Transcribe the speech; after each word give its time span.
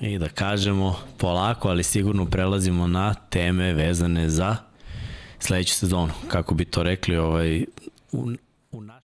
I 0.00 0.18
da 0.18 0.28
kažemo 0.28 0.96
polako, 1.18 1.68
ali 1.68 1.82
sigurno 1.82 2.26
prelazimo 2.26 2.86
na 2.86 3.14
teme 3.14 3.72
vezane 3.72 4.28
za 4.28 4.56
sledeću 5.38 5.74
sezonu. 5.74 6.12
Kako 6.28 6.54
bi 6.54 6.64
to 6.64 6.82
rekli, 6.82 7.16
ovaj, 7.16 7.64
u, 8.12 8.32
u 8.72 8.82
naš... 8.82 9.07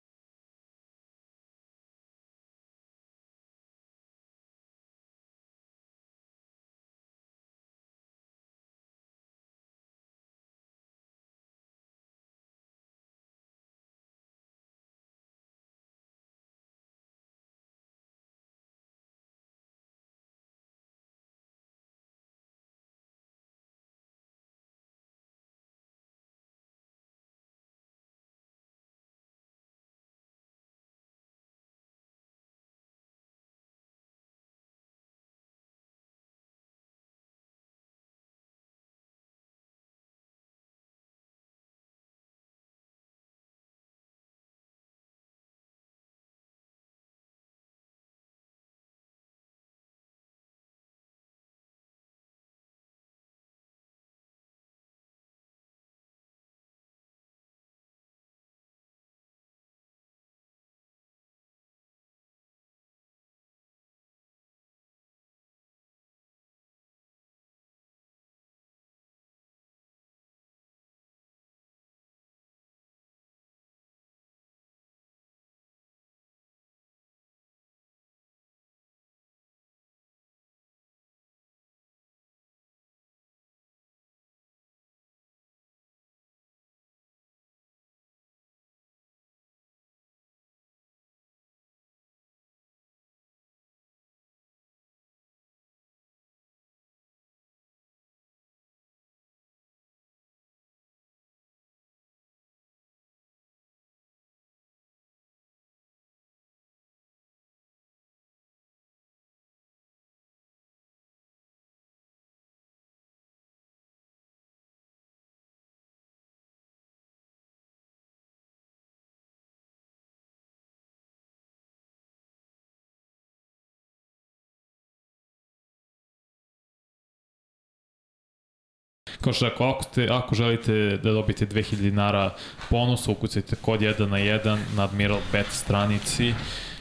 Kao 129.21 129.33
što 129.33 129.49
rekao, 129.49 129.71
ako, 129.71 129.83
ste, 129.83 130.09
ako 130.11 130.35
želite 130.35 130.73
da 131.03 131.13
dobijete 131.13 131.47
2000 131.47 131.77
dinara 131.77 132.35
bonusa, 132.71 133.11
ukucajte 133.11 133.57
kod 133.57 133.81
1 133.81 134.07
na 134.07 134.17
1 134.17 134.59
na 134.77 134.85
Admiral 134.85 135.19
Bet 135.33 135.47
stranici. 135.51 136.35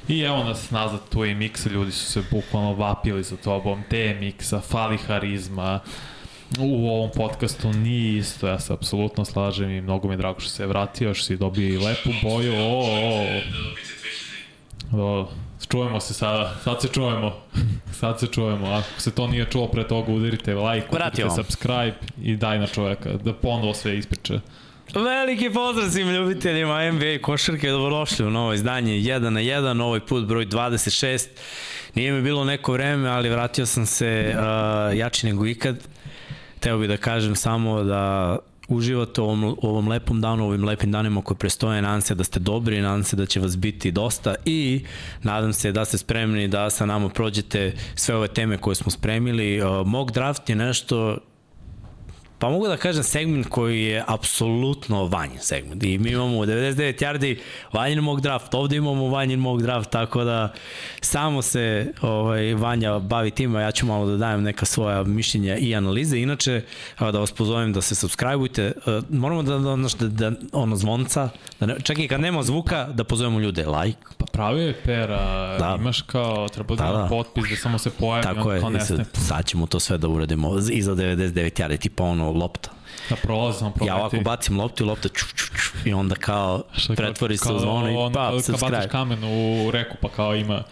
I 0.08 0.22
evo 0.22 0.44
nas 0.44 0.72
nazad, 0.72 1.00
tu 1.10 1.24
je 1.24 1.36
Miksa, 1.36 1.70
ljudi 1.70 1.92
su 1.92 2.12
se 2.12 2.24
bukvalno 2.32 2.74
vapili 2.74 3.24
za 3.24 3.38
tobom, 3.38 3.84
te 3.90 4.18
Miksa, 4.20 4.60
fali 4.60 4.98
harizma, 4.98 5.80
u 6.60 6.90
ovom 6.90 7.10
podcastu 7.16 7.74
nije 7.74 8.18
isto, 8.18 8.48
ja 8.48 8.60
se 8.60 8.74
apsolutno 8.74 9.26
slažem 9.26 9.72
i 9.72 9.82
mnogo 9.82 10.08
mi 10.08 10.14
je 10.14 10.18
drago 10.18 10.40
što 10.40 10.50
se 10.50 10.64
je 10.64 10.68
vratio, 10.68 11.14
što 11.14 11.26
si 11.26 11.38
dobio 11.38 11.68
i 11.68 11.78
lepu 11.78 12.10
boju, 12.24 12.54
o, 12.56 12.80
o, 12.80 13.22
o. 13.22 13.42
o 14.94 15.28
čujemo 15.72 16.00
se 16.00 16.14
sada, 16.14 16.56
sad 16.64 16.82
se 16.82 16.88
čujemo, 16.88 17.36
sad 18.00 18.20
se 18.20 18.28
čujemo, 18.28 18.68
ako 18.68 19.02
se 19.02 19.12
to 19.12 19.28
nije 19.28 19.46
čuo 19.46 19.68
pre 19.68 19.88
toga 19.88 20.12
udarite 20.12 20.56
like, 20.56 20.88
udarite 20.92 21.30
subscribe 21.36 21.96
i 22.22 22.36
daj 22.36 22.60
na 22.60 22.68
čoveka, 22.68 23.14
da 23.14 23.34
ponovo 23.34 23.74
sve 23.74 23.98
ispriča. 23.98 24.40
Veliki 24.96 25.50
pozdrav 25.50 25.90
svim 25.90 26.10
ljubiteljima 26.10 26.92
NBA 26.92 27.18
košarke, 27.22 27.70
dobrodošli 27.70 28.26
u 28.26 28.30
novo 28.30 28.54
izdanje 28.54 28.94
1 28.94 29.20
na 29.30 29.40
1, 29.40 29.82
ovaj 29.82 30.00
put 30.00 30.26
broj 30.26 30.46
26. 30.46 31.28
Nije 31.96 32.12
mi 32.12 32.22
bilo 32.22 32.46
neko 32.46 32.74
vreme, 32.74 33.10
ali 33.10 33.30
vratio 33.30 33.66
sam 33.66 33.86
se 33.86 34.36
uh, 34.36 34.98
jači 34.98 35.26
nego 35.26 35.46
ikad. 35.46 35.78
Teo 36.60 36.78
bih 36.78 36.90
da 36.90 36.98
kažem 36.98 37.36
samo 37.36 37.84
da 37.84 38.38
uživate 38.69 39.22
u 39.22 39.24
ovom, 39.24 39.44
u 39.44 39.57
ovom 39.62 39.88
lepom 39.88 40.22
danu, 40.22 40.46
ovim 40.46 40.66
lepim 40.66 40.91
danima 40.91 41.22
koji 41.22 41.38
prestoje. 41.38 41.81
Nadam 41.81 42.02
se 42.02 42.16
da 42.16 42.24
ste 42.24 42.40
dobri, 42.40 42.81
nadam 42.81 43.03
se 43.03 43.16
da 43.16 43.25
će 43.25 43.40
vas 43.40 43.57
biti 43.57 43.91
dosta 43.91 44.35
i 44.46 44.85
nadam 45.24 45.53
se 45.53 45.72
da 45.72 45.85
ste 45.85 45.97
spremni 45.97 46.47
da 46.47 46.69
sa 46.69 46.85
nama 46.85 47.09
prođete 47.09 47.74
sve 47.96 48.16
ove 48.16 48.28
teme 48.28 48.58
koje 48.58 48.75
smo 48.75 48.91
spremili. 48.91 49.62
Uh, 49.62 49.88
mock 49.88 50.12
draft 50.12 50.50
je 50.50 50.56
nešto 50.56 51.17
Pa 52.40 52.50
mogu 52.50 52.68
da 52.68 52.78
kažem 52.78 53.03
segment 53.03 53.47
koji 53.50 53.82
je 53.82 54.03
apsolutno 54.08 55.06
vanjin 55.06 55.40
segment. 55.40 55.84
I 55.84 55.97
mi 55.97 56.09
imamo 56.09 56.46
99 56.46 57.02
yardi 57.03 57.40
vanjin 57.74 58.00
mock 58.00 58.22
draft, 58.22 58.53
ovde 58.53 58.76
imamo 58.76 59.08
vanjin 59.08 59.40
mock 59.40 59.62
draft, 59.62 59.90
tako 59.90 60.24
da 60.24 60.53
samo 61.02 61.41
se 61.41 61.94
ovaj, 62.02 62.53
Vanja 62.53 63.00
bavi 63.00 63.32
a 63.58 63.62
ja 63.62 63.72
ću 63.72 63.86
malo 63.86 64.06
da 64.06 64.18
dajem 64.18 64.44
neka 64.44 64.66
svoja 64.66 65.03
mišljenja 65.03 65.58
i 65.58 65.76
analize. 65.76 66.20
Inače, 66.20 66.62
da 67.00 67.20
vas 67.20 67.32
pozovem 67.32 67.74
da 67.74 67.82
se 67.82 67.96
subscribeujte. 67.96 68.72
Moramo 69.09 69.44
da, 69.44 69.58
da, 69.58 69.76
da, 69.76 70.08
da 70.08 70.38
ono 70.52 70.76
zvonca, 70.76 71.30
da 71.59 71.66
ne, 71.66 71.76
čak 71.84 72.00
i 72.00 72.08
kad 72.08 72.22
nema 72.22 72.44
zvuka, 72.44 72.88
da 72.94 73.03
pozovemo 73.03 73.40
ljude. 73.40 73.66
Like. 73.66 74.00
Pa 74.18 74.26
pravi 74.26 74.62
je 74.62 74.74
pera, 74.85 75.58
da. 75.59 75.78
imaš 75.80 76.02
kao, 76.02 76.47
treba 76.50 76.76
da, 76.76 76.84
da, 76.84 76.92
da. 76.92 77.08
potpis 77.09 77.50
da 77.50 77.56
samo 77.56 77.78
se 77.78 77.90
pojavi, 77.90 78.24
Tako 78.24 78.53
je, 78.53 78.62
sad, 78.80 79.08
sad 79.14 79.46
ćemo 79.46 79.66
to 79.66 79.80
sve 79.80 79.97
da 79.97 80.08
uradimo 80.08 80.58
iza 80.72 80.96
99 80.96 81.62
yardi, 81.62 81.80
tipa 81.80 82.03
ono 82.03 82.28
lopta. 82.31 82.70
Da 83.09 83.16
prolazam, 83.16 83.73
Ja 83.85 83.96
ovako 83.96 84.17
bacim 84.23 84.59
loptu 84.59 84.84
i 84.84 84.87
lopta 84.87 85.09
ču, 85.09 85.26
ču, 85.35 85.46
ču, 85.46 85.90
i 85.90 85.93
onda 85.93 86.16
kao 86.16 86.64
Šta, 86.78 86.93
pretvori 86.93 87.37
se 87.37 87.53
u 87.53 87.59
zvono 87.59 87.90
i 87.90 88.14
pa, 88.14 88.29
Kao 88.29 88.70
baciš 88.70 88.91
kamen 88.91 89.23
u 89.23 89.72
reku 89.72 89.97
pa 90.02 90.09
kao 90.09 90.35
ima 90.35 90.64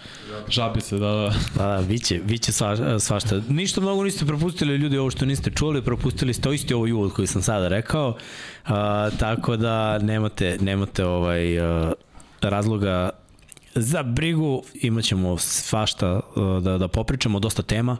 žabice, 0.49 0.97
da, 0.97 1.07
da. 1.07 1.33
Da, 1.55 1.65
da, 1.65 1.81
biće, 1.87 2.19
biće 2.23 2.51
sva, 2.51 2.99
svašta. 2.99 3.41
Ništa 3.49 3.81
mnogo 3.81 4.03
niste 4.03 4.25
propustili 4.25 4.75
ljudi 4.75 4.97
ovo 4.97 5.11
što 5.11 5.25
niste 5.25 5.51
čuli, 5.51 5.81
propustili 5.81 6.33
ste 6.33 6.53
isti 6.53 6.73
ovo 6.73 6.85
uvod 6.95 7.13
koji 7.13 7.27
sam 7.27 7.41
sada 7.41 7.67
rekao, 7.67 8.09
uh, 8.09 8.71
tako 9.19 9.55
da 9.55 9.97
nemate, 9.97 10.57
nemate 10.61 11.05
ovaj, 11.05 11.59
uh, 11.59 11.91
razloga 12.41 13.09
za 13.81 14.03
brigu 14.03 14.63
imaćemo 14.73 15.37
svašta 15.37 16.19
uh, 16.35 16.63
da, 16.63 16.77
da 16.77 16.87
popričamo, 16.87 17.39
dosta 17.39 17.61
tema. 17.61 17.97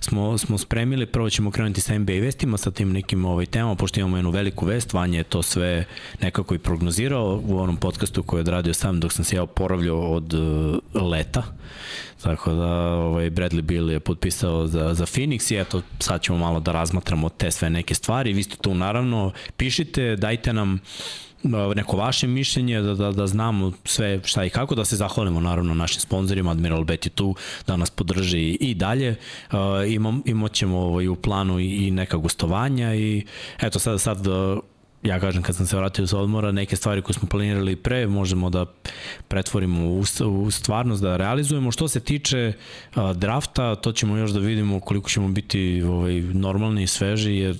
Smo, 0.00 0.38
smo 0.38 0.58
spremili, 0.58 1.06
prvo 1.06 1.30
ćemo 1.30 1.50
krenuti 1.50 1.80
sa 1.80 1.98
NBA 1.98 2.12
vestima, 2.12 2.56
sa 2.56 2.70
tim 2.70 2.92
nekim 2.92 3.24
ovaj, 3.24 3.46
temama, 3.46 3.74
pošto 3.74 4.00
imamo 4.00 4.16
jednu 4.16 4.30
veliku 4.30 4.66
vest, 4.66 4.92
Vanja 4.92 5.18
je 5.18 5.24
to 5.24 5.42
sve 5.42 5.84
nekako 6.22 6.54
i 6.54 6.58
prognozirao 6.58 7.42
u 7.46 7.58
onom 7.58 7.76
podcastu 7.76 8.22
koji 8.22 8.38
je 8.38 8.40
odradio 8.40 8.74
sam 8.74 9.00
dok 9.00 9.12
sam 9.12 9.24
se 9.24 9.36
ja 9.36 9.42
oporavljao 9.42 10.12
od 10.12 10.34
uh, 10.34 11.02
leta, 11.10 11.42
tako 12.22 12.52
da 12.52 12.72
ovaj, 12.94 13.30
Bradley 13.30 13.62
Bill 13.62 13.90
je 13.90 14.00
potpisao 14.00 14.66
za, 14.66 14.94
za 14.94 15.06
Phoenix 15.06 15.54
i 15.54 15.60
eto 15.60 15.82
sad 15.98 16.22
ćemo 16.22 16.38
malo 16.38 16.60
da 16.60 16.72
razmatramo 16.72 17.28
te 17.28 17.50
sve 17.50 17.70
neke 17.70 17.94
stvari, 17.94 18.32
vi 18.32 18.42
ste 18.42 18.56
tu 18.56 18.74
naravno, 18.74 19.32
pišite, 19.56 20.16
dajte 20.16 20.52
nam 20.52 20.74
uh, 20.74 20.80
neko 21.76 21.96
vaše 21.96 22.26
mišljenje, 22.26 22.80
da, 22.80 22.94
da, 22.94 23.12
da 23.12 23.26
znamo 23.26 23.72
sve 23.84 24.20
šta 24.24 24.44
i 24.44 24.50
kako, 24.50 24.74
da 24.74 24.84
se 24.84 24.96
zahvalimo 24.96 25.40
naravno 25.40 25.74
našim 25.74 26.00
sponsorima, 26.00 26.50
Admiral 26.50 26.84
Bet 26.84 27.06
je 27.06 27.10
tu 27.10 27.34
da 27.66 27.76
nas 27.76 27.90
podrži 27.90 28.50
i 28.60 28.74
dalje. 28.74 29.16
Uh, 29.52 29.58
imam, 29.88 30.22
imat 30.26 30.52
ćemo 30.52 30.78
ovaj, 30.78 31.08
u 31.08 31.16
planu 31.16 31.60
i, 31.60 31.86
i 31.86 31.90
neka 31.90 32.16
gostovanja 32.16 32.94
i 32.94 33.24
eto 33.60 33.78
sad, 33.78 34.00
sad 34.00 34.26
uh, 34.26 34.58
ja 35.02 35.20
kažem 35.20 35.42
kad 35.42 35.56
sam 35.56 35.66
se 35.66 35.76
vratio 35.76 36.06
sa 36.06 36.18
odmora, 36.18 36.52
neke 36.52 36.76
stvari 36.76 37.02
koje 37.02 37.14
smo 37.14 37.28
planirali 37.28 37.76
pre 37.76 38.06
možemo 38.06 38.50
da 38.50 38.66
pretvorimo 39.28 39.84
u, 39.84 40.04
u 40.26 40.50
stvarnost, 40.50 41.02
da 41.02 41.16
realizujemo. 41.16 41.70
Što 41.70 41.88
se 41.88 42.00
tiče 42.00 42.52
a, 42.94 43.12
drafta, 43.12 43.74
to 43.74 43.92
ćemo 43.92 44.16
još 44.16 44.30
da 44.30 44.40
vidimo 44.40 44.80
koliko 44.80 45.10
ćemo 45.10 45.28
biti 45.28 45.82
ovaj, 45.82 46.20
normalni 46.20 46.82
i 46.82 46.86
sveži, 46.86 47.34
jer 47.34 47.58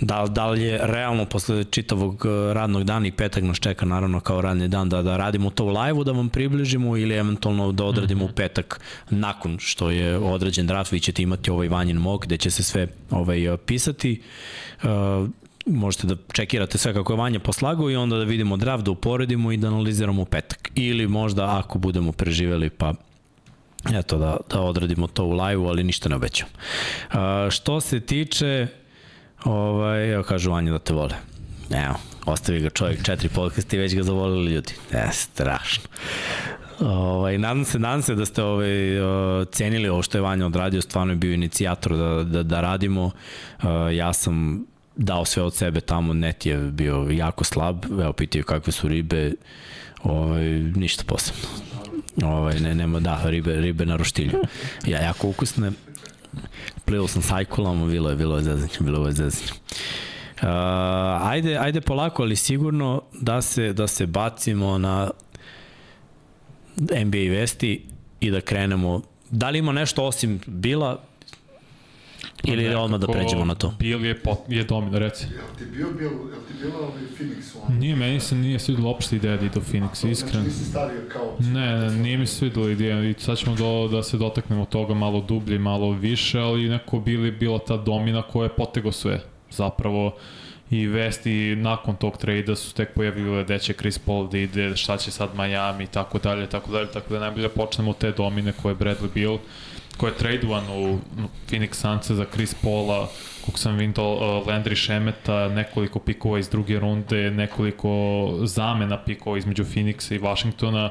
da, 0.00 0.26
da 0.26 0.46
li 0.46 0.62
je 0.62 0.80
realno 0.82 1.24
posle 1.24 1.64
čitavog 1.64 2.24
radnog 2.52 2.84
dana 2.84 3.06
i 3.06 3.12
petak 3.12 3.42
nas 3.42 3.58
čeka 3.58 3.86
naravno 3.86 4.20
kao 4.20 4.40
radni 4.40 4.68
dan 4.68 4.88
da, 4.88 5.02
da 5.02 5.16
radimo 5.16 5.50
to 5.50 5.64
u 5.64 5.68
live-u 5.68 6.04
da 6.04 6.12
vam 6.12 6.28
približimo 6.28 6.96
ili 6.96 7.14
eventualno 7.14 7.72
da 7.72 7.84
odradimo 7.84 8.24
mm 8.24 8.28
-hmm. 8.28 8.32
u 8.32 8.34
petak 8.34 8.80
nakon 9.10 9.58
što 9.60 9.90
je 9.90 10.18
određen 10.18 10.66
draft 10.66 10.92
vi 10.92 11.00
ćete 11.00 11.22
imati 11.22 11.50
ovaj 11.50 11.68
vanjen 11.68 11.96
mog 11.96 12.22
gde 12.22 12.36
će 12.36 12.50
se 12.50 12.62
sve 12.62 12.86
ovaj, 13.10 13.56
pisati 13.66 14.22
uh, 14.82 14.88
možete 15.66 16.06
da 16.06 16.16
čekirate 16.32 16.78
sve 16.78 16.94
kako 16.94 17.12
je 17.12 17.16
Vanja 17.16 17.40
poslagao 17.40 17.90
i 17.90 17.96
onda 17.96 18.16
da 18.16 18.24
vidimo 18.24 18.56
draft, 18.56 18.84
da 18.84 18.90
uporedimo 18.90 19.52
i 19.52 19.56
da 19.56 19.68
analiziramo 19.68 20.22
u 20.22 20.24
petak. 20.24 20.70
Ili 20.74 21.06
možda 21.06 21.58
ako 21.58 21.78
budemo 21.78 22.12
preživeli 22.12 22.70
pa 22.70 22.94
eto 23.94 24.18
da, 24.18 24.36
da 24.50 24.60
odradimo 24.60 25.06
to 25.06 25.24
u 25.24 25.32
live-u, 25.32 25.66
ali 25.66 25.84
ništa 25.84 26.08
ne 26.08 26.16
obećam. 26.16 26.48
Uh, 26.48 27.18
što 27.50 27.80
se 27.80 28.00
tiče 28.00 28.66
ovaj, 29.44 30.12
evo 30.12 30.22
kažu 30.22 30.50
Vanja 30.50 30.72
da 30.72 30.78
te 30.78 30.94
vole. 30.94 31.14
Evo, 31.70 31.94
ostavi 32.26 32.60
ga 32.60 32.70
čovjek 32.70 33.02
četiri 33.02 33.28
podcasti 33.28 33.76
i 33.76 33.78
već 33.78 33.94
ga 33.94 34.02
zavolili 34.02 34.52
ljudi. 34.52 34.72
E, 34.92 35.08
strašno. 35.12 35.84
Ovaj, 36.80 37.38
nadam 37.38 37.64
se, 37.64 37.78
nadam 37.78 38.02
se 38.02 38.14
da 38.14 38.26
ste 38.26 38.42
ovaj, 38.42 38.68
cenili 39.52 39.88
ovo 39.88 40.02
što 40.02 40.18
je 40.18 40.22
Vanja 40.22 40.46
odradio, 40.46 40.82
stvarno 40.82 41.12
je 41.12 41.16
bio 41.16 41.32
inicijator 41.32 41.96
da, 41.96 42.24
da, 42.24 42.42
da 42.42 42.60
radimo. 42.60 43.04
Uh, 43.04 43.64
ja 43.92 44.12
sam 44.12 44.66
dao 44.96 45.24
sve 45.24 45.42
od 45.42 45.54
sebe 45.54 45.80
tamo, 45.80 46.12
net 46.12 46.46
je 46.46 46.56
bio 46.56 47.08
jako 47.10 47.44
slab, 47.44 47.84
evo 47.84 48.12
pitaju 48.12 48.44
kakve 48.44 48.72
su 48.72 48.88
ribe, 48.88 49.32
ovaj, 50.02 50.44
ništa 50.58 51.04
posebno. 51.06 51.48
Ovaj, 52.22 52.60
ne, 52.60 52.74
nema, 52.74 53.00
da, 53.00 53.20
ribe, 53.24 53.60
ribe 53.60 53.86
na 53.86 53.96
roštilju. 53.96 54.42
Ja, 54.86 55.00
jako 55.00 55.28
ukusne. 55.28 55.72
Plivao 56.88 57.08
sam 57.08 57.22
sajkulom, 57.22 57.90
bilo 57.90 58.10
je, 58.10 58.16
bilo 58.16 58.36
je 58.36 58.42
zezanje, 58.42 58.72
bilo 58.80 59.06
je 59.06 59.12
zezanje. 59.12 59.52
Uh, 60.42 60.48
ajde, 61.22 61.56
ajde 61.58 61.80
polako, 61.80 62.22
ali 62.22 62.36
sigurno 62.36 63.02
da 63.20 63.42
se, 63.42 63.72
da 63.72 63.86
se 63.86 64.06
bacimo 64.06 64.78
na 64.78 65.10
NBA 66.76 67.30
vesti 67.30 67.84
i 68.20 68.30
da 68.30 68.40
krenemo. 68.40 69.02
Da 69.30 69.50
li 69.50 69.58
ima 69.58 69.72
nešto 69.72 70.04
osim 70.04 70.40
Bila, 70.46 71.00
Ili 72.44 72.64
je 72.64 72.76
odmah 72.76 73.00
da 73.00 73.06
pređemo 73.06 73.44
na 73.44 73.54
to? 73.54 73.74
Bil 73.78 74.04
je, 74.06 74.18
pot, 74.18 74.38
je 74.48 74.64
domino, 74.64 74.98
reci. 74.98 75.26
Jel 75.34 75.44
ti 75.58 75.64
bio, 75.76 75.86
bil, 75.98 76.08
jel 76.08 76.40
ti 76.48 76.54
bilo 76.62 76.78
ovaj 76.78 77.02
Phoenix 77.18 77.56
on? 77.68 77.78
Nije, 77.78 77.96
meni 77.96 78.20
se 78.20 78.34
nije 78.34 78.58
svidjela 78.58 78.90
opšte 78.90 79.16
ideja 79.16 79.36
da 79.36 79.46
ide 79.46 79.58
u 79.58 79.62
Phoenix, 79.62 80.00
znači, 80.00 80.10
iskreno. 80.10 80.32
Znači 80.32 80.48
nisi 80.48 80.64
stavio 80.64 81.00
kao... 81.12 81.36
Ne, 81.38 81.78
ne, 81.78 81.90
nije 81.90 82.18
mi 82.18 82.26
se 82.26 82.34
svidjela 82.34 82.70
ideja 82.70 83.04
i 83.04 83.14
sad 83.18 83.38
ćemo 83.38 83.56
do, 83.56 83.88
da 83.88 84.02
se 84.02 84.16
dotaknemo 84.16 84.64
toga 84.64 84.94
malo 84.94 85.20
dublje, 85.20 85.58
malo 85.58 85.90
više, 85.90 86.38
ali 86.38 86.68
neko 86.68 86.98
bili 87.00 87.30
bila 87.30 87.58
ta 87.58 87.76
domina 87.76 88.22
koja 88.22 88.44
je 88.44 88.56
potego 88.56 88.92
sve. 88.92 89.20
Zapravo, 89.50 90.14
i 90.70 90.86
vesti 90.86 91.56
nakon 91.56 91.96
tog 91.96 92.16
trejda 92.16 92.56
su 92.56 92.74
tek 92.74 92.94
pojavile 92.94 93.44
da 93.44 93.58
će 93.58 93.72
Chris 93.72 93.98
Paul 93.98 94.28
da 94.28 94.38
ide, 94.38 94.76
šta 94.76 94.96
će 94.96 95.10
sad 95.10 95.28
Miami 95.36 95.84
i 95.84 95.86
tako 95.86 96.18
dalje, 96.18 96.46
tako 96.46 96.72
dalje, 96.72 96.86
tako 96.86 97.14
da 97.14 97.20
najbolje 97.20 97.48
počnemo 97.48 97.92
te 97.92 98.12
domine 98.12 98.52
koje 98.52 98.72
je 98.72 98.76
Bradley 98.76 99.12
Bill 99.14 99.38
ko 99.98 100.06
je 100.06 100.14
tradovan 100.14 100.64
u 100.70 100.98
Phoenix 101.50 101.74
Sunse 101.74 102.14
za 102.14 102.24
Chris 102.32 102.54
Paula, 102.54 103.08
kog 103.46 103.58
sam 103.58 103.76
vidio 103.76 104.12
uh, 104.12 104.46
Landry 104.46 104.74
Šemeta, 104.74 105.48
nekoliko 105.48 105.98
pikova 105.98 106.38
iz 106.38 106.48
druge 106.48 106.78
runde, 106.78 107.30
nekoliko 107.30 107.90
zamena 108.42 108.98
pikova 109.04 109.38
između 109.38 109.64
Phoenixa 109.64 110.14
i 110.14 110.18
Washingtona. 110.18 110.90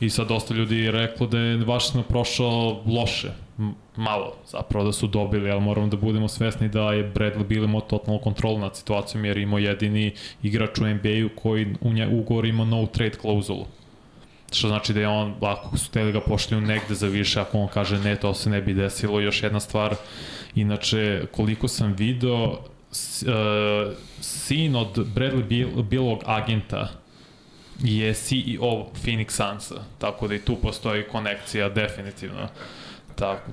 I 0.00 0.10
sad 0.10 0.28
dosta 0.28 0.54
ljudi 0.54 0.78
je 0.78 0.92
reklo 0.92 1.26
da 1.26 1.38
je 1.38 1.64
Washington 1.64 2.02
prošao 2.08 2.82
loše, 2.86 3.30
malo 3.96 4.32
zapravo 4.46 4.84
da 4.84 4.92
su 4.92 5.06
dobili, 5.06 5.50
ali 5.50 5.60
moramo 5.60 5.86
da 5.86 5.96
budemo 5.96 6.28
svesni 6.28 6.68
da 6.68 6.92
je 6.92 7.12
Bradley 7.14 7.46
Bill 7.46 7.64
imao 7.64 7.80
totalnu 7.80 8.20
kontrolu 8.20 8.58
nad 8.58 8.76
situacijom 8.76 9.24
jer 9.24 9.38
imao 9.38 9.58
jedini 9.58 10.12
igrač 10.42 10.78
u 10.78 10.86
NBA-u 10.86 11.28
koji 11.42 11.66
u 11.80 12.18
ugovor 12.18 12.44
imao 12.44 12.66
no 12.66 12.86
trade 12.86 13.16
klauzulu 13.16 13.66
što 14.54 14.68
znači 14.68 14.92
da 14.92 15.00
je 15.00 15.08
on, 15.08 15.34
ako 15.40 15.78
su 15.78 15.90
teli 15.90 16.12
ga 16.12 16.20
pošli 16.20 16.60
negde 16.60 16.94
za 16.94 17.06
više, 17.06 17.40
ako 17.40 17.58
on 17.58 17.68
kaže 17.68 17.98
ne, 17.98 18.16
to 18.16 18.34
se 18.34 18.50
ne 18.50 18.62
bi 18.62 18.74
desilo. 18.74 19.20
Još 19.20 19.42
jedna 19.42 19.60
stvar, 19.60 19.94
inače, 20.54 21.26
koliko 21.32 21.68
sam 21.68 21.92
video, 21.92 22.44
uh, 22.44 22.58
sin 24.20 24.76
od 24.76 24.96
Bradley 24.96 25.44
Bill, 25.44 25.82
Billog 25.82 26.22
agenta 26.26 26.88
je 27.80 28.14
CEO 28.14 28.86
Phoenix 29.04 29.30
Sunsa, 29.30 29.84
tako 29.98 30.28
da 30.28 30.34
i 30.34 30.38
tu 30.38 30.56
postoji 30.56 31.02
konekcija 31.02 31.68
definitivno. 31.68 32.48
Tako, 33.14 33.50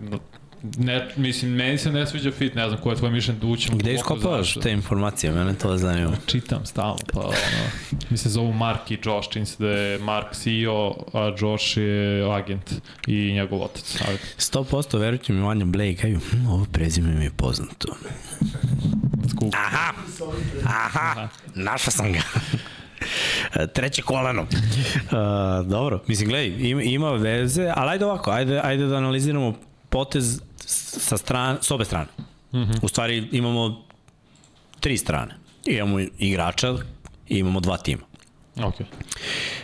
ne, 0.77 1.07
mislim, 1.15 1.51
meni 1.51 1.77
se 1.77 1.91
ne 1.91 2.07
sviđa 2.07 2.31
fit, 2.31 2.55
ne 2.55 2.69
znam, 2.69 2.81
koje 2.81 2.93
je 2.93 2.97
tvoje 2.97 3.11
mišljenje 3.11 3.39
da 3.39 3.47
ućemo. 3.47 3.77
Gde 3.77 3.93
iskopavaš 3.93 4.53
te 4.53 4.71
informacije, 4.71 5.31
mene 5.31 5.53
to 5.53 5.77
zanima. 5.77 6.11
Čitam 6.25 6.65
stalno, 6.65 6.97
pa 7.13 7.19
ono, 7.19 7.33
mi 8.09 8.17
se 8.17 8.29
zovu 8.29 8.53
Mark 8.53 8.91
i 8.91 8.97
Josh, 9.03 9.29
čini 9.29 9.45
se 9.45 9.55
da 9.59 9.69
je 9.69 9.99
Mark 9.99 10.35
CEO, 10.35 10.95
a 11.13 11.35
Josh 11.39 11.77
je 11.77 12.31
agent 12.33 12.73
i 13.07 13.33
njegov 13.33 13.61
otac. 13.63 13.97
Ali... 14.07 14.17
100% 14.37 14.99
verujte 14.99 15.33
mi, 15.33 15.41
Vanja 15.41 15.65
Blake, 15.65 15.95
kaju, 15.95 16.19
hm, 16.31 16.47
ovo 16.47 16.65
prezime 16.71 17.13
mi 17.13 17.23
je 17.23 17.31
poznato. 17.31 17.95
Skup. 19.29 19.53
Aha, 19.55 19.93
aha, 20.65 21.27
našao 21.55 21.91
sam 21.91 22.13
ga 22.13 22.21
treće 23.75 24.01
koleno. 24.01 24.41
Uh, 24.41 25.67
dobro, 25.69 26.03
mislim, 26.07 26.29
gledaj, 26.29 26.69
ima, 26.69 26.81
ima 26.81 27.11
veze, 27.11 27.71
ali 27.75 27.91
ajde 27.91 28.05
ovako, 28.05 28.31
ajde, 28.31 28.59
ajde 28.63 28.85
da 28.85 28.95
analiziramo 28.95 29.55
potez 29.89 30.41
sa 30.99 31.17
strane, 31.17 31.57
s 31.61 31.71
obe 31.71 31.85
strane. 31.85 32.07
Mm 32.53 32.57
-hmm. 32.57 32.79
U 32.81 32.87
stvari 32.87 33.27
imamo 33.31 33.83
tri 34.79 34.97
strane. 34.97 35.35
Imamo 35.65 35.99
igrača 36.19 36.75
i 37.27 37.37
imamo 37.37 37.59
dva 37.59 37.77
tima. 37.77 38.01
Okay. 38.55 38.83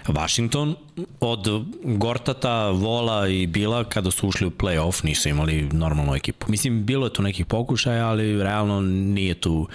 Washington 0.08 0.76
od 1.20 1.48
Gortata, 1.84 2.70
Vola 2.70 3.28
i 3.28 3.48
Bila 3.48 3.84
kada 3.84 4.12
su 4.12 4.28
ušli 4.28 4.48
u 4.48 4.52
play-off 4.52 5.06
nisu 5.06 5.30
imali 5.30 5.70
normalnu 5.72 6.16
ekipu. 6.16 6.52
Mislim, 6.52 6.86
bilo 6.86 7.06
je 7.06 7.14
tu 7.14 7.22
nekih 7.22 7.46
pokušaja, 7.46 8.08
ali 8.08 8.44
realno 8.44 8.82
nije 8.82 9.34
tu 9.34 9.68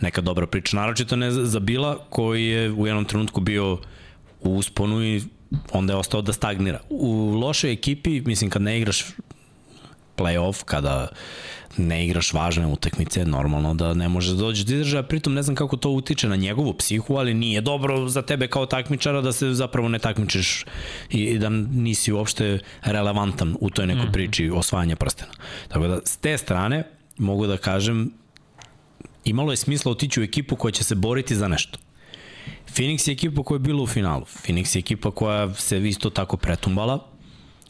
neka 0.00 0.20
dobra 0.20 0.46
priča. 0.46 0.76
Naročito 0.76 1.16
ne 1.16 1.30
za 1.30 1.60
Bila 1.60 1.98
koji 2.10 2.46
je 2.46 2.72
u 2.72 2.86
jednom 2.86 3.04
trenutku 3.04 3.40
bio 3.40 3.78
u 4.40 4.56
usponu 4.56 5.04
i 5.04 5.22
onda 5.72 5.92
je 5.92 5.96
ostao 5.96 6.22
da 6.22 6.32
stagnira. 6.32 6.80
U 6.90 7.34
lošoj 7.34 7.72
ekipi, 7.72 8.20
mislim 8.20 8.50
kad 8.50 8.62
ne 8.62 8.78
igraš 8.78 9.04
play-off, 10.20 10.64
kada 10.64 11.08
ne 11.76 12.04
igraš 12.06 12.32
važne 12.32 12.66
utakmice, 12.66 13.24
normalno 13.24 13.74
da 13.74 13.94
ne 13.94 14.08
može 14.08 14.34
da 14.34 14.38
dođe 14.38 14.64
do 14.64 14.74
izražaja, 14.74 15.02
pritom 15.02 15.34
ne 15.34 15.42
znam 15.42 15.56
kako 15.56 15.76
to 15.76 15.90
utiče 15.90 16.28
na 16.28 16.36
njegovu 16.36 16.74
psihu, 16.74 17.16
ali 17.16 17.34
nije 17.34 17.60
dobro 17.60 18.08
za 18.08 18.22
tebe 18.22 18.48
kao 18.48 18.66
takmičara 18.66 19.20
da 19.20 19.32
se 19.32 19.52
zapravo 19.54 19.88
ne 19.88 19.98
takmičiš 19.98 20.64
i 21.10 21.38
da 21.38 21.48
nisi 21.48 22.12
uopšte 22.12 22.58
relevantan 22.82 23.56
u 23.60 23.70
toj 23.70 23.86
nekoj 23.86 24.04
mhm. 24.04 24.12
priči 24.12 24.50
osvajanja 24.54 24.96
prstena. 24.96 25.32
Tako 25.68 25.88
da, 25.88 25.98
s 26.04 26.16
te 26.16 26.38
strane, 26.38 26.84
mogu 27.18 27.46
da 27.46 27.56
kažem, 27.56 28.10
imalo 29.24 29.52
je 29.52 29.56
smisla 29.56 29.92
otići 29.92 30.20
u 30.20 30.24
ekipu 30.24 30.56
koja 30.56 30.72
će 30.72 30.84
se 30.84 30.94
boriti 30.94 31.36
za 31.36 31.48
nešto. 31.48 31.78
Phoenix 32.74 33.08
je 33.08 33.12
ekipa 33.12 33.42
koja 33.42 33.56
je 33.56 33.60
bila 33.60 33.82
u 33.82 33.86
finalu. 33.86 34.24
Phoenix 34.24 34.76
je 34.76 34.80
ekipa 34.80 35.10
koja 35.10 35.54
se 35.54 35.88
isto 35.88 36.10
tako 36.10 36.36
pretumbala 36.36 37.06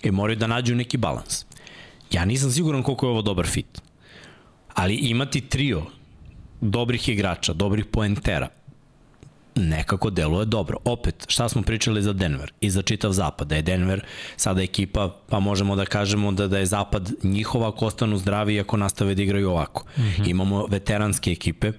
i 0.02 0.11
moraju 0.11 0.37
da 0.37 0.47
nađu 0.47 0.75
neki 0.75 0.97
balans. 0.97 1.45
Ja 2.12 2.25
nisam 2.25 2.50
siguran 2.50 2.83
koliko 2.83 3.07
je 3.07 3.11
ovo 3.11 3.23
dobar 3.23 3.47
fit. 3.47 3.83
Ali 4.75 4.95
imati 4.95 5.40
trio 5.40 5.83
dobrih 6.61 7.09
igrača, 7.09 7.52
dobrih 7.52 7.85
poentera, 7.85 8.49
nekako 9.55 10.11
deluje 10.11 10.47
dobro. 10.47 10.79
Opet, 10.85 11.25
šta 11.29 11.49
smo 11.49 11.62
pričali 11.62 12.02
za 12.02 12.12
Denver 12.12 12.52
i 12.61 12.71
za 12.71 12.83
čitav 12.83 13.12
zapad, 13.12 13.49
da 13.49 13.57
je 13.57 13.62
Denver 13.62 14.05
sada 14.37 14.62
ekipa, 14.62 15.17
pa 15.29 15.40
možemo 15.40 15.76
da 15.76 15.85
kažemo 15.85 16.33
da, 16.33 16.49
da 16.49 16.59
je 16.59 16.67
zapad 16.67 17.11
njihova 17.23 17.69
ako 17.69 17.87
ostanu 17.87 18.17
zdravi 18.19 18.61
ako 18.61 18.76
nastave 18.76 19.14
da 19.14 19.23
igraju 19.23 19.50
ovako. 19.50 19.85
Mm 19.97 20.02
-hmm. 20.02 20.31
Imamo 20.31 20.67
veteranske 20.67 21.33
ekipe, 21.33 21.73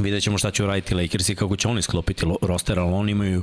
Vidjet 0.00 0.22
ćemo 0.22 0.38
šta 0.38 0.50
će 0.50 0.64
uraditi 0.64 0.94
Lakers 0.94 1.28
i 1.28 1.34
kako 1.34 1.56
će 1.56 1.68
oni 1.68 1.82
sklopiti 1.82 2.26
roster, 2.42 2.78
ali 2.78 2.92
oni 2.92 3.12
imaju 3.12 3.42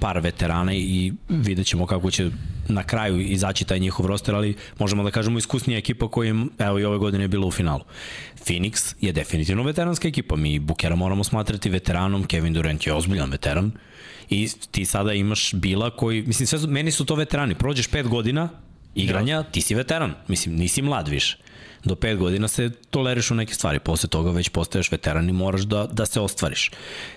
par 0.00 0.18
veterana 0.18 0.74
i 0.74 1.12
vidjet 1.28 1.66
ćemo 1.66 1.86
kako 1.86 2.10
će 2.10 2.30
na 2.68 2.82
kraju 2.82 3.20
izaći 3.20 3.64
taj 3.64 3.78
njihov 3.78 4.06
roster, 4.06 4.34
ali 4.34 4.54
možemo 4.78 5.04
da 5.04 5.10
kažemo 5.10 5.38
iskusnija 5.38 5.78
ekipa 5.78 6.08
koja 6.08 6.30
im, 6.30 6.50
evo 6.58 6.78
i 6.78 6.84
ove 6.84 6.98
godine 6.98 7.24
je 7.24 7.28
bila 7.28 7.46
u 7.46 7.50
finalu. 7.50 7.84
Phoenix 8.44 8.94
je 9.00 9.12
definitivno 9.12 9.62
veteranska 9.62 10.08
ekipa, 10.08 10.36
mi 10.36 10.58
Bukera 10.58 10.96
moramo 10.96 11.24
smatrati 11.24 11.70
veteranom, 11.70 12.24
Kevin 12.24 12.52
Durant 12.52 12.86
je 12.86 12.94
ozbiljan 12.94 13.30
veteran 13.30 13.72
i 14.30 14.48
ti 14.70 14.84
sada 14.84 15.12
imaš 15.12 15.54
Bila 15.54 15.90
koji, 15.90 16.22
mislim, 16.22 16.46
sve, 16.46 16.58
meni 16.68 16.90
su 16.90 17.04
to 17.04 17.14
veterani, 17.14 17.54
prođeš 17.54 17.86
pet 17.86 18.08
godina 18.08 18.48
igranja, 18.96 19.42
ti 19.42 19.60
si 19.60 19.74
veteran. 19.74 20.14
Mislim, 20.28 20.56
nisi 20.56 20.82
mlad 20.82 21.08
više. 21.08 21.36
Do 21.84 21.94
pet 21.94 22.18
godina 22.18 22.48
se 22.48 22.70
tolerišu 22.90 23.34
neke 23.34 23.54
stvari, 23.54 23.78
posle 23.78 24.08
toga 24.08 24.30
već 24.30 24.48
postaješ 24.48 24.92
veteran 24.92 25.28
i 25.28 25.32
moraš 25.32 25.62
da, 25.62 25.86
da 25.92 26.06
se 26.06 26.20
ostvariš. 26.20 26.70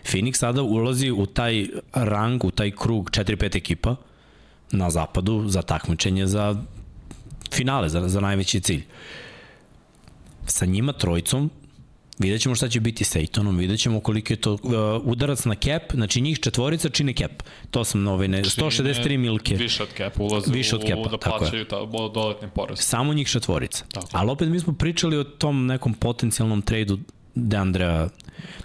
Phoenix 0.03 0.37
sada 0.37 0.61
ulazi 0.61 1.11
u 1.11 1.25
taj 1.25 1.67
rang, 1.93 2.45
u 2.45 2.51
taj 2.51 2.71
krug 2.71 3.09
4-5 3.09 3.57
ekipa 3.57 3.95
na 4.71 4.89
zapadu 4.89 5.47
za 5.47 5.61
takmičenje 5.61 6.27
za 6.27 6.55
finale, 7.51 7.89
za, 7.89 8.09
za 8.09 8.21
najveći 8.21 8.61
cilj. 8.61 8.85
Sa 10.45 10.65
njima 10.65 10.93
trojicom 10.93 11.49
Vidjet 12.19 12.41
ćemo 12.41 12.55
šta 12.55 12.69
će 12.69 12.79
biti 12.79 13.03
sa 13.03 13.19
Ejtonom, 13.19 13.57
vidjet 13.57 13.79
ćemo 13.79 13.99
koliko 13.99 14.33
je 14.33 14.37
to 14.37 14.53
uh, 14.53 14.59
udarac 15.03 15.45
na 15.45 15.55
cap, 15.55 15.83
znači 15.93 16.21
njih 16.21 16.39
četvorica 16.39 16.89
čine 16.89 17.13
cap. 17.13 17.43
To 17.71 17.83
sam 17.83 18.07
ovaj, 18.07 18.27
ne, 18.27 18.43
163 18.43 19.17
milke. 19.17 19.55
Više 19.55 19.83
od 19.83 19.89
cap 19.97 20.19
ulaze 20.19 20.51
Više 20.51 20.75
od 20.75 20.81
capa, 20.87 21.01
u, 21.01 21.09
da 21.09 21.17
plaćaju 21.17 21.65
ta, 21.65 21.85
dodatni 22.13 22.49
porez. 22.55 22.79
Samo 22.79 23.13
njih 23.13 23.27
četvorica. 23.27 23.85
Tako. 23.93 24.07
Ali 24.11 24.31
opet 24.31 24.49
mi 24.49 24.59
smo 24.59 24.73
pričali 24.73 25.17
o 25.17 25.23
tom 25.23 25.65
nekom 25.65 25.93
potencijalnom 25.93 26.61
tradu 26.61 26.99
Deandrea 27.35 28.09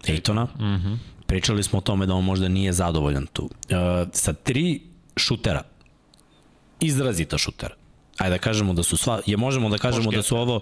Ejtona. 0.06 0.44
Mm 0.44 0.64
-hmm. 0.64 0.96
Pričali 1.26 1.62
smo 1.62 1.78
o 1.78 1.82
tome 1.82 2.06
da 2.06 2.14
on 2.14 2.24
možda 2.24 2.48
nije 2.48 2.72
zadovoljan 2.72 3.26
tu. 3.26 3.42
Uh, 3.44 4.08
sa 4.12 4.32
tri 4.32 4.80
šutera, 5.16 5.62
izrazita 6.80 7.38
šutera, 7.38 7.74
ajde 8.18 8.34
da 8.34 8.38
kažemo 8.38 8.72
da 8.72 8.82
su 8.82 8.96
sva, 8.96 9.20
je 9.26 9.36
možemo 9.36 9.68
da 9.68 9.78
kažemo 9.78 10.10
da 10.10 10.22
su 10.22 10.36
ovo 10.36 10.60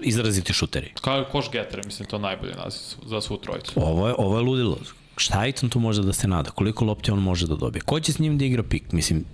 izraziti 0.00 0.52
šuteri. 0.52 0.92
Kao 1.00 1.24
koš 1.32 1.50
getter, 1.50 1.80
mislim, 1.84 2.08
to 2.08 2.18
najbolji 2.18 2.52
naziv 2.64 2.80
za 3.06 3.20
svu 3.20 3.36
trojicu. 3.36 3.72
Ovo 3.76 4.08
je, 4.08 4.14
ovo 4.18 4.38
je 4.38 4.42
ludilo. 4.42 4.78
Šta 5.16 5.38
Aiton 5.38 5.70
tu 5.70 5.80
može 5.80 6.02
da 6.02 6.12
se 6.12 6.28
nada? 6.28 6.50
Koliko 6.50 6.84
lopti 6.84 7.10
on 7.10 7.18
može 7.18 7.46
da 7.46 7.56
dobije? 7.56 7.80
Ko 7.80 8.00
će 8.00 8.12
s 8.12 8.18
njim 8.18 8.38
da 8.38 8.44
igra 8.44 8.62
pik? 8.62 8.92
Mislim, 8.92 9.24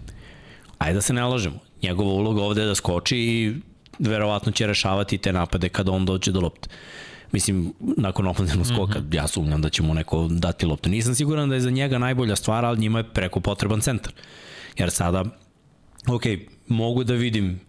ajde 0.78 0.94
da 0.94 1.00
se 1.00 1.12
ne 1.12 1.24
lažemo. 1.24 1.58
Njegova 1.82 2.12
uloga 2.12 2.42
ovde 2.42 2.60
je 2.60 2.66
da 2.66 2.74
skoči 2.74 3.16
i 3.16 3.54
verovatno 3.98 4.52
će 4.52 4.66
rešavati 4.66 5.18
te 5.18 5.32
napade 5.32 5.68
kada 5.68 5.92
on 5.92 6.04
dođe 6.04 6.32
do 6.32 6.40
lopte. 6.40 6.68
Mislim, 7.32 7.72
nakon 7.80 8.26
ofenzivnog 8.26 8.66
skoka, 8.66 8.98
mm 8.98 9.02
-hmm. 9.02 9.14
ja 9.14 9.26
sumnjam 9.28 9.62
da 9.62 9.70
će 9.70 9.82
mu 9.82 9.94
neko 9.94 10.28
dati 10.30 10.66
loptu. 10.66 10.88
Nisam 10.88 11.14
siguran 11.14 11.48
da 11.48 11.54
je 11.54 11.60
za 11.60 11.70
njega 11.70 11.98
najbolja 11.98 12.36
stvar, 12.36 12.64
ali 12.64 12.78
njima 12.78 12.98
je 12.98 13.12
preko 13.12 13.40
potreban 13.40 13.80
centar. 13.80 14.12
Jer 14.78 14.90
sada, 14.90 15.24
ok, 16.08 16.22
mogu 16.68 17.04
da 17.04 17.14
vidim 17.14 17.60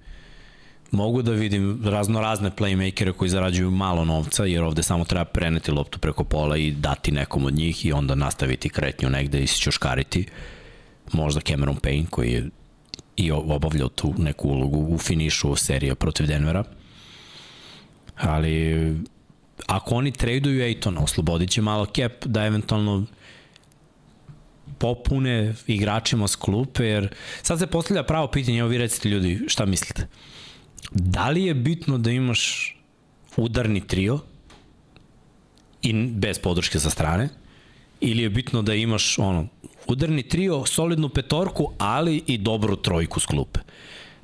mogu 0.91 1.21
da 1.21 1.31
vidim 1.31 1.81
razno 1.85 2.21
razne 2.21 2.51
playmakere 2.57 3.11
koji 3.11 3.29
zarađuju 3.29 3.71
malo 3.71 4.05
novca, 4.05 4.45
jer 4.45 4.63
ovde 4.63 4.83
samo 4.83 5.05
treba 5.05 5.25
preneti 5.25 5.71
loptu 5.71 5.99
preko 5.99 6.23
pola 6.23 6.57
i 6.57 6.71
dati 6.71 7.11
nekom 7.11 7.45
od 7.45 7.53
njih 7.53 7.85
i 7.85 7.91
onda 7.91 8.15
nastaviti 8.15 8.69
kretnju 8.69 9.09
negde 9.09 9.43
i 9.43 9.47
ćoškariti. 9.47 10.25
Možda 11.13 11.41
Cameron 11.41 11.77
Payne 11.77 12.05
koji 12.09 12.31
je 12.31 12.49
i 13.15 13.31
obavljao 13.31 13.89
tu 13.89 14.13
neku 14.17 14.49
ulogu 14.49 14.77
u 14.93 14.97
finišu 14.97 15.55
serije 15.55 15.95
protiv 15.95 16.27
Denvera. 16.27 16.63
Ali 18.15 18.75
ako 19.67 19.95
oni 19.95 20.11
traduju 20.11 20.61
Ejtona, 20.61 21.03
oslobodit 21.03 21.49
će 21.49 21.61
malo 21.61 21.85
cap 21.85 22.25
da 22.25 22.45
eventualno 22.45 23.05
popune 24.77 25.53
igračima 25.67 26.27
s 26.27 26.35
klupe, 26.35 26.85
jer 26.85 27.09
sad 27.41 27.59
se 27.59 27.67
postavlja 27.67 28.03
pravo 28.03 28.27
pitanje, 28.27 28.59
evo 28.59 28.69
vi 28.69 28.77
recite 28.77 29.09
ljudi 29.09 29.39
šta 29.47 29.65
mislite. 29.65 30.07
Da 30.91 31.29
li 31.29 31.43
je 31.43 31.53
bitno 31.53 31.97
da 31.97 32.11
imaš 32.11 32.75
udarni 33.37 33.87
trio 33.87 34.19
i 35.81 35.93
bez 35.93 36.39
podrške 36.39 36.79
sa 36.79 36.89
strane, 36.89 37.29
ili 38.01 38.23
je 38.23 38.29
bitno 38.29 38.61
da 38.61 38.73
imaš 38.73 39.19
ono, 39.19 39.47
udarni 39.87 40.23
trio, 40.23 40.65
solidnu 40.65 41.09
petorku, 41.09 41.71
ali 41.77 42.23
i 42.27 42.37
dobru 42.37 42.75
trojku 42.75 43.19
s 43.19 43.25
klupe. 43.25 43.59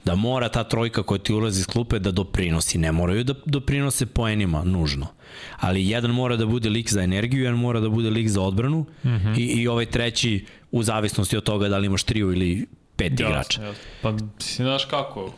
Da 0.05 0.15
mora 0.15 0.49
ta 0.49 0.63
trojka 0.63 1.03
koja 1.03 1.19
ti 1.19 1.33
ulazi 1.33 1.59
iz 1.59 1.67
klupe 1.67 1.99
da 1.99 2.11
doprinosi. 2.11 2.77
Ne 2.77 2.91
moraju 2.91 3.23
da 3.23 3.33
doprinose 3.45 4.05
poenima, 4.05 4.63
nužno. 4.63 5.07
Ali 5.59 5.89
jedan 5.89 6.11
mora 6.11 6.35
da 6.35 6.45
bude 6.45 6.69
lik 6.69 6.91
za 6.91 7.01
energiju, 7.01 7.43
jedan 7.43 7.59
mora 7.59 7.79
da 7.79 7.89
bude 7.89 8.09
lik 8.09 8.27
za 8.27 8.41
odbranu 8.41 8.85
mm 9.03 9.09
-hmm. 9.09 9.39
i, 9.39 9.61
i 9.61 9.67
ovaj 9.67 9.85
treći 9.85 10.45
u 10.71 10.83
zavisnosti 10.83 11.37
od 11.37 11.43
toga 11.43 11.69
da 11.69 11.77
li 11.77 11.85
imaš 11.85 12.03
trio 12.03 12.31
ili 12.31 12.67
pet 12.95 13.11
jasne, 13.11 13.25
igrača. 13.25 13.63
Jasne. 13.63 13.83
Pa, 14.01 14.13
si 14.39 14.63
znaš 14.63 14.85
kako, 14.85 15.31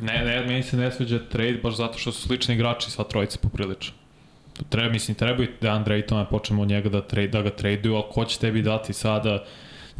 Ne, 0.00 0.24
ne, 0.24 0.46
meni 0.46 0.62
se 0.62 0.76
ne 0.76 0.92
sviđa 0.92 1.18
trade 1.18 1.60
baš 1.62 1.76
zato 1.76 1.98
što 1.98 2.12
su 2.12 2.22
slični 2.22 2.54
igrači 2.54 2.90
sva 2.90 3.04
trojica 3.04 3.38
poprilično. 3.42 3.94
Treba, 4.68 4.92
mislim, 4.92 5.14
treba 5.14 5.42
i 5.42 5.48
da 5.60 5.72
Andre 5.72 6.02
Aytona 6.02 6.26
počnemo 6.30 6.62
od 6.62 6.68
njega 6.68 6.88
da, 6.88 7.00
trade, 7.02 7.28
da 7.28 7.42
ga 7.42 7.50
traduju, 7.50 7.94
ali 7.94 8.04
ko 8.10 8.24
će 8.24 8.38
tebi 8.38 8.62
dati 8.62 8.92
sada 8.92 9.44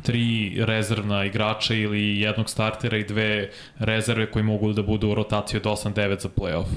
tri 0.03 0.55
rezervna 0.65 1.25
igrača 1.25 1.75
ili 1.75 2.21
jednog 2.21 2.51
startera 2.51 2.97
i 2.97 3.05
dve 3.05 3.51
rezerve 3.79 4.31
koji 4.31 4.43
mogu 4.43 4.73
da 4.73 4.83
budu 4.83 5.09
u 5.09 5.15
rotaciji 5.15 5.59
od 5.59 5.65
8-9 5.65 6.21
za 6.21 6.29
playoff? 6.29 6.69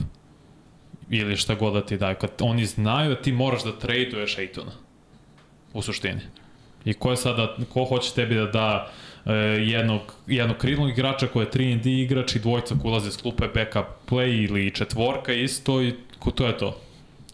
Ili 1.10 1.38
šta 1.38 1.56
god 1.56 1.74
da 1.74 1.86
ti 1.86 1.98
daju. 1.98 2.16
Kad 2.22 2.32
oni 2.40 2.66
znaju 2.66 3.10
da 3.10 3.22
ti 3.22 3.32
moraš 3.32 3.64
da 3.64 3.80
traduješ 3.80 4.38
Aytona. 4.38 4.72
U 5.74 5.82
suštini. 5.82 6.22
I 6.86 6.94
ko 6.94 7.12
je 7.12 7.18
sada, 7.18 7.56
ko 7.74 7.84
hoće 7.86 8.14
tebi 8.14 8.36
da 8.36 8.46
da 8.46 8.92
e, 9.26 9.34
jednog, 9.62 10.02
jednog 10.28 10.58
krilnog 10.58 10.90
igrača 10.90 11.28
koja 11.28 11.44
je 11.44 11.52
3 11.52 11.82
D 11.82 11.92
igrač 11.92 12.36
i 12.36 12.40
dvojca 12.40 12.76
koja 12.82 12.92
ulaze 12.92 13.12
s 13.12 13.18
klupe 13.18 13.48
backup 13.48 13.86
play 14.10 14.50
ili 14.50 14.72
četvorka 14.72 15.34
isto 15.34 15.82
i 15.82 15.94
ko 16.20 16.32
to 16.32 16.48
je 16.48 16.58
to. 16.58 16.82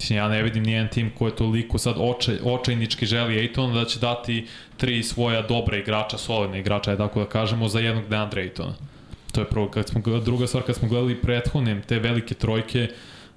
Ja 0.10 0.28
ne 0.28 0.44
vidim 0.44 0.64
nijedan 0.64 0.88
tim 0.88 1.12
koji 1.18 1.32
je 1.32 1.36
toliko 1.36 1.78
sad 1.78 1.96
oče, 1.98 2.40
očajnički 2.44 3.06
želi 3.06 3.40
Ejtona 3.40 3.74
da 3.74 3.86
će 3.86 4.00
dati 4.00 4.48
tri 4.78 5.04
svoja 5.04 5.42
dobra 5.42 5.78
igrača, 5.78 6.18
solidne 6.18 6.60
igrača, 6.60 6.92
je 6.92 6.98
tako 6.98 7.20
da 7.20 7.26
kažemo, 7.26 7.68
za 7.68 7.80
jednog 7.80 8.08
Deandre 8.10 8.42
Ejtona. 8.42 8.74
To 9.32 9.42
je 9.42 9.48
prvo. 9.48 9.70
Kad 9.72 9.88
smo, 9.88 10.02
druga 10.20 10.48
stvar, 10.48 10.64
kad 10.64 10.76
smo 10.76 10.88
gledali 10.88 11.22
prethodnim 11.22 11.82
te 11.82 12.00
velike 12.00 12.34
trojke, 12.34 12.88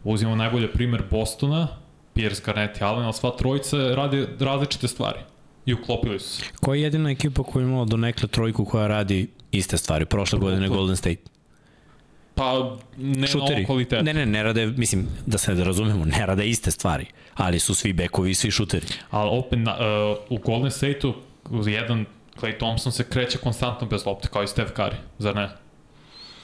uzimamo 0.05 0.37
najbolje 0.37 0.73
primer 0.73 1.03
Bostona, 1.11 1.69
Pierce, 2.15 2.43
Garnett 2.47 2.81
i 2.81 2.85
Allen, 2.85 3.05
ali 3.05 3.15
sva 3.15 3.31
trojica 3.31 3.77
rade 3.77 4.29
različite 4.39 4.89
stvari 4.89 5.19
i 5.67 5.75
uklopili 5.75 6.21
su 6.21 6.29
se. 6.29 6.43
Koja 6.61 6.77
je 6.77 6.83
jedina 6.83 7.11
ekipa 7.11 7.43
koja 7.43 7.63
je 7.63 7.69
imala 7.69 7.85
do 7.85 7.97
nekle 7.97 8.29
trojku 8.29 8.65
koja 8.65 8.87
radi 8.87 9.29
iste 9.51 9.79
stvari? 9.79 10.05
Prošle 10.05 10.39
godine 10.39 10.69
Golden 10.69 10.97
State. 10.97 11.40
Pa, 12.35 12.77
ne 12.97 13.27
Šuteri. 13.27 13.61
na 13.61 13.67
kvalitetu. 13.67 14.05
Ne, 14.05 14.15
ne, 14.15 14.27
ne 14.27 14.43
rade, 14.43 14.67
mislim, 14.67 15.09
da 15.27 15.39
se 15.39 15.55
ne 15.55 15.65
razumemo, 15.65 16.05
ne 16.05 16.27
rade 16.27 16.49
iste 16.49 16.71
stvari, 16.71 17.07
ali 17.35 17.59
su 17.59 17.75
svi 17.75 17.93
bekovi 17.93 18.31
i 18.31 18.35
svi 18.35 18.51
šuteri. 18.51 18.87
Ali 19.11 19.31
opet, 19.33 19.59
na, 19.59 19.77
uh, 19.77 20.17
u 20.29 20.39
Golden 20.39 20.71
State-u 20.71 21.15
jedan 21.67 22.07
Clay 22.41 22.59
Thompson 22.59 22.93
se 22.93 23.05
kreće 23.05 23.39
konstantno 23.39 23.87
bez 23.87 24.07
lopte, 24.07 24.29
kao 24.29 24.43
i 24.43 24.47
Steph 24.47 24.73
Curry, 24.73 24.95
zar 25.19 25.37
ne? 25.37 25.49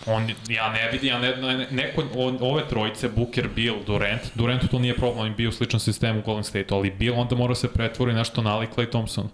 On, 0.06 0.30
ja 0.48 0.72
ne 0.72 0.90
vidim, 0.92 1.08
ja 1.08 1.18
ne, 1.18 1.36
ne, 1.36 1.66
neko, 1.70 2.04
on, 2.16 2.38
ove 2.40 2.68
trojice, 2.68 3.08
Booker, 3.08 3.48
Bill, 3.54 3.76
Durant, 3.86 4.22
Durant 4.34 4.70
to 4.70 4.78
nije 4.78 4.94
problem, 4.94 5.18
on 5.18 5.26
je 5.26 5.34
bio 5.34 5.48
u 5.48 5.52
sličnom 5.52 5.80
sistemu 5.80 6.18
u 6.18 6.22
Golden 6.22 6.44
State, 6.44 6.74
ali 6.74 6.90
Bill 6.90 7.20
onda 7.20 7.36
mora 7.36 7.54
se 7.54 7.72
pretvori 7.72 8.12
nešto 8.12 8.42
nalik 8.42 8.70
Clay 8.76 8.90
Thompson. 8.90 9.28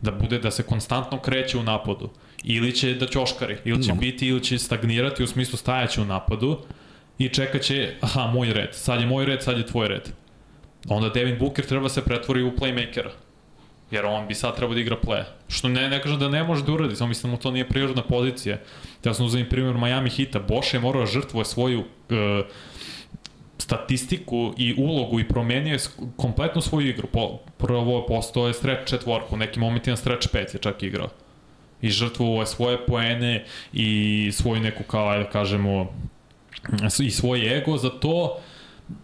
Da 0.00 0.10
bude, 0.10 0.38
da 0.38 0.50
se 0.50 0.62
konstantno 0.62 1.18
kreće 1.18 1.58
u 1.58 1.62
napadu. 1.62 2.10
Ili 2.44 2.72
će 2.72 2.94
da 2.94 3.06
ćoškari, 3.06 3.56
ili 3.64 3.82
će 3.82 3.88
no. 3.88 4.00
biti, 4.00 4.28
ili 4.28 4.44
će 4.44 4.58
stagnirati, 4.58 5.22
u 5.22 5.26
smislu 5.26 5.58
stajaće 5.58 6.00
u 6.00 6.04
napadu 6.04 6.58
i 7.18 7.28
čekat 7.28 7.62
će, 7.62 7.94
aha, 8.00 8.26
moj 8.26 8.52
red, 8.52 8.68
sad 8.72 9.00
je 9.00 9.06
moj 9.06 9.24
red, 9.24 9.42
sad 9.42 9.58
je 9.58 9.66
tvoj 9.66 9.88
red. 9.88 10.08
Onda 10.88 11.08
Devin 11.08 11.38
Booker 11.38 11.66
treba 11.66 11.88
se 11.88 12.04
pretvori 12.04 12.42
u 12.42 12.52
playmakera 12.52 13.10
jer 13.90 14.06
on 14.06 14.26
bi 14.28 14.34
sad 14.34 14.56
trebao 14.56 14.74
da 14.74 14.80
igra 14.80 14.96
play. 14.96 15.22
Što 15.48 15.68
ne, 15.68 15.88
ne 15.88 16.02
kažem 16.02 16.18
da 16.18 16.28
ne 16.28 16.44
može 16.44 16.64
da 16.64 16.72
uradi, 16.72 16.96
samo 16.96 17.08
mislim 17.08 17.32
da 17.32 17.38
to 17.38 17.50
nije 17.50 17.68
prirodna 17.68 18.02
pozicija. 18.02 18.58
Ja 19.04 19.14
sam 19.14 19.26
uzem 19.26 19.46
primjer 19.50 19.74
Miami 19.74 20.10
Hita, 20.10 20.38
Boš 20.38 20.74
je 20.74 20.80
morao 20.80 21.06
žrtvuje 21.06 21.44
svoju 21.44 21.80
uh, 21.80 21.86
statistiku 23.58 24.54
i 24.56 24.74
ulogu 24.78 25.20
i 25.20 25.28
promenio 25.28 25.72
je 25.72 25.78
kompletno 26.16 26.60
svoju 26.60 26.88
igru. 26.88 27.08
Po, 27.12 27.38
prvo 27.58 28.06
postao 28.06 28.46
je 28.46 28.54
stretch 28.54 28.90
četvorku, 28.90 29.34
u 29.34 29.38
nekim 29.38 29.60
momentima 29.60 29.96
stretch 29.96 30.28
pet 30.32 30.54
je 30.54 30.60
čak 30.60 30.82
igrao. 30.82 31.08
I 31.82 31.90
žrtvovao 31.90 32.40
je 32.40 32.46
svoje 32.46 32.86
poene 32.86 33.44
i 33.72 34.30
svoju 34.32 34.60
neku, 34.60 34.82
kao 34.82 35.18
da 35.18 35.30
kažemo, 35.30 35.92
i 37.00 37.10
svoj 37.10 37.58
ego 37.58 37.76
za 37.76 37.90
to 37.90 38.40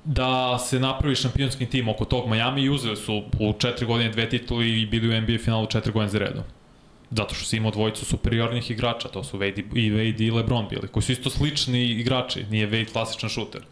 da 0.04 0.58
se 0.58 0.80
napravi 0.80 1.14
šampionski 1.14 1.66
tim 1.66 1.88
oko 1.88 2.04
tog 2.04 2.28
Miami 2.28 2.62
i 2.62 2.70
uzeli 2.70 2.96
su 2.96 3.22
u 3.40 3.52
četiri 3.58 3.86
godine 3.86 4.10
dve 4.10 4.28
tituli 4.28 4.80
i 4.80 4.86
bili 4.86 5.08
u 5.08 5.20
NBA 5.20 5.38
finalu 5.38 5.66
četiri 5.66 5.92
godine 5.92 6.10
za 6.10 6.18
redom. 6.18 6.44
Zato 7.10 7.34
što 7.34 7.44
si 7.44 7.56
imao 7.56 7.70
dvojicu 7.70 8.04
superiornih 8.04 8.70
igrača, 8.70 9.08
to 9.08 9.24
su 9.24 9.38
Wade 9.38 9.62
i, 9.74 9.90
Wade 9.90 10.26
i 10.26 10.30
LeBron 10.30 10.66
bili, 10.70 10.88
koji 10.88 11.02
su 11.02 11.12
isto 11.12 11.30
slični 11.30 11.84
igrači, 11.84 12.44
nije 12.50 12.70
Wade 12.70 12.92
klasičan 12.92 13.30
šuter. 13.30 13.62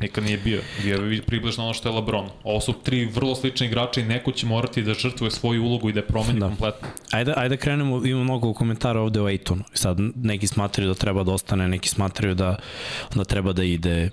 Nikad 0.00 0.24
nije 0.24 0.38
bio. 0.38 0.60
Bio 0.82 0.96
je 0.96 1.22
približno 1.22 1.64
ono 1.64 1.74
što 1.74 1.88
je 1.88 1.94
LeBron. 1.94 2.28
Ovo 2.44 2.60
su 2.60 2.72
tri 2.72 3.04
vrlo 3.04 3.34
slični 3.34 3.66
igrači 3.66 4.00
i 4.00 4.04
neko 4.04 4.32
će 4.32 4.46
morati 4.46 4.82
da 4.82 4.94
žrtvuje 4.94 5.30
svoju 5.30 5.64
ulogu 5.64 5.88
i 5.88 5.92
da 5.92 6.00
je 6.00 6.06
promeni 6.06 6.40
da. 6.40 6.46
kompletno. 6.46 6.88
Ajde, 7.10 7.34
ajde 7.36 7.56
krenemo, 7.56 8.06
ima 8.06 8.24
mnogo 8.24 8.54
komentara 8.54 9.00
ovde 9.00 9.20
o 9.20 9.24
Aitonu. 9.24 9.64
Sad 9.72 9.96
neki 10.16 10.46
smatraju 10.46 10.88
da 10.88 10.94
treba 10.94 11.24
da 11.24 11.32
ostane, 11.32 11.68
neki 11.68 11.88
smatraju 11.88 12.34
da, 12.34 12.56
da 13.14 13.24
treba 13.24 13.52
da 13.52 13.64
ide 13.64 14.10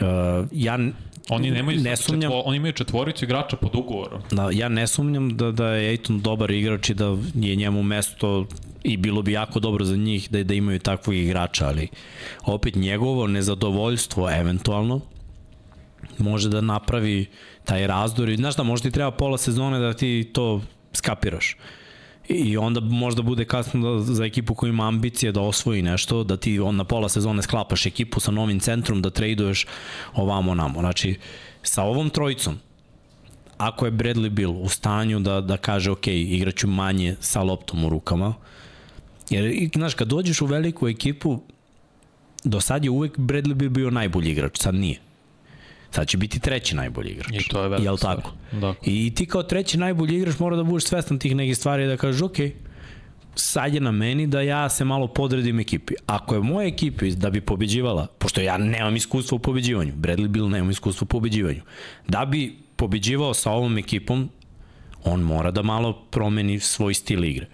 Uh, 0.00 0.46
ja 0.52 0.78
Oni 1.28 1.50
nemaju 1.50 1.80
ne 1.80 1.96
sumnjam, 1.96 2.30
četvo, 2.30 2.40
oni 2.40 2.56
imaju 2.56 2.72
četvoricu 2.72 3.24
igrača 3.24 3.56
pod 3.56 3.74
ugovorom. 3.74 4.22
da, 4.30 4.48
ja 4.52 4.68
ne 4.68 4.86
sumnjam 4.86 5.36
da, 5.36 5.50
da 5.50 5.68
je 5.68 5.90
Ejton 5.90 6.20
dobar 6.20 6.50
igrač 6.50 6.90
i 6.90 6.94
da 6.94 7.16
je 7.34 7.56
njemu 7.56 7.82
mesto 7.82 8.46
i 8.82 8.96
bilo 8.96 9.22
bi 9.22 9.32
jako 9.32 9.60
dobro 9.60 9.84
za 9.84 9.96
njih 9.96 10.30
da, 10.30 10.44
da 10.44 10.54
imaju 10.54 10.78
takvog 10.78 11.16
igrača, 11.16 11.66
ali 11.66 11.88
opet 12.44 12.74
njegovo 12.74 13.26
nezadovoljstvo 13.26 14.30
eventualno 14.30 15.00
može 16.18 16.48
da 16.48 16.60
napravi 16.60 17.26
taj 17.64 17.86
razdor 17.86 18.28
i 18.28 18.36
znaš 18.36 18.54
šta, 18.54 18.62
možda 18.62 18.88
ti 18.88 18.94
treba 18.94 19.10
pola 19.10 19.38
sezone 19.38 19.78
da 19.78 19.94
ti 19.94 20.30
to 20.32 20.62
skapiraš. 20.92 21.56
I 22.28 22.56
onda 22.56 22.80
možda 22.80 23.22
bude 23.22 23.44
kasno 23.44 23.80
da, 23.80 24.02
za 24.02 24.24
ekipu 24.24 24.54
koja 24.54 24.70
ima 24.70 24.88
ambicije 24.88 25.32
da 25.32 25.40
osvoji 25.40 25.82
nešto, 25.82 26.24
da 26.24 26.36
ti 26.36 26.60
on 26.60 26.76
na 26.76 26.84
pola 26.84 27.08
sezone 27.08 27.42
sklapaš 27.42 27.86
ekipu 27.86 28.20
sa 28.20 28.30
novim 28.30 28.60
centrom, 28.60 29.02
da 29.02 29.10
traduješ 29.10 29.66
ovamo 30.14 30.54
namo. 30.54 30.80
Znači, 30.80 31.18
sa 31.62 31.82
ovom 31.82 32.10
trojicom, 32.10 32.58
ako 33.58 33.86
je 33.86 33.92
Bradley 33.92 34.28
Bill 34.28 34.62
u 34.62 34.68
stanju 34.68 35.20
da, 35.20 35.40
da 35.40 35.56
kaže 35.56 35.90
ok, 35.90 36.06
igraću 36.06 36.68
manje 36.68 37.16
sa 37.20 37.42
loptom 37.42 37.84
u 37.84 37.88
rukama, 37.88 38.34
jer, 39.30 39.70
znaš, 39.74 39.94
kad 39.94 40.08
dođeš 40.08 40.40
u 40.40 40.46
veliku 40.46 40.88
ekipu, 40.88 41.40
do 42.44 42.60
sad 42.60 42.84
je 42.84 42.90
uvek 42.90 43.18
Bradley 43.18 43.54
Bill 43.54 43.70
bio 43.70 43.90
najbolji 43.90 44.30
igrač, 44.30 44.58
sad 44.58 44.74
nije. 44.74 45.05
Sad 45.96 46.08
će 46.08 46.16
biti 46.16 46.40
treći 46.40 46.76
najbolji 46.76 47.10
igrač. 47.10 47.28
I 47.32 47.48
to 47.48 47.62
je 47.62 47.68
velika 47.68 47.84
Jel 47.84 47.96
tako? 47.98 48.32
Da. 48.52 48.74
I 48.82 49.14
ti 49.14 49.26
kao 49.26 49.42
treći 49.42 49.78
najbolji 49.78 50.16
igrač 50.16 50.38
mora 50.38 50.56
da 50.56 50.62
budeš 50.62 50.84
svestan 50.84 51.18
tih 51.18 51.36
nekih 51.36 51.56
stvari 51.56 51.84
i 51.84 51.86
da 51.86 51.96
kažeš, 51.96 52.22
ok, 52.22 52.36
sad 53.34 53.74
je 53.74 53.80
na 53.80 53.90
meni 53.90 54.26
da 54.26 54.40
ja 54.40 54.68
se 54.68 54.84
malo 54.84 55.06
podredim 55.06 55.60
ekipi. 55.60 55.94
Ako 56.06 56.34
je 56.34 56.40
moja 56.40 56.66
ekipa 56.66 57.06
da 57.16 57.30
bi 57.30 57.40
pobeđivala, 57.40 58.06
pošto 58.18 58.40
ja 58.40 58.58
nemam 58.58 58.96
iskustva 58.96 59.36
u 59.36 59.38
pobeđivanju, 59.38 59.92
Bradley 59.96 60.28
Bill 60.28 60.48
nema 60.48 60.70
iskustva 60.70 61.04
u 61.04 61.08
pobeđivanju, 61.08 61.62
da 62.08 62.24
bi 62.24 62.56
pobeđivao 62.76 63.34
sa 63.34 63.50
ovom 63.50 63.78
ekipom, 63.78 64.28
on 65.04 65.20
mora 65.20 65.50
da 65.50 65.62
malo 65.62 65.92
promeni 66.10 66.60
svoj 66.60 66.94
stil 66.94 67.24
igre. 67.24 67.46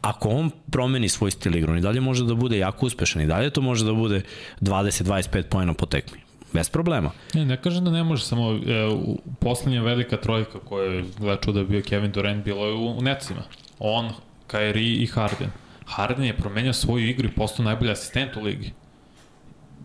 Ako 0.00 0.28
on 0.28 0.50
promeni 0.70 1.08
svoj 1.08 1.30
stil 1.30 1.56
igre, 1.56 1.72
on 1.72 1.78
i 1.78 1.80
dalje 1.80 2.00
može 2.00 2.24
da 2.24 2.34
bude 2.34 2.58
jako 2.58 2.86
uspešan 2.86 3.22
i 3.22 3.26
dalje 3.26 3.50
to 3.50 3.60
može 3.60 3.84
da 3.84 3.92
bude 3.92 4.22
20-25 4.60 5.42
pojena 5.42 5.74
po 5.74 5.86
tekmi. 5.86 6.31
Bez 6.52 6.68
problema. 6.68 7.10
Ne, 7.34 7.44
ne 7.44 7.56
kažem 7.62 7.84
da 7.84 7.90
ne 7.90 8.04
može, 8.04 8.24
samo 8.24 8.52
e, 8.52 8.86
u 8.86 9.18
poslednja 9.40 9.82
velika 9.82 10.16
trojka 10.16 10.58
koja 10.58 10.92
je, 10.92 11.04
gleda 11.18 11.40
čuda, 11.40 11.64
bio 11.64 11.82
Kevin 11.82 12.12
Durant, 12.12 12.44
bilo 12.44 12.66
je 12.66 12.72
u, 12.72 12.98
u 12.98 13.02
necima. 13.02 13.42
On, 13.78 14.10
Kyrie 14.48 15.02
i 15.02 15.06
Harden. 15.06 15.50
Harden 15.86 16.24
je 16.24 16.36
promenio 16.36 16.72
svoju 16.72 17.08
igru 17.08 17.28
i 17.28 17.32
postao 17.32 17.64
najbolji 17.64 17.90
asistent 17.90 18.36
u 18.36 18.40
ligi. 18.40 18.72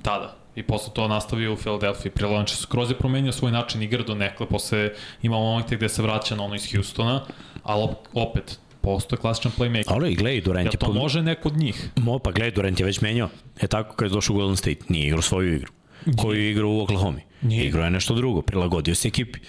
Tada. 0.02 0.36
I 0.56 0.64
posle 0.64 0.94
to 0.94 1.08
nastavio 1.08 1.54
u 1.54 1.56
Philadelphia. 1.56 2.12
Prilanče 2.12 2.56
skroz 2.56 2.90
je 2.90 2.98
promenio 2.98 3.32
svoj 3.32 3.52
način 3.52 3.82
igre 3.82 4.04
do 4.04 4.16
nekle, 4.16 4.46
posle 4.48 4.90
imamo 5.22 5.44
momente 5.44 5.76
gde 5.76 5.90
se 5.90 6.02
vraća 6.02 6.36
na 6.36 6.44
ono 6.44 6.56
iz 6.56 6.72
Houstona, 6.76 7.26
ali 7.64 7.84
op, 7.84 7.92
opet, 8.14 8.60
postoje 8.82 9.20
klasičan 9.20 9.52
playmaker. 9.58 9.84
Ali 9.88 10.16
gledaj, 10.16 10.42
Durant 10.42 10.74
je... 10.74 10.78
to 10.78 10.86
po- 10.86 10.94
može 10.94 11.22
neko 11.22 11.50
od 11.50 11.58
njih? 11.58 11.90
Mo, 11.96 12.20
pa 12.20 12.32
gledaj, 12.32 12.52
Durant 12.52 12.80
je 12.80 12.86
već 12.86 13.02
menjao. 13.02 13.30
Je 13.62 13.68
tako 13.68 13.96
kad 13.96 14.10
je 14.10 14.14
došao 14.14 14.34
u 14.34 14.38
Golden 14.38 14.58
State. 14.58 14.80
Nije 14.90 15.08
igrao 15.08 15.22
svoju 15.22 15.56
igru. 15.56 15.72
Koju 16.18 16.42
je 16.44 16.52
igrao 16.52 16.70
u 16.70 16.82
Oklahoma. 16.82 17.20
Nije. 17.42 17.66
Igrao 17.66 17.84
je 17.84 17.92
nešto 17.92 18.16
drugo. 18.16 18.42
Prilagodio 18.42 18.96
se 18.96 19.08
ekipi. 19.08 19.40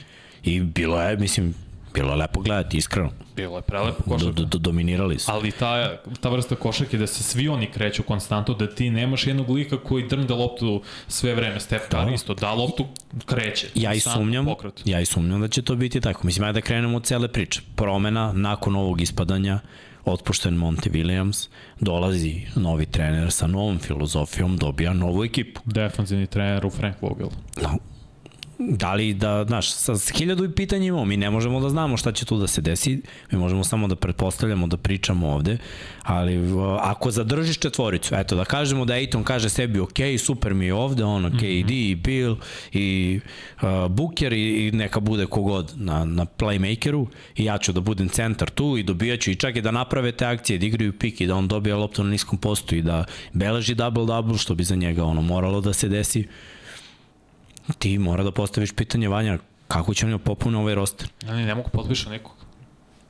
I 0.44 0.61
bilo 0.61 1.03
je, 1.03 1.16
mislim, 1.16 1.55
bilo 1.94 2.11
je 2.11 2.16
lepo 2.16 2.40
gledati, 2.40 2.77
iskreno. 2.77 3.11
Bilo 3.37 3.57
je 3.57 3.62
prelepo 3.62 4.03
Do, 4.07 4.12
košarka. 4.12 4.33
do, 4.33 4.44
do, 4.44 4.59
dominirali 4.59 5.18
su. 5.18 5.31
Ali 5.33 5.51
ta, 5.51 5.97
ta 6.21 6.29
vrsta 6.29 6.55
košarke 6.55 6.99
da 6.99 7.07
se 7.07 7.23
svi 7.23 7.49
oni 7.49 7.66
kreću 7.66 8.03
konstantno, 8.03 8.55
da 8.55 8.66
ti 8.66 8.90
nemaš 8.90 9.27
jednog 9.27 9.51
lika 9.51 9.77
koji 9.79 10.09
drnda 10.09 10.35
loptu 10.35 10.83
sve 11.09 11.35
vreme. 11.35 11.61
Steph 11.61 11.85
Curry 11.90 12.14
isto 12.14 12.35
da 12.35 12.53
loptu 12.53 12.87
kreće. 13.27 13.66
Ja 13.75 13.94
i 13.94 14.01
sumnjam, 14.01 14.44
Pokret. 14.44 14.83
ja 14.85 15.01
i 15.01 15.07
sumnjam 15.07 15.40
da 15.40 15.49
će 15.49 15.62
to 15.62 15.75
biti 15.75 16.01
tako. 16.01 16.27
Mislim, 16.27 16.44
ajde 16.44 16.61
da 16.61 16.66
krenemo 16.66 16.97
od 16.97 17.05
cele 17.05 17.29
priče. 17.29 17.61
Promena 17.77 18.33
nakon 18.33 18.77
ovog 18.77 19.01
ispadanja, 19.01 19.61
otpušten 20.05 20.57
Monty 20.57 20.91
Williams, 20.91 21.49
dolazi 21.81 22.47
novi 22.57 22.87
trener 22.87 23.31
sa 23.31 23.47
novom 23.47 23.79
filozofijom, 23.79 24.57
dobija 24.57 24.93
novu 24.93 25.25
ekipu. 25.25 25.61
Defanzivni 25.65 26.27
trener 26.27 26.67
u 26.67 26.71
Frank 26.71 27.03
Vogel. 27.03 27.29
No, 27.63 27.79
da 28.59 28.94
li 28.94 29.14
da, 29.14 29.44
znaš, 29.44 29.71
sa 29.73 29.94
hiljadu 30.14 30.44
i 30.44 30.53
pitanja 30.53 30.87
imamo, 30.87 31.05
mi 31.05 31.16
ne 31.16 31.31
možemo 31.31 31.61
da 31.61 31.68
znamo 31.68 31.97
šta 31.97 32.12
će 32.12 32.25
tu 32.25 32.38
da 32.38 32.47
se 32.47 32.61
desi, 32.61 33.03
mi 33.33 33.38
možemo 33.38 33.64
samo 33.64 33.88
da 33.88 33.97
pretpostavljamo, 33.97 34.66
da 34.66 34.77
pričamo 34.77 35.29
ovde, 35.29 35.59
ali 36.03 36.38
ako 36.81 37.11
zadržiš 37.11 37.59
četvoricu, 37.59 38.14
eto, 38.14 38.37
da 38.37 38.44
kažemo 38.44 38.85
da 38.85 38.97
Ejton 38.97 39.25
kaže 39.25 39.49
sebi, 39.49 39.81
ok, 39.81 39.99
super 40.18 40.55
mi 40.55 40.66
je 40.66 40.75
ovde, 40.75 41.05
ono, 41.05 41.31
KD 41.31 41.71
i 41.71 41.94
Bill 41.94 42.37
i 42.73 43.21
uh, 43.62 43.90
Booker 43.90 44.33
i, 44.33 44.66
i 44.66 44.73
neka 44.73 45.01
bude 45.01 45.27
kogod 45.27 45.73
na, 45.77 46.05
na 46.05 46.27
playmakeru 46.27 47.07
i 47.37 47.44
ja 47.44 47.59
ću 47.59 47.73
da 47.73 47.81
budem 47.81 48.09
centar 48.09 48.51
tu 48.51 48.77
i 48.77 48.83
dobijaću 48.83 49.31
i 49.31 49.37
čak 49.37 49.57
i 49.57 49.61
da 49.61 49.71
naprave 49.71 50.12
te 50.12 50.27
akcije, 50.27 50.59
da 50.59 50.66
igraju 50.66 50.99
pik 50.99 51.21
i 51.21 51.27
da 51.27 51.35
on 51.35 51.49
dobija 51.49 51.77
loptu 51.77 52.05
na 52.05 52.11
niskom 52.11 52.38
postu 52.38 52.77
i 52.77 52.83
da 52.83 53.05
beleži 53.33 53.75
double-double, 53.75 54.38
što 54.38 54.55
bi 54.55 54.64
za 54.64 54.75
njega 54.75 55.05
ono 55.05 55.23
moralo 55.23 55.61
da 55.61 55.73
se 55.73 55.88
desi, 55.88 56.27
ti 57.79 57.99
mora 57.99 58.25
da 58.25 58.31
postaviš 58.31 58.73
pitanje 58.73 59.09
Vanja 59.09 59.39
kako 59.69 59.95
će 59.95 60.07
oni 60.07 60.15
da 60.15 60.19
popune 60.19 60.59
ovaj 60.59 60.75
roster. 60.75 61.09
Oni 61.29 61.45
ne 61.45 61.55
mogu 61.55 61.71
potpišu 61.73 62.11
nikog. 62.11 62.33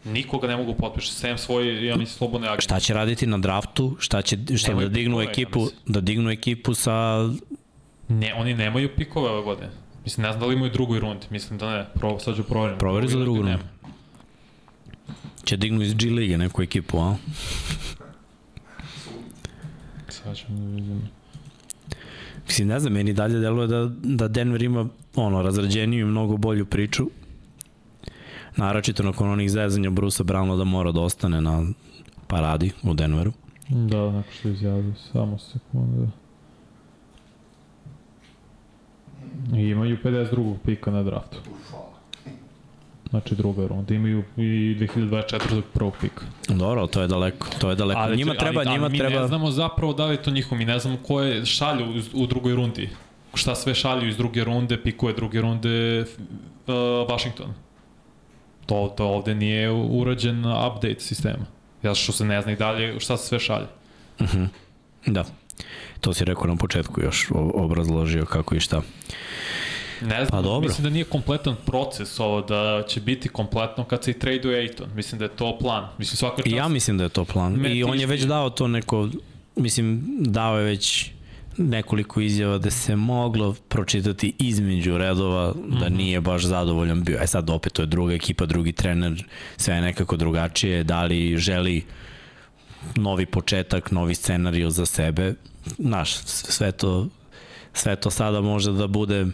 Nikoga 0.05 0.47
ne 0.49 0.57
mogu 0.57 0.75
potpišu, 0.75 1.13
sem 1.13 1.39
svoje, 1.39 1.87
ja 1.87 1.97
mislim, 1.97 2.19
slobodne 2.19 2.49
agente. 2.49 2.63
Šta 2.63 2.81
će 2.81 2.95
raditi 2.95 3.27
na 3.27 3.39
draftu? 3.39 3.97
Šta 3.99 4.23
će 4.23 4.39
šta 4.57 4.69
Nemaju 4.71 4.89
da 4.89 4.95
dignu 4.95 5.13
pikove, 5.17 5.25
ja 5.25 5.31
ekipu, 5.31 5.61
mislim. 5.61 5.81
da 5.87 6.01
dignu 6.01 6.31
ekipu 6.31 6.75
sa 6.75 7.29
Ne, 8.09 8.35
oni 8.35 8.55
nemaju 8.55 8.91
pikove 8.97 9.31
ove 9.31 9.43
godine. 9.43 9.71
Mislim, 10.05 10.23
ne 10.23 10.33
znam 10.33 10.41
da 10.41 10.47
li 10.47 10.55
imaju 10.55 10.73
drugoj 10.73 11.01
rundi. 11.01 11.27
Mislim 11.31 11.59
da 11.59 11.71
ne. 11.77 11.87
Pro, 11.95 12.19
sad 12.19 12.37
ću 12.37 12.45
proverim. 12.45 12.79
Proveri 12.79 13.09
za 13.09 13.19
drugu 13.19 13.43
rundu. 13.43 13.59
će 15.45 15.57
dignu 15.57 15.83
iz 15.83 15.95
G 15.95 16.07
lige 16.11 16.39
neku 16.39 16.63
ekipu, 16.63 16.99
a? 16.99 17.17
Sad 20.09 20.37
ćemo 20.37 20.59
da 20.59 20.65
vidimo. 20.75 21.01
Mislim, 22.49 22.69
ne 22.69 22.81
znam, 22.81 22.93
meni 22.93 23.13
dalje 23.13 23.39
deluje 23.39 23.67
da, 23.67 23.91
da 24.03 24.29
Denver 24.29 24.63
ima 24.63 24.89
ono, 25.17 25.43
razrađeniju 25.43 26.07
i 26.07 26.11
mnogo 26.11 26.37
bolju 26.37 26.67
priču. 26.67 27.07
Naročito 28.57 29.03
nakon 29.03 29.31
onih 29.31 29.51
zezanja 29.51 29.91
Brusa 29.91 30.25
Browna 30.25 30.59
da 30.59 30.65
mora 30.65 30.93
da 30.93 31.01
ostane 31.01 31.41
na 31.41 31.67
paradi 32.27 32.73
u 32.83 32.95
Denveru. 32.95 33.33
Da, 33.69 34.11
neko 34.11 34.33
što 34.33 34.49
izjavio. 34.49 34.95
Samo 35.13 35.39
sekundu. 35.39 36.09
I 39.55 39.61
imaju 39.61 39.99
52. 40.05 40.57
pika 40.65 40.91
na 40.91 41.03
draftu. 41.03 41.39
Znači 43.11 43.35
druga 43.35 43.67
runda. 43.67 43.95
Imaju 43.95 44.25
i 44.37 44.77
2024. 44.81 45.63
prvog 45.75 45.95
pika. 46.01 46.25
Dobro, 46.49 46.87
to 46.87 47.01
je 47.01 47.09
daleko. 47.09 47.47
To 47.59 47.71
je 47.71 47.77
daleko. 47.77 48.01
Ali, 48.01 48.17
njima 48.17 48.35
treba, 48.35 48.61
ali, 48.61 48.71
njima 48.71 48.85
ali 48.85 48.93
mi 48.93 48.99
treba... 48.99 49.21
ne 49.21 49.29
znamo 49.29 49.51
zapravo 49.51 49.93
da 49.93 50.07
li 50.07 50.15
je 50.15 50.23
to 50.23 50.31
njihovo. 50.31 50.59
Mi 50.59 50.65
ne 50.65 50.79
znamo 50.79 50.99
koje 51.07 51.47
šalju 51.47 51.85
u, 51.87 52.23
u 52.23 52.27
drugoj 52.27 52.55
rundi. 52.55 52.89
Šta 53.35 53.55
sve 53.55 53.75
šalju 53.75 54.09
iz 54.09 54.17
druge 54.17 54.45
runde, 54.45 54.83
pikuje 54.83 55.15
druge 55.15 55.41
runde 55.41 56.01
uh, 56.01 56.75
Washington. 57.09 57.55
To, 58.67 58.95
to 58.97 59.07
ovde 59.07 59.35
nije 59.35 59.71
urađen 59.71 60.39
update 60.39 61.01
sistema. 61.01 61.47
Ja 61.83 61.95
što 61.95 62.13
se 62.13 62.25
ne 62.25 62.43
zna 62.43 62.53
i 62.53 62.57
dalje 62.57 63.01
šta 63.01 63.17
se 63.17 63.27
sve 63.27 63.39
šalje. 63.39 63.67
Da. 65.07 65.25
To 66.01 66.15
si 66.15 66.25
rekao 66.25 66.47
na 66.47 66.57
početku 66.57 67.01
još, 67.03 67.27
obrazložio 67.55 68.25
kako 68.25 68.55
i 68.55 68.61
šta. 68.61 68.83
Ne 70.03 70.17
znam, 70.17 70.27
Pa 70.29 70.43
dobro. 70.43 70.69
mislim 70.69 70.85
da 70.85 70.91
nije 70.91 71.05
kompletan 71.05 71.57
proces 71.67 72.21
ovo, 72.21 72.41
da 72.41 72.83
će 72.89 73.01
biti 73.01 73.29
kompletno 73.29 73.85
kad 73.85 74.05
se 74.05 74.11
i 74.11 74.19
traduje 74.19 74.61
Ejton. 74.61 74.87
Mislim 74.95 75.19
da 75.19 75.25
je 75.25 75.29
to 75.31 75.59
plan. 75.59 75.89
Mislim 75.99 76.17
svaka 76.17 76.37
čast. 76.37 76.47
I 76.47 76.53
ja 76.53 76.69
mislim 76.69 76.99
da 76.99 77.05
je 77.05 77.11
to 77.11 77.25
plan. 77.25 77.53
Matt 77.53 77.69
I 77.69 77.85
on 77.85 78.01
je 78.01 78.07
već 78.07 78.23
dao 78.23 78.51
to 78.51 78.69
neko, 78.69 79.09
mislim, 79.57 80.05
dao 80.19 80.59
je 80.59 80.65
već 80.65 81.11
nekoliko 81.57 82.21
izjava 82.21 82.59
da 82.59 82.71
se 82.71 82.97
moglo 82.97 83.55
pročitati 83.69 84.33
između 84.39 84.99
redova 84.99 85.53
da 85.81 85.87
Mhm. 85.87 85.97
nije 85.97 86.21
baš 86.21 86.43
zadovoljan 86.43 87.03
bio. 87.03 87.19
E 87.23 87.27
sad 87.27 87.51
opet 87.51 87.73
to 87.73 87.83
je 87.83 87.87
druga 87.87 88.15
ekipa, 88.15 88.47
drugi 88.47 88.73
trener, 88.73 89.25
sve 89.57 89.75
je 89.75 89.81
nekako 89.81 90.17
drugačije. 90.17 90.85
Da 90.85 91.05
li 91.05 91.37
želi 91.37 91.85
novi 92.97 93.27
početak, 93.27 93.91
novi 93.91 94.15
scenariju 94.15 94.71
za 94.71 94.87
sebe. 94.87 95.35
Znaš, 95.79 96.17
sve 96.25 96.73
to, 96.73 97.09
sve 97.73 97.97
to 97.97 98.11
sada 98.11 98.41
može 98.41 98.73
da 98.73 98.87
bude 98.87 99.27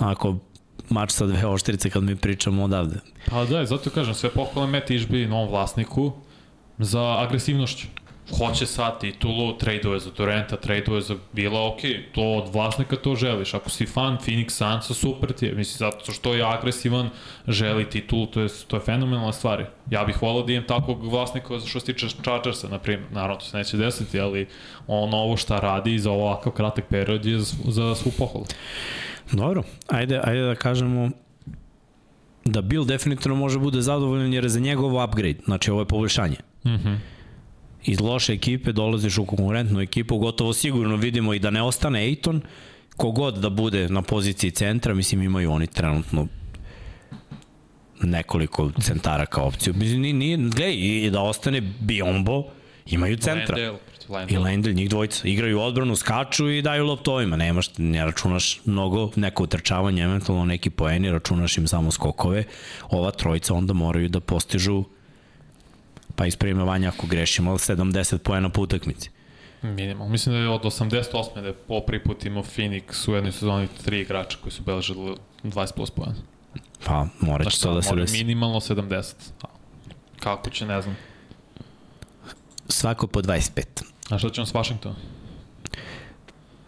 onako 0.00 0.36
mač 0.88 1.10
sa 1.10 1.26
dve 1.26 1.46
oštrice 1.46 1.90
kad 1.90 2.02
mi 2.02 2.16
pričamo 2.16 2.64
odavde. 2.64 2.96
Pa 3.30 3.44
da, 3.44 3.66
zato 3.66 3.90
kažem, 3.90 4.14
sve 4.14 4.30
pohvale 4.30 4.66
Matt 4.66 4.90
Ishby 4.90 5.28
novom 5.28 5.48
vlasniku 5.48 6.12
za 6.78 7.16
agresivnošću. 7.18 7.86
Hoće 8.38 8.66
sad 8.66 9.00
titulu, 9.00 9.58
tradeuje 9.58 10.00
za 10.00 10.10
Durenta, 10.16 10.56
tradeuje 10.56 11.00
za 11.00 11.16
Bila, 11.32 11.66
ok, 11.66 11.80
to 12.14 12.22
od 12.22 12.54
vlasnika 12.54 12.96
to 12.96 13.14
želiš. 13.14 13.54
Ako 13.54 13.70
si 13.70 13.86
fan 13.86 14.18
Phoenix 14.18 14.50
Sunsa, 14.50 14.94
super 14.94 15.32
ti 15.32 15.46
je. 15.46 15.54
Mislim, 15.54 15.78
zato 15.78 16.12
što 16.12 16.34
je 16.34 16.44
agresivan, 16.44 17.10
želi 17.48 17.90
titulu, 17.90 18.26
to 18.26 18.40
je, 18.40 18.48
to 18.68 18.76
je 18.76 18.80
fenomenalna 18.80 19.32
stvar. 19.32 19.64
Ja 19.90 20.04
bih 20.04 20.22
volao 20.22 20.42
da 20.42 20.52
imam 20.52 20.66
takvog 20.66 21.04
vlasnika 21.04 21.60
što 21.66 21.80
se 21.80 21.86
tiče 21.86 22.08
Chargersa, 22.08 22.68
na 22.68 22.78
primjer. 22.78 23.12
Naravno, 23.12 23.36
to 23.36 23.44
se 23.44 23.56
neće 23.56 23.76
desiti, 23.76 24.20
ali 24.20 24.46
ono 24.86 25.16
ovo 25.16 25.36
šta 25.36 25.60
radi 25.60 25.98
za 25.98 26.10
ovakav 26.10 26.52
kratak 26.52 26.84
period 26.88 27.26
je 27.26 27.38
za, 27.38 27.56
za 27.64 27.94
svu 27.94 28.12
pohvalu. 28.18 28.46
Dobro, 29.32 29.62
ajde, 29.88 30.20
ajde 30.24 30.42
da 30.42 30.54
kažemo 30.54 31.10
da 32.44 32.62
Bill 32.62 32.84
definitivno 32.84 33.36
može 33.36 33.58
bude 33.58 33.82
zadovoljan 33.82 34.32
jer 34.32 34.44
je 34.44 34.48
za 34.48 34.60
njegov 34.60 35.04
upgrade, 35.04 35.38
znači 35.44 35.70
ovo 35.70 35.80
je 35.80 35.86
poboljšanje. 35.86 36.36
Mhm. 36.66 36.88
Mm 36.88 37.00
Iz 37.84 38.00
loše 38.00 38.32
ekipe 38.32 38.72
dolaziš 38.72 39.18
u 39.18 39.24
konkurentnu 39.26 39.80
ekipu, 39.80 40.18
gotovo 40.18 40.52
sigurno 40.52 40.96
vidimo 40.96 41.34
i 41.34 41.38
da 41.38 41.50
ne 41.50 41.62
ostane 41.62 42.04
Ejton, 42.04 42.40
kogod 42.96 43.34
da 43.34 43.50
bude 43.50 43.88
na 43.88 44.02
poziciji 44.02 44.50
centra, 44.50 44.94
mislim 44.94 45.22
imaju 45.22 45.52
oni 45.52 45.66
trenutno 45.66 46.26
nekoliko 48.02 48.70
centara 48.80 49.26
kao 49.26 49.46
opciju. 49.46 49.74
Mislim, 49.74 50.00
nije, 50.00 50.14
nije 50.14 50.36
gledaj, 50.36 50.74
i 50.74 51.10
da 51.10 51.20
ostane 51.20 51.60
Biombo, 51.60 52.44
imaju 52.86 53.16
centra. 53.16 53.56
Landale, 53.56 53.78
protiv 54.06 54.36
I. 54.36 54.38
Lendl, 54.38 54.70
njih 54.70 54.90
dvojica. 54.90 55.28
Igraju 55.28 55.60
odbranu, 55.60 55.96
skaču 55.96 56.50
i 56.50 56.62
daju 56.62 56.84
loptu 56.84 57.12
ovima. 57.12 57.36
Nemaš, 57.36 57.78
ne 57.78 58.04
računaš 58.04 58.60
mnogo, 58.64 59.10
neko 59.16 59.42
utrčavanje, 59.42 60.02
eventualno 60.02 60.44
neki 60.44 60.70
poeni, 60.70 61.10
računaš 61.10 61.58
im 61.58 61.68
samo 61.68 61.90
skokove. 61.90 62.44
Ova 62.90 63.10
trojica 63.10 63.54
onda 63.54 63.72
moraju 63.72 64.08
da 64.08 64.20
postižu 64.20 64.84
pa 66.16 66.26
ispravimo 66.26 66.64
Vanja 66.64 66.88
ako 66.88 67.06
grešimo, 67.06 67.50
ali 67.50 67.58
70 67.58 68.18
poena 68.18 68.48
po 68.48 68.60
utakmici. 68.62 69.10
Minimal. 69.62 70.08
Mislim 70.08 70.34
da 70.34 70.40
je 70.40 70.48
od 70.48 70.62
88. 70.62 71.40
da 71.40 71.46
je 71.46 71.52
po 71.54 71.80
prvi 71.80 72.02
put 72.02 72.24
imao 72.24 72.42
Phoenix 72.42 73.10
u 73.10 73.14
jednoj 73.14 73.32
sezoni 73.32 73.68
tri 73.84 74.00
igrača 74.00 74.38
koji 74.42 74.52
su 74.52 74.62
beležili 74.62 75.16
20 75.44 75.74
plus 75.74 75.90
pojena. 75.90 76.14
Pa 76.84 77.06
Znači, 77.20 77.50
će 77.50 77.62
to 77.62 77.74
da 77.74 77.82
se 77.82 77.88
mora 77.88 78.00
desi. 78.02 78.16
minimalno 78.18 78.60
70. 78.60 79.12
A, 79.42 79.46
Kako 80.20 80.50
će, 80.50 80.66
ne 80.66 80.82
znam. 80.82 80.96
Svako 82.68 83.06
po 83.06 83.20
25. 83.22 83.62
A 84.12 84.18
šta 84.18 84.30
ćemo 84.30 84.46
s 84.46 84.52
Washingtonom? 84.52 84.96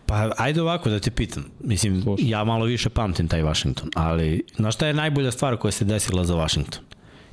Pa 0.07 0.31
ajde 0.37 0.63
ovako 0.63 0.91
da 0.91 1.01
te 1.01 1.11
pitam. 1.11 1.45
Mislim, 1.61 2.03
Slušaj. 2.03 2.29
ja 2.29 2.45
malo 2.45 2.65
više 2.65 2.89
pamtim 2.89 3.29
taj 3.29 3.43
Washington, 3.43 3.91
ali 3.95 4.45
znaš 4.57 4.75
šta 4.75 4.87
je 4.87 4.95
najbolja 4.95 5.31
stvar 5.31 5.57
koja 5.57 5.73
se 5.73 5.85
desila 5.85 6.25
za 6.25 6.35
Washington? 6.35 6.83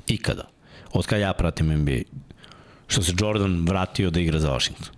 Ikada. 0.08 0.48
Od 0.94 1.06
kad 1.06 1.20
ja 1.20 1.34
pratim 1.34 1.74
NBA. 1.74 2.02
Što 2.88 3.04
se 3.04 3.14
Jordan 3.20 3.66
vratio 3.68 4.10
da 4.10 4.20
igra 4.20 4.40
za 4.40 4.52
Washington. 4.52 4.96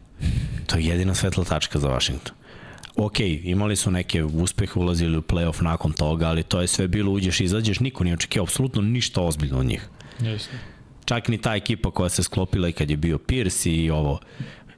To 0.67 0.78
je 0.78 0.86
jedina 0.86 1.15
svetla 1.15 1.43
tačka 1.43 1.80
za 1.80 1.88
Washington. 1.88 2.36
Ok, 2.95 3.19
imali 3.43 3.76
su 3.76 3.91
neke 3.91 4.23
uspehe, 4.23 4.80
ulazili 4.80 5.17
u 5.17 5.21
playoff 5.21 5.63
nakon 5.63 5.91
toga, 5.91 6.28
ali 6.28 6.43
to 6.43 6.62
je 6.62 6.67
sve 6.67 6.88
bilo 6.88 7.12
uđeš 7.12 7.39
i 7.39 7.43
izađeš, 7.43 7.80
niko 7.80 8.04
nije 8.04 8.13
očekio 8.13 8.43
apsolutno 8.43 8.82
ništa 8.82 9.21
ozbiljno 9.21 9.60
od 9.60 9.65
njih. 9.65 9.89
Jeste. 10.19 10.58
Čak 11.06 11.28
ni 11.28 11.38
ta 11.38 11.56
ekipa 11.56 11.91
koja 11.91 12.10
se 12.10 12.23
sklopila 12.23 12.69
i 12.69 12.71
kad 12.71 12.89
je 12.89 12.97
bio 12.97 13.17
Pierce 13.17 13.71
i 13.71 13.89
ovo 13.89 14.19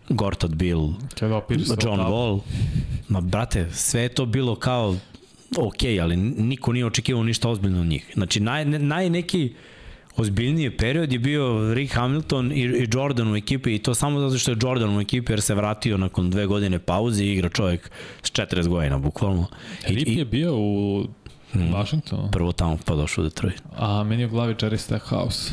Gortat 0.09 0.51
Bill, 0.55 0.93
se 1.65 1.75
John 1.83 1.99
Wall. 1.99 2.39
Ma, 3.09 3.21
brate, 3.21 3.69
sve 3.71 4.01
je 4.01 4.09
to 4.09 4.25
bilo 4.25 4.55
kao 4.55 4.95
ok, 5.57 5.83
ali 6.01 6.17
niko 6.17 6.73
nije 6.73 6.85
očekivao 6.85 7.23
ništa 7.23 7.49
ozbiljno 7.49 7.81
od 7.81 7.87
njih. 7.87 8.11
Znači, 8.13 8.39
naj, 8.39 8.65
naj 8.65 9.09
neki 9.09 9.53
ozbiljniji 10.17 10.77
period 10.77 11.13
je 11.13 11.19
bio 11.19 11.73
Rick 11.73 11.93
Hamilton 11.93 12.51
i, 12.51 12.59
i 12.59 12.87
Jordan 12.93 13.33
u 13.33 13.35
ekipi 13.35 13.75
i 13.75 13.79
to 13.79 13.95
samo 13.95 14.19
zato 14.19 14.37
što 14.37 14.51
je 14.51 14.57
Jordan 14.61 14.97
u 14.97 15.01
ekipi 15.01 15.31
jer 15.31 15.41
se 15.41 15.55
vratio 15.55 15.97
nakon 15.97 16.29
dve 16.29 16.45
godine 16.45 16.79
pauze 16.79 17.23
i 17.23 17.33
igra 17.33 17.49
čovjek 17.49 17.91
s 18.23 18.31
40 18.31 18.67
godina, 18.67 18.97
bukvalno. 18.97 19.47
I, 19.89 19.95
Rip 19.95 20.07
je 20.07 20.25
bio 20.25 20.55
u 20.57 21.03
Washingtonu, 21.53 22.31
prvo 22.31 22.51
tamo 22.51 22.77
pa 22.85 22.95
došao 22.95 23.21
u 23.21 23.27
Detroit. 23.27 23.61
a 23.75 24.03
meni 24.03 24.25
u 24.25 24.29
glavi 24.29 24.53
Jerry 24.53 24.77
Stackhouse. 24.77 25.51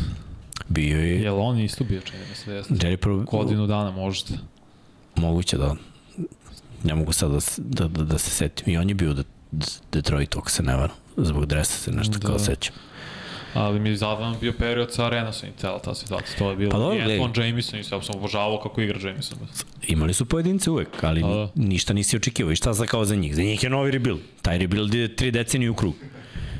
Bio 0.69 0.99
je 0.99 1.23
Jel 1.23 1.41
on 1.41 1.59
isto 1.61 1.85
bio, 1.85 2.01
čini 2.01 2.19
mi 2.31 2.35
se 2.35 2.51
da 2.51 2.57
jeste? 2.57 2.75
Jerry 2.75 2.97
Pro, 2.97 3.17
Godinu 3.17 3.67
dana 3.67 3.91
možda. 3.91 4.35
moguće 5.17 5.57
da 5.59 5.75
ne 6.85 6.95
mogu 6.95 7.13
sad 7.13 7.31
da, 7.31 7.39
da, 7.59 7.89
da, 7.89 8.05
da 8.05 8.19
se 8.19 8.31
setim. 8.31 8.73
I 8.75 8.79
on 8.79 8.89
je 8.89 8.95
bio 8.95 9.11
u 9.11 9.15
De- 9.15 9.23
De- 9.51 9.67
Detroitu, 9.93 10.39
ako 10.39 10.51
se 10.51 10.63
ne 10.63 10.77
varam. 10.77 10.97
Zbog 11.17 11.47
dresa 11.47 11.73
se 11.75 11.93
nešto 11.93 12.19
Da. 12.19 12.27
kao 12.27 12.39
sećam. 12.39 12.75
Ali 13.55 13.81
mi 13.81 13.89
je 13.89 13.97
zadano 13.97 14.37
bio 14.41 14.53
period 14.53 14.93
sa 14.93 15.07
Arenasom 15.07 15.49
i 15.49 15.53
cela 15.53 15.79
ta 15.79 15.95
situacija. 15.95 16.39
To 16.39 16.51
je 16.51 16.57
bilo. 16.57 16.71
Pa 16.71 16.79
dobro, 16.79 17.11
I. 17.11 17.21
Anton 17.21 17.45
Jameson, 17.45 17.81
isto, 17.81 17.97
ja 17.97 18.03
sam 18.03 18.15
obožavao 18.17 18.61
kako 18.61 18.81
igra 18.81 19.09
Jameson. 19.09 19.39
Imali 19.83 20.15
su 20.15 20.25
pojedince 20.25 20.71
uvek, 20.71 21.05
ali 21.05 21.21
Da, 21.21 21.29
da. 21.29 21.49
ništa 21.57 21.93
nisi 21.95 22.17
očekivao. 22.17 22.53
I 22.53 22.57
šta 22.57 22.73
za 22.73 22.87
kao 22.87 23.05
za 23.05 23.15
njih? 23.15 23.37
Za 23.37 23.43
njih 23.43 23.63
je 23.63 23.71
novi 23.71 23.91
rebuild. 23.91 24.21
Taj 24.43 24.59
rebuild 24.59 24.95
ide 24.95 25.17
tri 25.17 25.31
decenije 25.31 25.71
u 25.71 25.75
krug. 25.75 25.95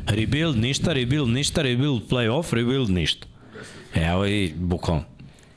Rebuild, 0.07 0.57
ništa, 0.57 0.93
rebuild, 0.93 1.29
ništa, 1.29 1.63
rebuild, 1.63 2.03
playoff, 2.11 2.53
rebuild, 2.53 2.91
ništa. 2.91 3.27
Evo 3.95 4.27
i 4.27 4.53
bukvalno. 4.57 5.03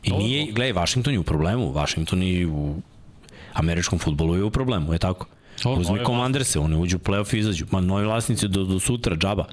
I 0.04 0.10
Dobro. 0.10 0.26
nije, 0.26 0.52
gledaj, 0.52 0.74
Washington 0.74 1.14
je 1.14 1.20
u 1.20 1.24
problemu. 1.24 1.72
Washington 1.74 2.24
i 2.24 2.46
u 2.46 2.76
američkom 3.54 4.00
futbolu 4.00 4.36
je 4.36 4.44
u 4.44 4.50
problemu, 4.50 4.94
je 4.94 5.00
tako? 5.00 5.28
Dobro, 5.64 5.82
Uzmi 5.82 5.94
novi 5.94 6.06
Commanderse, 6.06 6.60
oni 6.60 6.76
uđu 6.76 6.98
u 6.98 7.00
playoff 7.00 7.36
i 7.36 7.40
izađu. 7.40 7.66
Ma 7.72 7.82
novi 7.82 8.06
vlasnici 8.06 8.48
do, 8.48 8.64
do 8.64 8.80
sutra, 8.80 9.16
džaba. 9.16 9.46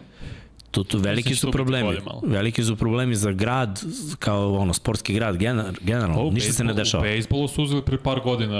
To, 0.71 0.85
to 0.85 0.99
veliki 0.99 1.35
su 1.35 1.47
to 1.47 1.53
problemi. 1.53 1.99
Veliki 2.23 2.65
su 2.65 2.77
problemi 2.77 3.15
za 3.15 3.33
grad, 3.33 3.81
kao 4.19 4.55
ono, 4.55 4.75
sportski 4.75 5.15
grad, 5.15 5.37
gener, 5.37 5.79
generalno. 5.81 6.29
Pa 6.29 6.35
Ništa 6.35 6.53
se 6.53 6.65
ne 6.65 6.75
dešava. 6.75 7.03
U 7.03 7.05
bejsbolu 7.05 7.49
su 7.49 7.63
uzeli 7.63 7.83
pre 7.83 7.99
par 7.99 8.21
godina 8.21 8.59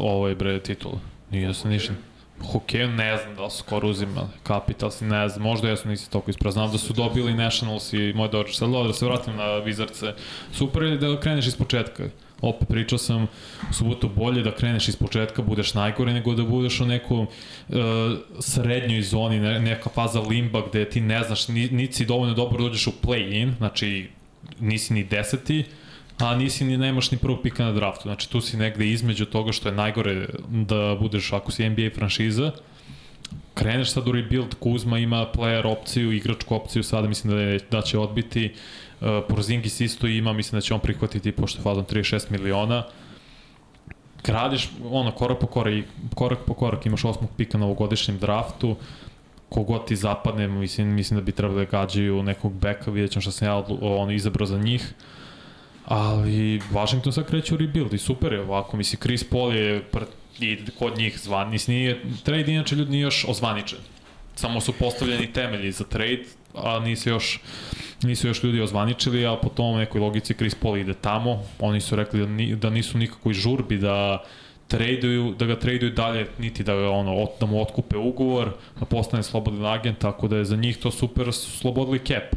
ovaj 0.00 0.34
bre 0.34 0.60
titulu. 0.60 0.98
Nije 1.30 1.54
se 1.54 1.68
ništa. 1.68 1.92
Hokeju 2.52 2.88
ne 2.88 3.16
znam 3.16 3.34
da 3.34 3.44
li 3.44 3.50
su 3.50 3.58
skoro 3.58 3.88
uzimali. 3.88 4.28
Capitals 4.46 5.00
ne 5.00 5.28
znam, 5.28 5.42
možda 5.42 5.68
jesu 5.68 5.88
nisi 5.88 6.10
toliko 6.10 6.30
ispravo. 6.30 6.52
Znam 6.52 6.72
da 6.72 6.78
su 6.78 6.92
dobili 6.92 7.34
Nationals 7.34 7.92
i 7.92 8.12
moj 8.14 8.28
Dodgers. 8.28 8.58
Sad 8.58 8.70
da 8.70 8.92
se 8.92 9.06
vratim 9.06 9.36
na 9.36 9.44
Wizardse. 9.44 10.12
Super 10.52 10.82
je 10.82 10.96
da 10.96 11.20
kreneš 11.20 11.46
iz 11.46 11.56
početka. 11.56 12.04
Opet 12.40 12.68
pričao 12.68 12.98
sam 12.98 13.22
u 13.70 13.72
subotu 13.72 14.08
bolje 14.08 14.42
da 14.42 14.54
kreneš 14.54 14.88
iz 14.88 14.96
početka, 14.96 15.42
budeš 15.42 15.74
najgore 15.74 16.12
nego 16.12 16.34
da 16.34 16.42
budeš 16.42 16.80
u 16.80 16.86
nekom 16.86 17.20
uh, 17.20 17.76
srednjoj 18.40 19.02
zoni, 19.02 19.40
ne, 19.40 19.60
neka 19.60 19.90
faza 19.90 20.20
limba 20.20 20.62
gde 20.68 20.90
ti 20.90 21.00
ne 21.00 21.22
znaš, 21.22 21.48
ni, 21.48 21.68
niti 21.68 22.06
dovoljno 22.06 22.34
dobro 22.34 22.58
da 22.58 22.64
uđeš 22.64 22.86
u 22.86 22.92
play-in, 23.02 23.54
znači 23.58 24.08
nisi 24.60 24.94
ni 24.94 25.04
deseti, 25.04 25.64
a 26.22 26.36
nisi 26.36 26.64
ni 26.64 26.76
nemaš 26.78 27.10
ni 27.10 27.18
prvog 27.18 27.42
pika 27.42 27.64
na 27.64 27.72
draftu. 27.72 28.02
Znači 28.02 28.30
tu 28.30 28.40
si 28.40 28.56
negde 28.56 28.86
između 28.86 29.24
toga 29.24 29.52
što 29.52 29.68
je 29.68 29.74
najgore 29.74 30.26
da 30.48 30.96
budeš 31.00 31.32
ako 31.32 31.52
si 31.52 31.68
NBA 31.68 31.90
franšiza, 31.94 32.50
kreneš 33.54 33.92
sad 33.92 34.08
u 34.08 34.12
rebuild, 34.12 34.54
Kuzma 34.60 34.98
ima 34.98 35.26
player 35.34 35.66
opciju, 35.66 36.12
igračku 36.12 36.54
opciju, 36.54 36.82
sada 36.82 37.08
mislim 37.08 37.34
da, 37.34 37.40
je, 37.40 37.58
da 37.70 37.82
će 37.82 37.98
odbiti, 37.98 38.52
uh, 39.00 39.08
Porzingis 39.28 39.80
isto 39.80 40.06
ima, 40.06 40.32
mislim 40.32 40.56
da 40.56 40.60
će 40.60 40.74
on 40.74 40.80
prihvatiti 40.80 41.32
pošto 41.32 41.58
je 41.58 41.62
fazom 41.62 41.84
36 41.84 42.30
miliona. 42.30 42.82
Gradiš 44.24 44.68
ono 44.90 45.10
korak 45.10 45.38
po 45.38 45.46
korak, 45.46 45.84
korak 46.14 46.38
po 46.46 46.54
korak 46.54 46.86
imaš 46.86 47.04
osmog 47.04 47.30
pika 47.36 47.58
na 47.58 47.66
ovogodišnjem 47.66 48.18
draftu, 48.18 48.76
kogod 49.48 49.86
ti 49.86 49.96
zapadne, 49.96 50.48
mislim, 50.48 50.88
mislim 50.88 51.20
da 51.20 51.24
bi 51.24 51.32
trebali 51.32 51.66
da 51.66 51.70
gađaju 51.70 52.22
nekog 52.22 52.52
beka, 52.52 52.90
vidjet 52.90 53.10
ćemo 53.10 53.20
šta 53.20 53.30
sam 53.30 53.48
ja 53.48 53.64
izabrao 54.14 54.46
za 54.46 54.58
njih. 54.58 54.94
Ali 55.84 56.60
Washington 56.72 57.12
sad 57.12 57.26
kreće 57.26 57.54
u 57.54 57.56
rebuild 57.56 57.92
i 57.94 57.98
super 57.98 58.32
je 58.32 58.40
ovako, 58.40 58.76
mislim, 58.76 59.00
Chris 59.00 59.24
Paul 59.24 59.54
je 59.54 59.82
i 60.40 60.58
kod 60.78 60.98
njih 60.98 61.18
zvan, 61.18 61.50
mislim, 61.50 61.76
nije, 61.76 62.02
trade 62.24 62.52
inače 62.52 62.76
ljudi 62.76 62.90
nije 62.90 63.02
još 63.02 63.24
ozvaničen. 63.28 63.78
Samo 64.34 64.60
su 64.60 64.72
postavljeni 64.72 65.32
temelji 65.32 65.72
za 65.72 65.84
trade, 65.84 66.24
a 66.54 66.78
nisu 66.78 67.08
još, 67.08 67.40
nisu 68.02 68.26
još 68.26 68.42
ljudi 68.42 68.60
ozvaničili, 68.60 69.26
a 69.26 69.36
po 69.36 69.48
tom 69.48 69.76
nekoj 69.76 70.00
logici 70.00 70.34
Chris 70.34 70.54
Paul 70.54 70.76
ide 70.76 70.94
tamo. 70.94 71.42
Oni 71.58 71.80
su 71.80 71.96
rekli 71.96 72.20
da, 72.20 72.26
ni, 72.26 72.56
da 72.56 72.70
nisu 72.70 72.98
nikakoj 72.98 73.32
žurbi 73.32 73.78
da 73.78 74.24
traduju, 74.68 75.34
da 75.38 75.46
ga 75.46 75.58
traduju 75.58 75.90
dalje, 75.90 76.26
niti 76.38 76.64
da, 76.64 76.74
ga, 76.74 76.90
ono, 76.90 77.16
ot, 77.16 77.30
da 77.40 77.46
mu 77.46 77.62
otkupe 77.62 77.96
ugovor, 77.96 78.52
da 78.80 78.86
postane 78.86 79.22
slobodan 79.22 79.66
agent, 79.66 79.98
tako 79.98 80.28
da 80.28 80.36
je 80.36 80.44
za 80.44 80.56
njih 80.56 80.78
to 80.78 80.90
super, 80.90 81.32
su 81.32 81.50
slobodili 81.58 81.98
cap. 81.98 82.36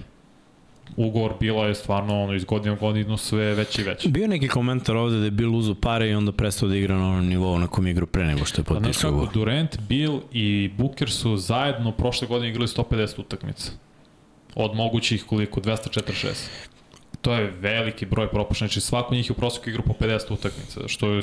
Ugovor 0.97 1.33
bila 1.39 1.65
je 1.65 1.75
stvarno 1.75 2.23
ono, 2.23 2.33
iz 2.33 2.45
godine 2.45 2.73
u 2.73 2.77
godinu 2.79 3.17
sve 3.17 3.53
veći 3.53 3.81
i 3.81 3.83
veći. 3.83 4.09
Bio 4.09 4.27
neki 4.27 4.47
komentar 4.47 4.95
ovde 4.95 5.17
da 5.17 5.25
je 5.25 5.31
Bill 5.31 5.55
uzu 5.55 5.75
pare 5.75 6.09
i 6.09 6.13
onda 6.13 6.31
prestao 6.31 6.69
da 6.69 6.75
igra 6.75 6.95
na 6.95 7.07
onom 7.07 7.27
nivou 7.27 7.59
na 7.59 7.67
kom 7.67 7.87
je 7.87 7.91
igrao 7.91 8.07
pre 8.07 8.25
nego 8.25 8.45
što 8.45 8.61
je 8.61 8.65
Pa 8.65 8.73
potpisao 8.73 9.01
kako, 9.01 9.15
ugovor. 9.15 9.33
Durant, 9.33 9.79
Bill 9.79 10.21
i 10.33 10.71
Booker 10.77 11.11
su 11.11 11.37
zajedno 11.37 11.91
prošle 11.91 12.27
godine 12.27 12.49
igrali 12.49 12.67
150 12.67 13.19
utakmica. 13.19 13.71
Od 14.55 14.75
mogućih 14.75 15.23
koliko? 15.23 15.61
246. 15.61 16.47
To 17.21 17.33
je 17.33 17.53
veliki 17.59 18.05
broj 18.05 18.29
propuštenih, 18.29 18.69
znači 18.69 18.81
svako 18.81 19.15
njih 19.15 19.29
je 19.29 19.33
u 19.33 19.35
prosjeku 19.35 19.69
igrao 19.69 19.85
po 19.85 19.93
50 20.05 20.33
utakmica, 20.33 20.87
što 20.87 21.09
je, 21.09 21.21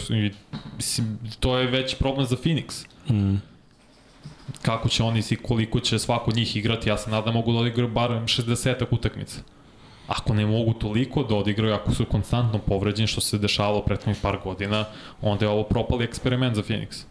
mislim, 0.76 1.18
to 1.40 1.58
je 1.58 1.66
već 1.66 1.94
problem 1.98 2.26
za 2.26 2.36
Phoenix. 2.36 2.86
Mm. 3.10 3.36
Kako 4.62 4.88
će 4.88 5.02
oni 5.02 5.22
i 5.30 5.36
koliko 5.36 5.80
će 5.80 5.98
svako 5.98 6.30
od 6.30 6.36
njih 6.36 6.56
igrati, 6.56 6.88
ja 6.88 6.98
se 6.98 7.10
nadam 7.10 7.24
da 7.24 7.32
mogu 7.32 7.52
da 7.52 7.58
odigraju 7.58 7.88
barem 7.88 8.26
60 8.26 8.84
utakmica. 8.90 9.40
Ako 10.08 10.34
ne 10.34 10.46
mogu 10.46 10.72
toliko 10.72 11.22
da 11.22 11.34
odigraju, 11.34 11.74
ako 11.74 11.94
su 11.94 12.04
konstantno 12.04 12.58
povređeni, 12.58 13.06
što 13.06 13.20
se 13.20 13.38
dešavalo 13.38 13.82
prethodnih 13.82 14.16
par 14.22 14.38
godina, 14.44 14.84
onda 15.22 15.44
je 15.44 15.50
ovo 15.50 15.62
propali 15.62 16.04
eksperiment 16.04 16.56
za 16.56 16.62
Phoenix. 16.62 17.04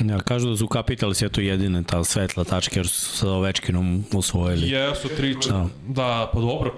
Ja, 0.00 0.18
kažu 0.20 0.48
da 0.50 0.56
su 0.56 0.68
Capitals 0.72 1.22
eto 1.22 1.40
jedine 1.40 1.82
ta 1.82 2.04
svetla 2.04 2.44
tačka 2.44 2.78
jer 2.78 2.88
su 2.88 3.16
sa 3.16 3.30
Ovečkinom 3.30 4.04
usvojili. 4.12 4.70
Jesu 4.70 5.08
tri, 5.16 5.36
Da. 5.48 5.52
da. 5.52 5.68
da, 5.86 6.30
pa 6.32 6.40
dobro, 6.40 6.74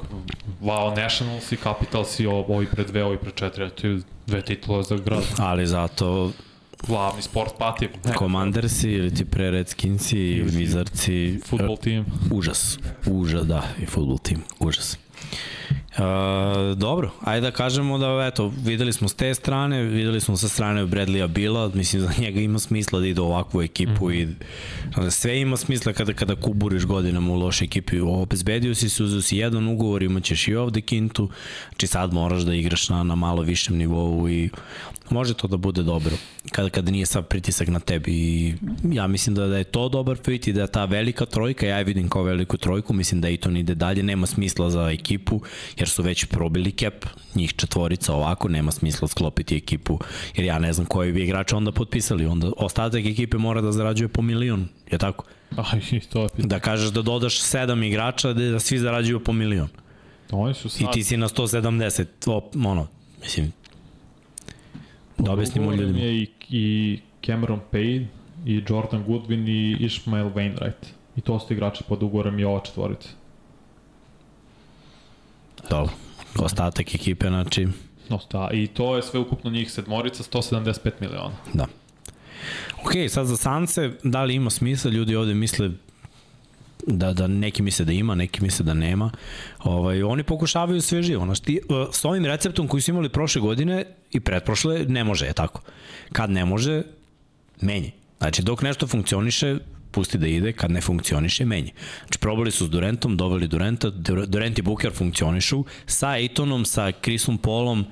wow, 0.63 0.97
Nationals 0.97 1.53
i 1.53 1.57
Capitals 1.57 2.21
i 2.21 2.27
ovi 2.27 2.67
pre 2.67 2.85
dve, 2.85 3.05
ovi 3.05 3.19
pre 3.19 3.31
četiri, 3.31 3.65
eto 3.65 3.87
je 3.87 4.01
dve 4.27 4.43
titule 4.43 4.83
za 4.83 4.97
grad. 4.97 5.23
Ali 5.39 5.67
zato 5.67 6.31
glavni 6.83 7.23
sport 7.23 7.53
pati. 7.59 7.89
Ne, 8.05 8.13
Commandersi 8.15 8.91
ili 8.91 9.15
ti 9.15 9.25
pre 9.25 9.51
Redskinsi 9.51 10.19
i 10.19 10.31
Ili- 10.31 10.51
Wizardsi. 10.59 11.41
Futbol 11.47 11.77
tim. 11.77 12.05
Užas. 12.33 12.79
Užas, 13.07 13.43
da, 13.43 13.63
i 13.79 13.87
futbol 13.87 14.19
tim. 14.19 14.39
Užas. 14.61 14.99
Dobro, 16.77 17.11
ajde 17.21 17.41
da 17.41 17.51
kažemo 17.51 17.99
da, 17.99 18.27
eto, 18.27 18.53
videli 18.65 18.93
smo 18.93 19.09
s 19.09 19.15
te 19.15 19.35
strane, 19.35 19.83
videli 19.83 20.21
smo 20.21 20.37
sa 20.37 20.49
strane 20.49 20.87
Bradleya 20.87 21.27
Bila, 21.27 21.71
mislim 21.75 22.03
za 22.03 22.11
njega 22.19 22.41
ima 22.41 22.59
smisla 22.59 23.01
da 23.01 23.07
ide 23.07 23.21
u 23.21 23.25
ovakvu 23.25 23.63
ekipu 23.63 24.09
mm 24.09 24.13
i 24.13 24.29
da, 24.97 25.11
sve 25.11 25.41
ima 25.41 25.57
smisla 25.57 25.93
kada, 25.93 26.13
kada 26.13 26.37
kuburiš 26.37 26.85
godinama 26.85 27.33
u 27.33 27.37
lošoj 27.37 27.65
ekipi. 27.65 28.01
Obezbedio 28.01 28.75
si 28.75 28.89
se, 28.89 29.03
uzeo 29.03 29.23
si 29.23 29.37
jedan 29.37 29.69
ugovor, 29.69 30.03
imaćeš 30.03 30.49
i 30.49 30.55
ovde 30.55 30.81
kintu, 30.81 31.29
znači 31.69 31.87
sad 31.87 32.13
moraš 32.13 32.43
da 32.43 32.55
igraš 32.55 32.89
na, 32.89 33.03
na 33.03 33.15
malo 33.15 33.43
višem 33.43 33.77
nivou 33.77 34.29
i 34.29 34.51
može 35.11 35.35
to 35.35 35.47
da 35.47 35.57
bude 35.57 35.83
dobro 35.83 36.17
kada, 36.51 36.71
kada 36.71 36.91
nije 36.91 37.07
sad 37.07 37.27
pritisak 37.27 37.69
na 37.69 37.81
tebi 37.81 38.13
i 38.13 38.55
ja 38.93 39.07
mislim 39.07 39.35
da, 39.35 39.47
da 39.47 39.59
je 39.59 39.65
to 39.65 39.89
dobar 39.89 40.17
fit 40.25 40.49
i 40.49 40.53
da 40.53 40.67
ta 40.67 40.85
velika 40.85 41.27
trojka, 41.27 41.67
ja 41.67 41.79
je 41.79 41.85
vidim 41.85 42.09
kao 42.09 42.23
veliku 42.23 42.57
trojku, 42.57 42.93
mislim 42.93 43.21
da 43.21 43.29
i 43.29 43.37
to 43.37 43.51
ide 43.51 43.75
dalje, 43.75 44.03
nema 44.03 44.27
smisla 44.27 44.71
za 44.71 44.91
ekipu 44.91 45.41
jer 45.77 45.90
su 45.91 46.03
već 46.03 46.25
probili 46.25 46.73
kep, 46.73 47.07
njih 47.35 47.55
četvorica 47.57 48.15
ovako, 48.15 48.49
nema 48.49 48.73
smisla 48.73 49.09
sklopiti 49.09 49.57
ekipu 49.57 49.99
jer 50.37 50.47
ja 50.47 50.59
ne 50.59 50.73
znam 50.73 50.87
koji 50.87 51.13
bi 51.13 51.23
igrača 51.23 51.57
onda 51.57 51.73
potpisali, 51.73 52.27
onda 52.27 52.51
ostatak 52.57 53.07
ekipe 53.07 53.39
mora 53.39 53.61
da 53.61 53.73
zarađuje 53.73 54.09
po 54.09 54.23
milion, 54.23 54.69
je 54.91 54.99
tako? 54.99 55.25
Aj, 55.57 55.81
to 56.13 56.23
je 56.23 56.29
pitanje. 56.29 56.49
Da 56.49 56.61
kažeš 56.61 56.91
da 56.91 57.03
dodaš 57.03 57.41
sedam 57.41 57.83
igrača 57.83 58.33
da, 58.33 58.45
da 58.45 58.61
svi 58.61 58.79
zarađuju 58.79 59.21
po 59.21 59.33
milion 59.33 59.69
Oni 60.33 60.55
su 60.55 60.69
sad... 60.69 60.83
i 60.83 60.93
ti 60.93 61.05
si 61.05 61.17
na 61.17 61.29
170, 61.29 62.05
op, 62.27 62.57
ono, 62.67 62.87
mislim, 63.21 63.53
da 65.19 65.33
objasnimo 65.33 65.73
ljudima. 65.73 65.99
je 65.99 66.17
i, 66.17 66.29
i 66.49 66.99
Cameron 67.27 67.61
Payne, 67.73 68.07
i 68.47 68.63
Jordan 68.69 69.05
Goodwin, 69.07 69.49
i 69.49 69.85
Ishmael 69.85 70.31
Wainwright. 70.31 70.87
I 71.17 71.21
to 71.21 71.41
su 71.41 71.53
igrači 71.53 71.85
pod 71.89 72.03
ugovorom 72.03 72.39
i 72.39 72.45
ova 72.45 72.61
četvorica. 72.61 73.09
Dobro. 75.71 75.93
Ostatak 76.39 76.95
ekipe, 76.95 77.29
znači, 77.29 77.69
No, 78.09 78.19
da, 78.33 78.49
i 78.53 78.67
to 78.67 78.97
je 78.97 79.03
sve 79.03 79.21
ukupno 79.21 79.51
njih 79.51 79.73
sedmorica, 79.73 80.23
175 80.23 80.91
miliona. 81.01 81.35
da. 81.55 81.67
Ok, 82.81 82.93
sad 83.09 83.27
za 83.27 83.37
Sance, 83.37 83.91
da 84.03 84.25
li 84.25 84.35
ima 84.35 84.51
smisla? 84.51 84.91
Ljudi 84.91 85.17
ovde 85.17 85.35
misle 85.35 85.71
da, 86.87 87.13
da 87.13 87.27
neki 87.27 87.63
misle 87.63 87.85
da 87.85 87.93
ima, 87.93 88.15
neki 88.15 88.43
misle 88.43 88.65
da 88.65 88.75
nema. 88.75 89.11
Ovaj, 89.65 90.03
oni 90.03 90.23
pokušavaju 90.23 90.81
sve 90.81 91.03
živo. 91.03 91.25
Znaš, 91.25 91.41
ti, 91.41 91.61
uh, 91.69 91.89
s 91.93 92.05
ovim 92.05 92.25
receptom 92.25 92.69
koji 92.69 92.81
su 92.81 92.91
imali 92.91 93.09
prošle 93.09 93.41
godine 93.41 93.85
i 94.11 94.21
pretprošle, 94.21 94.85
ne 94.89 95.05
može, 95.05 95.27
je 95.27 95.33
tako. 95.33 95.63
Kad 96.13 96.31
ne 96.31 96.45
može, 96.45 96.83
menji. 97.61 97.93
Znači, 98.19 98.43
dok 98.43 98.63
nešto 98.63 98.87
funkcioniše, 98.87 99.59
pusti 99.91 100.19
da 100.19 100.27
ide, 100.27 100.53
kad 100.53 100.71
ne 100.71 100.81
funkcioniše, 100.81 101.45
menji. 101.45 101.73
Znači, 102.01 102.19
probali 102.19 102.51
su 102.51 102.67
s 102.67 102.71
Durantom, 102.71 103.17
doveli 103.17 103.49
Duranta, 103.49 103.91
Dur- 103.91 104.27
Durant 104.27 104.59
i 104.59 104.63
Booker 104.63 104.93
funkcionišu, 104.93 105.65
sa 105.87 106.09
Aitonom, 106.09 106.65
sa 106.65 106.93
Chrisom 106.93 107.39
Paulom, 107.39 107.85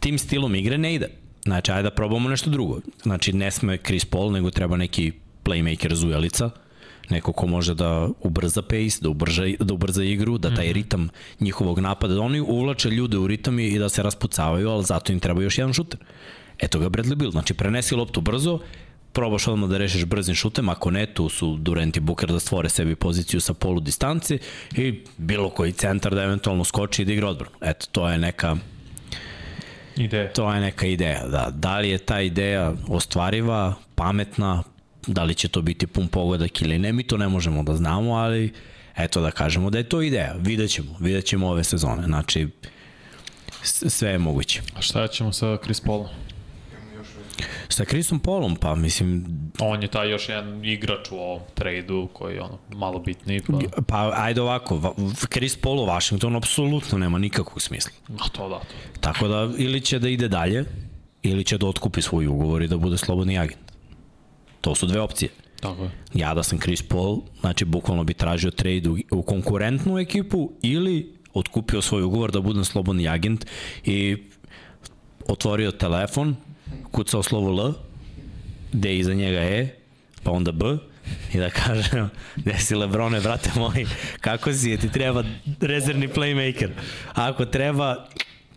tim 0.00 0.18
stilom 0.18 0.54
igre 0.54 0.78
ne 0.78 0.94
ide. 0.94 1.08
Znači, 1.44 1.70
ajde 1.72 1.82
da 1.82 1.90
probamo 1.90 2.28
nešto 2.28 2.50
drugo. 2.50 2.80
Znači, 3.02 3.32
ne 3.32 3.50
sme 3.50 3.78
Chris 3.78 4.04
Paul, 4.04 4.32
nego 4.32 4.50
treba 4.50 4.76
neki 4.76 5.12
playmaker 5.44 5.94
zujelica, 5.94 6.50
neko 7.10 7.32
ko 7.32 7.46
može 7.46 7.74
da 7.74 8.08
ubrza 8.20 8.62
pace, 8.62 8.98
da 9.00 9.08
ubrza, 9.08 9.42
da 9.60 9.74
ubrza 9.74 10.04
igru, 10.04 10.38
da 10.38 10.54
taj 10.54 10.72
ritam 10.72 11.08
njihovog 11.40 11.78
napada, 11.78 12.14
da 12.14 12.20
oni 12.20 12.40
uvlače 12.40 12.90
ljude 12.90 13.18
u 13.18 13.26
ritam 13.26 13.58
i 13.58 13.78
da 13.78 13.88
se 13.88 14.02
raspucavaju, 14.02 14.68
ali 14.68 14.84
zato 14.84 15.12
im 15.12 15.20
treba 15.20 15.42
još 15.42 15.58
jedan 15.58 15.72
šuter. 15.72 16.00
Eto 16.58 16.78
ga 16.78 16.88
Bradley 16.88 17.14
Bill, 17.14 17.30
znači 17.30 17.54
prenesi 17.54 17.94
loptu 17.94 18.20
brzo, 18.20 18.58
probaš 19.16 19.48
odmah 19.48 19.70
da 19.70 19.78
rešiš 19.78 20.04
brzim 20.04 20.34
šutem, 20.34 20.68
ako 20.68 20.90
ne, 20.90 21.06
tu 21.06 21.28
su 21.28 21.56
Durant 21.56 21.96
i 21.96 22.00
Booker 22.00 22.32
da 22.32 22.40
stvore 22.40 22.68
sebi 22.68 22.94
poziciju 22.94 23.40
sa 23.40 23.54
polu 23.54 23.80
distance 23.80 24.38
i 24.76 25.00
bilo 25.16 25.50
koji 25.50 25.72
centar 25.72 26.14
da 26.14 26.22
eventualno 26.22 26.64
skoči 26.64 27.02
i 27.02 27.04
da 27.04 27.12
igra 27.12 27.28
odbranu. 27.28 27.56
Eto, 27.60 27.86
to 27.92 28.08
je 28.08 28.18
neka 28.18 28.56
Ideja. 29.96 30.32
To 30.32 30.52
je 30.52 30.60
neka 30.60 30.86
ideja, 30.86 31.26
da. 31.28 31.50
Da 31.50 31.78
li 31.78 31.90
je 31.90 31.98
ta 31.98 32.20
ideja 32.20 32.74
ostvariva, 32.88 33.74
pametna, 33.94 34.62
da 35.06 35.24
li 35.24 35.34
će 35.34 35.48
to 35.48 35.62
biti 35.62 35.86
pun 35.86 36.08
pogodak 36.08 36.62
ili 36.62 36.78
ne, 36.78 36.92
mi 36.92 37.02
to 37.02 37.16
ne 37.16 37.28
možemo 37.28 37.62
da 37.62 37.76
znamo, 37.76 38.14
ali 38.14 38.52
eto 38.96 39.20
da 39.20 39.30
kažemo 39.30 39.70
da 39.70 39.78
je 39.78 39.88
to 39.88 40.02
ideja. 40.02 40.34
Vidjet 40.38 40.70
ćemo, 40.70 40.96
vidjet 41.00 41.24
ćemo 41.24 41.48
ove 41.48 41.64
sezone. 41.64 42.02
Znači, 42.02 42.48
sve 43.62 44.10
je 44.10 44.18
moguće. 44.18 44.62
A 44.74 44.82
šta 44.82 45.08
ćemo 45.08 45.32
sa 45.32 45.56
Chris 45.64 45.80
Paulom? 45.80 46.08
Sa 47.68 47.84
Chrisom 47.84 48.18
Paulom, 48.20 48.56
pa 48.56 48.74
mislim, 48.74 49.26
On 49.60 49.82
je 49.82 49.88
taj 49.88 50.10
još 50.10 50.28
jedan 50.28 50.64
igrač 50.64 51.10
u 51.10 51.16
ovom 51.16 51.40
tradu 51.54 52.08
koji 52.12 52.34
je 52.34 52.42
ono 52.42 52.58
malo 52.72 52.98
bitniji. 52.98 53.40
Pa... 53.46 53.82
pa 53.82 54.12
ajde 54.16 54.40
ovako, 54.40 54.76
Va- 54.76 54.94
Chris 55.32 55.56
Paul 55.56 55.80
u 55.80 55.86
Washingtonu 55.86 56.36
apsolutno 56.36 56.98
nema 56.98 57.18
nikakvog 57.18 57.62
smisla. 57.62 57.92
A 58.18 58.28
to 58.28 58.48
da, 58.48 58.58
to. 58.58 59.00
Tako 59.00 59.28
da, 59.28 59.50
ili 59.58 59.80
će 59.80 59.98
da 59.98 60.08
ide 60.08 60.28
dalje, 60.28 60.64
ili 61.22 61.44
će 61.44 61.58
da 61.58 61.66
otkupi 61.66 62.02
svoj 62.02 62.26
ugovor 62.26 62.62
i 62.62 62.68
da 62.68 62.76
bude 62.76 62.98
slobodni 62.98 63.38
agent. 63.38 63.72
To 64.60 64.74
su 64.74 64.86
dve 64.86 65.00
opcije. 65.00 65.30
Tako 65.60 65.82
je. 65.82 65.90
ja 66.14 66.34
da 66.34 66.42
sam 66.42 66.60
Chris 66.60 66.82
Paul, 66.82 67.20
znači 67.40 67.64
bukvalno 67.64 68.04
bi 68.04 68.14
tražio 68.14 68.50
trade 68.50 68.88
u, 68.88 68.96
u 69.10 69.22
konkurentnu 69.22 69.98
ekipu 69.98 70.52
ili 70.62 71.16
otkupio 71.34 71.82
svoj 71.82 72.02
ugovor 72.02 72.32
da 72.32 72.40
budem 72.40 72.64
slobodni 72.64 73.08
agent 73.08 73.46
i 73.84 74.16
otvorio 75.28 75.72
telefon, 75.72 76.36
kucao 76.90 77.22
slovo 77.22 77.66
L, 77.66 77.72
je 78.72 78.98
iza 78.98 79.14
njega 79.14 79.40
E, 79.40 79.68
pa 80.22 80.30
onda 80.30 80.52
B, 80.52 80.64
i 81.34 81.38
da 81.38 81.50
kažem, 81.50 82.10
gde 82.36 82.58
si 82.58 82.74
Lebrone, 82.74 83.20
brate 83.20 83.50
moji, 83.56 83.86
kako 84.20 84.52
si, 84.52 84.76
ti 84.76 84.92
treba 84.92 85.24
rezervni 85.60 86.08
playmaker. 86.08 86.70
Ako 87.14 87.44
treba, 87.44 88.06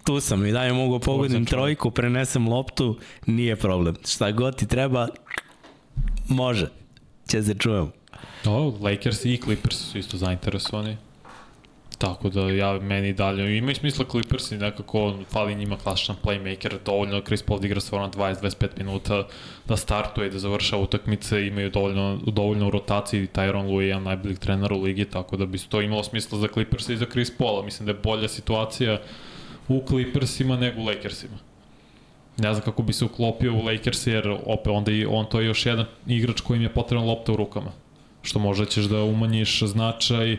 tu 0.04 0.20
sam 0.20 0.46
i 0.46 0.52
dalje 0.52 0.74
mogu 0.74 1.00
pogodim 1.00 1.46
trojku, 1.46 1.92
prenesem 1.92 2.48
loptu, 2.48 2.98
nije 3.26 3.56
problem. 3.56 3.96
Šta 4.08 4.32
god 4.32 4.56
ti 4.56 4.68
treba, 4.68 5.08
može. 6.28 6.70
Će 7.28 7.44
se 7.44 7.54
čujemo. 7.54 7.92
O, 8.46 8.78
Lakers 8.82 9.26
i 9.26 9.40
Clippers 9.44 9.78
su 9.78 9.98
isto 9.98 10.18
zainteresovani. 10.18 10.98
Tako 12.00 12.30
da 12.30 12.42
ja 12.42 12.80
meni 12.80 13.14
dalje 13.14 13.58
ima 13.58 13.72
i 13.72 13.76
smisla 13.76 14.06
Clippers 14.12 14.52
i 14.52 14.58
nekako 14.58 15.18
fali 15.30 15.56
njima 15.56 15.78
klasičan 15.78 16.16
playmaker, 16.24 16.78
dovoljno 16.86 17.22
Chris 17.22 17.42
Paul 17.44 17.60
da 17.60 17.68
igra 17.68 17.80
stvarno 17.80 18.10
20-25 18.10 18.68
minuta, 18.78 19.28
da 19.68 19.78
startuje 19.78 20.28
i 20.28 20.32
da 20.32 20.40
završava 20.40 20.82
utakmice, 20.82 21.48
imaju 21.48 21.70
dovoljno, 21.70 22.20
dovoljno 22.26 22.68
u 22.68 22.72
rotaciji, 22.72 23.28
Tyron 23.34 23.68
Lue 23.72 23.84
je 23.84 23.88
jedan 23.88 24.04
najboljih 24.04 24.40
trenera 24.40 24.76
u 24.76 24.82
ligi, 24.82 25.06
tako 25.06 25.38
da 25.38 25.46
bi 25.46 25.58
to 25.58 25.82
imalo 25.82 26.04
smisla 26.04 26.40
za 26.40 26.48
Clippers 26.48 26.90
i 26.90 26.98
za 26.98 27.06
Chris 27.12 27.38
Paula. 27.38 27.66
Mislim 27.66 27.86
da 27.86 27.92
je 27.92 28.00
bolja 28.04 28.28
situacija 28.28 29.02
u 29.68 29.84
Clippersima 29.88 30.58
nego 30.58 30.82
u 30.82 30.86
Lakersima. 30.86 31.38
Ne 32.38 32.54
znam 32.54 32.66
kako 32.66 32.84
bi 32.84 32.94
se 32.94 33.06
uklopio 33.06 33.54
u 33.54 33.66
Lakers 33.66 34.08
jer 34.08 34.38
opet 34.46 34.68
onda 34.68 34.92
i 34.92 35.06
on 35.06 35.26
to 35.26 35.40
je 35.40 35.46
još 35.46 35.66
jedan 35.66 35.86
igrač 36.08 36.42
kojim 36.42 36.62
je 36.64 36.74
potrebna 36.74 37.06
lopta 37.06 37.32
u 37.32 37.36
rukama. 37.36 37.72
Što 38.22 38.40
možda 38.40 38.66
ćeš 38.66 38.86
da 38.86 39.04
umanjiš 39.04 39.64
značaj 39.64 40.38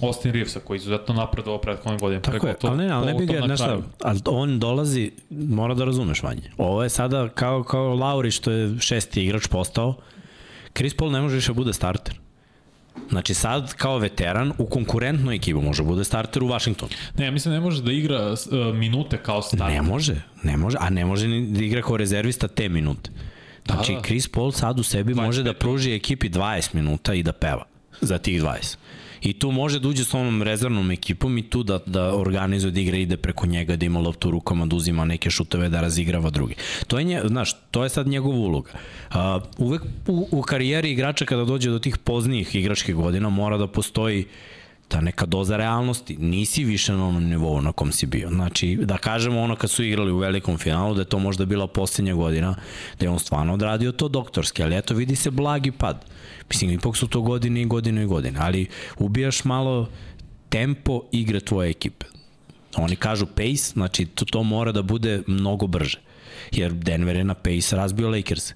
Austin 0.00 0.32
Reevesa 0.32 0.60
koji 0.60 0.76
je 0.76 0.78
izuzetno 0.78 1.14
napredovao 1.14 1.60
prethodne 1.60 1.98
godine. 1.98 2.22
Tako 2.22 2.46
je, 2.46 2.54
ali 2.62 2.76
ne, 2.76 2.90
ali 2.90 3.06
ne 3.06 3.14
bi 3.14 3.26
ga, 3.26 3.40
znaš 3.46 3.58
šta, 3.58 3.78
ali 4.02 4.20
on 4.26 4.58
dolazi, 4.58 5.10
mora 5.30 5.74
da 5.74 5.84
razumeš 5.84 6.22
manje. 6.22 6.50
Ovo 6.58 6.82
je 6.82 6.88
sada 6.88 7.28
kao, 7.28 7.62
kao 7.62 7.94
Lauri 7.94 8.30
što 8.30 8.50
je 8.50 8.80
šesti 8.80 9.24
igrač 9.24 9.46
postao, 9.46 9.94
Chris 10.76 10.94
Paul 10.94 11.10
ne 11.10 11.20
može 11.20 11.34
više 11.34 11.52
bude 11.52 11.72
starter. 11.72 12.14
Znači 13.10 13.34
sad 13.34 13.74
kao 13.74 13.98
veteran 13.98 14.52
u 14.58 14.66
konkurentnoj 14.66 15.36
ekipu 15.36 15.60
može 15.60 15.82
bude 15.82 16.04
starter 16.04 16.42
u 16.42 16.48
Washingtonu. 16.48 16.92
Ne, 17.18 17.30
mislim 17.30 17.52
da 17.52 17.60
ne 17.60 17.64
može 17.64 17.82
da 17.82 17.92
igra 17.92 18.32
uh, 18.32 18.74
minute 18.74 19.18
kao 19.18 19.42
starter. 19.42 19.66
Ne 19.68 19.82
može, 19.82 20.22
ne 20.42 20.56
može, 20.56 20.76
a 20.80 20.90
ne 20.90 21.04
može 21.04 21.28
ni 21.28 21.46
da 21.46 21.64
igra 21.64 21.82
kao 21.82 21.96
rezervista 21.96 22.48
te 22.48 22.68
minute. 22.68 23.10
Znači 23.66 23.92
Da, 23.92 23.98
da. 23.98 24.04
Chris 24.04 24.28
Paul 24.28 24.52
sad 24.52 24.78
u 24.78 24.82
sebi 24.82 25.14
može 25.14 25.42
da 25.42 25.50
25 25.50 25.58
pruži 25.58 25.94
ekipi 25.94 26.28
20 26.28 26.74
minuta 26.74 27.14
i 27.14 27.22
da 27.22 27.32
peva 27.32 27.64
za 28.00 28.18
tih 28.18 28.42
20. 28.42 28.76
I 29.22 29.32
tu 29.32 29.50
može 29.50 29.78
da 29.80 29.88
uđe 29.88 30.04
s 30.04 30.14
onom 30.14 30.42
rezervnom 30.42 30.90
ekipom 30.90 31.38
i 31.38 31.42
tu 31.42 31.62
da, 31.62 31.78
da 31.86 32.14
organizuje 32.14 32.70
da 32.70 32.80
igra 32.80 32.96
ide 32.96 33.16
preko 33.16 33.46
njega, 33.46 33.76
da 33.76 33.86
ima 33.86 34.00
loptu 34.00 34.28
u 34.28 34.30
rukama, 34.30 34.66
da 34.66 34.76
uzima 34.76 35.04
neke 35.04 35.30
šuteve, 35.30 35.68
da 35.68 35.80
razigrava 35.80 36.30
drugi. 36.30 36.54
To 36.86 36.98
je, 36.98 37.04
nje, 37.04 37.22
znaš, 37.24 37.56
to 37.70 37.82
je 37.82 37.88
sad 37.88 38.06
njegova 38.06 38.36
uloga. 38.36 38.70
Uh, 39.10 39.16
uvek 39.58 39.82
u, 40.06 40.28
u 40.30 40.42
karijeri 40.42 40.90
igrača 40.90 41.24
kada 41.24 41.44
dođe 41.44 41.70
do 41.70 41.78
tih 41.78 41.98
poznijih 41.98 42.54
igračkih 42.54 42.94
godina 42.94 43.28
mora 43.28 43.58
da 43.58 43.66
postoji 43.66 44.24
ta 44.92 45.00
neka 45.00 45.26
doza 45.26 45.56
realnosti. 45.56 46.16
Nisi 46.16 46.64
više 46.64 46.92
na 46.92 47.08
onom 47.08 47.24
nivou 47.24 47.60
na 47.60 47.72
kom 47.72 47.92
si 47.92 48.06
bio. 48.06 48.28
Znači, 48.28 48.76
da 48.76 48.98
kažemo 48.98 49.40
ono 49.40 49.56
kad 49.56 49.70
su 49.70 49.84
igrali 49.84 50.12
u 50.12 50.18
velikom 50.18 50.58
finalu, 50.58 50.94
da 50.94 51.00
je 51.00 51.08
to 51.08 51.18
možda 51.18 51.44
bila 51.44 51.66
posljednja 51.66 52.14
godina, 52.14 52.54
da 52.98 53.06
je 53.06 53.10
on 53.10 53.18
stvarno 53.18 53.54
odradio 53.54 53.92
to 53.92 54.08
doktorski, 54.08 54.62
ali 54.62 54.76
eto 54.76 54.94
vidi 54.94 55.16
se 55.16 55.30
blagi 55.30 55.70
pad. 55.70 56.04
Mislim, 56.52 56.70
ipak 56.70 56.96
su 56.96 57.08
to 57.08 57.20
godine 57.20 57.62
i 57.62 57.66
godine 57.66 58.02
i 58.02 58.06
godine, 58.06 58.38
ali 58.42 58.66
ubijaš 58.98 59.44
malo 59.44 59.88
tempo 60.48 61.02
igre 61.12 61.40
tvoje 61.40 61.70
ekipe. 61.70 62.06
Oni 62.76 62.96
kažu 62.96 63.26
pace, 63.26 63.72
znači 63.72 64.06
to, 64.06 64.24
to 64.24 64.42
mora 64.42 64.72
da 64.72 64.82
bude 64.82 65.22
mnogo 65.26 65.66
brže. 65.66 65.98
jer 66.52 66.72
Denver 66.72 67.16
je 67.16 67.24
na 67.24 67.34
pace 67.34 67.76
razbio 67.76 68.10
Lakers. 68.10 68.52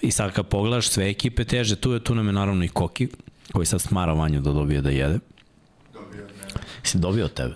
I 0.00 0.10
sad 0.10 0.32
kad 0.32 0.46
pogledaš 0.46 0.88
sve 0.88 1.10
ekipe 1.10 1.44
teže, 1.44 1.76
tu 1.76 1.92
je 1.92 2.04
tu 2.04 2.14
nam 2.14 2.26
je 2.26 2.32
naravno 2.32 2.64
i 2.64 2.68
Koki, 2.68 3.08
koji 3.52 3.66
sad 3.66 3.80
smara 3.80 4.12
vanju 4.12 4.40
da 4.40 4.52
dobije 4.52 4.80
da 4.80 4.90
jede. 4.90 5.18
Dobio. 5.92 6.26
Si 6.82 6.98
dobio 6.98 7.24
od 7.24 7.34
tebe? 7.34 7.54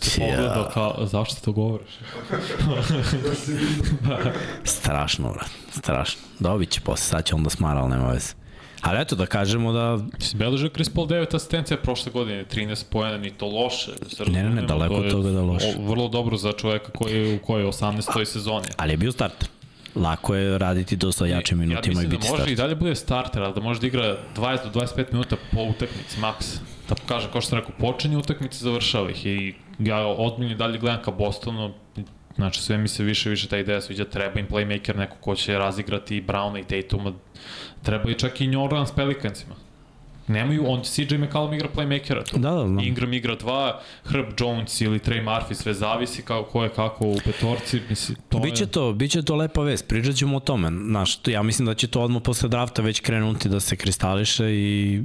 Ti 0.00 0.10
pogledao 0.18 0.70
kao, 0.74 1.06
zašto 1.06 1.40
to 1.40 1.52
govoriš? 1.52 1.90
Strašno, 4.78 5.32
brat, 5.32 5.50
strašno. 5.70 6.20
Dobit 6.38 6.70
će 6.70 6.80
posle, 6.80 7.04
sad 7.04 7.24
će 7.24 7.34
onda 7.34 7.50
smara, 7.50 7.80
ali 7.80 7.90
nema 7.90 8.08
veze. 8.08 8.43
Ali 8.84 9.00
eto 9.00 9.16
da 9.16 9.26
kažemo 9.26 9.72
da 9.72 9.98
Mislim, 10.14 10.38
beležio 10.38 10.68
Chris 10.68 10.88
Paul 10.88 11.06
9 11.06 11.34
asistencija 11.34 11.76
prošle 11.76 12.12
godine, 12.12 12.44
13 12.46 12.84
pojena, 12.84 13.18
ni 13.18 13.30
to 13.30 13.46
loše. 13.48 13.90
da 14.18 14.24
Ne, 14.26 14.42
ne, 14.42 14.50
ne, 14.50 14.62
daleko 14.62 14.94
to 14.94 15.00
od 15.00 15.10
toga 15.10 15.30
da 15.30 15.42
loše. 15.42 15.66
o- 15.68 15.82
Vrlo 15.84 16.08
dobro 16.08 16.36
za 16.36 16.52
čoveka 16.52 16.90
koji 16.90 17.14
je 17.16 17.36
u 17.36 17.38
kojoj 17.38 17.66
18. 17.66 18.24
sezoni. 18.26 18.66
ali 18.76 18.92
je 18.92 18.96
bio 18.96 19.12
start. 19.12 19.48
Lako 19.96 20.34
je 20.34 20.58
raditi 20.58 20.96
dosta 20.96 21.26
jačim 21.26 21.58
minutima 21.58 21.80
ja 21.80 21.84
i 21.84 21.88
mislim 21.88 22.10
biti 22.10 22.22
da 22.22 22.30
može 22.30 22.36
start. 22.36 22.50
i 22.50 22.56
dalje 22.56 22.74
bude 22.74 22.94
starter, 22.94 23.42
ali 23.42 23.54
da 23.54 23.60
može 23.60 23.80
da 23.80 23.86
igra 23.86 24.16
20 24.34 24.64
do 24.64 24.70
25 24.70 25.04
minuta 25.12 25.36
po 25.52 25.62
utakmici, 25.62 26.20
maks. 26.20 26.46
Da 26.88 26.94
pokaže, 26.94 27.28
kao 27.32 27.40
što 27.40 27.48
sam 27.50 27.58
rekao, 27.58 27.74
počinje 27.80 28.16
utakmice, 28.16 28.58
završava 28.58 29.10
ih. 29.10 29.26
I 29.26 29.54
ja 29.78 29.96
odmiljno 29.98 30.52
i 30.52 30.56
dalje 30.56 30.78
gledam 30.78 31.02
ka 31.02 31.10
Bostonu, 31.10 31.74
znači 32.36 32.62
sve 32.62 32.78
mi 32.78 32.88
se 32.88 33.04
više 33.04 33.30
više 33.30 33.48
ta 33.48 33.58
ideja 33.58 33.80
sviđa, 33.80 34.04
treba 34.04 34.40
im 34.40 34.48
playmaker, 34.48 34.96
neko 34.96 35.16
ko 35.20 35.34
će 35.34 35.58
razigrati 35.58 36.16
i 36.16 36.22
Browna 36.22 36.60
i 36.60 36.82
Tatuma, 36.82 37.12
treba 37.82 38.10
i 38.10 38.14
čak 38.14 38.40
i 38.40 38.46
New 38.46 38.64
Orleans 38.64 38.92
Pelicansima. 38.92 39.54
Nemaju, 40.28 40.64
on 40.66 40.82
CJ 40.82 41.16
McCallum 41.18 41.54
igra 41.54 41.68
playmakera 41.76 42.24
tu. 42.24 42.38
Da, 42.38 42.50
da, 42.50 42.66
znam. 42.66 42.78
Ingram 42.78 43.12
igra 43.12 43.34
dva, 43.34 43.80
Herb 44.10 44.26
Jones 44.40 44.80
ili 44.80 44.98
Trey 44.98 45.24
Murphy, 45.24 45.54
sve 45.54 45.74
zavisi 45.74 46.22
kao 46.22 46.44
ko 46.44 46.62
je 46.64 46.68
kako 46.68 47.06
u 47.06 47.16
petorci, 47.24 47.80
mislim, 47.88 48.18
to 48.28 48.38
Biće 48.38 48.62
je... 48.62 48.66
to, 48.66 48.92
biće 48.92 49.22
to 49.22 49.36
lepa 49.36 49.62
vest, 49.62 49.88
pričat 49.88 50.14
ćemo 50.14 50.36
o 50.36 50.40
tome. 50.40 50.68
Znaš, 50.68 51.18
ja 51.26 51.42
mislim 51.42 51.66
da 51.66 51.74
će 51.74 51.86
to 51.86 52.00
odmah 52.00 52.22
posle 52.22 52.48
drafta 52.48 52.82
već 52.82 53.00
krenuti 53.00 53.48
da 53.48 53.60
se 53.60 53.76
kristališe 53.76 54.54
i 54.54 55.02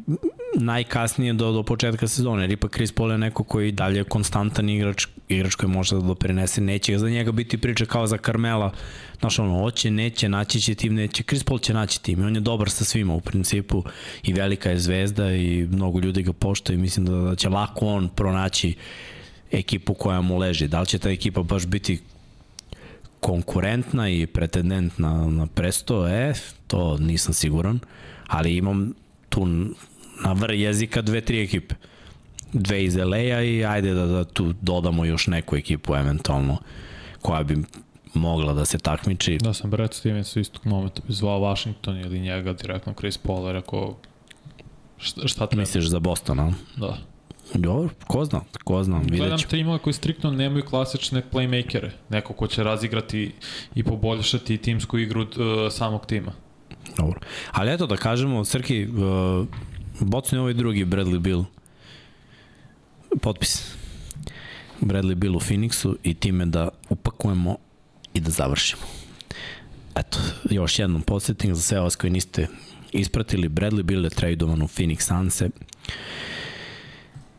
najkasnije 0.56 1.34
do, 1.34 1.52
do 1.52 1.64
početka 1.64 2.08
sezone, 2.08 2.44
jer 2.44 2.52
ipak 2.52 2.72
Chris 2.72 2.92
Paul 2.92 3.12
je 3.12 3.18
neko 3.18 3.44
koji 3.44 3.72
dalje 3.72 3.98
je 3.98 4.04
konstantan 4.04 4.70
igrač, 4.70 5.08
igrač 5.28 5.56
koji 5.56 5.70
može 5.70 5.96
da 5.96 6.02
doprinese, 6.02 6.62
neće 6.62 6.98
za 6.98 7.10
njega 7.10 7.32
biti 7.32 7.58
priča 7.58 7.86
kao 7.86 8.08
za 8.08 8.18
Carmela, 8.18 8.72
znaš 9.20 9.40
ono, 9.40 9.60
hoće, 9.60 9.92
neće, 9.92 10.30
naći 10.30 10.62
će 10.62 10.76
tim, 10.76 10.96
neće, 10.96 11.24
Chris 11.24 11.44
Paul 11.44 11.60
će 11.60 11.74
naći 11.74 12.04
tim 12.04 12.22
i 12.22 12.26
on 12.26 12.36
je 12.36 12.42
dobar 12.42 12.70
sa 12.70 12.86
svima 12.86 13.14
u 13.14 13.22
principu. 13.22 13.84
I 14.24 14.34
velika 14.34 14.70
je 14.70 14.80
zvezda 14.80 15.32
i 15.32 15.68
mnogo 15.72 16.00
ljudi 16.00 16.24
ga 16.24 16.34
poštaju. 16.34 16.80
I 16.80 16.82
mislim 16.82 17.06
da, 17.06 17.12
da 17.12 17.36
će 17.36 17.50
lako 17.50 17.88
on 17.88 18.10
pronaći 18.10 18.76
ekipu 19.52 19.94
koja 19.94 20.22
mu 20.22 20.38
leži. 20.38 20.68
Da 20.68 20.80
li 20.80 20.88
će 20.88 21.00
ta 21.00 21.10
ekipa 21.10 21.44
baš 21.44 21.66
biti 21.66 22.00
konkurentna 23.20 24.10
i 24.10 24.28
pretendent 24.28 24.98
na, 24.98 25.28
na 25.28 25.48
presto, 25.48 26.08
e, 26.08 26.34
to 26.68 26.98
nisam 26.98 27.34
siguran, 27.34 27.80
ali 28.28 28.56
imam 28.56 28.94
tu 29.30 29.46
na 30.24 30.34
vr 30.34 30.52
jezika 30.52 31.02
dve, 31.02 31.22
tri 31.22 31.44
ekipe. 31.44 31.76
Dve 32.54 32.84
iz 32.84 32.96
LA-a 32.96 33.42
i 33.42 33.66
ajde 33.66 33.94
da, 33.94 34.06
da 34.06 34.24
tu 34.24 34.54
dodamo 34.62 35.06
još 35.06 35.28
neku 35.28 35.56
ekipu 35.56 35.96
eventualno 35.96 36.58
koja 37.22 37.44
bi 37.44 37.58
mogla 38.14 38.54
da 38.54 38.66
se 38.66 38.78
takmiči. 38.78 39.38
Da 39.38 39.54
sam 39.54 39.70
Brad 39.70 39.94
Stevens 39.94 40.36
u 40.36 40.40
istog 40.40 40.66
momenta 40.66 41.02
bi 41.08 41.14
zvao 41.14 41.40
Washington 41.40 41.98
ili 41.98 42.20
njega 42.20 42.54
direktno 42.54 42.94
Chris 42.94 43.18
Paul, 43.18 43.52
rekao 43.52 43.98
šta, 44.98 45.28
šta 45.28 45.48
treba. 45.48 45.62
Misliš 45.62 45.86
za 45.86 46.00
Boston, 46.00 46.40
a? 46.40 46.54
Da. 46.78 46.98
Dobro, 47.54 47.90
ko 48.08 48.26
zna, 48.26 48.42
ko 48.64 48.84
zna, 48.84 48.98
vidjet 48.98 49.20
Gledam 49.20 49.38
ćemo. 49.38 49.50
timova 49.50 49.78
koji 49.78 49.94
striktno 49.94 50.32
nemaju 50.32 50.66
klasične 50.66 51.24
playmakere. 51.32 51.90
Neko 52.10 52.34
ko 52.34 52.48
će 52.48 52.64
razigrati 52.64 53.32
i 53.76 53.84
poboljšati 53.84 54.58
timsku 54.58 54.98
igru 54.98 55.22
uh, 55.22 55.28
samog 55.72 56.06
tima. 56.06 56.32
Dobro. 56.98 57.20
Ali 57.52 57.74
eto 57.74 57.88
da 57.88 57.98
kažemo, 57.98 58.46
Srki, 58.46 58.88
uh, 58.88 59.48
bocni 60.00 60.38
ovaj 60.38 60.54
drugi 60.54 60.86
Bradley 60.86 61.20
Bill. 61.20 61.44
Potpis. 63.22 63.76
Bradley 64.82 65.16
Bill 65.16 65.36
u 65.36 65.40
Phoenixu 65.40 65.96
i 66.04 66.14
time 66.14 66.46
da 66.46 66.70
upakujemo 66.90 67.58
i 68.14 68.20
da 68.20 68.32
završimo. 68.32 68.82
Eto, 69.96 70.18
još 70.50 70.80
jednom 70.80 71.02
podsjetnik 71.02 71.54
za 71.54 71.62
sve 71.62 71.80
vas 71.80 71.96
koji 71.96 72.12
niste 72.12 72.48
ispratili. 72.92 73.50
Bradley 73.50 73.84
Bill 73.84 74.04
je 74.04 74.10
tradovan 74.10 74.62
u 74.62 74.68
Phoenix 74.68 75.02
Sunse. 75.02 75.50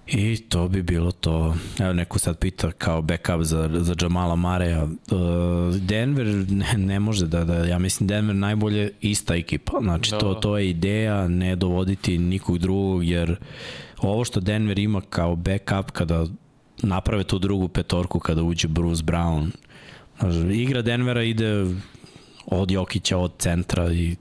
I 0.07 0.37
to 0.37 0.69
bi 0.69 0.83
bilo 0.83 1.13
to. 1.13 1.55
Evo 1.79 1.93
neko 1.93 2.19
sad 2.19 2.39
pita 2.39 2.73
kao 2.73 3.03
backup 3.03 3.43
za, 3.43 3.71
za 3.73 3.95
Jamala 4.01 4.37
Mareja. 4.37 4.85
Uh, 4.85 5.77
Denver 5.77 6.27
ne, 6.49 6.75
ne 6.77 7.01
može 7.01 7.27
da, 7.27 7.45
da, 7.45 7.55
ja 7.55 7.79
mislim 7.79 8.07
Denver 8.07 8.37
najbolje 8.37 8.93
ista 9.01 9.35
ekipa. 9.35 9.79
Znači 9.83 10.11
Da. 10.11 10.19
to, 10.19 10.35
to 10.35 10.59
je 10.59 10.71
ideja, 10.71 11.29
ne 11.29 11.57
dovoditi 11.57 12.19
nikog 12.19 12.59
drugog, 12.59 13.05
jer 13.05 13.37
ovo 13.99 14.25
što 14.25 14.41
Denver 14.41 14.79
ima 14.79 15.01
kao 15.01 15.37
backup 15.37 15.91
kada 15.91 16.27
naprave 16.83 17.25
tu 17.25 17.39
drugu 17.39 17.69
petorku 17.69 18.19
kada 18.19 18.43
uđe 18.43 18.69
Bruce 18.69 19.03
Brown. 19.03 19.51
Igra 20.53 20.83
Denvera 20.83 21.23
ide 21.23 21.67
od 22.47 22.71
Jokića, 22.71 23.19
od 23.19 23.33
centra 23.39 23.93
i 23.93 24.17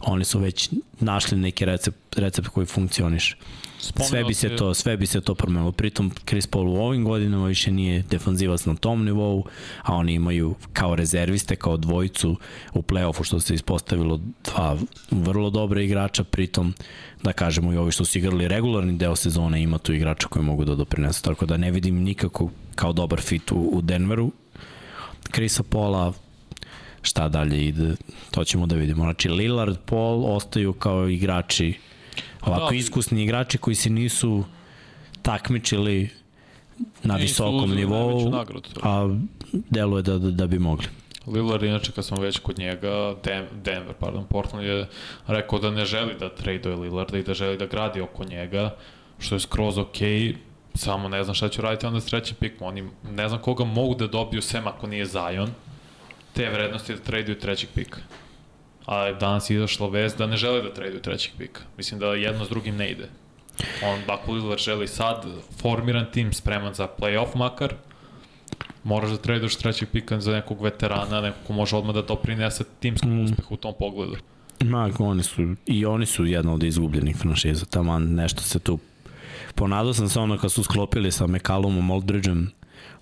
oni 0.00 0.24
su 0.24 0.38
već 0.38 0.70
našli 1.00 1.38
neki 1.38 1.64
recept, 1.64 2.18
recept 2.18 2.48
koji 2.48 2.66
funkcioniše. 2.66 3.36
Spomenuo 3.78 4.08
Sve 4.08 4.24
bi 4.24 4.34
se 4.34 4.56
to, 4.56 4.74
sve 4.74 4.96
bi 4.96 5.06
se 5.06 5.20
to 5.20 5.34
promenilo. 5.34 5.72
Pritom 5.72 6.12
Chris 6.26 6.46
Paul 6.46 6.68
u 6.68 6.76
ovim 6.76 7.04
godinama 7.04 7.46
više 7.46 7.70
nije 7.70 8.02
defanzivac 8.10 8.64
na 8.64 8.74
tom 8.74 9.04
nivou, 9.04 9.44
a 9.82 9.94
oni 9.94 10.14
imaju 10.14 10.54
kao 10.72 10.96
rezerviste, 10.96 11.56
kao 11.56 11.76
dvojicu 11.76 12.36
u 12.74 12.82
play-offu 12.82 13.24
što 13.24 13.40
se 13.40 13.54
ispostavilo 13.54 14.20
dva 14.44 14.76
vrlo 15.10 15.50
dobre 15.50 15.84
igrača, 15.84 16.24
pritom 16.24 16.74
da 17.22 17.32
kažemo 17.32 17.72
i 17.72 17.76
ovi 17.76 17.92
što 17.92 18.04
su 18.04 18.18
igrali 18.18 18.48
regularni 18.48 18.96
deo 18.96 19.16
sezone 19.16 19.62
ima 19.62 19.78
tu 19.78 19.92
igrača 19.92 20.28
koji 20.28 20.44
mogu 20.44 20.64
da 20.64 20.74
doprinesu, 20.74 21.22
tako 21.22 21.46
da 21.46 21.56
ne 21.56 21.70
vidim 21.70 22.02
nikako 22.02 22.50
kao 22.74 22.92
dobar 22.92 23.20
fit 23.20 23.52
u, 23.52 23.56
u 23.56 23.80
Denveru. 23.82 24.32
Krisa 25.30 25.62
Pola, 25.62 26.12
šta 27.02 27.28
dalje 27.28 27.66
ide, 27.66 27.94
to 28.30 28.44
ćemo 28.44 28.66
da 28.66 28.76
vidimo. 28.76 29.02
Znači 29.04 29.28
Lillard, 29.28 29.76
Paul 29.86 30.24
ostaju 30.36 30.72
kao 30.72 31.08
igrači 31.08 31.74
ovako 32.42 32.70
Da. 32.70 32.76
iskusni 32.76 33.22
igrači 33.22 33.58
koji 33.58 33.74
se 33.74 33.90
nisu 33.90 34.44
takmičili 35.22 36.08
na 37.02 37.16
visokom 37.16 37.70
nivou, 37.70 38.30
nagradu. 38.30 38.68
a 38.82 39.16
deluje 39.52 40.02
da, 40.02 40.18
da, 40.18 40.30
da 40.30 40.46
bi 40.46 40.58
mogli. 40.58 40.86
Lillard, 41.26 41.62
inače, 41.62 41.92
kad 41.92 42.04
smo 42.04 42.16
već 42.20 42.38
kod 42.38 42.58
njega, 42.58 43.14
Den 43.24 43.46
Denver, 43.64 43.94
pardon, 44.00 44.24
Portland 44.24 44.66
je 44.66 44.86
rekao 45.26 45.58
da 45.58 45.70
ne 45.70 45.84
želi 45.84 46.14
da 46.20 46.34
traduje 46.34 46.76
Lillarda 46.76 47.18
i 47.18 47.22
da 47.22 47.34
želi 47.34 47.58
da 47.58 47.66
gradi 47.66 48.00
oko 48.00 48.24
njega, 48.24 48.76
što 49.18 49.34
je 49.34 49.40
skroz 49.40 49.78
okej, 49.78 50.08
okay, 50.08 50.34
samo 50.74 51.08
ne 51.08 51.24
znam 51.24 51.34
šta 51.34 51.48
će 51.48 51.62
raditi 51.62 51.86
onda 51.86 52.00
s 52.00 52.06
trećim 52.06 52.36
pikom. 52.40 52.66
Oni 52.66 52.88
ne 53.10 53.28
znam 53.28 53.40
koga 53.40 53.64
mogu 53.64 53.94
da 53.94 54.06
dobiju 54.06 54.42
sem 54.42 54.66
ako 54.66 54.86
nije 54.86 55.06
Zion, 55.06 55.50
te 56.32 56.50
vrednosti 56.50 56.94
da 56.94 57.00
traduju 57.00 57.38
trećeg 57.38 57.68
pika. 57.74 57.98
A 58.86 59.12
danas 59.12 59.50
je 59.50 59.56
izašla 59.56 59.88
vest 59.88 60.18
da 60.18 60.26
ne 60.26 60.36
žele 60.36 60.62
da 60.62 60.74
traduju 60.74 61.02
trećeg 61.02 61.32
pika. 61.38 61.60
Mislim 61.76 62.00
da 62.00 62.06
jedno 62.06 62.44
s 62.44 62.48
drugim 62.48 62.76
ne 62.76 62.90
ide. 62.90 63.08
On, 63.84 64.00
ako 64.06 64.32
Lillard 64.32 64.60
želi 64.60 64.88
sad 64.88 65.26
formiran 65.60 66.06
tim, 66.12 66.32
spreman 66.32 66.74
za 66.74 66.88
playoff 66.98 67.36
makar, 67.36 67.74
moraš 68.84 69.10
da 69.10 69.16
traduješ 69.16 69.56
trećeg 69.56 69.88
pika 69.92 70.20
za 70.20 70.32
nekog 70.32 70.62
veterana, 70.62 71.20
nekog 71.20 71.46
ko 71.46 71.52
može 71.52 71.76
odmah 71.76 71.94
da 71.94 72.02
doprinese 72.02 72.64
timskom 72.80 73.20
mm. 73.20 73.24
uspehu 73.24 73.54
u 73.54 73.56
tom 73.56 73.74
pogledu. 73.78 74.16
Ma, 74.60 74.90
oni 74.98 75.22
su, 75.22 75.54
i 75.66 75.86
oni 75.86 76.06
su 76.06 76.24
jedna 76.24 76.54
od 76.54 76.62
izgubljenih 76.62 77.16
franšiza, 77.16 77.66
tamo 77.66 77.98
nešto 77.98 78.40
se 78.42 78.58
tu 78.58 78.78
ponadao 79.54 79.94
sam 79.94 80.08
se 80.08 80.20
ono 80.20 80.38
kad 80.38 80.52
su 80.52 80.62
sklopili 80.62 81.12
sa 81.12 81.26
McCallumom, 81.26 81.90
Aldridgeom, 81.90 82.50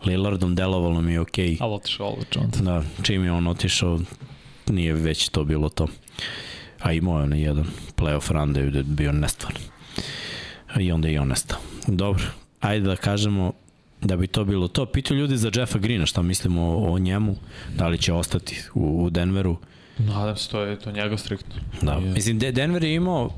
Lillardom, 0.05 0.55
delovalo 0.55 1.00
mi 1.00 1.12
je 1.12 1.20
okej. 1.20 1.48
Okay. 1.48 1.57
Ali 1.61 1.74
otišao 1.74 2.07
Aldridge 2.07 2.38
onda. 2.38 2.59
Da, 2.59 2.82
čim 3.03 3.24
je 3.24 3.32
on 3.32 3.46
otišao, 3.46 4.00
nije 4.66 4.92
već 4.92 5.28
to 5.28 5.44
bilo 5.44 5.68
to. 5.68 5.88
A 6.80 6.92
imao 6.92 7.18
je 7.18 7.24
onaj 7.24 7.40
jedan 7.40 7.66
playoff 7.96 8.32
run 8.32 8.53
da 8.53 8.61
je 8.61 8.82
bio 8.82 9.12
nestvarno. 9.12 9.61
I 10.78 10.92
onda 10.92 11.09
je 11.09 11.14
i 11.14 11.18
on 11.18 11.28
nestao. 11.28 11.59
Dobro, 11.86 12.24
ajde 12.61 12.86
da 12.86 12.96
kažemo 12.96 13.53
da 14.00 14.16
bi 14.16 14.26
to 14.26 14.44
bilo 14.44 14.68
to. 14.68 14.86
Pitaju 14.86 15.20
ljudi 15.20 15.36
za 15.36 15.50
Jeffa 15.55 15.78
Greena 15.78 16.07
šta 16.07 16.22
mislimo 16.22 16.62
o, 16.62 16.92
o 16.92 16.98
njemu, 16.98 17.36
da 17.76 17.88
li 17.88 17.98
će 17.98 18.12
ostati 18.12 18.62
u, 18.74 19.05
u 19.05 19.11
Denveru. 19.11 19.57
Nadam 19.98 20.36
se, 20.36 20.48
to 20.50 20.61
je 20.61 20.78
to 20.78 20.92
njega 20.92 21.16
striktno. 21.16 21.55
Da, 21.82 21.92
Je. 21.92 22.00
mislim, 22.00 22.38
De 22.38 22.53
Denver 22.53 22.84
je 22.84 22.94
imao 22.94 23.30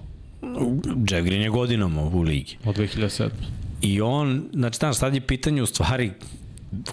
Jeff 1.11 1.25
Green 1.25 1.43
je 1.43 1.51
godinama 1.51 2.03
u 2.03 2.23
ligi. 2.23 2.57
Od 2.65 2.77
2007. 2.77 3.29
I 3.83 4.01
on, 4.01 4.45
znači, 4.53 4.77
znaš, 4.79 4.97
sad 4.97 5.15
je 5.15 5.21
pitanje 5.21 5.63
u 5.63 5.67
stvari, 5.67 6.13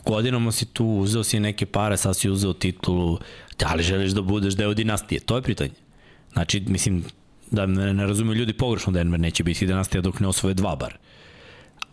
godinama 0.05 0.51
si 0.51 0.65
tu, 0.65 0.85
uzeo 0.85 1.23
si 1.23 1.39
neke 1.39 1.65
pare, 1.65 1.97
sad 1.97 2.17
si 2.17 2.29
uzeo 2.29 2.53
titulu, 2.53 3.19
da 3.59 3.73
li 3.73 3.83
želiš 3.83 4.11
da 4.11 4.21
budeš 4.21 4.53
deo 4.55 4.73
dinastije? 4.73 5.19
To 5.19 5.35
je 5.35 5.41
pitanje. 5.41 5.71
Znači, 6.33 6.59
mislim, 6.67 7.03
da 7.51 7.65
ne, 7.65 7.93
ne 7.93 8.07
razumiju 8.07 8.35
ljudi 8.35 8.53
pogrešno, 8.53 8.93
Denver 8.93 9.19
neće 9.19 9.43
biti 9.43 9.65
dinastija 9.65 10.01
dok 10.01 10.19
ne 10.19 10.27
osvoje 10.27 10.53
dva 10.53 10.75
bar. 10.75 10.97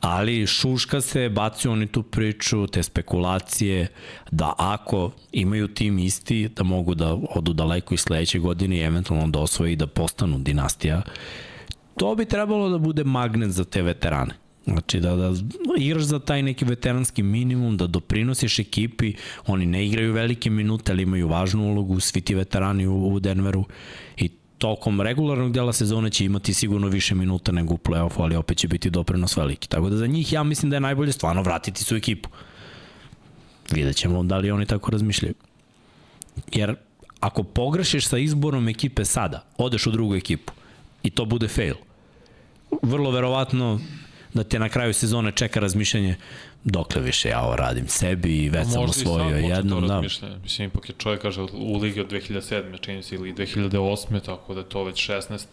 ali 0.01 0.47
šuška 0.47 1.01
se, 1.01 1.29
baci 1.29 1.69
oni 1.69 1.87
tu 1.87 2.03
priču, 2.03 2.67
te 2.67 2.83
spekulacije, 2.83 3.87
da 4.31 4.55
ako 4.59 5.11
imaju 5.33 5.69
tim 5.69 5.99
isti, 5.99 6.49
da 6.49 6.63
mogu 6.63 6.95
da 6.95 7.15
odu 7.35 7.53
daleko 7.53 7.95
i 7.95 7.99
sledeće 7.99 8.39
godine 8.39 8.77
i 8.77 8.83
eventualno 8.83 9.27
da 9.27 9.39
osvoje 9.39 9.73
i 9.73 9.77
da 9.77 9.87
postanu 9.87 10.39
dinastija, 10.39 11.03
to 11.99 12.14
bi 12.14 12.24
trebalo 12.24 12.68
da 12.68 12.78
bude 12.78 13.05
magnet 13.05 13.51
za 13.51 13.64
te 13.64 13.82
veterane. 13.82 14.34
Znači 14.64 15.01
da, 15.01 15.16
da 15.16 15.32
igraš 15.78 16.03
za 16.03 16.18
taj 16.18 16.42
neki 16.42 16.64
veteranski 16.64 17.22
minimum, 17.22 17.76
da 17.76 17.86
doprinosiš 17.86 18.59
ekipi, 18.59 19.14
oni 19.46 19.66
ne 19.66 19.86
igraju 19.86 20.12
velike 20.12 20.51
minute, 20.51 20.92
ali 20.92 21.03
imaju 21.03 21.28
važnu 21.28 21.70
ulogu, 21.70 22.01
svi 22.01 22.20
ti 22.20 22.34
veterani 22.34 22.86
u, 22.86 23.09
u 23.09 23.20
Denveru 23.20 23.64
i 24.16 24.28
tokom 24.59 25.01
regularnog 25.01 25.53
dela 25.53 25.72
sezone 25.72 26.11
će 26.11 26.24
imati 26.24 26.55
sigurno 26.55 26.88
više 26.88 27.14
minuta 27.14 27.53
nego 27.53 27.74
u 27.74 27.78
play-offu, 27.78 28.22
ali 28.22 28.36
opet 28.36 28.59
će 28.59 28.68
biti 28.68 28.90
doprinos 28.90 29.36
veliki. 29.36 29.68
Tako 29.68 29.90
da 29.90 29.96
za 29.96 30.07
njih 30.07 30.32
ja 30.32 30.42
mislim 30.42 30.70
da 30.70 30.76
je 30.76 30.80
najbolje 30.80 31.12
stvarno 31.12 31.42
vratiti 31.42 31.84
su 31.84 31.96
ekipu. 31.96 32.28
Vidjet 33.70 33.96
ćemo 33.96 34.22
da 34.22 34.38
li 34.38 34.51
oni 34.51 34.66
tako 34.66 34.90
razmišljaju. 34.90 35.34
Jer 36.53 36.74
ako 37.20 37.42
pogrešiš 37.42 38.07
sa 38.07 38.18
izborom 38.18 38.68
ekipe 38.68 39.05
sada, 39.05 39.44
odeš 39.59 39.86
u 39.86 39.90
drugu 39.90 40.14
ekipu 40.14 40.53
i 41.03 41.11
to 41.11 41.24
bude 41.24 41.49
fail, 41.49 41.74
vrlo 42.83 43.11
verovatno 43.11 43.81
da 44.35 44.45
te 44.45 44.59
na 44.59 44.69
kraju 44.69 44.95
sezone 44.95 45.33
čeka 45.33 45.61
razmišljanje 45.61 46.16
dokle 46.64 47.03
više 47.03 47.29
ja 47.29 47.43
ovo 47.43 47.57
radim 47.57 47.89
sebi 47.89 48.45
i 48.45 48.49
već 48.49 48.69
sam 48.69 48.83
osvojio 48.83 49.37
jednom. 49.37 49.87
Da. 49.87 50.01
Mislim, 50.43 50.69
ipak 50.69 50.89
je 50.89 50.95
čovjek, 50.99 51.23
kaže, 51.23 51.43
u 51.43 51.79
ligi 51.79 52.01
od 52.01 52.11
2007. 52.11 52.81
čini 52.81 53.03
se, 53.03 53.14
ili 53.14 53.35
2008. 53.35 54.21
tako 54.21 54.55
da 54.55 54.62
to 54.62 54.85
već 54.85 55.11
16 55.11 55.45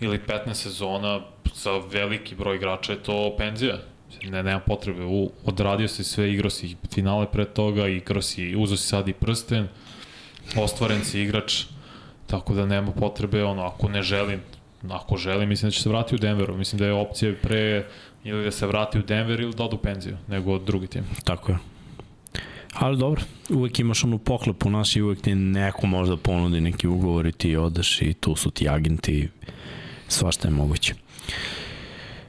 ili 0.00 0.20
15 0.28 0.54
sezona, 0.54 1.20
za 1.54 1.70
veliki 1.92 2.34
broj 2.34 2.56
igrača 2.56 2.92
je 2.92 3.02
to 3.02 3.34
penzija. 3.38 3.78
Ne, 4.22 4.42
nema 4.42 4.60
potrebe. 4.60 5.04
U, 5.04 5.30
odradio 5.44 5.88
si 5.88 6.04
sve, 6.04 6.32
igrao 6.32 6.50
si 6.50 6.76
finale 6.94 7.26
pre 7.32 7.44
toga, 7.44 7.88
igrao 7.88 8.22
si, 8.22 8.56
uzo 8.56 8.76
si 8.76 8.86
sad 8.86 9.08
i 9.08 9.12
prsten, 9.12 9.68
ostvaren 10.56 11.04
si 11.04 11.20
igrač, 11.20 11.64
tako 12.26 12.54
da 12.54 12.66
nema 12.66 12.92
potrebe, 12.92 13.44
ono, 13.44 13.62
ako 13.62 13.88
ne 13.88 14.02
želim, 14.02 14.40
ako 14.90 15.16
želim, 15.16 15.48
mislim 15.48 15.68
da 15.68 15.72
će 15.72 15.82
se 15.82 15.88
vratiti 15.88 16.14
u 16.14 16.18
Denveru. 16.18 16.56
Mislim 16.56 16.78
da 16.78 16.86
je 16.86 16.92
opcija 16.92 17.34
pre 17.42 17.86
ili 18.24 18.44
da 18.44 18.50
se 18.50 18.66
vrati 18.66 18.98
u 18.98 19.02
Denver 19.02 19.40
ili 19.40 19.54
da 19.54 19.64
odu 19.64 19.76
penziju, 19.76 20.16
nego 20.28 20.58
drugi 20.58 20.86
tim. 20.86 21.04
Tako 21.24 21.52
je. 21.52 21.58
Ali 22.74 22.98
dobro, 22.98 23.22
uvek 23.50 23.78
imaš 23.80 24.04
onu 24.04 24.18
poklepu 24.18 24.70
naš 24.70 24.96
i 24.96 25.02
uvek 25.02 25.20
ti 25.20 25.34
neko 25.34 25.86
možda 25.86 26.16
ponudi 26.16 26.60
neki 26.60 26.88
ugovor 26.88 27.26
i 27.26 27.32
ti 27.32 27.56
odeš 27.56 28.02
i 28.02 28.14
tu 28.14 28.36
su 28.36 28.50
ti 28.50 28.68
agenti, 28.68 29.28
svašta 30.08 30.48
je 30.48 30.54
moguće. 30.54 30.94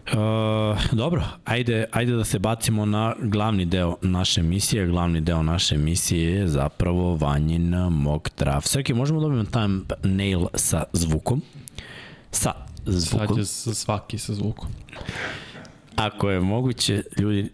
Uh, 0.06 0.92
dobro, 0.92 1.24
ajde, 1.46 1.86
ajde 1.92 2.14
da 2.14 2.24
se 2.24 2.40
bacimo 2.40 2.86
na 2.86 3.16
glavni 3.22 3.66
deo 3.66 3.96
naše 4.02 4.42
emisije. 4.42 4.88
Glavni 4.88 5.22
deo 5.22 5.44
naše 5.44 5.76
emisije 5.76 6.32
je 6.32 6.48
zapravo 6.48 7.16
Vanjin 7.16 7.76
mock 7.90 8.30
draft. 8.38 8.68
Srki, 8.68 8.94
možemo 8.94 9.20
da 9.20 9.24
dobijemo 9.24 9.46
thumbnail 9.46 10.46
sa 10.54 10.84
zvukom? 10.94 11.42
Sa 12.32 12.54
zvukom. 12.86 13.28
Sad 13.46 13.68
je 13.68 13.76
svaki 13.76 14.18
sa 14.18 14.34
zvukom. 14.34 14.70
Ako 15.96 16.30
je 16.30 16.40
moguće, 16.40 17.04
ljudi, 17.18 17.52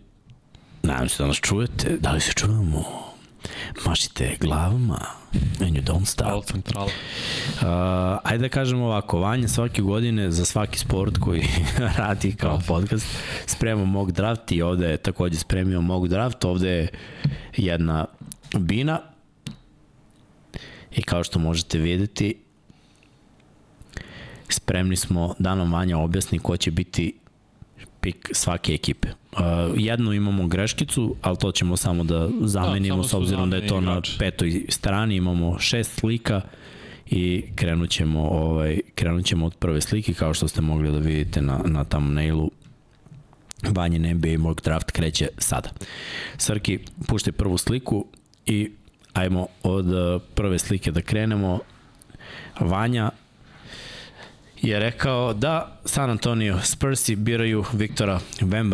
nadam 0.84 1.10
se 1.10 1.24
da 1.24 1.28
nas 1.28 1.38
čujete, 1.38 1.98
da 2.00 2.12
li 2.12 2.22
se 2.22 2.34
čujemo? 2.34 3.12
Mašite 3.86 4.38
glavama, 4.40 5.00
and 5.62 5.76
you 5.76 5.84
don't 5.84 6.06
stop. 6.06 6.46
centrala. 6.46 6.86
Uh, 6.86 8.20
ajde 8.24 8.42
da 8.42 8.50
kažemo 8.50 8.86
ovako, 8.86 9.20
Vanja 9.20 9.48
svake 9.48 9.82
godine 9.82 10.32
za 10.32 10.46
svaki 10.46 10.80
sport 10.80 11.18
koji 11.18 11.48
radi 11.98 12.36
kao 12.36 12.60
podcast 12.68 13.08
sprema 13.46 13.86
mock 13.86 14.12
draft 14.12 14.52
i 14.52 14.62
ovde 14.62 14.90
je 14.90 14.98
takođe 14.98 15.38
spremio 15.38 15.82
mock 15.82 16.08
draft, 16.08 16.46
ovde 16.46 16.70
je 16.70 16.88
jedna 17.58 18.06
bina 18.58 19.00
i 20.92 21.02
kao 21.02 21.24
što 21.24 21.40
možete 21.40 21.78
videti 21.78 22.44
spremni 24.54 24.96
smo 24.96 25.36
da 25.40 25.56
nam 25.56 25.74
Vanja 25.74 25.98
objasni 25.98 26.40
ko 26.40 26.58
će 26.58 26.72
biti 26.72 27.14
pik 28.02 28.30
svake 28.34 28.74
ekipe. 28.74 29.08
Uh, 29.32 29.40
jednu 29.76 30.14
imamo 30.14 30.48
greškicu, 30.48 31.16
ali 31.22 31.38
to 31.38 31.52
ćemo 31.52 31.78
samo 31.78 32.04
da 32.04 32.30
zamenimo 32.42 33.02
da, 33.02 33.08
s 33.08 33.14
obzirom 33.14 33.50
da 33.50 33.56
je 33.56 33.68
to 33.68 33.78
igrač. 33.78 34.10
na 34.10 34.18
petoj 34.20 34.66
strani, 34.70 35.16
imamo 35.16 35.60
šest 35.60 36.00
slika 36.00 36.42
i 37.10 37.44
krenut 37.56 37.90
ćemo, 37.90 38.22
ovaj, 38.22 38.80
krenut 38.96 39.26
ćemo 39.26 39.46
od 39.46 39.56
prve 39.56 39.82
slike 39.82 40.14
kao 40.14 40.34
što 40.34 40.48
ste 40.48 40.62
mogli 40.62 40.92
da 40.92 40.98
vidite 40.98 41.42
na, 41.42 41.62
na 41.66 41.84
thumbnailu 41.84 42.52
Banjen 43.70 44.16
NBA 44.16 44.38
mock 44.38 44.64
draft 44.64 44.92
kreće 44.92 45.28
sada. 45.38 45.70
Srki, 46.38 46.80
puštaj 47.08 47.34
prvu 47.34 47.58
sliku 47.58 48.06
i 48.46 48.72
ajmo 49.14 49.48
od 49.64 49.88
uh, 49.88 50.22
prve 50.36 50.60
slike 50.60 50.92
da 50.92 51.02
krenemo. 51.02 51.60
Vanja, 52.60 53.12
je 54.62 54.80
rekao 54.80 55.34
da 55.34 55.80
San 55.86 56.10
Antonio 56.10 56.60
Spursi 56.64 57.16
biraju 57.16 57.64
Viktora 57.74 58.20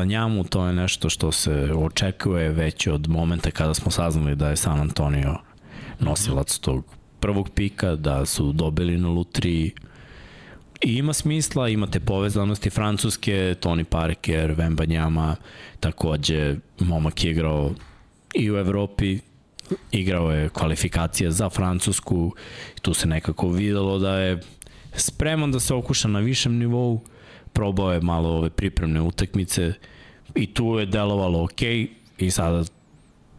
Njamu, 0.06 0.44
to 0.44 0.68
je 0.68 0.74
nešto 0.74 1.10
što 1.10 1.32
se 1.32 1.74
očekuje 1.76 2.50
već 2.50 2.88
od 2.88 3.10
momenta 3.10 3.52
kada 3.52 3.74
smo 3.74 3.92
saznali 3.92 4.36
da 4.36 4.50
je 4.50 4.56
San 4.56 4.80
Antonio 4.80 5.38
nosilac 6.00 6.58
tog 6.58 6.86
prvog 7.20 7.50
pika, 7.50 7.96
da 7.96 8.26
su 8.26 8.52
dobili 8.52 8.98
na 8.98 9.08
lutri. 9.08 9.72
I 10.82 10.94
ima 10.94 11.14
smisla, 11.14 11.70
imate 11.70 12.00
povezanosti 12.00 12.70
francuske, 12.70 13.56
Tony 13.62 13.84
Parker, 13.84 14.56
Njama, 14.88 15.36
takođe 15.80 16.56
momak 16.80 17.24
je 17.24 17.32
igrao 17.32 17.72
i 18.34 18.52
u 18.52 18.58
Evropi, 18.58 19.20
igrao 19.92 20.32
je 20.32 20.50
kvalifikacije 20.50 21.32
za 21.32 21.50
Francusku, 21.50 22.34
tu 22.82 22.94
se 22.94 23.08
nekako 23.08 23.50
videlo 23.50 24.00
da 24.00 24.20
je 24.20 24.40
spreman 24.98 25.52
da 25.52 25.60
se 25.60 25.74
okuša 25.74 26.08
na 26.08 26.20
višem 26.20 26.58
nivou, 26.58 27.02
probao 27.54 27.92
je 27.94 28.02
malo 28.02 28.30
ove 28.30 28.50
pripremne 28.50 29.02
utakmice 29.02 29.74
i 30.36 30.54
tu 30.54 30.80
je 30.80 30.86
delovalo 30.86 31.44
ok 31.44 31.62
i 32.18 32.32
sada 32.32 32.64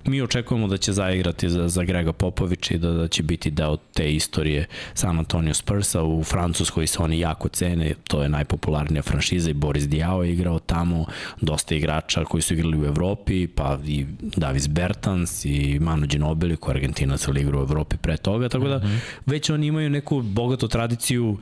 mi 0.09 0.23
očekujemo 0.23 0.67
da 0.67 0.77
će 0.77 0.93
zaigrati 0.93 1.49
za, 1.49 1.69
za 1.69 1.85
Grega 1.85 2.13
Popovića 2.13 2.75
i 2.75 2.79
da, 2.79 2.91
da 2.91 3.09
će 3.09 3.23
biti 3.23 3.51
deo 3.51 3.77
te 3.77 4.13
istorije 4.13 4.67
San 4.95 5.19
Antonio 5.19 5.55
Spursa 5.55 6.03
u 6.03 6.25
Francuskoj 6.25 6.87
se 6.87 6.99
oni 7.03 7.19
jako 7.19 7.49
cene, 7.49 7.95
to 8.09 8.23
je 8.23 8.29
najpopularnija 8.29 9.03
franšiza 9.03 9.51
i 9.51 9.55
Boris 9.55 9.89
Diao 9.89 10.23
je 10.23 10.33
igrao 10.33 10.59
tamo, 10.59 11.05
dosta 11.41 11.75
igrača 11.75 12.25
koji 12.25 12.43
su 12.43 12.55
igrali 12.55 12.79
u 12.79 12.85
Evropi, 12.85 13.47
pa 13.47 13.79
i 13.87 14.07
Davis 14.21 14.69
Bertans 14.69 15.45
i 15.45 15.79
Manu 15.81 16.07
Ginobili 16.07 16.57
koji 16.57 16.73
je 16.73 16.77
Argentinac 16.77 17.29
ali 17.29 17.41
igrao 17.41 17.61
u 17.61 17.65
Evropi 17.65 17.97
pre 17.97 18.17
toga, 18.17 18.49
tako 18.49 18.69
da 18.69 18.79
mm 18.79 18.83
-hmm. 18.83 18.99
već 19.27 19.51
oni 19.51 19.67
imaju 19.67 19.91
neku 19.91 20.23
bogatu 20.23 20.69
tradiciju 20.69 21.39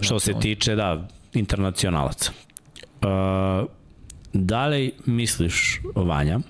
što 0.00 0.20
se 0.20 0.34
tiče, 0.40 0.74
da, 0.74 1.08
internacionalaca. 1.34 2.32
Uh, 3.02 3.68
da 4.32 4.66
li 4.66 4.92
misliš, 5.06 5.80
Vanja, 5.94 6.40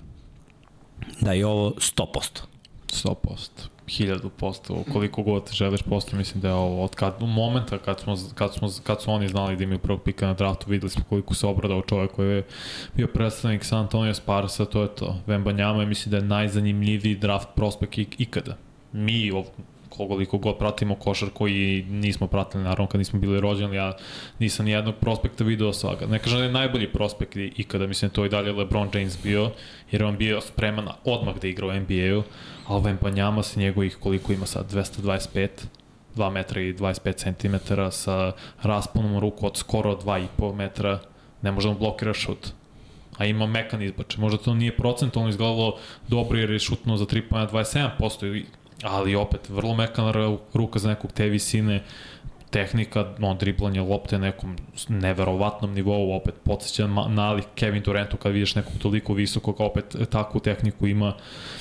da 1.20 1.32
je 1.32 1.46
ovo 1.46 1.70
100%. 1.70 2.42
100%. 2.88 3.72
1000%, 3.86 4.92
koliko 4.92 5.22
god 5.22 5.50
želiš 5.52 5.82
posto, 5.82 6.16
mislim 6.16 6.40
da 6.40 6.48
je 6.48 6.54
ovo 6.54 6.84
od 6.84 6.94
kad, 6.94 7.14
momenta 7.20 7.78
kad, 7.78 8.00
smo, 8.00 8.16
kad, 8.34 8.54
smo, 8.54 8.68
kad 8.82 9.02
su 9.02 9.10
oni 9.10 9.28
znali 9.28 9.56
da 9.56 9.64
imaju 9.64 9.78
prvog 9.78 10.02
pika 10.02 10.26
na 10.26 10.34
draftu, 10.34 10.70
videli 10.70 10.90
smo 10.90 11.04
koliko 11.08 11.34
se 11.34 11.46
obradao 11.46 11.82
čovjek 11.82 12.12
koji 12.12 12.30
je 12.30 12.46
bio 12.94 13.06
predstavnik 13.06 13.64
San 13.64 13.78
Antonio 13.78 14.14
Sparsa, 14.14 14.64
to 14.64 14.82
je 14.82 14.88
to. 14.88 15.16
Vemba 15.26 15.52
Njama 15.52 15.80
je 15.80 15.86
mislim 15.86 16.10
da 16.10 16.16
je 16.16 16.22
najzanimljiviji 16.22 17.14
draft 17.14 17.48
prospekt 17.54 17.98
ikada. 17.98 18.56
Mi 18.92 19.32
koliko 19.96 20.38
god 20.38 20.58
pratimo 20.58 20.94
košar 20.94 21.28
koji 21.30 21.84
nismo 21.88 22.26
pratili, 22.26 22.64
naravno 22.64 22.86
kad 22.86 22.98
nismo 22.98 23.18
bili 23.18 23.40
rođeni, 23.40 23.76
ja 23.76 23.96
nisam 24.38 24.66
nijednog 24.66 24.94
prospekta 25.00 25.44
video 25.44 25.72
svaga. 25.72 26.06
Ne 26.06 26.18
kažem 26.18 26.38
da 26.38 26.44
je 26.44 26.52
najbolji 26.52 26.92
prospekt 26.92 27.36
i 27.36 27.64
kada 27.68 27.86
mislim 27.86 28.08
da 28.08 28.14
to 28.14 28.24
i 28.24 28.28
dalje 28.28 28.52
LeBron 28.52 28.90
James 28.94 29.22
bio, 29.22 29.50
jer 29.90 30.04
on 30.04 30.16
bio 30.16 30.40
spreman 30.40 30.88
odmah 31.04 31.34
da 31.40 31.48
igra 31.48 31.66
u 31.66 31.72
NBA-u, 31.72 32.22
a 32.66 32.74
ovaj 32.74 32.94
Banjama 33.02 33.42
sa 33.42 33.60
njegovih 33.60 33.96
koliko 34.00 34.32
ima 34.32 34.46
sad, 34.46 34.72
225, 34.72 35.48
2 36.16 36.30
metra 36.30 36.60
i 36.60 36.74
25 36.74 37.12
cm 37.12 37.74
sa 37.90 38.32
rasponom 38.62 39.20
ruku 39.20 39.46
od 39.46 39.56
skoro 39.56 39.96
2,5 39.96 40.54
metra, 40.54 40.98
ne 41.42 41.52
može 41.52 41.68
da 41.68 41.74
blokira 41.74 42.14
šut 42.14 42.52
a 43.18 43.26
ima 43.26 43.46
mekan 43.46 43.82
izbače. 43.82 44.20
Možda 44.20 44.38
to 44.38 44.54
nije 44.54 44.76
procentualno 44.76 45.30
izgledalo 45.30 45.78
dobro 46.08 46.38
jer 46.38 46.50
je 46.50 46.58
šutno 46.58 46.96
za 46.96 47.04
3 47.04 47.22
pojena 47.28 47.50
27% 47.50 48.44
ali 48.82 49.14
opet 49.14 49.48
vrlo 49.48 49.74
mekana 49.74 50.12
ruka 50.54 50.78
za 50.78 50.88
nekog 50.88 51.12
te 51.12 51.28
visine, 51.28 51.82
tehnika, 52.52 53.06
no, 53.18 53.34
driblanje 53.34 53.80
lopte 53.80 54.18
na 54.18 54.26
nekom 54.26 54.56
neverovatnom 54.88 55.72
nivou, 55.74 56.12
opet 56.12 56.34
podsjeća 56.44 56.86
nalik 57.08 57.44
Kevin 57.54 57.82
Durantu 57.82 58.16
kad 58.16 58.32
vidiš 58.32 58.54
nekog 58.54 58.72
toliko 58.78 59.14
visokog, 59.14 59.60
opet 59.60 59.96
takvu 60.10 60.40
tehniku 60.40 60.86
ima 60.86 61.14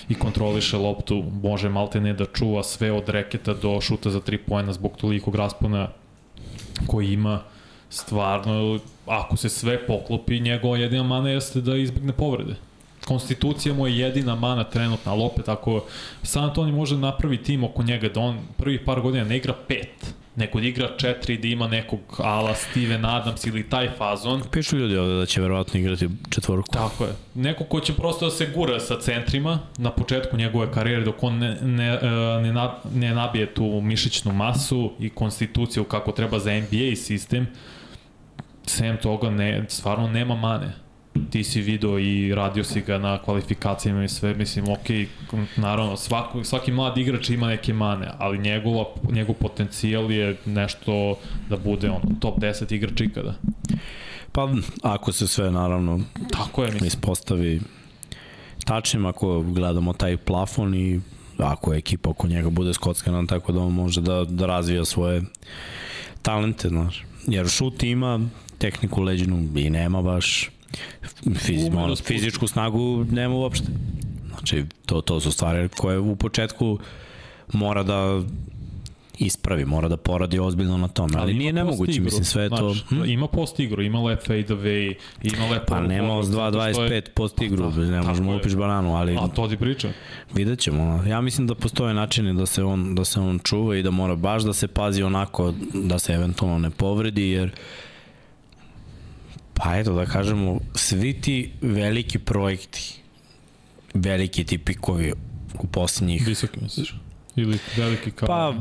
i 0.09 0.15
kontroliše 0.15 0.78
loptu, 0.78 1.24
može 1.43 1.69
malte 1.69 2.01
ne 2.01 2.13
da 2.13 2.26
čuva 2.26 2.63
sve 2.63 2.91
od 2.91 3.09
reketa 3.09 3.53
do 3.53 3.82
šuta 3.82 4.09
za 4.09 4.19
tri 4.19 4.38
pojena 4.38 4.74
zbog 4.74 4.97
tolikog 4.97 5.36
raspona 5.36 5.88
koji 6.88 7.13
ima 7.13 7.41
stvarno, 7.89 8.80
ako 9.05 9.38
se 9.38 9.49
sve 9.49 9.88
poklopi, 9.88 10.39
njegova 10.39 10.78
jedina 10.78 11.03
mana 11.03 11.30
jeste 11.30 11.61
da 11.61 11.76
izbegne 11.76 12.13
povrede. 12.13 12.55
Konstitucija 13.06 13.74
mu 13.74 13.88
je 13.88 13.97
jedina 13.97 14.36
mana 14.36 14.64
trenutna, 14.64 15.12
ali 15.12 15.24
opet 15.24 15.49
ako 15.49 15.86
San 16.24 16.43
Antonio 16.43 16.76
može 16.76 16.97
napravi 16.97 17.43
tim 17.43 17.64
oko 17.64 17.84
njega 17.84 18.10
da 18.10 18.20
on 18.20 18.39
prvi 18.58 18.86
par 18.86 19.02
godina 19.02 19.24
ne 19.24 19.38
igra 19.38 19.54
pet, 19.68 20.14
nego 20.36 20.60
da 20.60 20.68
igra 20.68 20.97
četiri, 20.97 21.38
da 21.38 21.47
ima 21.47 21.68
nekog 21.68 21.99
ala 22.18 22.56
Steven 22.56 23.06
Adams 23.06 23.45
ili 23.45 23.70
taj 23.70 23.89
fazon, 23.97 24.41
Pišu 24.52 24.78
ljudi 24.78 24.97
ovde 24.97 25.16
da 25.16 25.26
će 25.26 25.41
verovatno 25.41 25.80
igrati 25.80 26.10
četvorku. 26.30 26.74
Tako 26.74 27.04
je. 27.04 27.12
Neko 27.36 27.64
ko 27.64 27.80
će 27.80 27.93
prosto 27.93 28.26
da 28.26 28.32
se 28.32 28.49
gura 28.56 28.80
sa 28.80 28.99
centrima 28.99 29.60
na 29.78 29.91
početku 29.91 30.38
njegove 30.38 30.72
karijere 30.72 31.04
dok 31.04 31.24
on 31.24 31.38
ne, 31.38 31.58
ne, 31.62 31.88
e, 31.88 32.10
ne, 32.41 32.54
na, 32.54 32.76
ne 32.93 33.14
nabije 33.14 33.54
tu 33.54 33.82
mišićnu 33.82 34.34
masu 34.34 34.91
i 34.99 35.10
konstituciju 35.10 35.84
kako 35.84 36.12
treba 36.12 36.39
za 36.39 36.52
NBA 36.52 36.95
sistem, 36.95 37.47
sem 38.66 38.97
toga 38.97 39.30
ne, 39.30 39.66
stvarno 39.70 40.08
nema 40.08 40.36
mane. 40.36 40.74
Ti 41.30 41.43
si 41.43 41.62
video 41.62 41.99
i 41.99 42.36
radio 42.36 42.64
si 42.64 42.82
ga 42.82 42.97
na 42.97 43.18
kvalifikacijama 43.18 44.03
i 44.03 44.09
sve, 44.09 44.34
mislim, 44.34 44.66
ok, 44.70 44.88
naravno, 45.57 45.97
svako, 45.97 46.43
svaki 46.43 46.72
mlad 46.72 46.97
igrač 46.97 47.30
ima 47.30 47.47
neke 47.47 47.74
mane, 47.74 48.12
ali 48.18 48.38
njegova, 48.38 48.86
njegov 49.12 49.36
potencijal 49.36 50.12
je 50.12 50.38
nešto 50.45 51.18
da 51.49 51.57
bude 51.57 51.89
on 51.89 52.01
top 52.20 52.39
10 52.39 52.76
igrač 52.76 53.01
ikada. 53.01 53.34
Pa 54.32 54.49
ako 54.84 55.12
se 55.12 55.28
sve 55.28 55.51
naravno 55.51 55.99
Tako 56.32 56.64
je, 56.64 56.72
mislim. 56.72 56.88
ispostavi 56.88 57.62
tačnim, 58.66 59.05
ako 59.05 59.41
gledamo 59.41 59.93
taj 59.93 60.18
plafon 60.18 60.76
i 60.76 61.01
ako 61.38 61.74
ekipa 61.74 62.09
oko 62.09 62.28
njega 62.28 62.49
bude 62.49 62.74
skockana 62.74 63.26
tako 63.26 63.51
da 63.51 63.59
on 63.59 63.74
može 63.74 64.01
da, 64.01 64.26
da 64.30 64.45
razvija 64.45 64.86
svoje 64.86 65.22
talente, 66.22 66.70
znaš. 66.70 67.05
Jer 67.28 67.49
šut 67.49 67.84
ima, 67.84 68.20
tehniku 68.57 69.01
leđinu 69.01 69.49
i 69.55 69.70
nema 69.70 70.01
baš, 70.01 70.49
da 71.72 71.80
ono, 71.80 71.95
fizičku 71.95 72.47
snagu 72.47 73.05
nema 73.11 73.36
uopšte. 73.36 73.67
Znači, 74.30 74.65
to, 74.86 75.01
to 75.01 75.19
su 75.19 75.32
stvari 75.32 75.69
koje 75.69 75.99
u 75.99 76.15
početku 76.15 76.80
mora 77.53 77.84
da 77.84 78.22
ispravi, 79.26 79.65
mora 79.65 79.88
da 79.88 79.97
poradi 79.97 80.39
ozbiljno 80.39 80.78
na 80.78 80.88
tome, 80.88 81.13
ali, 81.17 81.32
ima 81.32 81.39
nije 81.39 81.53
nemoguće, 81.53 81.91
igru, 81.91 82.03
mislim, 82.03 82.26
sve 82.26 82.43
je 82.43 82.49
to... 82.49 82.74
znaš, 82.74 82.86
Hm? 82.89 83.05
Ima 83.05 83.28
post 83.28 83.59
igru, 83.59 83.82
ima 83.82 84.01
lep 84.01 84.22
fade 84.28 84.45
away, 84.47 84.93
ima 85.24 85.47
lep... 85.49 85.63
Pa 85.67 85.82
nema 85.82 86.24
s 86.24 86.28
2.25 86.28 87.01
post 87.15 87.41
igru, 87.41 87.72
Da, 87.72 87.82
ne 87.82 88.01
možemo 88.01 88.36
upiš 88.36 88.55
bananu, 88.55 88.95
ali 88.95 89.17
A 89.17 89.28
to 89.28 89.47
ti 89.47 89.57
pričam. 89.57 89.91
vidjet 90.34 90.59
ćemo. 90.59 91.03
Ja 91.07 91.22
mislim 91.22 91.47
da 91.47 91.55
postoje 91.55 91.93
načini 91.93 92.34
da 92.34 92.45
se 92.45 92.63
on, 92.63 92.95
da 92.95 93.05
se 93.05 93.19
on 93.19 93.39
čuva 93.39 93.78
i 93.78 93.84
da 93.84 93.91
mora 93.91 94.15
baš 94.15 94.43
da 94.43 94.53
se 94.53 94.67
pazi 94.67 95.03
onako 95.03 95.53
da 95.74 95.99
se 95.99 96.13
eventualno 96.13 96.59
ne 96.59 96.69
povredi, 96.69 97.30
jer 97.30 97.51
pa 99.64 99.78
eto 99.78 99.93
da 99.93 100.05
kažemo, 100.05 100.59
svi 100.76 101.14
ti 101.22 101.51
veliki 101.62 102.20
projekti, 102.20 103.01
veliki 103.93 104.43
ti 104.43 104.57
pikovi 104.57 105.14
u 105.59 105.68
posljednjih 105.68 106.28
Visoki 106.28 106.59
misliš? 106.62 106.95
Ili 107.36 107.59
veliki 107.78 108.12
kao... 108.12 108.28
Pa, 108.28 108.53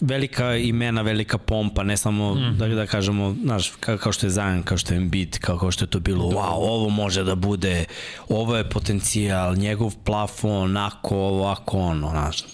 velika 0.00 0.56
imena, 0.56 1.02
velika 1.02 1.38
pompa, 1.38 1.82
ne 1.82 1.96
samo, 1.96 2.34
mm. 2.34 2.58
da, 2.58 2.68
da 2.68 2.86
kažemo, 2.86 3.36
znaš, 3.42 3.72
kao, 3.80 3.98
kao 3.98 4.12
što 4.12 4.26
je 4.26 4.30
Zion, 4.30 4.62
kao 4.62 4.78
što 4.78 4.94
je 4.94 4.96
Embiid, 4.96 5.38
kao, 5.38 5.58
kao 5.58 5.70
što 5.70 5.84
je 5.84 5.90
to 5.90 6.00
bilo, 6.00 6.24
wow, 6.24 6.54
ovo 6.54 6.88
može 6.88 7.24
da 7.24 7.34
bude, 7.34 7.84
ovo 8.28 8.56
je 8.56 8.70
potencijal, 8.70 9.56
njegov 9.56 9.94
plafon, 10.04 10.76
ako 10.76 11.16
ovo, 11.16 11.48
ako 11.48 11.78
ono, 11.78 12.10
znaš, 12.10 12.44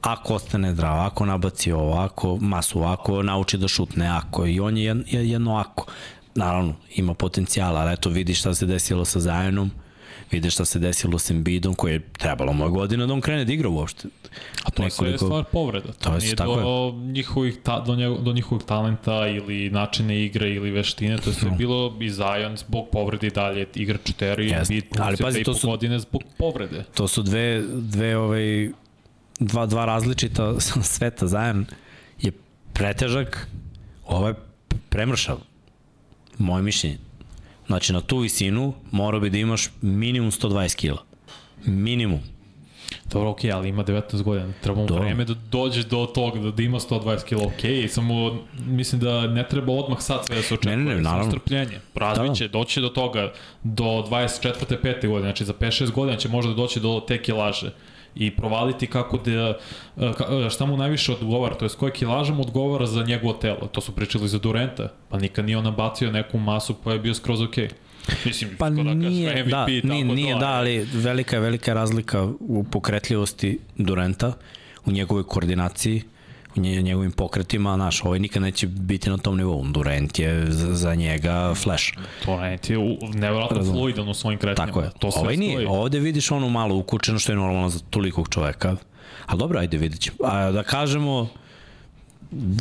ako 0.00 0.34
ostane 0.34 0.72
zdrav, 0.72 1.00
ako 1.00 1.26
nabaci 1.26 1.72
ovo, 1.72 1.98
ako 1.98 2.36
masu, 2.36 2.82
ako 2.82 3.22
nauči 3.22 3.58
da 3.58 3.68
šutne, 3.68 4.08
ako, 4.08 4.46
i 4.46 4.60
on 4.60 4.76
je 4.76 5.04
jedno 5.06 5.56
ako. 5.56 5.86
Naravno, 6.36 6.74
ima 6.92 7.14
potencijala, 7.14 7.80
ali 7.80 7.92
eto, 7.92 8.10
vidi 8.10 8.34
šta 8.34 8.54
se 8.54 8.66
desilo 8.66 9.04
sa 9.04 9.20
Zionom, 9.20 9.70
vidi 10.30 10.50
šta 10.50 10.64
se 10.64 10.78
desilo 10.78 11.18
sa 11.18 11.34
Embiidom, 11.34 11.74
koji 11.74 11.92
je 11.92 12.00
trebalo 12.12 12.52
moja 12.52 12.68
godina 12.70 13.06
da 13.06 13.12
on 13.12 13.20
krene 13.20 13.44
da 13.44 13.52
igra 13.52 13.68
uopšte. 13.68 14.08
A 14.64 14.70
to 14.70 14.82
je 14.82 14.90
sve 14.90 15.18
stvar 15.18 15.44
povreda. 15.44 15.86
To, 15.88 15.92
To 16.00 16.12
je- 16.12 16.18
nije 16.18 16.36
tako 16.36 16.54
do, 16.56 16.92
njihovih 17.02 17.56
ta, 17.62 17.80
do, 17.80 17.94
njego, 17.96 18.16
do 18.16 18.32
njihovog 18.32 18.64
talenta 18.64 19.26
ili 19.28 19.70
načine 19.70 20.24
igre 20.24 20.50
ili 20.50 20.70
veštine. 20.70 21.16
To 21.18 21.30
je 21.30 21.34
sve 21.34 21.50
bilo 21.52 21.96
i 22.00 22.10
Zion 22.10 22.56
zbog 22.58 22.86
povrede 22.92 23.26
i 23.26 23.30
dalje 23.30 23.66
igra 23.74 23.98
četiri, 23.98 24.48
Jeste. 24.48 24.74
bit 24.74 24.84
Ali 24.98 25.16
pazi, 25.16 25.42
to 25.42 25.54
su- 25.54 25.66
godine 25.66 25.98
zbog 25.98 26.22
povrede. 26.38 26.84
To 26.94 27.08
su 27.08 27.22
dve, 27.22 27.62
dve 27.72 28.16
ovaj, 28.16 28.70
dva, 29.40 29.66
dva 29.66 29.84
različita 29.84 30.60
sveta. 30.94 31.26
Zajan 31.26 31.66
je 32.20 32.32
pretežak, 32.72 33.48
ovaj 34.06 34.34
premršav. 34.88 35.38
Moje 36.38 36.62
mišljenje. 36.62 36.98
Znači, 37.66 37.92
na 37.92 38.00
tu 38.00 38.18
visinu 38.18 38.74
morao 38.90 39.20
bi 39.20 39.30
da 39.30 39.38
imaš 39.38 39.70
minimum 39.82 40.30
120 40.30 40.76
kila. 40.76 41.02
Minimum. 41.64 42.20
Dobro, 43.12 43.30
okej, 43.30 43.52
ali 43.52 43.68
ima 43.68 43.84
19 43.84 44.22
godina. 44.22 44.52
Treba 44.62 44.80
mu 44.80 44.86
vreme 44.86 45.24
da 45.24 45.34
dođe 45.50 45.82
do 45.82 46.06
toga, 46.06 46.40
da, 46.40 46.50
da 46.50 46.62
ima 46.62 46.80
120 46.80 47.24
kg, 47.24 47.46
okej, 47.46 47.88
samo 47.88 48.38
mislim 48.66 49.00
da 49.00 49.26
ne 49.26 49.48
treba 49.48 49.72
odmah 49.72 50.00
sad 50.00 50.26
sve 50.26 50.36
da 50.36 50.42
se 50.42 50.54
očekuje. 50.54 50.76
Ne, 50.76 50.84
ne, 50.84 50.94
ne, 50.94 51.00
naravno. 51.00 51.30
strpljenje. 51.30 51.80
Razvit 51.94 52.38
Da. 52.38 52.48
doći 52.48 52.80
do 52.80 52.88
toga 52.88 53.32
do 53.62 53.84
24. 53.84 54.76
5. 54.82 55.08
godine, 55.08 55.20
znači 55.20 55.44
za 55.44 55.52
5-6 55.52 55.90
godina 55.90 56.18
će 56.18 56.28
možda 56.28 56.54
doći 56.54 56.80
do 56.80 57.04
te 57.08 57.22
kilaže 57.22 57.70
i 58.16 58.30
provaliti 58.30 58.86
kako 58.86 59.18
da, 59.18 59.30
e, 59.30 59.54
ka- 59.96 60.50
šta 60.50 60.66
mu 60.66 60.76
najviše 60.76 61.12
odgovara, 61.12 61.54
to 61.54 61.64
je 61.64 61.68
s 61.68 61.74
koje 61.74 61.92
kilaža 61.92 62.34
mu 62.34 62.42
odgovara 62.42 62.86
za 62.86 63.02
njegovo 63.02 63.32
telo. 63.32 63.66
To 63.66 63.80
su 63.80 63.92
pričali 63.92 64.28
za 64.28 64.38
Durenta, 64.38 64.88
pa 65.08 65.18
nikad 65.18 65.44
nije 65.44 65.58
on 65.58 65.64
nabacio 65.64 66.12
neku 66.12 66.38
masu 66.38 66.74
pa 66.74 66.92
je 66.92 66.98
bio 66.98 67.14
skroz 67.14 67.40
okej. 67.42 67.68
Mislim, 68.24 68.50
Pa 68.58 68.70
da 68.70 68.82
nije, 68.94 69.42
MVP, 69.42 69.50
da, 69.50 69.66
nije, 69.66 69.82
tako 69.82 70.14
nije 70.14 70.34
da, 70.34 70.46
ali 70.48 70.88
velika 70.94 71.36
je 71.36 71.40
velika 71.40 71.74
razlika 71.74 72.28
u 72.40 72.64
pokretljivosti 72.64 73.58
Durenta, 73.76 74.32
u 74.84 74.92
njegovoj 74.92 75.24
koordinaciji, 75.24 76.02
u 76.58 76.60
njegovim 76.60 77.12
pokretima, 77.12 77.74
znaš, 77.74 78.04
ovaj 78.04 78.18
nikad 78.18 78.42
neće 78.42 78.66
biti 78.66 79.10
na 79.10 79.18
tom 79.18 79.36
nivou. 79.36 79.64
Durent 79.64 80.18
je 80.18 80.44
za, 80.48 80.74
za 80.74 80.94
njega 80.94 81.54
flash. 81.54 81.84
Torrent 82.24 82.70
je 82.70 82.78
nevjerojatno 83.04 83.64
fluidan 83.64 84.08
u 84.08 84.14
svojim 84.14 84.38
kretnjama. 84.38 84.66
Tako 84.66 84.80
je. 84.80 84.90
To 84.98 85.10
sve 85.10 85.20
ovaj 85.20 85.36
nije. 85.36 85.52
stoji. 85.52 85.66
Ovde 85.68 85.98
vidiš 86.00 86.30
ono 86.30 86.48
malo 86.48 86.74
ukučeno 86.76 87.18
što 87.18 87.32
je 87.32 87.36
normalno 87.36 87.68
za 87.68 87.78
tolikog 87.80 88.28
čoveka. 88.28 88.76
A 89.26 89.36
dobro, 89.36 89.58
ajde 89.58 89.78
vidit 89.78 90.00
ćemo. 90.00 90.16
A, 90.24 90.50
da 90.50 90.62
kažemo, 90.62 91.28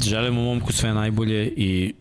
želimo 0.04 0.42
momku 0.42 0.74
sve 0.74 0.94
najbolje 0.94 1.48
i 1.48 1.94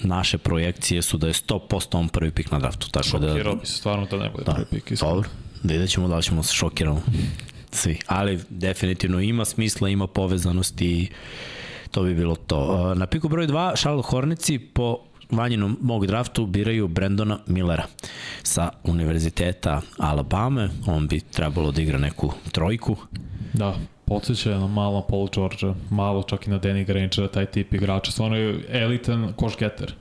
naše 0.00 0.38
projekcije 0.38 1.02
su 1.02 1.16
da 1.18 1.26
je 1.26 1.32
100% 1.32 1.58
on 1.92 2.08
prvi 2.08 2.30
pik 2.30 2.50
na 2.50 2.58
draftu. 2.58 2.88
Tako 2.90 3.18
da, 3.18 3.28
Šokirao 3.28 3.54
bi 3.56 3.66
se 3.66 3.72
stvarno 3.72 4.06
da 4.06 4.16
ne 4.16 4.30
bude 4.30 4.44
Da, 4.44 4.52
prvi 4.52 4.66
pik. 4.66 4.90
iskreno. 4.90 5.14
dobro. 5.14 5.28
Vidjet 5.62 5.90
ćemo 5.90 6.08
da 6.08 6.16
li 6.16 6.22
ćemo 6.22 6.42
se 6.42 6.54
šokiramo 6.54 7.02
svi. 7.70 7.98
Ali 8.06 8.40
definitivno 8.48 9.20
ima 9.20 9.44
smisla, 9.44 9.88
ima 9.88 10.06
povezanosti 10.06 10.86
i 10.86 11.08
to 11.90 12.02
bi 12.02 12.14
bilo 12.14 12.36
to. 12.36 12.94
Na 12.94 13.06
piku 13.06 13.28
broj 13.28 13.46
2, 13.46 13.80
Charlotte 13.80 14.08
Hornici 14.08 14.58
po 14.58 14.98
vanjenom 15.30 15.78
mog 15.80 16.06
draftu 16.06 16.46
biraju 16.46 16.88
Brendona 16.88 17.38
Millera 17.46 17.84
sa 18.42 18.70
univerziteta 18.84 19.80
Alabama. 19.98 20.68
On 20.86 21.08
bi 21.08 21.20
trebalo 21.20 21.72
da 21.72 21.82
igra 21.82 21.98
neku 21.98 22.32
trojku. 22.52 22.96
Da, 23.52 23.74
podsjeća 24.04 24.58
na 24.58 24.66
malo 24.66 25.06
Paul 25.08 25.28
George, 25.34 25.66
malo 25.90 26.22
čak 26.22 26.46
i 26.46 26.50
na 26.50 26.60
Danny 26.60 26.86
Grangera, 26.86 27.28
taj 27.28 27.46
tip 27.46 27.74
igrača. 27.74 28.10
Stvarno 28.10 28.36
je 28.36 28.64
elitan 28.68 29.32
košgeter 29.36 29.94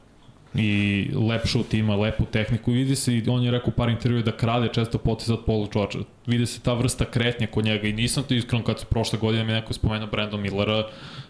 i 0.58 1.10
lep 1.30 1.46
šut 1.48 1.74
ima, 1.74 1.96
lepu 1.96 2.26
tehniku. 2.26 2.72
Vidi 2.72 2.96
se 2.96 3.18
i 3.18 3.24
on 3.30 3.44
je 3.44 3.52
rekao 3.52 3.72
par 3.72 3.90
intervjua 3.90 4.24
da 4.24 4.32
krade 4.38 4.70
često 4.74 4.98
potez 4.98 5.30
od 5.30 5.46
Paul 5.46 5.68
George. 5.74 5.98
Vidi 6.26 6.46
se 6.46 6.60
ta 6.60 6.74
vrsta 6.74 7.06
kretnja 7.06 7.48
kod 7.48 7.66
njega 7.66 7.88
i 7.88 7.94
nisam 7.94 8.24
to 8.24 8.34
iskreno 8.34 8.64
kad 8.64 8.80
su 8.80 8.86
prošle 8.86 9.20
godine 9.20 9.44
mi 9.44 9.54
neko 9.54 9.74
spomenuo 9.74 10.08
Brandon 10.08 10.42
Millera, 10.42 10.84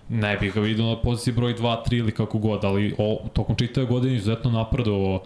ne 0.09 0.37
bih 0.37 0.53
ga 0.53 0.61
vidio 0.61 0.85
na 0.85 0.95
poziciji 1.01 1.33
broj 1.33 1.55
2, 1.55 1.77
3 1.89 1.97
ili 1.97 2.11
kako 2.11 2.37
god, 2.37 2.65
ali 2.65 2.95
o, 2.97 3.27
tokom 3.33 3.55
čitave 3.55 3.87
godine 3.87 4.15
izuzetno 4.15 4.51
napredovao 4.51 5.23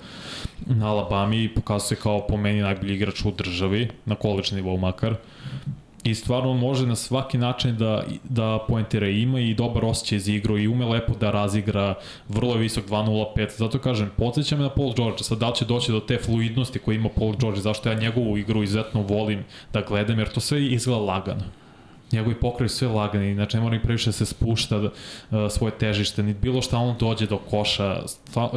na 0.65 0.87
Alabami 0.87 1.43
i 1.43 1.53
pokazao 1.53 1.79
se 1.79 1.95
kao 1.95 2.27
po 2.27 2.37
meni 2.37 2.61
najbolji 2.61 2.95
igrač 2.95 3.25
u 3.25 3.31
državi, 3.31 3.87
na 4.05 4.15
college 4.21 4.55
nivou 4.55 4.77
makar. 4.77 5.15
I 6.03 6.15
stvarno 6.15 6.51
on 6.51 6.57
može 6.57 6.87
na 6.87 6.95
svaki 6.95 7.37
način 7.37 7.77
da, 7.77 8.03
da 8.23 8.65
poentira. 8.67 9.07
Ima 9.07 9.39
i 9.39 9.53
dobar 9.53 9.85
osjećaj 9.85 10.19
za 10.19 10.31
igru 10.31 10.57
i 10.57 10.67
ume 10.67 10.85
lepo 10.85 11.13
da 11.19 11.31
razigra, 11.31 11.95
vrlo 12.27 12.53
visok 12.53 12.85
2.05, 12.87 13.57
zato 13.57 13.79
kažem, 13.79 14.11
podsjeća 14.17 14.55
me 14.55 14.63
na 14.63 14.69
Paul 14.69 14.93
George, 14.93 15.23
sad 15.23 15.37
da 15.37 15.49
li 15.49 15.55
će 15.55 15.65
doći 15.65 15.91
do 15.91 15.99
te 15.99 16.17
fluidnosti 16.17 16.79
koje 16.79 16.95
ima 16.95 17.09
Paul 17.09 17.35
George, 17.39 17.61
zašto 17.61 17.89
ja 17.89 17.99
njegovu 17.99 18.37
igru 18.37 18.63
izuzetno 18.63 19.01
volim 19.01 19.43
da 19.73 19.81
gledam, 19.81 20.19
jer 20.19 20.29
to 20.29 20.39
sve 20.39 20.65
izgleda 20.65 21.01
lagano. 21.01 21.60
Njegovi 22.11 22.35
pokroj 22.35 22.69
sve 22.69 22.87
lagani, 22.87 23.33
znači 23.33 23.57
ne 23.57 23.63
mora 23.63 23.75
ni 23.75 23.81
previše 23.83 24.09
da 24.09 24.11
se 24.11 24.25
spušta 24.25 24.77
uh, 24.77 24.91
svoje 25.49 25.71
težište, 25.71 26.23
ni 26.23 26.33
bilo 26.33 26.61
šta 26.61 26.77
on 26.77 26.95
dođe 26.99 27.27
do 27.27 27.37
koša, 27.37 28.01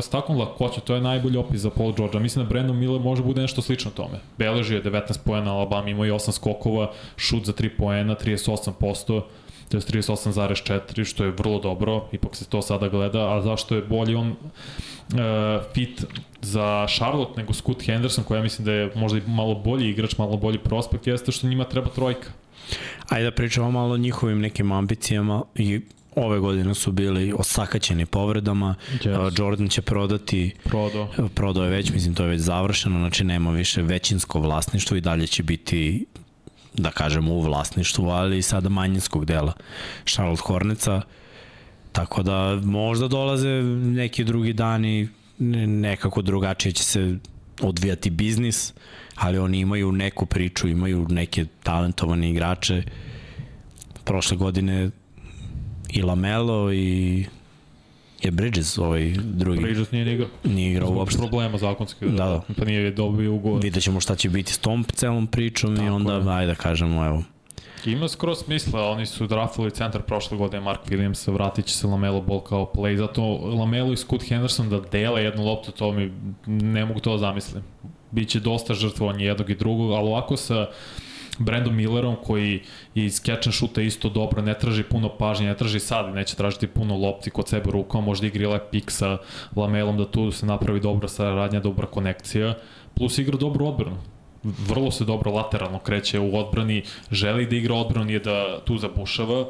s 0.01 0.09
takvom 0.09 0.39
lakoćom, 0.39 0.83
to 0.87 0.95
je 0.95 1.01
najbolji 1.01 1.37
opis 1.37 1.61
za 1.61 1.71
Paul 1.71 1.93
George, 1.93 2.19
mislim 2.19 2.45
da 2.45 2.49
Brandon 2.49 2.79
Miller 2.79 3.01
može 3.01 3.23
bude 3.23 3.43
nešto 3.43 3.63
slično 3.63 3.91
tome. 3.91 4.21
Beleži 4.39 4.75
je 4.75 4.83
19 4.83 5.19
poena, 5.25 5.53
Alabama 5.53 5.89
ima 5.89 6.07
i 6.07 6.11
8 6.11 6.33
skokova, 6.33 6.93
šut 7.17 7.45
za 7.45 7.53
3 7.53 7.71
poena, 7.79 8.15
38%, 8.15 9.23
to 9.69 9.77
je 9.77 9.81
38,4, 9.81 11.05
što 11.05 11.25
je 11.25 11.31
vrlo 11.31 11.61
dobro, 11.61 12.09
ipak 12.13 12.37
se 12.37 12.45
to 12.49 12.63
sada 12.63 12.89
gleda, 12.89 13.37
a 13.37 13.43
zašto 13.43 13.75
je 13.75 13.83
bolji 13.83 14.15
on 14.15 14.29
uh, 14.29 14.37
fit 15.75 16.05
za 16.43 16.87
Charlotte 16.89 17.41
nego 17.41 17.53
Scoot 17.53 17.83
Henderson, 17.83 18.25
koja 18.25 18.43
mislim 18.43 18.65
da 18.65 18.73
je 18.73 18.91
možda 18.95 19.19
i 19.19 19.23
malo 19.27 19.55
bolji 19.55 19.91
igrač, 19.91 20.19
malo 20.19 20.37
bolji 20.37 20.59
prospekt, 20.59 21.07
jeste 21.07 21.33
što 21.33 21.47
njima 21.47 21.65
treba 21.65 21.91
trojka. 21.91 22.29
Ajde 23.09 23.25
da 23.25 23.31
pričamo 23.31 23.71
malo 23.71 23.95
o 23.95 23.99
njihovim 23.99 24.41
nekim 24.41 24.73
ambicijama 24.73 25.43
i 25.55 25.81
ove 26.17 26.39
godine 26.39 26.75
su 26.75 26.93
bili 26.93 27.33
osakaćeni 27.39 28.07
povredama. 28.07 28.75
Yes. 28.93 29.41
Jordan 29.41 29.69
će 29.69 29.83
prodati 29.83 30.51
Prodo. 30.65 31.09
prodao 31.35 31.65
je 31.65 31.71
već, 31.71 31.91
mislim 31.91 32.15
to 32.15 32.23
je 32.23 32.29
već 32.29 32.41
završeno, 32.41 32.99
znači 32.99 33.25
nema 33.25 33.51
više 33.51 33.83
većinsko 33.83 34.41
vlasništvo 34.41 34.97
i 34.97 35.01
dalje 35.01 35.27
će 35.27 35.43
biti 35.43 36.07
da 36.75 36.91
kažemo 36.91 37.33
u 37.33 37.41
vlasništvu, 37.41 38.09
ali 38.09 38.43
sada 38.43 38.69
manjinskog 38.69 39.25
dela 39.25 39.53
Charlotte 40.05 40.43
Horneca. 40.47 41.01
Tako 41.93 42.23
da 42.23 42.61
možda 42.65 43.09
dolaze 43.09 43.63
neki 43.83 44.25
drugi 44.25 44.53
dani, 44.53 45.09
nekako 45.39 46.23
drugačije 46.23 46.73
će 46.73 46.85
se 46.85 47.19
odvijati 47.61 48.11
biznis, 48.11 48.73
ali 49.15 49.39
oni 49.39 49.59
imaju 49.59 49.93
neku 49.93 50.27
priču, 50.27 50.69
imaju 50.69 51.07
neke 51.09 51.45
talentovane 51.63 52.31
igrače. 52.31 52.83
Prošle 54.05 54.37
godine 54.37 54.91
i 55.89 56.03
Lamelo 56.03 56.73
i 56.73 57.25
je 58.23 58.31
Bridges 58.31 58.79
ovaj 58.79 59.15
drugi. 59.19 59.61
Bridges 59.61 59.91
nije 59.91 60.05
ni 60.05 60.13
igrao. 60.13 60.29
Nije 60.45 60.71
igrao 60.71 60.91
uopšte. 60.91 61.19
problema 61.19 61.59
zakonskih. 61.59 62.09
Da, 62.09 62.25
da. 62.25 62.41
Pa 62.57 62.65
nije 62.65 62.91
dobio 62.91 63.35
ugovor. 63.35 63.63
Vidjet 63.63 63.85
ćemo 63.85 64.01
šta 64.01 64.17
će 64.17 64.29
biti 64.31 64.53
s 64.53 64.59
tom 64.59 64.85
celom 64.85 65.27
pričom 65.27 65.77
Tako 65.77 65.87
i 65.87 65.91
onda, 65.91 66.13
je. 66.13 66.37
ajde 66.37 66.47
da 66.47 66.55
kažemo, 66.55 67.07
evo, 67.07 67.23
Ima 67.87 68.09
skroz 68.09 68.39
smisla, 68.39 68.91
oni 68.91 69.07
su 69.07 69.27
draftali 69.27 69.71
centar 69.71 70.03
prošle 70.03 70.39
godine, 70.39 70.61
Mark 70.61 70.81
Williams, 70.89 71.33
vratit 71.33 71.67
će 71.67 71.75
se 71.75 71.87
Lamelo 71.87 72.21
Ball 72.21 72.41
kao 72.41 72.73
play, 72.75 72.97
zato 72.97 73.23
Lamelo 73.37 73.93
i 73.93 73.97
Scoot 73.97 74.29
Henderson 74.29 74.69
da 74.69 74.81
dele 74.81 75.23
jednu 75.23 75.45
loptu, 75.45 75.73
to 75.73 75.93
mi 75.93 76.13
ne 76.47 76.85
mogu 76.85 77.01
to 77.01 77.13
da 77.13 77.19
zamislim. 77.19 77.63
Biće 78.15 78.41
dosta 78.41 78.75
žrtvovanje 78.75 79.25
jednog 79.25 79.51
i 79.51 79.55
drugog, 79.55 79.93
ali 79.93 80.09
ovako 80.09 80.37
sa 80.37 80.67
Brandon 81.39 81.75
Millerom 81.75 82.17
koji 82.25 82.61
je 82.95 83.05
iz 83.05 83.21
catch 83.21 83.49
and 83.49 83.55
shoota 83.55 83.83
isto 83.83 84.09
dobro, 84.09 84.43
ne 84.43 84.55
traži 84.55 84.83
puno 84.83 85.09
pažnje, 85.09 85.47
ne 85.47 85.57
traži 85.57 85.81
sad 85.81 86.15
neće 86.15 86.37
tražiti 86.37 86.67
puno 86.67 86.97
lopti 86.97 87.31
kod 87.31 87.49
sebe 87.49 87.71
rukom, 87.71 88.05
možda 88.05 88.27
igri 88.27 88.47
lep 88.47 88.71
pik 88.71 88.91
sa 88.91 89.19
Lamelom 89.57 89.99
da 89.99 90.11
tu 90.11 90.31
se 90.31 90.47
napravi 90.47 90.81
dobra 90.81 91.09
saradnja, 91.09 91.61
dobra 91.61 91.87
konekcija, 91.87 92.55
plus 92.95 93.19
igra 93.19 93.37
dobru 93.37 93.67
odbranu 93.67 94.15
vrlo 94.45 94.91
se 94.91 95.05
dobro 95.05 95.31
lateralno 95.31 95.79
kreće 95.79 96.21
u 96.21 96.37
odbrani, 96.37 96.83
želi 97.11 97.47
da 97.47 97.57
igra 97.57 97.75
odbranu, 97.75 98.07
nije 98.07 98.19
da 98.19 98.61
tu 98.65 98.79
zabušava, 98.79 99.47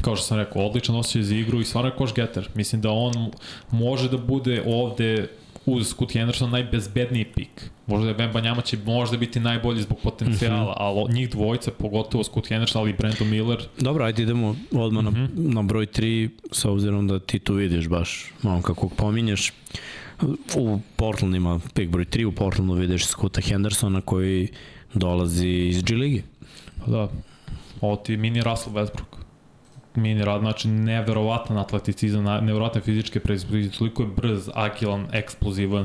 kao 0.00 0.16
što 0.16 0.26
sam 0.26 0.38
rekao, 0.38 0.66
odličan 0.66 0.96
osjećaj 0.96 1.22
za 1.22 1.34
igru 1.34 1.60
i 1.60 1.64
stvarno 1.64 1.90
je 1.90 1.96
koš 1.96 2.14
getter. 2.14 2.48
Mislim 2.54 2.80
da 2.80 2.90
on 2.90 3.30
može 3.70 4.08
da 4.08 4.18
bude 4.18 4.62
ovde 4.66 5.28
uz 5.66 5.88
Scoot 5.88 6.12
Henderson 6.12 6.50
najbezbedniji 6.50 7.24
pik. 7.24 7.70
Možda 7.86 8.08
je 8.08 8.14
Bemba 8.14 8.40
Njama 8.40 8.62
će 8.62 8.78
možda 8.84 9.16
biti 9.16 9.40
najbolji 9.40 9.82
zbog 9.82 9.98
potencijala, 10.02 10.62
mm 10.62 10.66
-hmm. 10.66 10.74
ali 10.76 11.14
njih 11.14 11.30
dvojica, 11.30 11.70
pogotovo 11.70 12.24
Scoot 12.24 12.48
Henderson, 12.48 12.80
ali 12.80 12.90
i 12.90 12.94
Brandon 12.94 13.28
Miller, 13.28 13.68
Dobro, 13.80 14.04
ajde 14.04 14.22
idemo 14.22 14.56
odmah 14.72 15.04
mm 15.04 15.08
-hmm. 15.08 15.28
na, 15.34 15.54
na 15.54 15.62
broj 15.62 15.86
3, 15.86 16.28
sa 16.52 16.70
obzirom 16.70 17.08
da 17.08 17.18
ti 17.18 17.38
tu 17.38 17.54
vidiš 17.54 17.88
baš 17.88 18.32
malo 18.42 18.62
kako 18.62 18.88
pominješ. 18.88 19.52
U 20.56 20.80
Portlandu 20.96 21.36
ima 21.36 21.60
pick 21.74 21.92
broj 21.92 22.04
3, 22.04 22.24
u 22.24 22.32
Portlandu 22.32 22.74
vidiš 22.74 23.06
Scoota 23.06 23.40
Hendersona 23.40 24.00
koji 24.00 24.48
dolazi 24.94 25.48
iz 25.48 25.82
G 25.82 25.94
ligi. 25.94 26.22
Pa 26.84 26.90
da, 26.90 27.08
ovo 27.80 27.96
ti 27.96 28.16
mini 28.16 28.42
Russell 28.42 28.76
Westbrook. 28.76 29.21
Mini 29.94 30.24
rad, 30.24 30.40
znači 30.40 30.68
neverovatan 30.68 31.58
atleticizam, 31.58 32.24
neverovatne 32.24 32.80
fizičke 32.80 33.20
predispozicije, 33.20 33.78
toliko 33.78 34.02
je 34.02 34.08
brz, 34.16 34.48
agilan, 34.54 35.06
eksplozivan. 35.12 35.84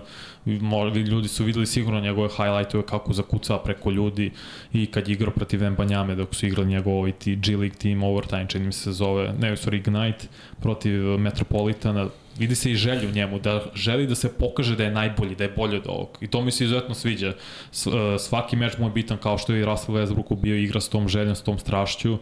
Ljudi 1.10 1.28
su 1.28 1.44
videli 1.44 1.66
sigurno 1.66 2.00
njegove 2.00 2.30
highlightove 2.30 2.86
kako 2.86 3.14
zakucava 3.14 3.64
preko 3.64 3.92
ljudi 3.92 4.32
i 4.74 4.86
kad 4.86 5.08
je 5.08 5.14
igrao 5.14 5.32
protiv 5.34 5.64
Embanjame 5.64 6.16
dok 6.16 6.36
su 6.36 6.48
igrali 6.48 6.68
njegov 6.68 7.12
ti 7.12 7.36
G 7.36 7.58
League 7.58 7.78
team 7.78 8.04
Overtime, 8.04 8.48
čini 8.48 8.66
mi 8.66 8.74
se 8.74 8.92
zove, 8.92 9.34
ne, 9.40 9.52
sorry, 9.52 9.76
Ignite 9.76 10.28
protiv 10.62 11.02
Metropolitana, 11.02 12.08
vidi 12.40 12.56
se 12.56 12.72
i 12.72 12.76
želju 12.76 13.12
njemu, 13.12 13.40
da 13.40 13.62
želi 13.76 14.08
da 14.08 14.16
se 14.16 14.34
pokaže 14.34 14.76
da 14.76 14.84
je 14.84 14.92
najbolji, 14.92 15.36
da 15.36 15.44
je 15.44 15.54
bolji 15.56 15.78
od 15.78 15.88
ovog. 15.88 16.18
I 16.22 16.28
to 16.28 16.42
mi 16.42 16.52
se 16.52 16.64
izuzetno 16.64 16.96
sviđa. 16.96 17.34
S, 17.72 17.88
uh, 17.88 17.94
svaki 18.20 18.56
meč 18.56 18.78
mu 18.78 18.88
je 18.88 18.92
bitan 18.92 19.18
kao 19.18 19.38
što 19.38 19.54
je 19.54 19.62
i 19.62 19.66
Russell 19.66 19.98
Westbrook 19.98 20.36
bio 20.42 20.56
igra 20.56 20.82
s 20.82 20.90
tom 20.90 21.08
željom, 21.08 21.36
s 21.36 21.42
tom 21.42 21.60
strašću. 21.60 22.18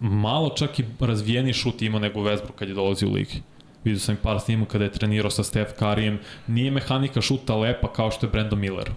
Malo 0.00 0.48
čak 0.48 0.78
i 0.78 0.84
razvijeni 1.00 1.52
šut 1.52 1.82
ima 1.82 1.98
nego 1.98 2.20
Westbrook 2.20 2.54
kad 2.58 2.68
je 2.68 2.74
dolazi 2.74 3.06
u 3.06 3.12
ligi. 3.12 3.42
Vidio 3.84 4.00
sam 4.00 4.16
par 4.22 4.40
snima 4.40 4.66
kada 4.66 4.84
je 4.84 4.92
trenirao 4.92 5.30
sa 5.30 5.42
Steph 5.42 5.72
Curryjem. 5.78 6.18
Nije 6.46 6.70
mehanika 6.70 7.20
šuta 7.20 7.56
lepa 7.56 7.92
kao 7.92 8.10
što 8.10 8.26
je 8.26 8.30
Brandon 8.30 8.58
Miller 8.58 8.90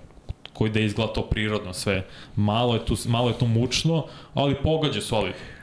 koji 0.54 0.72
da 0.72 0.80
izgleda 0.80 1.14
to 1.14 1.22
prirodno 1.22 1.74
sve. 1.74 2.06
Malo 2.36 2.74
je, 2.74 2.86
tu, 2.86 2.96
malo 3.08 3.30
je 3.30 3.38
to 3.38 3.46
mučno, 3.46 4.06
ali 4.34 4.56
pogađa 4.64 5.02
solidno 5.02 5.59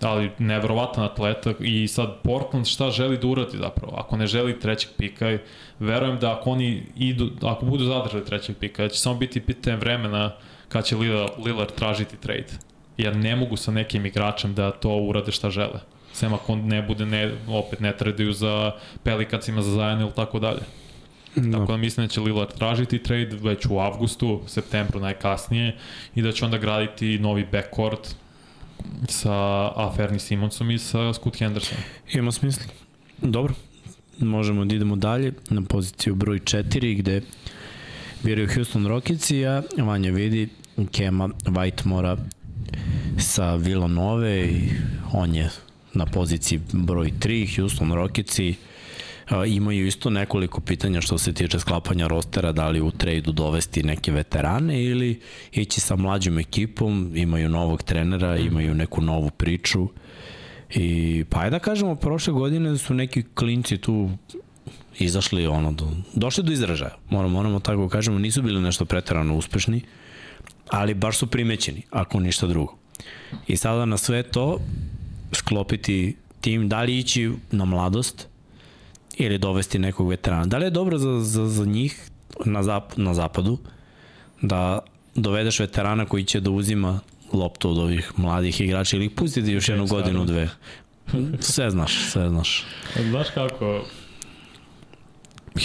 ali 0.00 0.30
neverovatan 0.38 1.04
atleta 1.04 1.52
i 1.60 1.88
sad 1.88 2.22
Portland 2.22 2.66
šta 2.66 2.90
želi 2.90 3.18
da 3.18 3.26
uradi 3.26 3.58
zapravo, 3.58 3.96
ako 3.96 4.16
ne 4.16 4.26
želi 4.26 4.60
trećeg 4.60 4.90
pika, 4.96 5.38
verujem 5.78 6.18
da 6.18 6.32
ako 6.32 6.50
oni 6.50 6.82
idu, 6.96 7.30
ako 7.42 7.66
budu 7.66 7.84
zadržali 7.84 8.24
trećeg 8.24 8.56
pika, 8.56 8.82
da 8.82 8.88
će 8.88 9.00
samo 9.00 9.18
biti 9.18 9.40
pitanje 9.40 9.76
vremena 9.76 10.32
kad 10.68 10.84
će 10.84 10.96
Lillard, 10.96 11.32
Lillard 11.44 11.74
tražiti 11.74 12.16
trade. 12.16 12.52
Jer 12.96 13.16
ne 13.16 13.36
mogu 13.36 13.56
sa 13.56 13.70
nekim 13.70 14.06
igračem 14.06 14.54
da 14.54 14.70
to 14.70 14.96
urade 14.96 15.32
šta 15.32 15.50
žele. 15.50 15.80
Sem 16.12 16.34
ako 16.34 16.56
ne 16.56 16.82
bude, 16.82 17.06
ne, 17.06 17.32
opet 17.48 17.80
ne 17.80 17.96
traduju 17.96 18.32
za 18.32 18.72
Pelikacima, 19.02 19.62
za 19.62 19.70
Zajan 19.70 20.00
ili 20.00 20.12
tako 20.16 20.38
dalje. 20.38 20.60
No. 21.36 21.58
Tako 21.58 21.72
da 21.72 21.76
mislim 21.78 22.06
da 22.06 22.10
će 22.10 22.20
Lillard 22.20 22.54
tražiti 22.54 23.02
trade 23.02 23.36
već 23.42 23.66
u 23.66 23.78
avgustu, 23.78 24.40
septembru 24.46 25.00
najkasnije 25.00 25.76
i 26.14 26.22
da 26.22 26.32
će 26.32 26.44
onda 26.44 26.58
graditi 26.58 27.18
novi 27.18 27.46
backcourt 27.52 28.16
sa 29.08 29.32
Aferni 29.76 30.18
Simonsom 30.18 30.70
i 30.70 30.78
sa 30.78 31.12
Scoot 31.14 31.38
Hendersonom. 31.38 31.84
Ima 32.12 32.32
smisla. 32.32 32.64
Dobro, 33.22 33.54
možemo 34.18 34.64
da 34.64 34.74
idemo 34.74 34.96
dalje 34.96 35.32
na 35.50 35.62
poziciju 35.62 36.14
broj 36.14 36.38
4 36.38 36.98
gde 36.98 37.22
biraju 38.22 38.48
Houston 38.54 38.86
Rockets 38.86 39.30
a 39.30 39.62
Vanja 39.82 40.10
vidi 40.10 40.48
Kema 40.92 41.28
Whitemora 41.28 42.16
sa 43.18 43.54
Villanove 43.54 44.46
i 44.46 44.70
on 45.12 45.34
je 45.34 45.50
na 45.94 46.06
poziciji 46.06 46.60
broj 46.72 47.12
3 47.20 47.56
Houston 47.56 47.92
Rockets 47.92 48.38
a, 48.38 48.52
imaju 49.46 49.86
isto 49.86 50.10
nekoliko 50.10 50.60
pitanja 50.60 51.00
što 51.00 51.18
se 51.18 51.32
tiče 51.32 51.58
sklapanja 51.58 52.06
rostera, 52.06 52.52
da 52.52 52.68
li 52.68 52.80
u 52.80 52.90
trejdu 52.90 53.32
dovesti 53.32 53.82
neke 53.82 54.12
veterane 54.12 54.84
ili 54.84 55.20
ići 55.52 55.80
sa 55.80 55.96
mlađom 55.96 56.38
ekipom, 56.38 57.12
imaju 57.14 57.48
novog 57.48 57.82
trenera, 57.82 58.36
imaju 58.36 58.74
neku 58.74 59.00
novu 59.00 59.30
priču. 59.30 59.88
I 60.74 61.24
pa 61.30 61.40
ajde 61.40 61.50
da 61.50 61.58
kažemo, 61.58 61.94
prošle 61.94 62.32
godine 62.32 62.78
su 62.78 62.94
neki 62.94 63.22
klinci 63.34 63.78
tu 63.78 64.10
izašli 64.98 65.46
ono, 65.46 65.72
do, 65.72 65.90
došli 66.14 66.44
do 66.44 66.52
izražaja. 66.52 66.96
Moramo, 67.10 67.34
moramo 67.34 67.60
tako 67.60 67.82
da 67.82 67.88
kažemo, 67.88 68.18
nisu 68.18 68.42
bili 68.42 68.60
nešto 68.60 68.84
preterano 68.84 69.36
uspešni, 69.36 69.80
ali 70.70 70.94
baš 70.94 71.18
su 71.18 71.26
primećeni, 71.26 71.82
ako 71.90 72.20
ništa 72.20 72.46
drugo. 72.46 72.76
I 73.46 73.56
sada 73.56 73.84
na 73.84 73.96
sve 73.96 74.22
to 74.22 74.60
sklopiti 75.32 76.16
tim, 76.40 76.68
da 76.68 76.82
li 76.82 76.98
ići 76.98 77.30
na 77.50 77.64
mladost, 77.64 78.28
ili 79.18 79.38
dovesti 79.38 79.78
nekog 79.78 80.08
veterana. 80.08 80.46
Da 80.46 80.58
li 80.58 80.64
je 80.64 80.70
dobro 80.70 80.98
za, 80.98 81.20
za, 81.20 81.48
za 81.48 81.64
njih 81.64 82.10
na, 82.44 82.62
zap, 82.62 82.96
na 82.96 83.14
zapadu 83.14 83.58
da 84.42 84.78
dovedeš 85.14 85.60
veterana 85.60 86.06
koji 86.06 86.24
će 86.24 86.40
da 86.40 86.50
uzima 86.50 87.00
loptu 87.32 87.70
od 87.70 87.78
ovih 87.78 88.12
mladih 88.16 88.60
igrača 88.60 88.96
ili 88.96 89.06
ih 89.06 89.12
pustiti 89.16 89.52
još 89.52 89.68
jednu 89.68 89.86
godinu, 89.86 90.24
dve. 90.24 90.48
Sve 91.40 91.70
znaš, 91.70 92.10
sve 92.10 92.28
znaš. 92.28 92.64
Znaš 93.10 93.30
kako, 93.30 93.84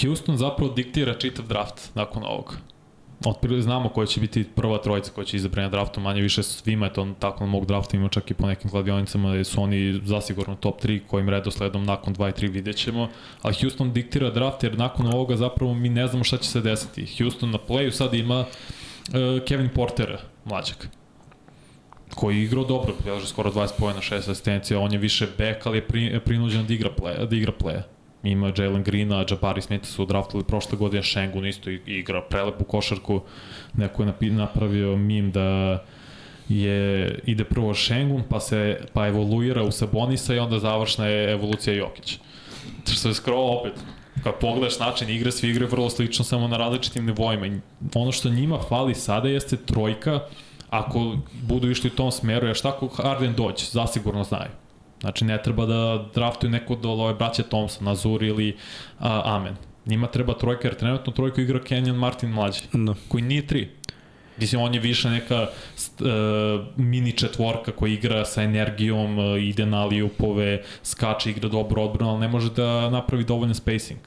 Houston 0.02 0.38
zapravo 0.38 0.74
diktira 0.74 1.14
čitav 1.14 1.48
draft 1.48 1.96
nakon 1.96 2.24
ovog. 2.24 2.58
Otprilike 3.26 3.62
znamo 3.62 3.90
koja 3.90 4.08
će 4.08 4.20
biti 4.20 4.44
prva 4.44 4.78
trojica 4.78 5.12
koja 5.12 5.26
će 5.26 5.38
izabrati 5.38 5.62
na 5.62 5.70
draftu, 5.70 6.02
manje 6.02 6.22
više 6.22 6.44
svima 6.44 6.86
je 6.86 6.94
to 6.94 7.08
tako 7.20 7.44
na 7.44 7.50
mog 7.50 7.66
drafta, 7.66 7.98
ima 7.98 8.10
čak 8.10 8.32
i 8.32 8.34
po 8.34 8.48
nekim 8.48 8.70
kladionicama 8.70 9.36
da 9.36 9.44
su 9.44 9.62
oni 9.62 10.02
zasigurno 10.04 10.56
top 10.56 10.82
3 10.82 11.02
kojim 11.08 11.30
redosledom 11.30 11.86
nakon 11.86 12.16
2 12.16 12.30
i 12.30 12.48
3 12.48 12.52
vidjet 12.52 12.76
ćemo, 12.76 13.10
ali 13.42 13.56
Houston 13.62 13.94
diktira 13.94 14.30
draft 14.30 14.64
jer 14.64 14.78
nakon 14.78 15.08
ovoga 15.08 15.36
zapravo 15.36 15.74
mi 15.74 15.90
ne 15.90 16.08
znamo 16.08 16.24
šta 16.24 16.38
će 16.38 16.50
se 16.50 16.62
desiti. 16.62 17.16
Houston 17.18 17.52
na 17.52 17.58
playu 17.68 17.92
sad 17.92 18.14
ima 18.14 18.40
uh, 18.40 18.46
Kevin 19.48 19.70
Portera, 19.70 20.20
mlađak 20.46 20.88
koji 22.16 22.38
je 22.38 22.44
igrao 22.44 22.64
dobro, 22.64 22.94
beleže 23.06 23.28
skoro 23.28 23.52
20 23.52 23.70
pojena, 23.80 24.02
6 24.02 24.16
asistencija, 24.16 24.80
on 24.80 24.92
je 24.92 24.98
više 24.98 25.28
back, 25.38 25.66
ali 25.66 25.78
je 25.78 25.88
pri, 25.88 26.20
prinuđen 26.26 26.68
da 26.68 26.74
igra 26.74 26.90
play, 27.00 27.26
da 27.26 27.36
igra 27.36 27.52
play 27.60 27.82
ima 28.24 28.52
Jalen 28.58 28.84
Greena, 28.84 29.26
Jabari 29.30 29.62
Smith 29.62 29.86
su 29.86 30.06
draftali 30.06 30.44
prošle 30.44 30.78
godine, 30.78 31.04
Shengun 31.04 31.46
isto 31.46 31.70
igra 31.70 32.22
prelepu 32.22 32.64
košarku, 32.64 33.22
neko 33.74 34.04
je 34.04 34.32
napravio 34.32 34.98
mim 34.98 35.32
da 35.32 35.80
je, 36.50 37.20
ide 37.26 37.44
prvo 37.44 37.74
Šengun, 37.74 38.24
pa 38.30 38.40
se 38.40 38.80
pa 38.94 39.08
evoluira 39.08 39.64
u 39.64 39.72
Sabonisa 39.72 40.36
i 40.36 40.40
onda 40.40 40.60
završna 40.60 41.06
je 41.08 41.32
evolucija 41.32 41.76
Jokić. 41.76 42.20
Što 42.94 43.08
je 43.08 43.14
skoro 43.14 43.38
opet, 43.38 43.74
kad 44.24 44.34
pogledaš 44.40 44.80
način 44.80 45.10
igre, 45.10 45.32
svi 45.32 45.50
igre 45.50 45.66
vrlo 45.66 45.90
slično, 45.90 46.26
samo 46.26 46.48
na 46.48 46.58
različitim 46.58 47.06
nivoima. 47.06 47.60
Ono 47.96 48.12
što 48.12 48.30
njima 48.30 48.60
fali 48.70 48.96
sada 48.96 49.30
jeste 49.30 49.58
trojka, 49.58 50.20
ako 50.70 51.18
budu 51.42 51.70
išli 51.70 51.90
u 51.90 51.96
tom 51.96 52.12
smeru, 52.12 52.48
jer 52.48 52.56
šta 52.56 52.70
ako 52.70 52.88
Harden 52.88 53.34
dođe, 53.34 53.66
zasigurno 53.72 54.24
znaju. 54.24 54.52
Znači, 55.04 55.26
ne 55.26 55.42
treba 55.44 55.66
da 55.66 56.06
draftuju 56.16 56.52
neko 56.52 56.76
do 56.76 56.90
ove 56.90 57.14
braće 57.14 57.44
Thompson, 57.44 57.88
Azur 57.88 58.24
ili 58.24 58.56
a, 59.00 59.22
Amen. 59.26 59.56
Njima 59.86 60.08
treba 60.08 60.34
trojka, 60.34 60.68
jer 60.68 60.76
trenutno 60.76 61.14
trojku 61.14 61.42
igra 61.42 61.60
Kenyon 61.60 61.96
Martin 61.96 62.30
mlađi, 62.30 62.62
Da. 62.74 62.94
koji 63.08 63.24
nije 63.24 63.48
tri. 63.48 63.70
Mislim, 64.38 64.62
on 64.62 64.74
je 64.74 64.80
više 64.80 65.10
neka 65.10 65.42
uh, 65.42 66.08
mini 66.76 67.12
četvorka 67.12 67.72
koja 67.72 67.94
igra 67.94 68.26
sa 68.26 68.44
energijom, 68.44 69.20
uh, 69.20 69.44
ide 69.44 69.66
na 69.66 69.86
lijupove, 69.86 70.64
skače, 70.84 71.30
igra 71.30 71.50
dobro 71.50 71.84
odbranu, 71.84 72.12
ali 72.12 72.20
ne 72.20 72.28
može 72.28 72.50
da 72.50 72.90
napravi 72.90 73.24
dovoljan 73.24 73.56
spacing. 73.56 74.00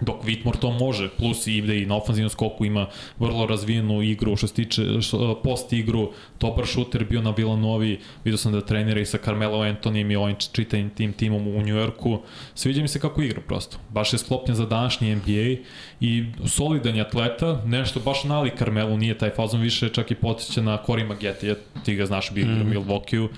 Dok 0.00 0.24
Whitmore 0.24 0.58
to 0.58 0.70
može, 0.70 1.08
plus 1.08 1.46
i 1.46 1.56
ide 1.56 1.82
i 1.82 1.86
na 1.86 1.96
ofenzivnom 1.96 2.30
skoku 2.30 2.64
ima 2.64 2.86
vrlo 3.18 3.46
razvijenu 3.46 4.02
igru 4.02 4.36
što 4.36 4.46
se 4.46 4.54
tiče 4.54 4.82
što, 5.00 5.40
post 5.44 5.72
igru, 5.72 6.12
dobar 6.40 6.66
šuter 6.66 7.04
bio 7.04 7.22
na 7.22 7.30
Villanovi, 7.30 8.00
vidio 8.24 8.38
sam 8.38 8.52
da 8.52 8.60
trenira 8.60 9.00
i 9.00 9.06
sa 9.06 9.18
Carmelo 9.18 9.60
Antonijem 9.60 10.10
i 10.10 10.16
ovim 10.16 10.36
čitavim 10.52 10.90
tim 10.90 11.12
timom 11.12 11.48
u 11.48 11.62
Njujorku. 11.62 12.20
Sviđa 12.54 12.82
mi 12.82 12.88
se 12.88 13.00
kako 13.00 13.22
igra 13.22 13.40
prosto. 13.40 13.76
Baš 13.88 14.12
je 14.12 14.18
sklopljen 14.18 14.56
za 14.56 14.66
današnji 14.66 15.14
NBA 15.14 15.62
i 16.00 16.24
solidan 16.46 16.96
je 16.96 17.02
atleta, 17.02 17.62
nešto 17.66 18.00
baš 18.00 18.24
nali 18.24 18.52
Carmelo, 18.58 18.96
nije 18.96 19.18
taj 19.18 19.30
fazon 19.30 19.60
više 19.60 19.88
čak 19.88 20.10
i 20.10 20.14
potiče 20.14 20.62
na 20.62 20.78
Cory 20.86 21.06
Maggette, 21.08 21.56
ti 21.84 21.94
ga 21.94 22.06
znaš 22.06 22.30
bio 22.32 22.46
mm. 22.46 22.60
u 22.60 22.64
Milwaukee, 22.64 23.28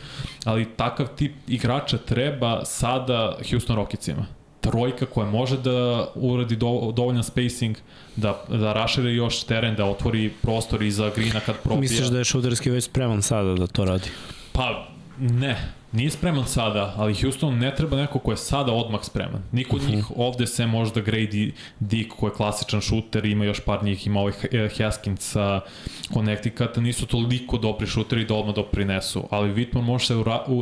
ali 0.45 0.69
takav 0.77 1.07
tip 1.17 1.33
igrača 1.49 1.99
treba 1.99 2.65
sada 2.65 3.37
Houston 3.51 3.77
Rocketsima 3.77 4.42
trojka 4.63 5.07
koja 5.07 5.31
može 5.31 5.57
da 5.57 6.09
uradi 6.15 6.57
do, 6.57 6.93
dovoljan 6.97 7.25
spacing, 7.25 7.77
da, 8.17 8.45
da 8.49 8.73
rašire 8.73 9.15
još 9.15 9.45
teren, 9.45 9.75
da 9.77 9.85
otvori 9.85 10.31
prostor 10.43 10.83
iza 10.83 11.11
Grina 11.17 11.41
kad 11.41 11.57
probija. 11.63 11.81
Misliš 11.81 12.09
da 12.09 12.19
je 12.19 12.25
šuterski 12.25 12.71
već 12.71 12.85
spreman 12.85 13.23
sada 13.23 13.55
da 13.55 13.67
to 13.67 13.85
radi? 13.85 14.09
Pa, 14.53 14.89
ne. 15.19 15.57
Nije 15.93 16.11
spreman 16.11 16.47
sada, 16.47 16.95
ali 16.97 17.15
Houston 17.15 17.59
ne 17.59 17.75
treba 17.75 17.97
neko 17.97 18.19
ko 18.19 18.31
je 18.31 18.37
sada 18.37 18.73
odmah 18.73 19.01
spreman. 19.05 19.43
Niko 19.53 19.77
od 19.77 19.83
njih 19.89 20.07
ovde 20.17 20.47
se 20.47 20.67
možda 20.67 21.03
Grady 21.03 21.53
Dick 21.81 22.13
koji 22.17 22.31
je 22.31 22.35
klasičan 22.35 22.81
šuter, 22.81 23.25
ima 23.25 23.45
još 23.45 23.61
par 23.61 23.85
njih, 23.85 24.07
ima 24.07 24.21
ovaj 24.21 24.33
Haskins 24.79 25.21
sa 25.21 25.61
Connecticuta, 26.13 26.81
nisu 26.81 27.07
toliko 27.07 27.59
dobri 27.59 27.87
šuteri 27.87 28.25
da 28.25 28.35
odmah 28.35 28.55
doprinesu, 28.55 29.25
ali 29.31 29.55
Whitman 29.55 29.83
može 29.83 30.07
se, 30.07 30.15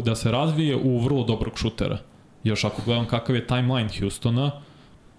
da 0.04 0.14
se 0.14 0.30
razvije 0.30 0.76
u 0.76 0.98
vrlo 0.98 1.24
dobrog 1.24 1.58
šutera 1.58 1.98
još 2.44 2.64
ako 2.64 2.82
gledam 2.84 3.06
kakav 3.06 3.36
je 3.36 3.46
timeline 3.46 3.90
Houstona, 4.00 4.50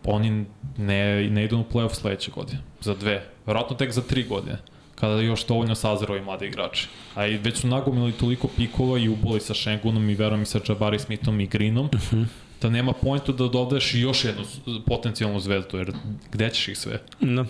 oni 0.03 0.45
ne, 0.77 1.29
ne 1.29 1.45
idu 1.45 1.57
u 1.57 1.65
playoff 1.73 1.93
sledeće 1.93 2.31
godine, 2.31 2.59
za 2.81 2.93
dve, 2.93 3.25
verovatno 3.45 3.75
tek 3.75 3.91
za 3.91 4.01
tri 4.01 4.23
godine, 4.23 4.57
kada 4.95 5.21
još 5.21 5.45
dovoljno 5.47 5.75
sazero 5.75 6.17
i 6.17 6.21
mlade 6.21 6.47
igrače. 6.47 6.87
A 7.15 7.27
i 7.27 7.37
već 7.37 7.57
su 7.57 7.67
nagomili 7.67 8.11
toliko 8.11 8.47
pikova 8.47 8.99
i 8.99 9.09
uboli 9.09 9.39
sa 9.39 9.53
Shengunom 9.53 10.09
i 10.09 10.15
verujem 10.15 10.41
i 10.41 10.45
sa 10.45 10.59
Jabari 10.69 10.99
Smithom 10.99 11.39
i 11.39 11.47
Greenom, 11.47 11.85
uh 11.85 11.91
-huh. 11.91 12.25
da 12.61 12.69
nema 12.69 12.93
pointu 12.93 13.33
da 13.33 13.47
dodaješ 13.47 13.93
još 13.95 14.25
jednu 14.25 14.43
potencijalnu 14.85 15.39
zvezdu, 15.39 15.77
jer 15.77 15.93
gde 16.31 16.49
ćeš 16.49 16.67
ih 16.67 16.77
sve? 16.77 17.01
No, 17.19 17.45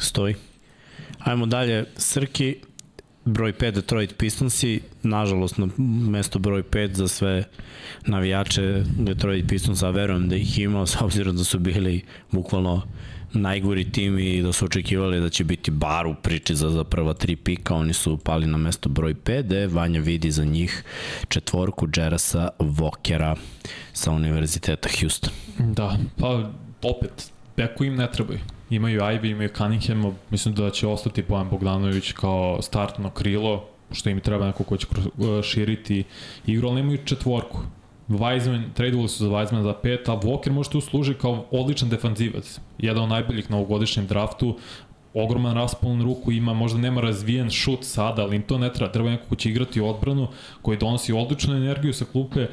stoji. 0.00 0.34
Ajmo 1.18 1.46
dalje, 1.46 1.84
Srki, 1.96 2.56
broj 3.24 3.52
5 3.52 3.70
Detroit 3.70 4.14
Pistonsi, 4.18 4.80
nažalost 5.02 5.58
na 5.58 5.68
mesto 6.10 6.38
broj 6.38 6.62
5 6.62 6.94
za 6.94 7.08
sve 7.08 7.44
navijače 8.06 8.84
Detroit 8.98 9.48
Pistonsa, 9.48 9.90
verujem 9.90 10.28
da 10.28 10.36
ih 10.36 10.58
ima, 10.58 10.86
s 10.86 11.00
obzirom 11.00 11.36
da 11.36 11.44
su 11.44 11.58
bili 11.58 12.04
bukvalno 12.30 12.82
najgori 13.32 13.92
tim 13.92 14.18
i 14.18 14.42
da 14.42 14.52
su 14.52 14.64
očekivali 14.64 15.20
da 15.20 15.28
će 15.28 15.44
biti 15.44 15.70
bar 15.70 16.06
u 16.06 16.14
priči 16.14 16.54
za, 16.54 16.70
za 16.70 16.84
prva 16.84 17.14
tri 17.14 17.36
pika, 17.36 17.74
oni 17.74 17.92
su 17.92 18.18
pali 18.18 18.46
na 18.46 18.58
mesto 18.58 18.88
broj 18.88 19.14
5, 19.14 19.42
gde 19.42 19.66
Vanja 19.66 20.00
vidi 20.00 20.30
za 20.30 20.44
njih 20.44 20.84
četvorku 21.28 21.88
Jerasa 21.96 22.48
Vokera 22.58 23.36
sa 23.92 24.10
Univerziteta 24.10 24.88
Houston. 25.00 25.30
Da, 25.58 25.98
pa 26.18 26.50
opet, 26.82 27.32
beku 27.56 27.84
im 27.84 27.96
ne 27.96 28.12
trebaju 28.12 28.38
imaju 28.74 29.00
Ivy, 29.00 29.30
imaju 29.30 29.48
Cunningham, 29.48 30.16
mislim 30.30 30.54
da 30.54 30.70
će 30.70 30.86
ostati 30.86 31.24
Bojan 31.28 31.48
Bogdanović 31.50 32.12
kao 32.12 32.62
startno 32.62 33.10
krilo, 33.10 33.64
što 33.92 34.10
im 34.10 34.20
treba 34.20 34.46
neko 34.46 34.64
ko 34.64 34.76
će 34.76 34.86
širiti 35.42 36.04
igru, 36.46 36.68
ali 36.68 36.76
nemaju 36.76 36.98
četvorku. 37.04 37.58
Weizman, 38.08 38.72
tradeovali 38.74 39.08
su 39.08 39.24
za 39.24 39.30
Weizman 39.30 39.62
za 39.62 39.72
pet, 39.82 40.08
a 40.08 40.12
Walker 40.12 40.50
može 40.50 40.70
tu 40.70 40.80
služi 40.80 41.14
kao 41.14 41.44
odličan 41.50 41.88
defanzivac. 41.88 42.60
Jedan 42.78 43.02
od 43.02 43.08
najboljih 43.08 43.50
na 43.50 43.56
ovogodišnjem 43.56 44.06
draftu, 44.06 44.58
ogroman 45.14 45.54
raspon 45.54 46.02
ruku 46.02 46.32
ima, 46.32 46.54
možda 46.54 46.78
nema 46.78 47.00
razvijen 47.00 47.50
šut 47.50 47.84
sada, 47.84 48.22
ali 48.22 48.36
im 48.36 48.42
to 48.42 48.58
ne 48.58 48.72
treba. 48.72 48.92
Treba 48.92 49.10
neko 49.10 49.24
ko 49.28 49.36
će 49.36 49.50
igrati 49.50 49.80
odbranu, 49.80 50.28
koji 50.62 50.78
donosi 50.78 51.12
odličnu 51.12 51.56
energiju 51.56 51.92
sa 51.92 52.04
klupe, 52.04 52.46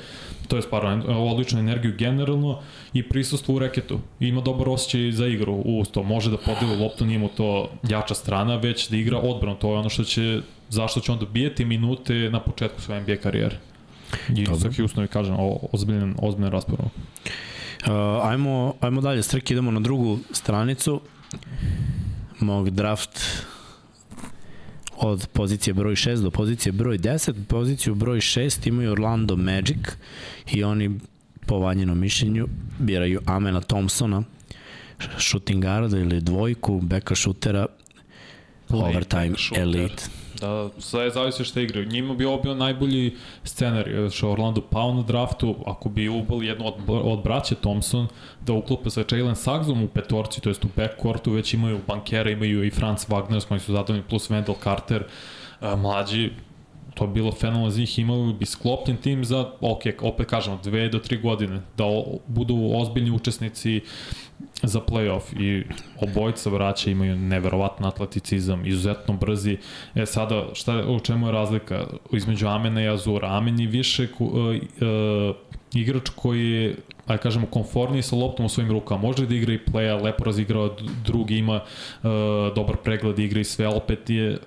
to 0.47 0.55
je 0.55 0.63
pardon, 0.69 1.03
odličnu 1.07 1.59
energiju 1.59 1.93
generalno 1.97 2.59
i 2.93 3.09
prisustvo 3.09 3.55
u 3.55 3.59
reketu. 3.59 3.99
Ima 4.19 4.41
dobar 4.41 4.69
osjećaj 4.69 5.11
za 5.11 5.27
igru 5.27 5.53
u 5.65 5.83
to. 5.91 6.03
Može 6.03 6.31
da 6.31 6.37
podeli 6.37 6.77
loptu, 6.77 7.05
nije 7.05 7.19
mu 7.19 7.27
to 7.27 7.69
jača 7.89 8.15
strana, 8.15 8.55
već 8.55 8.89
da 8.89 8.97
igra 8.97 9.17
odbranu. 9.17 9.55
To 9.55 9.71
je 9.71 9.77
ono 9.77 9.89
što 9.89 10.03
će, 10.03 10.41
zašto 10.69 10.99
će 10.99 11.11
on 11.11 11.19
dobijeti 11.19 11.65
minute 11.65 12.13
na 12.13 12.39
početku 12.39 12.81
svoje 12.81 13.01
NBA 13.01 13.15
karijere. 13.15 13.57
I 14.35 14.43
Dobre. 14.43 14.59
sa 14.59 14.69
Houstonom 14.77 15.07
kažem, 15.07 15.35
o, 15.39 15.59
ozbiljen, 15.71 16.15
ozbiljen 16.21 16.51
rasporom. 16.51 16.85
Uh, 16.85 17.91
ajmo, 18.23 18.73
ajmo 18.79 19.01
dalje, 19.01 19.23
Strk, 19.23 19.51
idemo 19.51 19.71
na 19.71 19.79
drugu 19.79 20.19
stranicu 20.31 21.01
mog 22.39 22.69
draft 22.69 23.45
od 24.97 25.27
pozicije 25.27 25.73
broj 25.73 25.95
6 25.95 26.21
do 26.21 26.31
pozicije 26.31 26.71
broj 26.71 26.97
10. 26.97 27.45
Poziciju 27.47 27.95
broj 27.95 28.19
6 28.19 28.67
imaju 28.67 28.91
Orlando 28.91 29.35
Magic 29.35 29.77
i 30.51 30.63
oni 30.63 30.99
po 31.45 31.59
vanjenom 31.59 31.99
mišljenju 31.99 32.47
biraju 32.79 33.21
Amena 33.25 33.61
Thompsona, 33.61 34.23
shooting 35.17 35.63
guarda 35.63 35.97
ili 35.97 36.21
dvojku, 36.21 36.81
beka 36.81 37.15
šutera, 37.15 37.65
overtime 38.69 39.35
elite. 39.55 40.03
Da, 40.39 40.69
sve 40.77 41.09
zavisi 41.09 41.43
šta 41.43 41.61
igraju. 41.61 41.87
Njima 41.87 42.13
bi 42.13 42.25
ovo 42.25 42.41
bio 42.41 42.55
najbolji 42.55 43.15
scenarij, 43.43 44.09
što 44.09 44.31
Orlando 44.31 44.61
pao 44.61 44.93
na 44.93 45.01
draftu, 45.01 45.55
ako 45.65 45.89
bi 45.89 46.09
ubali 46.09 46.47
jedno 46.47 46.65
od, 46.65 46.75
od 46.87 47.23
braće 47.23 47.55
Thompson, 47.55 48.07
da 48.41 48.53
uklope 48.53 48.89
sa 48.89 49.03
Jalen 49.11 49.35
Saxom 49.35 49.83
u 49.83 49.87
petorci, 49.87 50.41
to 50.41 50.49
jest 50.49 50.65
u 50.65 50.69
backcourtu, 50.75 51.31
već 51.31 51.53
imaju 51.53 51.79
bankera, 51.87 52.29
imaju 52.29 52.63
i 52.63 52.71
Franz 52.71 53.05
Wagner 53.07 53.39
s 53.39 53.45
kojim 53.45 53.59
su 53.59 53.71
zadovoljni, 53.71 54.03
plus 54.09 54.29
Wendell 54.29 54.63
Carter, 54.63 55.03
mlađi, 55.61 56.31
to 56.99 57.07
bi 57.07 57.13
bilo 57.13 57.31
fenomenalno 57.31 57.69
za 57.69 57.79
njih, 57.79 57.99
imali 57.99 58.33
bi 58.33 58.45
sklopljen 58.45 58.97
tim 58.97 59.25
za, 59.25 59.51
ok, 59.61 59.81
opet 60.01 60.27
kažemo, 60.27 60.59
dve 60.63 60.89
do 60.89 60.99
tri 60.99 61.17
godine, 61.17 61.61
da 61.77 61.85
o, 61.85 62.19
budu 62.27 62.71
ozbiljni 62.73 63.11
učesnici 63.11 63.81
za 64.63 64.79
playoff 64.79 65.33
i 65.39 65.63
obojica 66.01 66.49
vraća 66.49 66.89
imaju 66.91 67.15
neverovatan 67.15 67.85
atleticizam, 67.85 68.65
izuzetno 68.65 69.13
brzi. 69.13 69.57
E 69.95 70.05
sada, 70.05 70.45
šta, 70.53 70.83
u 70.87 70.99
čemu 70.99 71.27
je 71.27 71.31
razlika 71.31 71.85
između 72.11 72.47
Amena 72.47 72.83
i 72.83 72.87
Azura? 72.87 73.27
Amen 73.27 73.59
je 73.59 73.67
više 73.67 74.07
uh, 74.19 74.27
uh, 74.29 75.35
igrač 75.73 76.09
koji 76.15 76.51
je 76.51 76.75
aj 77.07 77.17
kažemo, 77.17 77.47
konforniji 77.47 78.01
sa 78.01 78.15
loptom 78.15 78.45
u 78.45 78.49
svojim 78.49 78.71
rukama. 78.71 79.01
Može 79.01 79.25
da 79.25 79.35
igra 79.35 79.53
i 79.53 79.59
playa, 79.71 80.03
lepo 80.03 80.23
razigrao 80.23 80.75
drugi, 81.05 81.37
ima 81.37 81.55
uh, 81.55 82.09
dobar 82.55 82.77
pregled 82.83 83.19
igre 83.19 83.41
i 83.41 83.43
sve, 83.43 83.67
opet 83.67 84.09
je 84.09 84.37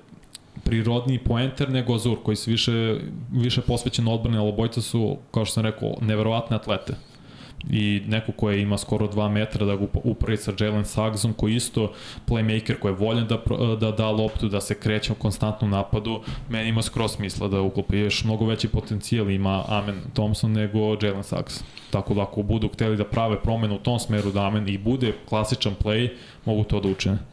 prirodniji 0.64 1.18
poenter 1.18 1.70
nego 1.70 1.94
Azur, 1.94 2.16
koji 2.22 2.36
se 2.36 2.50
više, 2.50 2.96
više 3.30 3.60
posvećen 3.60 4.08
odbrane, 4.08 4.38
ali 4.38 4.48
obojca 4.48 4.82
su, 4.82 5.16
kao 5.30 5.44
što 5.44 5.54
sam 5.54 5.62
rekao, 5.62 5.94
neverovatne 6.00 6.56
atlete 6.56 6.94
i 7.70 8.02
neko 8.06 8.32
ko 8.32 8.50
ima 8.50 8.78
skoro 8.78 9.06
2 9.08 9.28
metra 9.28 9.66
da 9.66 9.76
ga 9.76 9.86
upravi 10.04 10.36
sa 10.36 10.52
Jalen 10.60 10.84
Saxom 10.84 11.32
koji 11.32 11.54
isto 11.54 11.92
playmaker 12.26 12.78
koji 12.78 12.92
je 12.92 12.96
voljen 12.96 13.26
da, 13.26 13.38
da 13.80 13.90
da 13.90 14.10
loptu, 14.10 14.48
da 14.48 14.60
se 14.60 14.74
kreće 14.74 15.12
u 15.12 15.14
konstantnom 15.14 15.70
napadu, 15.70 16.20
meni 16.48 16.68
ima 16.68 16.82
skoro 16.82 17.08
smisla 17.08 17.48
da 17.48 17.60
uklopi 17.60 17.98
još 17.98 18.24
mnogo 18.24 18.46
veći 18.46 18.68
potencijal 18.68 19.30
ima 19.30 19.64
Amen 19.68 20.00
Thompson 20.12 20.52
nego 20.52 20.78
Jalen 20.78 21.22
Sax. 21.22 21.62
Tako 21.90 22.14
da 22.14 22.22
ako 22.22 22.42
budu 22.42 22.68
hteli 22.68 22.96
da 22.96 23.04
prave 23.04 23.42
promenu 23.42 23.74
u 23.74 23.78
tom 23.78 23.98
smeru 23.98 24.32
da 24.32 24.46
Amen 24.46 24.68
i 24.68 24.78
bude 24.78 25.12
klasičan 25.28 25.74
play, 25.84 26.08
mogu 26.44 26.64
to 26.64 26.80
da 26.80 26.88
učine. 26.88 27.31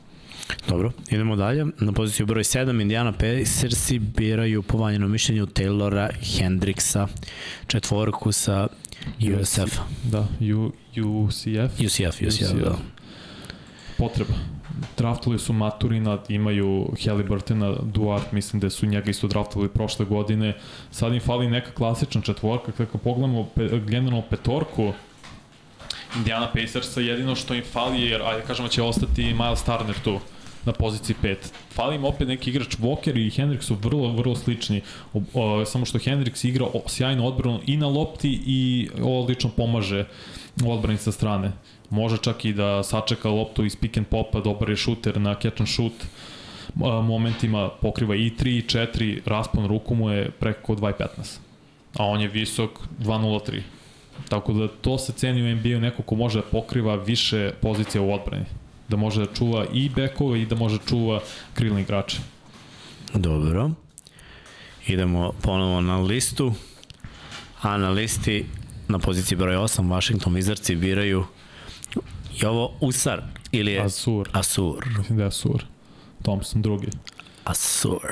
Dobro, 0.67 0.91
idemo 1.09 1.35
dalje. 1.35 1.65
Na 1.77 1.91
poziciju 1.91 2.25
broj 2.25 2.43
7 2.43 2.81
Indiana 2.81 3.11
Pacersi 3.11 3.99
biraju 3.99 4.63
po 4.63 4.77
vanjenom 4.77 5.11
mišljenju 5.11 5.45
Taylora 5.45 6.09
Hendricksa, 6.37 7.07
četvorku 7.67 8.31
sa 8.31 8.67
USF. 9.39 9.79
Da, 10.03 10.27
U, 10.55 10.71
UCF. 11.25 11.79
UCF, 11.79 12.21
UCF, 12.21 12.41
UCF. 12.41 12.53
da. 12.63 12.75
Potreba. 13.97 14.33
draftali 14.97 15.39
su 15.39 15.53
Maturina, 15.53 16.17
imaju 16.29 16.89
Halliburtona, 17.05 17.75
Duart, 17.81 18.31
mislim 18.31 18.59
da 18.59 18.69
su 18.69 18.85
njega 18.85 19.09
isto 19.09 19.27
draftali 19.27 19.69
prošle 19.69 20.05
godine. 20.05 20.57
Sad 20.91 21.13
im 21.13 21.19
fali 21.19 21.47
neka 21.47 21.71
klasična 21.71 22.21
četvorka, 22.21 22.71
kako 22.71 22.97
pogledamo 22.97 23.43
pe, 23.55 23.69
generalno 23.87 24.21
petorku, 24.29 24.93
Indiana 26.15 26.47
Pacersa 26.53 27.01
jedino 27.01 27.35
što 27.35 27.53
im 27.53 27.63
fali, 27.71 28.01
jer 28.01 28.21
ajde 28.21 28.41
kažemo 28.47 28.67
će 28.67 28.83
ostati 28.83 29.33
Miles 29.33 29.63
Turner 29.63 29.95
tu 30.03 30.19
na 30.65 30.71
poziciji 30.71 31.15
5. 31.23 31.35
Fali 31.71 31.95
im 31.95 32.05
opet 32.05 32.27
neki 32.27 32.49
igrač 32.49 32.77
Walker 32.77 33.17
i 33.17 33.29
Hendrix 33.29 33.61
su 33.61 33.75
vrlo, 33.75 34.11
vrlo 34.11 34.35
slični. 34.35 34.81
O, 35.13 35.21
o, 35.33 35.65
samo 35.65 35.85
što 35.85 35.97
Hendrix 35.97 36.47
igra 36.47 36.65
o, 36.65 36.81
sjajnu 36.87 37.27
odbranu 37.27 37.59
i 37.65 37.77
na 37.77 37.87
lopti 37.87 38.41
i 38.45 38.89
odlično 39.01 39.49
pomaže 39.49 40.05
u 40.63 40.71
odbrani 40.71 40.97
sa 40.97 41.11
strane. 41.11 41.51
Može 41.89 42.17
čak 42.17 42.45
i 42.45 42.53
da 42.53 42.83
sačeka 42.83 43.29
loptu 43.29 43.65
iz 43.65 43.75
pick 43.75 43.97
and 43.97 44.07
popa, 44.07 44.39
dobar 44.39 44.69
je 44.69 44.75
šuter 44.75 45.21
na 45.21 45.35
catch 45.35 45.61
and 45.61 45.69
shoot 45.69 45.93
momentima 46.75 47.69
pokriva 47.81 48.15
i 48.15 48.31
3 48.39 48.57
i 48.57 48.61
4, 48.61 49.19
raspon 49.25 49.67
ruku 49.67 49.95
mu 49.95 50.09
je 50.09 50.31
preko 50.31 50.75
2.15. 50.75 51.39
A 51.97 52.05
on 52.05 52.21
je 52.21 52.27
visok 52.27 52.71
2.03. 52.99 53.61
Tako 54.29 54.53
da 54.53 54.67
to 54.67 54.97
se 54.97 55.13
ceni 55.13 55.41
u 55.41 55.55
NBA-u 55.55 55.79
neko 55.79 56.03
ko 56.03 56.15
može 56.15 56.39
da 56.39 56.45
pokriva 56.51 56.95
više 56.95 57.51
pozicija 57.61 58.01
u 58.01 58.13
odbrani. 58.13 58.45
Da 58.89 58.97
može 58.97 59.25
da 59.25 59.33
čuva 59.33 59.65
i 59.73 59.89
bekove 59.89 60.41
i 60.41 60.45
da 60.45 60.55
može 60.55 60.77
da 60.77 60.85
čuva 60.85 61.19
krilni 61.53 61.81
igrače. 61.81 62.17
Dobro. 63.13 63.71
Idemo 64.87 65.31
ponovo 65.41 65.81
na 65.81 65.97
listu. 65.97 66.53
A 67.61 67.77
na 67.77 67.89
listi 67.89 68.45
na 68.87 68.99
poziciji 68.99 69.37
broj 69.37 69.55
8 69.55 69.89
Washington 69.89 70.33
Wizardsi 70.33 70.75
biraju 70.75 71.25
je 72.35 72.49
ovo 72.49 72.73
Usar 72.79 73.21
ili 73.51 73.71
je 73.71 73.81
Asur. 73.81 74.29
Asur. 74.33 74.85
Mislim 74.97 75.17
da 75.17 75.23
je 75.23 75.27
Asur. 75.27 75.63
Thompson 76.21 76.61
drugi. 76.61 76.87
Asur. 77.43 78.07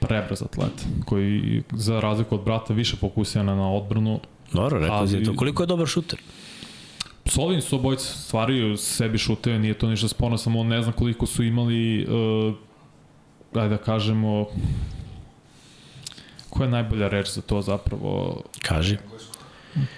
Prebrz 0.00 0.42
atlet, 0.42 0.84
koji 1.04 1.62
za 1.72 2.00
razliku 2.00 2.34
od 2.34 2.44
brata 2.44 2.74
više 2.74 2.96
fokusira 2.96 3.44
na 3.44 3.72
odbranu. 3.72 4.20
Dobro, 4.52 4.78
rekao 4.80 4.96
Ali- 4.96 5.08
si 5.08 5.24
to. 5.24 5.36
Koliko 5.36 5.62
je 5.62 5.66
dobar 5.66 5.86
šuter? 5.86 6.18
Solidni 7.26 7.62
su 7.62 7.76
obojice, 7.76 8.04
stvaraju 8.04 8.76
sebi 8.76 9.18
šuteve, 9.18 9.58
nije 9.58 9.74
to 9.74 9.88
ništa 9.88 10.08
sporno, 10.08 10.38
samo 10.38 10.64
ne 10.64 10.82
znam 10.82 10.92
koliko 10.92 11.26
su 11.26 11.42
imali, 11.42 12.06
uh, 12.06 12.54
ajde 13.54 13.68
da 13.68 13.82
kažemo, 13.82 14.46
koja 16.50 16.64
je 16.64 16.70
najbolja 16.70 17.08
reč 17.08 17.28
za 17.28 17.40
to 17.40 17.62
zapravo? 17.62 18.42
Kaži. 18.62 18.96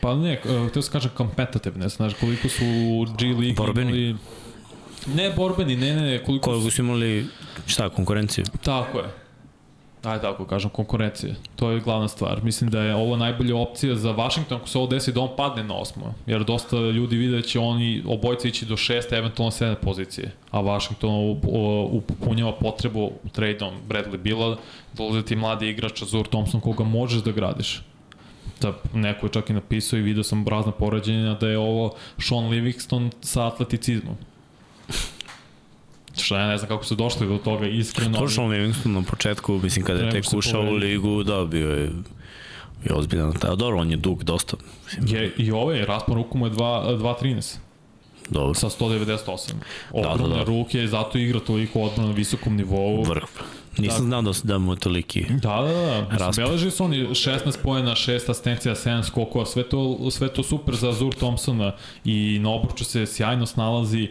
Pa 0.00 0.14
ne, 0.14 0.40
uh, 0.44 0.68
htio 0.68 0.82
sam 0.82 0.92
kažem 0.92 1.10
competitive, 1.16 1.88
znaš, 1.88 2.14
koliko 2.14 2.48
su 2.48 2.64
u 2.64 3.04
G 3.18 3.26
League 3.26 3.54
Borbeni. 3.56 3.90
imali... 3.90 4.16
Ne 5.14 5.30
borbeni, 5.30 5.76
ne, 5.76 5.94
ne, 5.96 6.24
koliko, 6.24 6.44
Koliko 6.44 6.70
su... 6.70 6.76
su 6.76 6.82
imali, 6.82 7.26
šta, 7.66 7.88
konkurenciju? 7.88 8.44
Tako 8.62 8.98
je. 8.98 9.27
Ajde 10.03 10.22
tako 10.22 10.44
kažem, 10.44 10.70
konkurencije. 10.70 11.34
To 11.57 11.70
je 11.70 11.80
glavna 11.80 12.09
stvar. 12.09 12.42
Mislim 12.42 12.70
da 12.70 12.82
je 12.82 12.94
ovo 12.94 13.16
najbolja 13.16 13.57
opcija 13.57 13.94
za 13.94 14.12
Washington 14.12 14.59
ako 14.59 14.68
se 14.68 14.78
ovo 14.78 14.86
desi 14.86 15.12
da 15.12 15.20
on 15.20 15.36
padne 15.36 15.64
na 15.64 15.74
osmo. 15.74 16.14
Jer 16.26 16.44
dosta 16.44 16.76
ljudi 16.76 17.16
vide 17.16 17.36
da 17.36 17.42
će 17.42 17.59
oni 17.59 18.03
obojice 18.07 18.49
ići 18.49 18.66
do 18.66 18.76
šeste, 18.76 19.16
eventualno 19.16 19.51
sedme 19.51 19.74
pozicije. 19.74 20.32
A 20.51 20.61
Washington 20.61 21.40
upunjava 21.90 22.53
potrebu 22.53 23.11
tradeom 23.32 23.74
Bradley 23.88 24.16
Billa, 24.16 24.57
dolaze 24.94 25.22
ti 25.22 25.36
mladi 25.36 25.68
igrač 25.68 26.03
Azur 26.03 26.26
Thompson 26.26 26.61
koga 26.61 26.84
možeš 26.84 27.22
da 27.22 27.32
gradiš. 27.32 27.82
Da 28.61 28.72
neko 28.94 29.26
je 29.26 29.32
čak 29.32 29.51
i 29.51 29.53
napisao 29.53 29.99
i 29.99 30.03
video 30.03 30.22
sam 30.22 30.49
razna 30.49 30.72
poređenja 30.72 31.34
da 31.34 31.49
je 31.49 31.59
ovo 31.59 31.94
Sean 32.18 32.49
Livingston 32.49 33.11
sa 33.20 33.46
atleticizmom. 33.46 34.16
Što 36.22 36.36
ja 36.36 36.46
ne 36.48 36.58
znam 36.58 36.68
kako 36.68 36.84
su 36.84 36.94
došli 36.94 37.28
do 37.28 37.38
toga 37.38 37.66
iskreno. 37.66 38.28
Sean 38.28 38.48
Livingston 38.48 38.92
na 38.92 39.02
početku, 39.02 39.60
mislim 39.62 39.84
kada 39.84 40.00
je 40.00 40.10
tek 40.10 40.24
ušao 40.32 40.62
u 40.62 40.72
ligu, 40.72 41.22
da, 41.22 41.44
bio 41.44 41.68
je 41.68 41.90
je 42.84 42.94
ozbiljan. 42.94 43.32
A 43.42 43.54
dobro, 43.54 43.78
on 43.78 43.90
je 43.90 43.96
dug 43.96 44.24
dosta. 44.24 44.56
Mislim, 44.84 45.16
Je, 45.16 45.32
I 45.36 45.50
ovaj 45.50 45.84
raspon 45.84 46.14
ruku 46.14 46.38
mu 46.38 46.46
je 46.46 46.52
2 46.52 46.98
2.13 46.98 47.56
dobro, 48.30 48.54
sa 48.54 48.68
198. 48.68 49.52
Da, 49.92 50.00
da, 50.02 50.08
Ogromne 50.10 50.36
da. 50.36 50.44
ruke, 50.44 50.86
zato 50.86 51.18
igra 51.18 51.40
toliko 51.40 51.80
odbrana 51.80 52.08
na 52.08 52.14
visokom 52.14 52.56
nivou. 52.56 53.02
vrh. 53.02 53.22
Nisam 53.78 54.04
znao 54.04 54.22
da, 54.22 54.32
da 54.42 54.58
mu 54.58 54.72
je 54.72 54.78
toliki. 54.78 55.26
Da, 55.28 55.62
da, 55.62 55.72
da. 55.72 56.00
Mislim, 56.00 56.18
Raspon. 56.18 56.44
Beleži 56.44 56.70
su 56.70 56.84
oni 56.84 57.06
16 57.06 57.56
pojena, 57.62 57.90
6 57.90 58.30
asistencija, 58.30 58.74
7 58.74 59.02
skokova, 59.02 59.46
sve 59.46 59.62
to, 59.62 60.10
sve 60.10 60.28
to 60.28 60.42
super 60.42 60.74
za 60.74 60.88
Azur 60.88 61.14
Thompsona 61.14 61.72
i 62.04 62.38
na 62.42 62.50
obruču 62.50 62.84
se 62.84 63.06
sjajno 63.06 63.46
snalazi, 63.46 64.08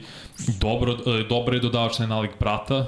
dobro, 0.60 0.94
e, 0.94 1.24
dobro 1.30 1.56
je 1.56 1.60
dodavač 1.60 2.00
na 2.00 2.08
nalik 2.08 2.32
brata, 2.40 2.88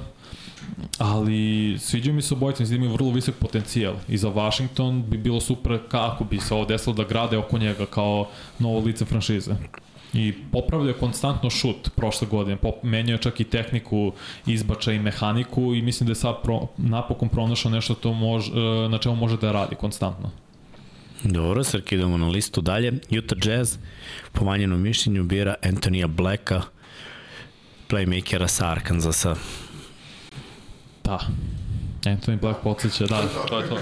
ali 0.98 1.76
sviđaju 1.78 2.14
mi 2.14 2.22
se 2.22 2.34
obojice, 2.34 2.62
mislim 2.62 2.80
da 2.80 2.84
imaju 2.84 2.96
vrlo 2.96 3.10
visok 3.10 3.34
potencijal 3.34 3.94
i 4.08 4.18
za 4.18 4.28
Washington 4.28 5.02
bi 5.02 5.18
bilo 5.18 5.40
super 5.40 5.78
kako 5.88 6.24
bi 6.24 6.40
se 6.40 6.54
ovo 6.54 6.64
desilo 6.64 6.94
da 6.94 7.04
grade 7.04 7.38
oko 7.38 7.58
njega 7.58 7.86
kao 7.86 8.28
novo 8.58 8.80
lice 8.80 9.04
franšize. 9.04 9.54
I 10.12 10.34
popravlja 10.52 10.92
konstantno 10.92 11.50
šut 11.50 11.90
prošle 11.96 12.28
godine, 12.28 12.56
Pop, 12.56 12.82
menjao 12.82 13.18
čak 13.18 13.40
i 13.40 13.44
tehniku 13.44 14.12
izbača 14.46 14.92
i 14.92 14.98
mehaniku 14.98 15.74
i 15.74 15.82
mislim 15.82 16.06
da 16.06 16.10
je 16.10 16.16
sad 16.16 16.42
pro, 16.42 16.66
napokon 16.76 17.28
pronašao 17.28 17.70
nešto 17.70 17.94
to 17.94 18.12
mož, 18.12 18.48
e, 18.48 18.88
na 18.88 18.98
čemu 18.98 19.16
može 19.16 19.36
da 19.36 19.52
radi 19.52 19.76
konstantno. 19.76 20.30
Dobro, 21.24 21.64
Srki, 21.64 21.94
idemo 21.94 22.18
na 22.18 22.28
listu 22.28 22.60
dalje. 22.60 22.92
Utah 23.18 23.38
Jazz, 23.46 23.76
po 24.32 24.44
manjenom 24.44 24.82
mišljenju, 24.82 25.24
bira 25.24 25.54
Antonija 25.62 26.06
Blacka, 26.06 26.62
playmakera 27.88 28.48
sa 28.48 28.70
Arkansasa. 28.70 29.36
Da. 31.04 31.18
Anthony 32.04 32.40
Black 32.40 32.60
podsjeća, 32.62 33.06
da, 33.06 33.22
to 33.48 33.60
je 33.60 33.68
to. 33.68 33.78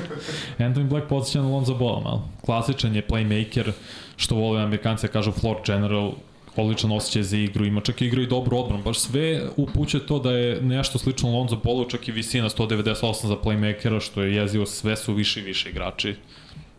Anthony 0.59 0.89
Black 0.89 1.09
podsjeća 1.09 1.43
na 1.43 1.49
Lonzo 1.49 1.75
Ball, 1.75 2.01
malo. 2.01 2.29
Klasičan 2.45 2.97
je 2.97 3.07
playmaker, 3.07 3.73
što 4.19 4.35
vole 4.35 4.63
Amerikanci 4.63 5.07
da 5.07 5.13
kažu 5.13 5.33
floor 5.33 5.57
general, 5.67 6.13
odličan 6.57 6.93
osjećaj 6.93 7.23
za 7.23 7.37
igru, 7.37 7.65
ima 7.65 7.81
čak 7.81 8.03
i 8.03 8.07
igra 8.07 8.23
i 8.23 8.27
dobru 8.27 8.59
odbranu, 8.59 8.83
baš 8.83 8.99
sve 8.99 9.43
upućuje 9.57 10.07
to 10.07 10.19
da 10.19 10.33
je 10.33 10.63
nešto 10.63 10.99
slično 10.99 11.31
Lonzo 11.31 11.57
Ballu, 11.57 11.85
čak 11.85 12.09
i 12.09 12.13
visina 12.13 12.49
198 12.49 13.27
za 13.27 13.37
playmakera, 13.37 14.01
što 14.01 14.23
je 14.23 14.35
jezivo, 14.35 14.67
sve 14.67 14.97
su 14.97 15.15
više 15.15 15.41
i 15.41 15.43
više 15.43 15.71
igrači. 15.71 16.15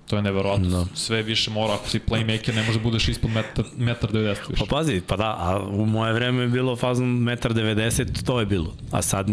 To 0.08 0.16
je 0.16 0.22
neverovatno. 0.22 0.70
Da. 0.70 0.78
Da. 0.78 0.86
Sve 0.96 1.22
više 1.24 1.52
mora, 1.52 1.74
ako 1.74 1.90
si 1.90 2.00
playmaker, 2.00 2.56
ne 2.56 2.64
može 2.64 2.80
da 2.80 2.84
budeš 2.84 3.08
ispod 3.08 3.32
metar, 3.32 3.66
metar 3.78 4.12
90 4.12 4.36
više. 4.50 4.66
Pa 4.70 4.76
pazi, 4.76 5.02
pa 5.08 5.18
da, 5.18 5.36
a 5.40 5.68
u 5.72 5.86
moje 5.86 6.14
vreme 6.14 6.42
je 6.42 6.48
bilo 6.48 6.76
fazom 6.76 7.28
1,90 7.28 8.02
m, 8.02 8.14
to 8.26 8.40
je 8.40 8.46
bilo. 8.46 8.74
A 8.92 9.02
sad, 9.02 9.28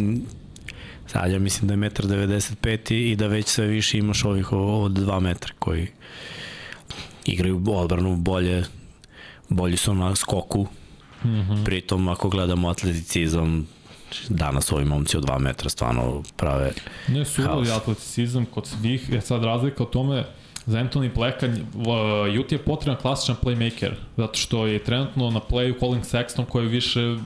sad 1.06 1.30
ja 1.30 1.38
mislim 1.38 1.68
da 1.68 1.74
je 1.74 1.90
1,95 1.90 2.90
m 2.90 2.96
i 2.96 3.16
da 3.16 3.26
već 3.26 3.46
sve 3.46 3.66
više 3.66 3.98
imaš 3.98 4.24
ovih 4.24 4.52
od 4.52 4.92
2 4.92 5.20
metra 5.20 5.52
koji 5.58 5.88
igraju 7.32 7.62
odbranu 7.66 8.16
bolje, 8.16 8.64
bolji 9.48 9.76
su 9.76 9.94
na 9.94 10.16
skoku. 10.16 10.66
Mm 11.24 11.28
-hmm. 11.28 11.64
Pritom, 11.64 12.08
ako 12.08 12.28
gledamo 12.28 12.68
atleticizam, 12.68 13.66
danas 14.28 14.72
ovi 14.72 14.84
momci 14.84 15.16
od 15.16 15.24
2 15.24 15.38
metra 15.38 15.68
stvarno 15.68 16.22
prave 16.36 16.72
Ne, 17.08 17.24
suvali 17.24 17.66
Haos. 17.66 17.80
atleticizam 17.80 18.46
kod 18.46 18.66
svih, 18.66 19.10
je 19.10 19.20
sad 19.20 19.44
razlika 19.44 19.82
o 19.82 19.86
tome, 19.86 20.24
za 20.66 20.78
Anthony 20.78 21.14
Blacka, 21.14 21.46
uh, 21.46 22.40
Ut 22.40 22.52
je 22.52 22.58
potreban 22.58 23.00
klasičan 23.02 23.36
playmaker, 23.42 23.92
zato 24.16 24.38
što 24.38 24.66
je 24.66 24.84
trenutno 24.84 25.30
na 25.30 25.40
playu 25.40 25.80
Colin 25.80 26.02
Sexton 26.02 26.44
koji 26.44 26.64
je 26.64 26.68
više 26.68 27.06
uh, 27.10 27.18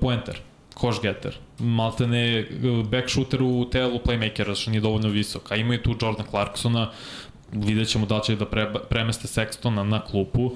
poenter, 0.00 0.40
koš 0.74 1.00
getter. 1.02 1.36
Malte 1.58 2.06
ne 2.06 2.46
uh, 2.62 2.86
back 2.86 3.10
shooter 3.10 3.42
u 3.42 3.70
telu 3.70 3.98
playmakera, 4.06 4.54
što 4.54 4.70
nije 4.70 4.80
dovoljno 4.80 5.08
visok. 5.08 5.52
A 5.52 5.56
imaju 5.56 5.82
tu 5.82 5.96
Jordan 6.02 6.26
Clarksona, 6.30 6.90
vidjet 7.54 7.88
ćemo 7.88 8.06
da 8.06 8.20
će 8.20 8.36
da 8.36 8.46
pre, 8.46 8.72
premeste 8.88 9.28
Sextona 9.28 9.82
na 9.82 10.00
klupu. 10.00 10.50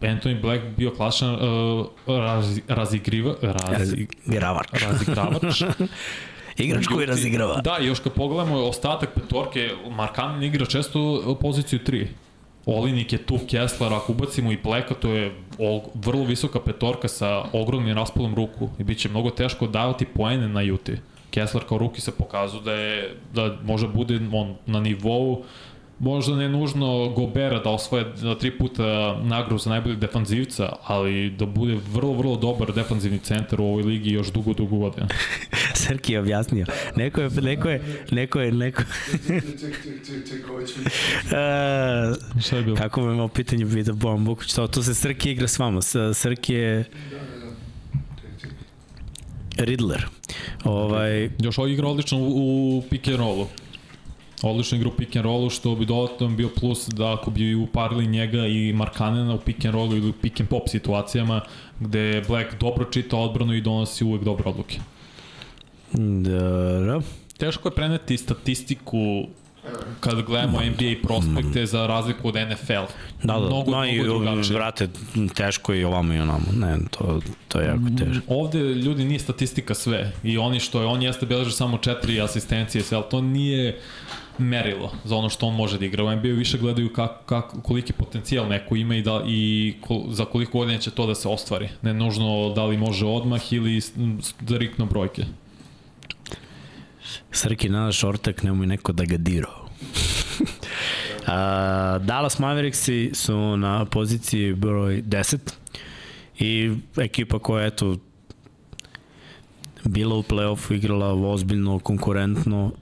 Anthony 0.00 0.40
Black 0.40 0.62
bio 0.76 0.90
klasičan 0.90 1.34
uh, 1.34 1.86
raz, 2.06 2.60
razigriva, 2.68 3.34
raz, 3.42 3.78
razigravač. 3.78 4.68
razigravač, 4.86 5.62
Igrač 6.58 6.86
koji 6.86 7.06
razigrava. 7.06 7.60
Da, 7.60 7.78
još 7.78 8.00
kad 8.00 8.12
pogledamo 8.12 8.56
ostatak 8.56 9.14
petorke, 9.14 9.70
Markanen 9.90 10.42
igra 10.42 10.66
često 10.66 11.36
poziciju 11.40 11.78
3. 11.86 12.06
Olinik 12.66 13.12
je 13.12 13.18
tu, 13.18 13.38
Kessler, 13.50 13.92
ako 13.92 14.12
ubacimo 14.12 14.52
i 14.52 14.58
Blacka, 14.64 14.94
to 14.94 15.10
je 15.10 15.32
og, 15.58 15.82
vrlo 15.94 16.24
visoka 16.24 16.60
petorka 16.60 17.08
sa 17.08 17.44
ogromnim 17.52 17.96
raspolom 17.96 18.34
ruku 18.34 18.68
i 18.78 18.84
bit 18.84 18.98
će 18.98 19.08
mnogo 19.08 19.30
teško 19.30 19.66
davati 19.66 20.04
poene 20.04 20.48
na 20.48 20.60
Juti. 20.60 20.96
Kessler 21.30 21.64
kao 21.68 21.78
ruki 21.78 22.00
se 22.00 22.12
pokazuje 22.12 22.62
da 22.62 22.72
je 22.72 23.16
da 23.34 23.56
može 23.64 23.88
bude 23.88 24.20
on 24.32 24.54
na 24.66 24.80
nivou 24.80 25.44
možda 25.98 26.36
ne 26.36 26.48
nužno 26.48 27.08
Gobera 27.08 27.58
da 27.58 27.70
osvoje 27.70 28.04
da 28.22 28.38
tri 28.38 28.58
puta 28.58 29.18
nagradu 29.22 29.58
za 29.58 29.70
najboljeg 29.70 29.98
defanzivca, 29.98 30.72
ali 30.84 31.30
da 31.30 31.46
bude 31.46 31.78
vrlo, 31.92 32.12
vrlo 32.12 32.36
dobar 32.36 32.72
defanzivni 32.72 33.18
centar 33.18 33.60
u 33.60 33.64
ovoj 33.64 33.82
ligi 33.82 34.10
još 34.10 34.32
dugo, 34.32 34.52
dugo 34.52 34.76
godina. 34.76 35.08
Srki 35.74 36.12
je 36.12 36.20
objasnio. 36.20 36.66
Neko 36.96 37.20
je, 37.20 37.30
neko 37.30 37.68
je, 37.68 37.82
neko 38.10 38.40
je, 38.40 38.52
neko... 38.52 38.82
Ček, 39.26 39.42
ček, 39.60 39.82
ček, 39.82 40.06
ček, 40.06 40.28
ček, 40.28 40.50
ovo 40.50 40.66
ću... 40.66 40.74
Uh, 40.80 42.42
Šta 42.42 42.56
je 42.56 42.62
bilo? 42.62 42.76
kako 42.82 43.06
me 43.06 43.12
imao 43.12 43.28
pitanje 43.28 43.66
pita 43.66 43.92
Bojan 43.92 44.24
Buković, 44.24 44.52
to, 44.54 44.66
to 44.66 44.82
se 44.82 44.94
Srki 44.94 45.30
igra 45.30 45.48
s 45.48 45.58
vama. 45.58 45.80
Srki 46.14 46.54
je... 46.54 46.84
Da, 47.10 47.16
da, 47.16 47.44
da. 47.44 47.48
Riddler. 49.64 50.06
Ovaj, 50.64 51.30
Još 51.38 51.58
ovo 51.58 51.66
igra 51.68 51.88
odlično 51.88 52.18
u, 52.18 52.78
u 52.78 52.82
pick 52.90 53.08
and 53.08 53.16
rollu. 53.16 53.46
Odlično 54.42 54.78
igra 54.78 54.88
u 54.88 54.92
pick 54.92 55.16
and 55.16 55.24
rollu, 55.24 55.50
što 55.50 55.74
bi 55.74 55.86
dodatno 55.86 56.28
bio 56.28 56.48
plus 56.60 56.88
da 56.88 57.12
ako 57.12 57.30
bi 57.30 57.54
uparili 57.54 58.06
njega 58.06 58.46
i 58.46 58.72
Markanena 58.72 59.34
u 59.34 59.38
pick 59.38 59.64
and 59.64 59.74
rollu 59.74 59.96
ili 59.96 60.08
u 60.08 60.12
pick 60.12 60.40
and 60.40 60.48
pop 60.48 60.68
situacijama, 60.68 61.40
gde 61.80 62.22
Black 62.28 62.60
dobro 62.60 62.84
čita 62.84 63.16
odbranu 63.16 63.54
i 63.54 63.60
donosi 63.60 64.04
uvek 64.04 64.24
dobre 64.24 64.48
odluke. 64.48 64.78
da, 65.92 67.00
Teško 67.38 67.68
je 67.68 67.74
preneti 67.74 68.16
statistiku 68.16 69.26
kad 70.00 70.22
gledamo 70.22 70.60
NBA 70.60 71.08
prospekte 71.08 71.66
za 71.66 71.86
razliku 71.86 72.28
od 72.28 72.34
NFL. 72.34 72.72
da, 73.22 73.32
da, 73.32 73.38
mnogo, 73.38 73.70
no, 73.70 73.84
mnogo 73.84 74.04
drugačije. 74.04 74.54
vrate, 74.54 74.88
teško 75.34 75.74
i 75.74 75.84
ovamo 75.84 76.14
i 76.14 76.18
onamo. 76.18 76.46
Ne, 76.56 76.78
to, 76.90 77.20
to 77.48 77.60
je 77.60 77.66
jako 77.66 77.82
teško. 77.98 78.34
Ovde 78.34 78.58
ljudi 78.58 79.04
nije 79.04 79.18
statistika 79.18 79.74
sve 79.74 80.12
i 80.22 80.38
oni 80.38 80.60
što 80.60 80.80
je, 80.80 80.86
on 80.86 81.02
jeste 81.02 81.26
beleži 81.26 81.52
samo 81.52 81.78
četiri 81.78 82.20
asistencije, 82.20 82.84
ali 82.90 83.04
to 83.10 83.20
nije 83.20 83.80
merilo 84.38 84.92
za 85.04 85.16
ono 85.16 85.28
što 85.28 85.46
on 85.46 85.54
može 85.54 85.78
da 85.78 85.84
igra. 85.84 86.04
U 86.04 86.16
NBA 86.16 86.28
više 86.28 86.58
gledaju 86.58 86.92
kak, 86.92 87.10
kak, 87.26 87.44
koliki 87.62 87.92
potencijal 87.92 88.48
neko 88.48 88.76
ima 88.76 88.96
i, 88.96 89.02
da, 89.02 89.22
i 89.26 89.74
kol, 89.80 90.02
za 90.10 90.24
koliko 90.24 90.58
godina 90.58 90.78
će 90.78 90.90
to 90.90 91.06
da 91.06 91.14
se 91.14 91.28
ostvari. 91.28 91.68
Ne 91.82 91.94
nužno 91.94 92.52
da 92.56 92.64
li 92.64 92.76
može 92.76 93.06
odmah 93.06 93.52
ili 93.52 93.80
strikno 94.20 94.86
brojke. 94.86 95.24
Srki, 97.32 97.68
nada 97.68 97.92
šortak, 97.92 98.42
nemoj 98.42 98.66
neko 98.66 98.92
da 98.92 99.04
ga 99.04 99.16
diro. 99.16 99.50
A, 101.26 101.98
Dallas 102.02 102.38
Mavericksi 102.38 103.10
su 103.14 103.56
na 103.56 103.84
poziciji 103.84 104.54
broj 104.54 105.02
10 105.02 105.38
i 106.38 106.70
ekipa 106.96 107.38
koja 107.38 107.66
eto 107.66 107.96
bila 109.84 110.16
u 110.16 110.22
play-offu, 110.22 110.74
igrala 110.74 111.30
ozbiljno, 111.30 111.78
konkurentno, 111.78 112.72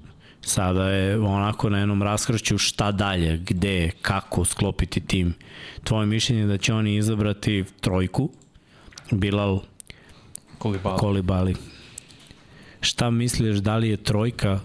sada 0.47 0.89
je 0.89 1.19
onako 1.19 1.71
na 1.71 1.79
jednom 1.79 2.03
raskršću 2.03 2.59
šta 2.59 2.93
dalje, 2.93 3.37
gde, 3.37 3.91
kako 4.03 4.45
sklopiti 4.45 5.01
tim. 5.01 5.35
Tvoje 5.85 6.07
mišljenje 6.07 6.43
je 6.43 6.47
da 6.47 6.59
će 6.59 6.75
oni 6.75 6.97
izabrati 6.97 7.65
trojku, 7.81 8.31
Bilal 9.11 9.61
Kolibala. 10.59 10.97
Kolibali. 10.97 11.55
Šta 12.81 13.11
misliš, 13.11 13.57
da 13.57 13.77
li 13.77 13.89
je 13.89 13.97
trojka 13.97 14.61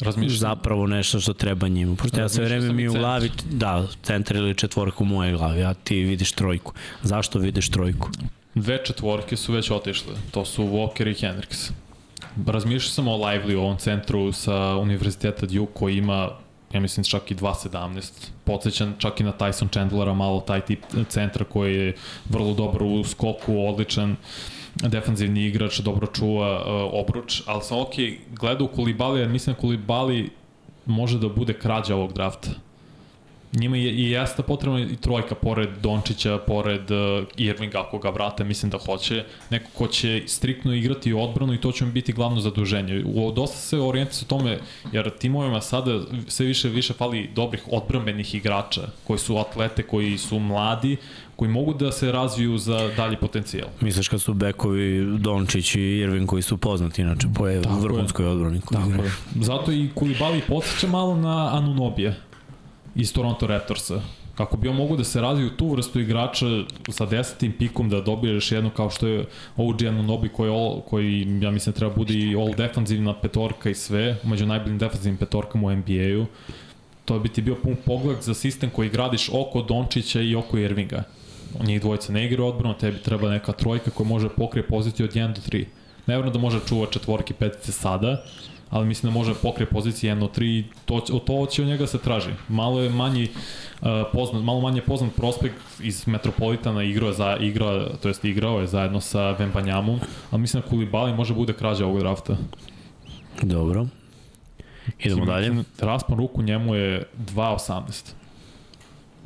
Razmišljam. 0.00 0.38
zapravo 0.38 0.86
nešto 0.86 1.20
što 1.20 1.32
treba 1.32 1.68
njima? 1.68 1.96
Pošto 1.96 2.20
ja 2.20 2.28
sve 2.28 2.44
vreme 2.44 2.72
mi 2.72 2.88
u 2.88 2.92
glavi, 2.92 3.30
da, 3.50 3.86
centar 4.02 4.36
ili 4.36 4.54
četvorka 4.54 4.96
u 5.00 5.04
mojoj 5.04 5.36
glavi, 5.36 5.64
a 5.64 5.74
ti 5.74 6.02
vidiš 6.02 6.32
trojku. 6.32 6.72
Zašto 7.02 7.38
vidiš 7.38 7.70
trojku? 7.70 8.10
Dve 8.54 8.84
četvorke 8.84 9.36
su 9.36 9.52
već 9.52 9.70
otišle. 9.70 10.14
To 10.30 10.44
su 10.44 10.64
Walker 10.64 11.10
i 11.10 11.14
Hendricks. 11.14 11.70
Razmišljao 12.46 12.90
sam 12.90 13.08
o 13.08 13.16
Lively 13.16 13.54
u 13.56 13.60
ovom 13.60 13.76
centru 13.76 14.32
sa 14.32 14.76
Univerziteta 14.76 15.46
Duke 15.46 15.72
koji 15.74 15.96
ima 15.96 16.30
ja 16.72 16.80
mislim 16.80 17.04
čak 17.04 17.30
i 17.30 17.34
2.17. 17.34 18.12
Podsjećan 18.44 18.94
čak 18.98 19.20
i 19.20 19.24
na 19.24 19.32
Tyson 19.32 19.72
Chandlera, 19.72 20.14
malo 20.14 20.40
taj 20.40 20.60
tip 20.60 20.84
centra 21.08 21.44
koji 21.44 21.76
je 21.76 21.94
vrlo 22.28 22.54
dobar 22.54 22.82
u 22.82 23.04
skoku, 23.04 23.66
odličan 23.68 24.16
defanzivni 24.74 25.46
igrač, 25.46 25.78
dobro 25.78 26.06
čuva 26.06 26.60
uh, 26.60 26.90
obruč, 26.92 27.42
ali 27.46 27.62
sam 27.62 27.78
ok, 27.78 27.94
gledao 28.30 28.66
Kulibali, 28.66 29.20
jer 29.20 29.28
mislim 29.28 29.54
da 29.54 29.60
Kulibali 29.60 30.30
može 30.86 31.18
da 31.18 31.28
bude 31.28 31.52
krađa 31.52 31.94
ovog 31.94 32.12
drafta. 32.12 32.50
Njima 33.52 33.76
je 33.76 33.92
i 33.92 34.10
jeste 34.10 34.42
potrebna 34.42 34.80
i 34.80 34.96
trojka 34.96 35.34
pored 35.34 35.68
Dončića, 35.82 36.38
pored 36.38 36.90
uh, 36.90 37.26
Irvinga 37.36 37.80
ako 37.80 37.98
ga 37.98 38.10
vrate, 38.10 38.44
mislim 38.44 38.70
da 38.70 38.78
hoće. 38.78 39.24
Neko 39.50 39.70
ko 39.74 39.86
će 39.86 40.22
striktno 40.26 40.74
igrati 40.74 41.12
odbranu 41.12 41.54
i 41.54 41.60
to 41.60 41.72
će 41.72 41.84
mi 41.84 41.92
biti 41.92 42.12
glavno 42.12 42.40
zaduženje. 42.40 43.04
U, 43.06 43.32
dosta 43.32 43.56
se 43.56 43.78
orijenti 43.78 44.14
sa 44.14 44.24
tome, 44.24 44.58
jer 44.92 45.10
timovima 45.18 45.60
sada 45.60 46.00
sve 46.26 46.46
više 46.46 46.68
više 46.68 46.92
fali 46.92 47.30
dobrih 47.34 47.62
odbrambenih 47.70 48.34
igrača, 48.34 48.82
koji 49.06 49.18
su 49.18 49.38
atlete, 49.38 49.82
koji 49.82 50.18
su 50.18 50.38
mladi, 50.38 50.96
koji 51.36 51.50
mogu 51.50 51.74
da 51.74 51.92
se 51.92 52.12
razviju 52.12 52.58
za 52.58 52.90
dalji 52.96 53.16
potencijal. 53.16 53.68
Misliš 53.80 54.08
kad 54.08 54.20
su 54.20 54.34
bekovi 54.34 55.18
Dončić 55.18 55.74
i 55.74 55.80
Irvin 55.80 56.26
koji 56.26 56.42
su 56.42 56.56
poznati 56.56 57.02
inače 57.02 57.28
po 57.36 57.44
vrhunskoj 57.80 58.26
odbrani. 58.26 58.60
Tako 58.72 59.02
je. 59.02 59.12
Zato 59.34 59.72
i 59.72 59.88
Kulibali 59.94 60.40
podsjeća 60.48 60.86
malo 60.86 61.16
na 61.16 61.56
Anunobije 61.56 62.27
iz 62.94 63.12
Toronto 63.12 63.46
Raptorsa. 63.46 64.00
Kako 64.34 64.56
bi 64.56 64.68
on 64.68 64.76
mogu 64.76 64.96
da 64.96 65.04
se 65.04 65.20
razviju 65.20 65.50
tu 65.50 65.68
vrstu 65.72 66.00
igrača 66.00 66.46
sa 66.88 67.06
desetim 67.06 67.52
pikom 67.52 67.88
da 67.88 68.00
dobiješ 68.00 68.52
jednu 68.52 68.70
kao 68.70 68.90
što 68.90 69.06
je 69.06 69.24
OG 69.56 69.82
Anunobi 69.82 70.28
koji, 70.28 70.50
all, 70.50 70.80
koji 70.80 71.38
ja 71.42 71.50
mislim 71.50 71.72
treba 71.72 71.94
bude 71.94 72.14
i 72.14 72.36
all 72.36 72.54
defanzivna 72.54 73.14
petorka 73.14 73.70
i 73.70 73.74
sve, 73.74 74.16
među 74.24 74.46
najboljim 74.46 74.78
defanzivnim 74.78 75.16
petorkama 75.18 75.66
u 75.66 75.76
NBA-u. 75.76 76.26
To 77.04 77.18
bi 77.18 77.28
ti 77.28 77.42
bio 77.42 77.54
pun 77.54 77.76
pogled 77.84 78.22
za 78.22 78.34
sistem 78.34 78.70
koji 78.70 78.90
gradiš 78.90 79.28
oko 79.32 79.62
Dončića 79.62 80.20
i 80.20 80.34
oko 80.34 80.58
Irvinga. 80.58 81.02
Njih 81.62 81.80
dvojica 81.80 82.12
ne 82.12 82.26
igra 82.26 82.44
odbranu, 82.44 82.74
tebi 82.74 82.98
treba 82.98 83.30
neka 83.30 83.52
trojka 83.52 83.90
koja 83.90 84.08
može 84.08 84.28
pokrije 84.28 84.66
poziciju 84.66 85.06
od 85.06 85.12
1 85.14 85.34
do 85.34 85.40
3. 85.40 85.64
Ne 86.06 86.14
vjerujem 86.14 86.32
da 86.32 86.38
može 86.38 86.60
čuva 86.68 86.86
četvorke, 86.90 87.34
petice 87.34 87.72
sada, 87.72 88.24
ali 88.70 88.86
mislim 88.86 89.12
da 89.12 89.18
može 89.18 89.34
pokrije 89.34 89.66
pozicije 89.66 90.14
1 90.14 90.20
do 90.20 90.26
3 90.28 90.44
i 90.44 90.64
to, 90.84 91.00
će- 91.00 91.12
to 91.18 91.46
će 91.46 91.62
od 91.62 91.68
njega 91.68 91.86
se 91.86 91.98
traži. 91.98 92.30
Malo 92.48 92.80
je 92.80 92.90
manji 92.90 93.28
uh, 93.80 93.86
poznat, 94.12 94.42
malo 94.44 94.60
manje 94.60 94.82
poznat 94.82 95.14
prospekt 95.14 95.54
iz 95.80 96.06
Metropolitana 96.06 96.82
igrao 96.82 97.08
je 97.08 97.14
za 97.14 97.36
igra, 97.36 97.88
to 97.96 98.08
jest 98.08 98.24
igrao 98.24 98.60
je 98.60 98.66
zajedno 98.66 99.00
sa 99.00 99.30
Vembanjamom, 99.30 100.00
ali 100.30 100.40
mislim 100.40 100.62
da 100.62 100.68
Kulibali 100.68 101.14
može 101.14 101.34
bude 101.34 101.52
krađa 101.52 101.86
ovog 101.86 101.98
drafta. 101.98 102.36
Dobro. 103.42 103.86
Idemo 104.98 105.24
dalje. 105.26 105.46
Raspon 105.80 106.18
ruku 106.18 106.42
njemu 106.42 106.74
je 106.74 107.02
2.18. 107.18 108.12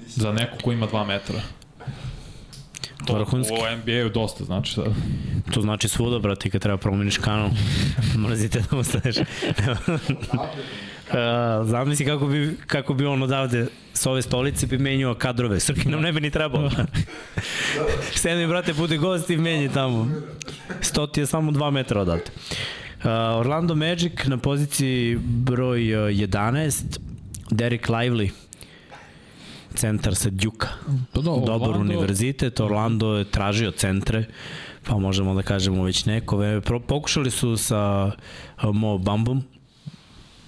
Za 0.07 0.33
neko 0.33 0.57
ko 0.65 0.73
ima 0.73 0.87
2 0.87 1.07
metra. 1.07 1.41
To 3.07 3.15
Vrhunski. 3.15 3.55
u 3.55 3.77
NBA-u 3.77 4.09
dosta 4.09 4.45
znači 4.45 4.73
sad. 4.75 4.85
To 5.55 5.61
znači 5.61 5.89
svuda, 5.89 6.19
brate, 6.19 6.51
kad 6.51 6.61
treba 6.61 6.77
promeniš 6.77 7.19
kanal. 7.19 7.51
Mrzite 8.29 8.63
da 8.71 8.77
ustaneš. 8.77 9.17
Uh, 9.17 9.25
zamisli 11.71 12.07
kako 12.07 12.27
bi, 12.27 12.57
kako 12.67 12.95
bi 12.95 13.07
on 13.07 13.23
odavde 13.23 13.67
s 13.95 14.07
ove 14.07 14.23
stolice 14.23 14.67
bi 14.67 14.79
menjao 14.79 15.15
kadrove. 15.15 15.61
Srki 15.61 15.89
nam 15.89 16.01
ne 16.01 16.13
bi 16.13 16.21
ni 16.21 16.31
trebalo. 16.31 16.71
Sedmi, 18.15 18.47
brate, 18.47 18.73
bude 18.73 18.97
gost 18.97 19.31
i 19.31 19.37
menji 19.37 19.69
tamo. 19.69 20.09
Sto 20.81 21.07
ti 21.07 21.21
je 21.21 21.27
samo 21.27 21.53
2 21.53 21.71
metra 21.71 22.01
odavde. 22.01 22.25
Uh, 22.25 23.09
Orlando 23.39 23.75
Magic 23.75 24.13
na 24.25 24.37
poziciji 24.37 25.19
broj 25.23 25.95
uh, 25.95 26.11
11. 26.11 26.99
Derek 27.51 27.89
Lively 27.89 28.31
centar 29.73 30.15
sa 30.15 30.31
Duke. 30.31 30.67
Pa 31.13 31.21
da, 31.21 31.31
Dobar 31.47 31.71
univerzitet, 31.71 32.61
Orlando 32.61 33.17
je 33.17 33.25
tražio 33.25 33.71
centre, 33.71 34.25
pa 34.87 34.99
možemo 34.99 35.35
da 35.35 35.43
kažemo 35.43 35.85
već 35.85 36.05
neko 36.05 36.41
pokušali 36.87 37.31
su 37.31 37.57
sa 37.57 38.13
uh, 38.65 38.75
Mo 38.75 38.99
Bambom, 38.99 39.43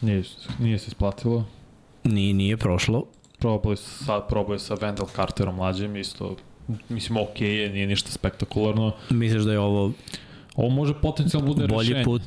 Nije, 0.01 0.23
nije 0.59 0.79
se 0.79 0.89
isplatilo. 0.89 1.45
nije, 2.05 2.35
nije 2.35 2.57
prošlo. 2.57 3.05
Probali 3.39 3.77
su, 3.77 4.05
sad 4.05 4.29
probaju 4.29 4.59
sa 4.59 4.77
Wendell 4.77 5.17
Carterom 5.17 5.55
mlađim, 5.57 5.97
isto, 5.97 6.37
mislim, 6.89 7.19
ok 7.19 7.41
je, 7.41 7.71
nije 7.71 7.87
ništa 7.87 8.11
spektakularno. 8.13 8.93
Misliš 9.11 9.43
da 9.43 9.53
je 9.53 9.59
ovo 9.59 9.93
Ovo 10.57 10.69
može 10.69 10.95
potencijalno 11.03 11.55
bude 11.55 11.67
bolji 11.67 11.89
rešenje. 11.89 12.05
put? 12.05 12.23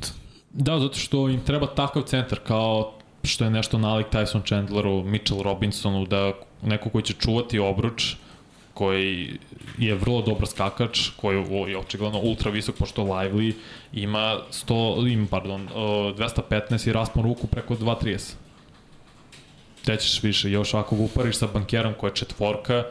Da, 0.52 0.78
zato 0.78 0.98
što 0.98 1.28
im 1.28 1.40
treba 1.40 1.66
takav 1.66 2.02
centar, 2.02 2.38
kao 2.46 2.92
što 3.24 3.44
je 3.44 3.50
nešto 3.50 3.78
nalik 3.78 4.06
Tyson 4.12 4.46
Chandleru, 4.46 5.02
Mitchell 5.04 5.42
Robinsonu, 5.42 6.06
da 6.06 6.32
neko 6.62 6.90
koji 6.90 7.04
će 7.04 7.14
čuvati 7.14 7.58
obruč, 7.58 8.14
koji 8.74 9.38
je 9.78 9.94
vrlo 9.94 10.22
dobar 10.22 10.46
skakač, 10.46 11.08
koji 11.16 11.44
je 11.70 11.78
očigledno 11.78 12.20
ultra 12.20 12.50
visok, 12.50 12.76
pošto 12.76 13.02
Lively 13.02 13.52
ima 13.92 14.38
100, 14.50 15.12
ima, 15.12 15.26
pardon, 15.30 15.62
uh, 15.62 15.70
215 16.16 16.88
i 16.88 16.92
raspon 16.92 17.22
ruku 17.22 17.46
preko 17.46 17.74
230. 17.74 18.34
Gde 19.82 19.96
ćeš 19.96 20.22
više, 20.22 20.50
još 20.50 20.74
ako 20.74 20.96
ga 20.96 21.02
upariš 21.02 21.36
sa 21.36 21.46
bankerom 21.52 21.94
koja 21.98 22.10
je 22.10 22.16
četvorka, 22.16 22.84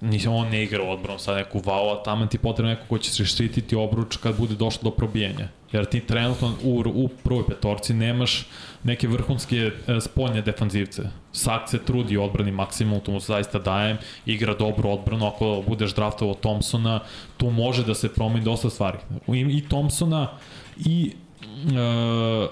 nisam 0.00 0.32
on 0.32 0.48
ne 0.48 0.62
igra 0.62 0.82
u 0.82 0.90
odbranu 0.90 1.18
sad 1.18 1.36
neku 1.36 1.58
vau, 1.64 1.90
a 1.90 2.02
tamo 2.02 2.26
ti 2.26 2.38
potrebno 2.38 2.70
neko 2.70 2.86
ko 2.88 2.98
će 2.98 3.10
se 3.10 3.24
štititi 3.24 3.76
obruč 3.76 4.16
kad 4.16 4.36
bude 4.38 4.54
došlo 4.54 4.90
do 4.90 4.96
probijenja. 4.96 5.48
Jer 5.72 5.84
ti 5.84 6.00
trenutno 6.00 6.54
u, 6.62 6.82
u 6.94 7.08
prvoj 7.08 7.46
petorci 7.46 7.94
nemaš 7.94 8.46
neke 8.84 9.08
vrhunske 9.08 9.56
e, 9.56 10.00
spoljne 10.00 10.42
defanzivce. 10.42 11.02
Sak 11.32 11.68
se 11.70 11.78
trudi 11.78 12.16
u 12.16 12.24
odbrani 12.24 12.52
maksimum, 12.52 13.00
to 13.00 13.12
mu 13.12 13.20
zaista 13.20 13.58
dajem, 13.58 13.98
igra 14.26 14.54
dobru 14.54 14.90
odbranu, 14.90 15.26
ako 15.26 15.64
budeš 15.68 15.94
draftovao 15.94 16.34
Thompsona, 16.34 17.00
tu 17.36 17.50
može 17.50 17.84
da 17.84 17.94
se 17.94 18.12
promeni 18.14 18.44
dosta 18.44 18.70
stvari. 18.70 18.98
I 19.28 19.64
Thompsona 19.68 20.28
i 20.76 21.12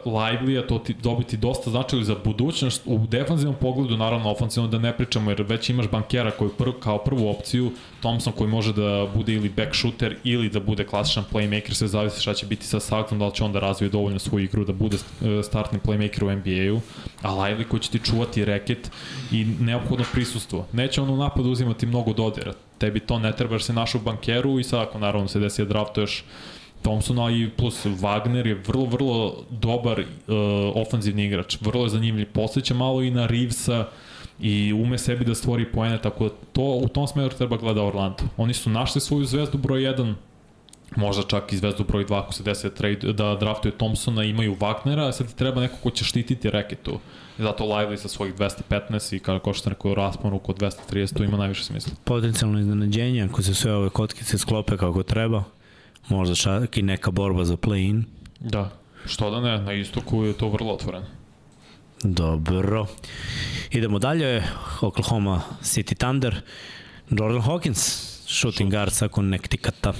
Lively-a, 0.04 0.66
to 0.66 0.78
ti 0.78 0.94
dobiti 0.94 1.36
dosta 1.36 1.70
značaju 1.70 2.04
za 2.04 2.16
budućnost. 2.24 2.82
U 2.86 2.98
defanzivnom 3.06 3.56
pogledu, 3.60 3.96
naravno 3.96 4.30
ofensivno 4.30 4.68
da 4.68 4.78
ne 4.78 4.96
pričamo, 4.96 5.30
jer 5.30 5.42
već 5.42 5.70
imaš 5.70 5.90
bankera 5.90 6.30
koji 6.30 6.50
pr, 6.58 6.70
kao 6.80 6.98
prvu 6.98 7.28
opciju, 7.28 7.72
Thompson 8.00 8.32
koji 8.32 8.50
može 8.50 8.72
da 8.72 9.06
bude 9.14 9.34
ili 9.34 9.48
back 9.48 9.74
shooter 9.74 10.16
ili 10.24 10.48
da 10.48 10.60
bude 10.60 10.84
klasičan 10.84 11.24
playmaker, 11.32 11.72
sve 11.72 11.88
zavisi 11.88 12.20
šta 12.20 12.34
će 12.34 12.46
biti 12.46 12.66
sa 12.66 12.80
Saxon, 12.80 13.18
da 13.18 13.26
li 13.26 13.34
će 13.34 13.44
on 13.44 13.52
da 13.52 13.60
razvije 13.60 13.90
dovoljno 13.90 14.18
svoju 14.18 14.44
igru 14.44 14.64
da 14.64 14.72
bude 14.72 14.96
e, 14.96 15.42
startni 15.42 15.78
playmaker 15.78 16.24
u 16.24 16.36
NBA-u, 16.36 16.80
a 17.22 17.34
Lively 17.34 17.68
koji 17.68 17.80
će 17.80 17.90
ti 17.90 17.98
čuvati 17.98 18.44
reket 18.44 18.90
i 19.32 19.44
neophodno 19.44 20.04
prisustvo. 20.12 20.66
Neće 20.72 21.00
on 21.00 21.10
u 21.10 21.16
napadu 21.16 21.50
uzimati 21.50 21.86
mnogo 21.86 22.12
dodira, 22.12 22.52
tebi 22.78 23.00
to 23.00 23.18
ne 23.18 23.32
treba 23.32 23.58
se 23.58 23.72
našu 23.72 23.98
bankeru 23.98 24.58
i 24.58 24.64
sad 24.64 24.80
ako 24.80 24.98
naravno 24.98 25.28
se 25.28 25.38
desi 25.38 25.62
da 25.62 25.68
draftuješ 25.68 26.24
Thompsona 26.82 27.30
i 27.30 27.50
plus 27.56 27.86
Wagner 27.86 28.46
je 28.46 28.54
vrlo, 28.66 28.84
vrlo 28.84 29.44
dobar 29.50 30.00
uh, 30.00 30.06
ofanzivni 30.74 31.24
igrač. 31.24 31.56
Vrlo 31.60 31.82
je 31.82 31.88
zanimljiv. 31.88 32.32
Posjeća 32.32 32.74
malo 32.74 33.02
i 33.02 33.10
na 33.10 33.26
Reevesa 33.26 33.86
i 34.40 34.72
ume 34.72 34.98
sebi 34.98 35.24
da 35.24 35.34
stvori 35.34 35.72
poene, 35.72 36.02
tako 36.02 36.24
da 36.24 36.34
to 36.52 36.62
u 36.62 36.88
tom 36.88 37.06
smeru 37.06 37.36
treba 37.36 37.56
gleda 37.56 37.82
Orlando. 37.82 38.24
Oni 38.36 38.54
su 38.54 38.70
našli 38.70 39.00
svoju 39.00 39.24
zvezdu 39.24 39.58
broj 39.58 39.80
1, 39.80 40.14
možda 40.96 41.22
čak 41.22 41.52
i 41.52 41.56
zvezdu 41.56 41.84
broj 41.84 42.06
2 42.06 42.18
ako 42.18 42.32
se 42.32 42.42
desi 42.42 42.74
trade, 42.74 43.12
da 43.12 43.36
draftuje 43.40 43.72
Thompsona, 43.72 44.24
imaju 44.24 44.56
Wagnera, 44.56 45.08
a 45.08 45.12
sad 45.12 45.26
ti 45.26 45.36
treba 45.36 45.60
neko 45.60 45.76
ko 45.82 45.90
će 45.90 46.04
štititi 46.04 46.50
reketu. 46.50 46.98
Zato 47.38 47.64
Lively 47.64 47.96
sa 47.96 48.08
svojih 48.08 48.34
215 48.34 49.16
i 49.16 49.18
kao 49.18 49.38
ko 49.38 49.52
što 49.52 49.70
rekao 49.70 49.94
rasponu 49.94 50.38
kod 50.38 50.58
230, 50.58 51.16
to 51.16 51.24
ima 51.24 51.36
najviše 51.36 51.64
smisla. 51.64 51.92
Potencijalno 52.04 52.60
iznenađenje, 52.60 53.22
ako 53.22 53.42
se 53.42 53.54
sve 53.54 53.74
ove 53.74 53.90
kotkice 53.90 54.38
sklope 54.38 54.76
kako 54.76 55.02
treba, 55.02 55.44
možda 56.08 56.34
čak 56.34 56.78
i 56.78 56.82
neka 56.82 57.10
borba 57.10 57.44
za 57.44 57.56
play-in. 57.56 58.04
Da, 58.40 58.70
što 59.06 59.30
da 59.30 59.40
ne, 59.40 59.58
na 59.58 59.72
istoku 59.72 60.24
je 60.24 60.32
to 60.32 60.48
vrlo 60.48 60.72
otvoreno. 60.72 61.06
Dobro. 62.04 62.86
Idemo 63.70 63.98
dalje, 63.98 64.42
Oklahoma 64.80 65.42
City 65.62 65.94
Thunder, 65.94 66.40
Jordan 67.10 67.42
Hawkins, 67.42 68.12
shooting 68.26 68.70
guard 68.70 68.92
sa 68.92 69.08
Connecticuta. 69.08 69.92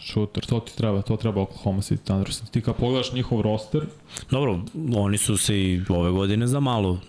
Shooter, 0.00 0.46
to 0.46 0.60
ti 0.60 0.76
treba, 0.76 1.02
to 1.02 1.16
treba 1.16 1.40
Oklahoma 1.40 1.82
City 1.82 2.04
Thunder. 2.04 2.28
Ti 2.50 2.60
kad 2.60 2.76
pogledaš 2.76 3.12
njihov 3.12 3.40
roster... 3.40 3.86
Dobro, 4.30 4.60
oni 4.96 5.18
su 5.18 5.36
se 5.36 5.58
i 5.58 5.82
ove 5.88 6.10
godine 6.10 6.46
za 6.46 6.60
malo 6.60 7.00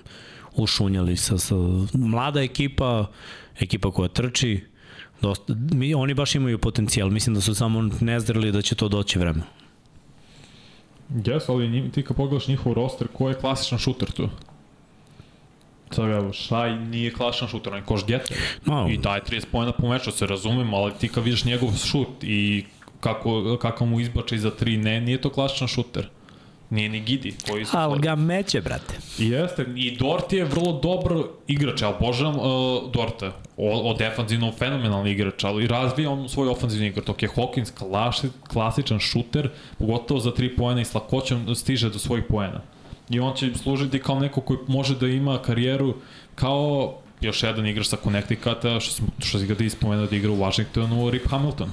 ušunjali 0.55 1.17
sa, 1.17 1.37
sa 1.37 1.55
mlada 1.93 2.41
ekipa, 2.41 3.05
ekipa 3.59 3.91
koja 3.91 4.09
trči, 4.09 4.59
dosta, 5.23 5.55
mi, 5.71 5.93
oni 5.93 6.13
baš 6.13 6.35
imaju 6.35 6.59
potencijal, 6.59 7.09
mislim 7.09 7.35
da 7.35 7.41
su 7.41 7.55
samo 7.55 7.81
nezreli 8.01 8.51
da 8.51 8.61
će 8.61 8.75
to 8.75 8.89
doći 8.89 9.19
vreme. 9.19 9.43
Jes, 11.25 11.49
ali 11.49 11.69
njim, 11.69 11.91
ti 11.91 12.03
kad 12.03 12.17
pogledaš 12.17 12.47
njihov 12.47 12.73
roster, 12.73 13.07
ko 13.13 13.29
je 13.29 13.39
klasičan 13.39 13.79
šuter 13.79 14.11
tu? 14.11 14.29
Sad 15.91 16.09
evo, 16.09 16.33
Šaj 16.33 16.75
nije 16.79 17.13
klasičan 17.13 17.47
šuter, 17.47 17.73
on 17.73 17.79
je 17.79 17.85
koš 17.85 18.05
getter. 18.05 18.37
No. 18.65 18.87
I 18.89 18.97
daje 18.97 19.21
30 19.29 19.45
pojena 19.51 19.71
po 19.71 19.89
meču, 19.89 20.11
se 20.11 20.27
razumemo, 20.27 20.77
ali 20.77 20.91
ti 20.99 21.07
kad 21.07 21.23
vidiš 21.23 21.45
njegov 21.45 21.77
šut 21.85 22.23
i 22.23 22.65
kako, 22.99 23.57
kako 23.61 23.85
mu 23.85 23.99
izbače 23.99 24.35
iza 24.35 24.51
3, 24.51 24.77
ne, 24.83 25.01
nije 25.01 25.21
to 25.21 25.29
klasičan 25.29 25.67
šuter. 25.67 26.09
Nije 26.69 26.89
ni 26.89 26.99
Gidi. 26.99 27.35
Koji 27.49 27.65
su 27.65 27.77
Ali 27.77 27.99
ga 27.99 28.15
meće, 28.15 28.61
brate. 28.61 28.97
Jeste, 29.17 29.65
i 29.75 29.97
Dort 29.97 30.33
je 30.33 30.45
vrlo 30.45 30.79
dobro 30.83 31.29
igrač, 31.47 31.81
ja 31.81 31.89
obožavam 31.89 32.35
uh, 32.35 32.91
Dorta. 32.91 33.31
O, 33.57 33.91
o 33.91 33.93
defanzivno 33.93 34.51
fenomenalni 34.51 35.11
igrač, 35.11 35.43
ali 35.43 35.67
razvija 35.67 36.09
on 36.09 36.29
svoj 36.29 36.49
ofanzivni 36.49 36.87
igrač. 36.87 37.05
Dok 37.05 37.23
je 37.23 37.29
Hawkins 37.29 37.73
klasi, 37.73 38.29
klasičan 38.47 38.99
šuter, 38.99 39.49
pogotovo 39.79 40.19
za 40.19 40.31
3 40.31 40.57
poena 40.57 40.81
i 40.81 40.85
s 40.85 40.93
lakoćom 40.93 41.55
stiže 41.55 41.89
do 41.89 41.99
svojih 41.99 42.25
poena. 42.29 42.61
I 43.09 43.19
on 43.19 43.35
će 43.35 43.53
služiti 43.55 43.99
kao 43.99 44.19
neko 44.19 44.41
koji 44.41 44.59
može 44.67 44.95
da 44.95 45.07
ima 45.07 45.41
karijeru 45.41 45.95
kao 46.35 46.95
još 47.21 47.43
jedan 47.43 47.67
igrač 47.67 47.87
sa 47.87 47.97
Connecticuta, 48.03 48.79
što, 48.79 48.93
smo, 48.93 49.07
što 49.19 49.39
si 49.39 49.45
ga 49.45 49.53
da 49.53 49.63
ispomenuo 49.63 50.05
da 50.05 50.15
igra 50.15 50.31
u 50.31 50.37
Washingtonu, 50.37 51.09
Rip 51.09 51.27
Hamilton 51.27 51.71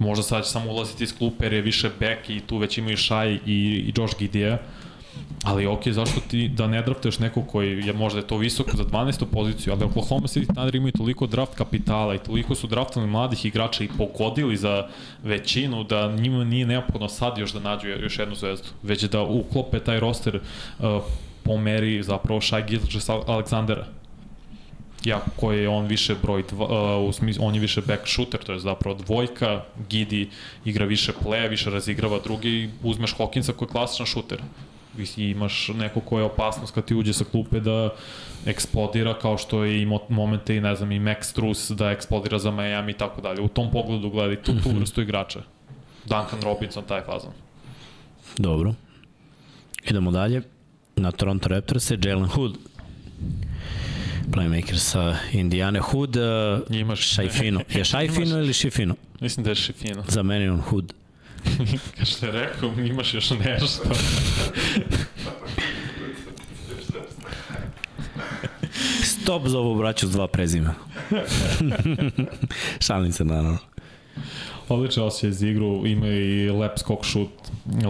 možda 0.00 0.22
sad 0.22 0.44
će 0.44 0.50
samo 0.50 0.70
ulaziti 0.72 1.04
iz 1.04 1.18
klupe 1.18 1.44
jer 1.44 1.52
je 1.52 1.62
više 1.62 1.90
back 2.00 2.30
i 2.30 2.40
tu 2.40 2.58
već 2.58 2.78
imaju 2.78 2.96
Shai 2.96 3.34
i, 3.34 3.40
i 3.46 3.92
Josh 3.96 4.18
Gidea. 4.18 4.58
Ali 5.44 5.66
ok, 5.66 5.88
zašto 5.88 6.20
ti 6.20 6.48
da 6.48 6.66
ne 6.66 6.82
draftuješ 6.82 7.18
nekog 7.18 7.46
koji 7.46 7.86
je 7.86 7.92
možda 7.92 8.18
je 8.18 8.26
to 8.26 8.36
visoko 8.36 8.76
za 8.76 8.84
12. 8.84 9.24
poziciju, 9.32 9.72
ali 9.72 9.84
Oklahoma 9.84 10.26
City 10.26 10.46
Thunder 10.46 10.74
imaju 10.74 10.92
toliko 10.92 11.26
draft 11.26 11.54
kapitala 11.54 12.14
i 12.14 12.18
toliko 12.18 12.54
su 12.54 12.66
draftali 12.66 13.06
mladih 13.06 13.44
igrača 13.44 13.84
i 13.84 13.88
pogodili 13.98 14.56
za 14.56 14.88
većinu 15.22 15.84
da 15.84 16.12
njima 16.12 16.44
nije 16.44 16.66
neophodno 16.66 17.08
sad 17.08 17.38
još 17.38 17.52
da 17.52 17.60
nađu 17.60 17.88
još 17.88 18.18
jednu 18.18 18.34
zvezdu, 18.34 18.68
već 18.82 19.02
da 19.02 19.22
uklope 19.22 19.80
taj 19.80 20.00
roster 20.00 20.36
uh, 20.78 21.02
po 21.42 21.56
meri 21.56 22.02
zapravo 22.02 22.40
Shai 22.40 22.64
Gilgis 22.68 23.08
Aleksandera 23.08 23.86
ja, 25.04 25.20
koji 25.36 25.62
je 25.62 25.68
on 25.68 25.86
više 25.86 26.14
broj 26.22 26.42
dva, 26.42 26.96
uh, 26.98 27.08
u 27.08 27.12
smislu, 27.12 27.46
on 27.46 27.54
je 27.54 27.60
više 27.60 27.80
back 27.80 28.02
shooter, 28.06 28.40
to 28.40 28.52
je 28.52 28.58
zapravo 28.58 28.96
dvojka, 28.96 29.62
Gidi 29.88 30.28
igra 30.64 30.84
više 30.84 31.12
playa, 31.24 31.50
više 31.50 31.70
razigrava 31.70 32.18
drugi 32.24 32.48
i 32.48 32.70
uzmeš 32.82 33.16
Hawkinsa 33.16 33.52
koji 33.52 33.66
je 33.66 33.72
klasičan 33.72 34.06
shooter. 34.06 34.38
I 35.16 35.30
imaš 35.30 35.68
neko 35.68 36.00
ko 36.00 36.18
je 36.18 36.24
opasnost 36.24 36.74
kad 36.74 36.84
ti 36.84 36.94
uđe 36.94 37.12
sa 37.12 37.24
klupe 37.24 37.60
da 37.60 37.90
eksplodira 38.46 39.18
kao 39.18 39.38
što 39.38 39.64
je 39.64 39.82
imao 39.82 40.00
momente 40.08 40.56
i 40.56 40.60
ne 40.60 40.74
znam 40.76 40.92
i 40.92 41.00
Max 41.00 41.22
Strus 41.22 41.70
da 41.70 41.90
eksplodira 41.90 42.38
za 42.38 42.50
Miami 42.50 42.92
i 42.92 42.94
tako 42.94 43.20
dalje. 43.20 43.40
U 43.40 43.48
tom 43.48 43.70
pogledu 43.70 44.10
gledaj 44.10 44.36
tu, 44.36 44.52
tu 44.62 44.68
mhm. 44.68 44.78
vrstu 44.78 45.02
igrača. 45.02 45.42
Duncan 46.04 46.42
Robinson, 46.42 46.84
taj 46.84 47.00
fazon. 47.00 47.32
Dobro. 48.38 48.74
Idemo 49.84 50.10
dalje. 50.10 50.42
Na 50.96 51.12
Toronto 51.12 51.48
Raptors 51.48 51.90
je 51.90 51.98
Jalen 52.02 52.26
Hood 52.26 52.56
playmaker 54.30 54.78
sa 54.78 55.16
Indiane 55.32 55.80
Hood. 55.80 56.16
Uh, 56.16 56.76
Imaš 56.76 57.14
Šajfino. 57.14 57.60
Je 57.68 57.84
Šajfino 57.90 58.38
ili 58.38 58.52
Šifino? 58.52 58.94
Mislim 59.20 59.44
da 59.44 59.50
je 59.50 59.54
Šifino. 59.54 60.04
Za 60.08 60.22
meni 60.22 60.48
on 60.48 60.60
Hood. 60.60 60.92
Što 62.10 62.26
je 62.26 62.32
rekao, 62.32 62.72
imaš 62.78 63.14
još 63.14 63.30
nešto. 63.30 63.82
Stop 69.02 69.46
za 69.46 69.58
ovu 69.58 69.78
braću 69.78 70.06
s 70.06 70.10
dva 70.10 70.28
prezima. 70.28 70.74
Šalim 72.86 73.12
se 73.12 73.24
naravno. 73.24 73.58
Odličan 74.70 75.04
osjećaj 75.04 75.30
za 75.30 75.46
igru, 75.46 75.86
ima 75.86 76.06
i 76.06 76.50
lep 76.50 76.78
skok 76.78 77.04
šut, 77.04 77.30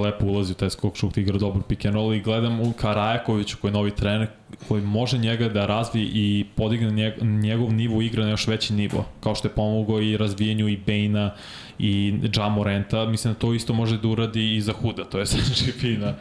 lepo 0.02 0.26
ulazi 0.26 0.52
u 0.52 0.54
taj 0.54 0.70
skok 0.70 0.96
šut, 0.96 1.16
igra 1.16 1.38
dobro 1.38 1.62
pick 1.68 1.84
and 1.84 1.94
roll 1.94 2.14
i 2.14 2.20
gledam 2.20 2.60
u 2.60 2.72
Karajakoviću 2.72 3.56
koji 3.60 3.68
je 3.68 3.72
novi 3.72 3.90
trener, 3.90 4.28
koji 4.68 4.82
može 4.82 5.18
njega 5.18 5.48
da 5.48 5.66
razvije 5.66 6.10
i 6.14 6.46
podigne 6.56 7.14
njegov 7.20 7.72
nivo 7.72 8.02
igre 8.02 8.24
na 8.24 8.30
još 8.30 8.46
veći 8.46 8.74
nivo, 8.74 9.04
kao 9.20 9.34
što 9.34 9.48
je 9.48 9.54
pomogao 9.54 10.00
i 10.00 10.16
razvijenju 10.16 10.68
i 10.68 10.76
Bejna 10.86 11.34
i 11.78 12.14
Jamorenta, 12.36 13.06
mislim 13.06 13.34
da 13.34 13.40
to 13.40 13.54
isto 13.54 13.72
može 13.72 13.98
da 13.98 14.08
uradi 14.08 14.56
i 14.56 14.60
za 14.60 14.72
Huda, 14.72 15.04
to 15.04 15.18
je 15.18 15.26
sad 15.32 15.56
Šifina, 15.56 16.14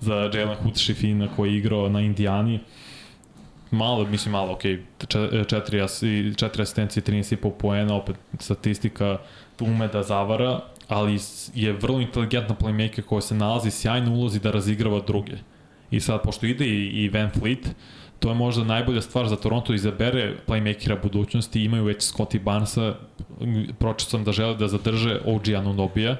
za 0.00 0.14
Jalen 0.14 0.56
Hood 0.62 0.78
Šifina 0.78 1.28
koji 1.36 1.52
je 1.52 1.58
igrao 1.58 1.88
na 1.88 2.00
Indijani. 2.00 2.60
Malo, 3.70 4.06
mislim 4.06 4.32
malo, 4.32 4.52
ok, 4.52 4.62
četiri, 5.46 6.34
četiri 6.36 6.62
asistencije, 6.62 7.02
13,5 7.02 7.52
poena, 7.58 7.94
opet 7.94 8.16
statistika 8.38 9.18
ume 9.60 9.88
da 9.88 10.02
zavara, 10.02 10.60
ali 10.88 11.18
je 11.54 11.72
vrlo 11.72 12.00
inteligentna 12.00 12.54
playmaker 12.54 13.02
koja 13.02 13.20
se 13.20 13.34
nalazi 13.34 13.70
sjajno 13.70 14.12
ulozi 14.12 14.40
da 14.40 14.50
razigrava 14.50 15.00
druge. 15.00 15.32
I 15.90 16.00
sad, 16.00 16.22
pošto 16.22 16.46
ide 16.46 16.66
i, 16.66 17.08
Van 17.08 17.30
Fleet, 17.30 17.74
to 18.18 18.28
je 18.28 18.34
možda 18.34 18.64
najbolja 18.64 19.02
stvar 19.02 19.28
za 19.28 19.36
Toronto 19.36 19.74
izabere 19.74 20.36
playmakera 20.46 21.02
budućnosti, 21.02 21.64
imaju 21.64 21.84
već 21.84 22.12
Scotty 22.12 22.42
Barnesa, 22.42 22.94
pročeo 23.78 24.08
sam 24.08 24.24
da 24.24 24.32
žele 24.32 24.54
da 24.54 24.68
zadrže 24.68 25.20
OG 25.26 25.48
Anunobija, 25.48 26.16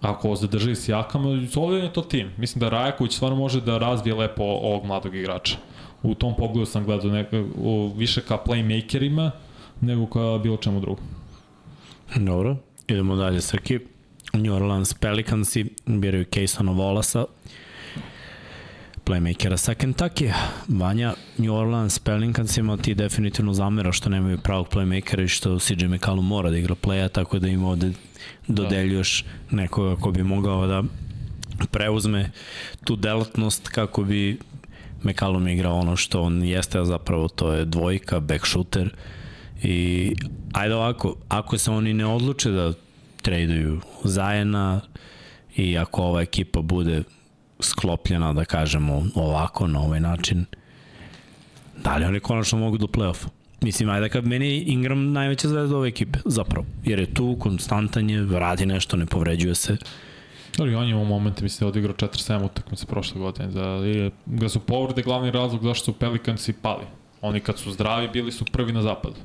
ako 0.00 0.34
zadrži 0.34 0.74
Sijakama, 0.74 1.46
solidan 1.50 1.84
je 1.84 1.92
to 1.92 2.02
tim. 2.02 2.30
Mislim 2.36 2.60
da 2.60 2.68
Rajaković 2.68 3.12
stvarno 3.12 3.36
može 3.36 3.60
da 3.60 3.78
razvije 3.78 4.14
lepo 4.14 4.42
ovog 4.42 4.84
mladog 4.84 5.14
igrača. 5.14 5.56
U 6.02 6.14
tom 6.14 6.34
pogledu 6.36 6.66
sam 6.66 6.84
gledao 6.84 7.10
neka, 7.10 7.44
više 7.96 8.20
ka 8.20 8.38
playmakerima 8.46 9.30
nego 9.80 10.06
ka 10.06 10.38
bilo 10.42 10.56
čemu 10.56 10.80
drugom. 10.80 11.21
Dobro, 12.16 12.56
idemo 12.88 13.16
dalje, 13.16 13.40
Srki. 13.40 13.78
New 14.32 14.54
Orleans 14.54 14.94
Pelicansi 14.94 15.66
biraju 15.86 16.24
Casona 16.24 16.72
Volasa, 16.72 17.24
playmakera 19.04 19.56
sa 19.56 19.74
Kentucky. 19.74 20.32
Vanja, 20.68 21.14
New 21.38 21.54
Orleans 21.54 21.98
Pelicansima 21.98 22.76
ti 22.76 22.94
definitivno 22.94 23.54
zamera 23.54 23.92
što 23.92 24.10
nemaju 24.10 24.38
pravog 24.38 24.68
playmakera 24.68 25.24
i 25.24 25.28
što 25.28 25.58
CJ 25.58 25.86
McCallum 25.86 26.26
mora 26.26 26.50
da 26.50 26.58
igra 26.58 26.74
playa, 26.74 27.08
tako 27.08 27.38
da 27.38 27.48
im 27.48 27.64
ovde 27.64 27.92
dodeljuješ 28.48 29.24
nekoga 29.50 29.96
ko 29.96 30.10
bi 30.10 30.22
mogao 30.22 30.66
da 30.66 30.82
preuzme 31.70 32.30
tu 32.84 32.96
delatnost 32.96 33.68
kako 33.68 34.04
bi 34.04 34.38
McCallum 35.02 35.48
igrao 35.48 35.78
ono 35.78 35.96
što 35.96 36.22
on 36.22 36.42
jeste, 36.42 36.78
a 36.78 36.84
zapravo 36.84 37.28
to 37.28 37.52
je 37.52 37.64
dvojka, 37.64 38.20
back 38.20 38.46
shooter, 38.46 38.90
I 39.62 40.14
ajde 40.52 40.74
ovako, 40.74 41.16
ako 41.28 41.58
se 41.58 41.70
oni 41.70 41.94
ne 41.94 42.06
odluče 42.06 42.50
da 42.50 42.72
traduju 43.22 43.80
Zajena 44.04 44.80
i 45.56 45.78
ako 45.78 46.02
ova 46.02 46.22
ekipa 46.22 46.60
bude 46.60 47.02
sklopljena, 47.60 48.32
da 48.32 48.44
kažemo, 48.44 49.06
ovako, 49.14 49.66
na 49.66 49.80
ovaj 49.80 50.00
način, 50.00 50.44
da 51.84 51.96
li 51.96 52.04
oni 52.04 52.20
konačno 52.20 52.58
mogu 52.58 52.78
do 52.78 52.86
play-offa? 52.86 53.26
Mislim, 53.60 53.90
ajde 53.90 54.08
kad 54.08 54.26
meni 54.26 54.48
je 54.48 54.64
Ingram 54.66 55.12
najveća 55.12 55.48
zvezda 55.48 55.76
ove 55.76 55.88
ekipe, 55.88 56.18
zapravo. 56.24 56.66
Jer 56.84 56.98
je 56.98 57.14
tu, 57.14 57.36
konstantan 57.40 58.10
je, 58.10 58.26
radi 58.38 58.66
nešto, 58.66 58.96
ne 58.96 59.06
povređuje 59.06 59.54
se. 59.54 59.76
Ali 60.58 60.74
on 60.74 60.88
je 60.88 60.94
u 60.94 61.04
momente, 61.04 61.42
mislim, 61.42 61.66
da 61.66 61.68
odigrao 61.68 61.94
4-7 61.94 62.44
utakmice 62.44 62.86
prošle 62.86 63.20
godine. 63.20 63.48
Da, 63.48 63.78
da 64.26 64.48
su 64.48 64.60
povrede 64.60 65.02
glavni 65.02 65.30
razlog 65.30 65.62
zašto 65.62 65.84
su 65.84 65.92
Pelikansi 65.92 66.52
pali. 66.52 66.84
Oni 67.20 67.40
kad 67.40 67.58
su 67.58 67.72
zdravi 67.72 68.08
bili 68.08 68.32
su 68.32 68.44
prvi 68.44 68.72
na 68.72 68.82
zapadu 68.82 69.16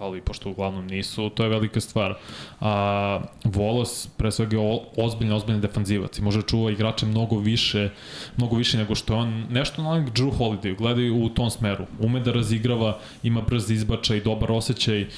ali 0.00 0.20
pošto 0.20 0.50
uglavnom 0.50 0.86
nisu, 0.86 1.30
to 1.30 1.42
je 1.42 1.48
velika 1.48 1.80
stvar. 1.80 2.14
A, 2.60 3.20
Volos, 3.44 4.08
pre 4.16 4.30
svega, 4.32 4.56
je 4.56 4.80
ozbiljno, 4.96 5.36
ozbiljno 5.36 5.60
defanzivac 5.60 6.18
i 6.18 6.22
može 6.22 6.42
čuva 6.42 6.70
igrače 6.70 7.06
mnogo 7.06 7.38
više, 7.38 7.90
mnogo 8.36 8.56
više 8.56 8.78
nego 8.78 8.94
što 8.94 9.14
je 9.14 9.20
on, 9.20 9.46
nešto 9.50 9.82
na 9.82 9.90
Drew 9.90 10.32
Holiday, 10.38 10.76
gledaju 10.76 11.24
u 11.24 11.28
tom 11.28 11.50
smeru. 11.50 11.86
Ume 12.00 12.20
da 12.20 12.32
razigrava, 12.32 12.98
ima 13.22 13.40
brz 13.40 13.70
izbačaj, 13.70 14.20
dobar 14.20 14.52
osjećaj 14.52 15.02
uh, 15.02 15.08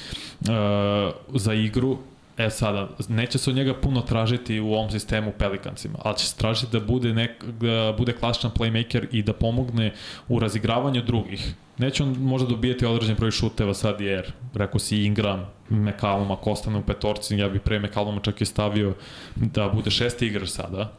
za 1.35 1.53
igru, 1.53 1.97
E 2.37 2.49
sada, 2.49 2.89
neće 3.09 3.37
se 3.37 3.49
od 3.49 3.55
njega 3.55 3.73
puno 3.73 4.01
tražiti 4.01 4.59
u 4.59 4.73
ovom 4.73 4.91
sistemu 4.91 5.31
Pelikancima, 5.37 5.99
ali 6.01 6.17
će 6.17 6.25
se 6.25 6.37
tražiti 6.37 6.71
da 6.71 6.79
bude, 6.79 7.13
nek, 7.13 7.43
da 7.43 7.95
bude 7.97 8.13
klasičan 8.13 8.51
playmaker 8.51 9.07
i 9.11 9.23
da 9.23 9.33
pomogne 9.33 9.93
u 10.27 10.39
razigravanju 10.39 11.01
drugih. 11.01 11.53
Neće 11.77 12.03
on 12.03 12.15
možda 12.19 12.49
dobijeti 12.49 12.85
određen 12.85 13.15
broj 13.15 13.31
šuteva 13.31 13.73
sad 13.73 14.01
jer, 14.01 14.31
rekao 14.53 14.79
si 14.79 15.03
Ingram, 15.03 15.45
McCallum, 15.69 16.31
ako 16.31 16.51
ostane 16.51 16.77
u 16.77 16.81
petorci, 16.81 17.37
ja 17.37 17.49
bih 17.49 17.61
pre 17.61 17.79
McCalluma 17.79 18.21
čak 18.21 18.41
i 18.41 18.45
stavio 18.45 18.93
da 19.35 19.69
bude 19.69 19.91
šesti 19.91 20.27
igrač 20.27 20.49
sada, 20.49 20.91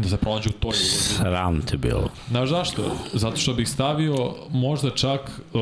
da 0.00 0.08
se 0.08 0.16
pronađe 0.16 0.48
u 0.48 0.52
toj 0.52 0.68
ulozi. 0.68 1.14
Sram 1.14 1.62
te 1.62 1.76
bilo. 1.76 2.08
Znaš 2.28 2.48
zašto? 2.48 2.82
Zato 3.12 3.36
što 3.36 3.54
bih 3.54 3.68
stavio 3.68 4.34
možda 4.50 4.90
čak 4.90 5.20
uh, 5.52 5.60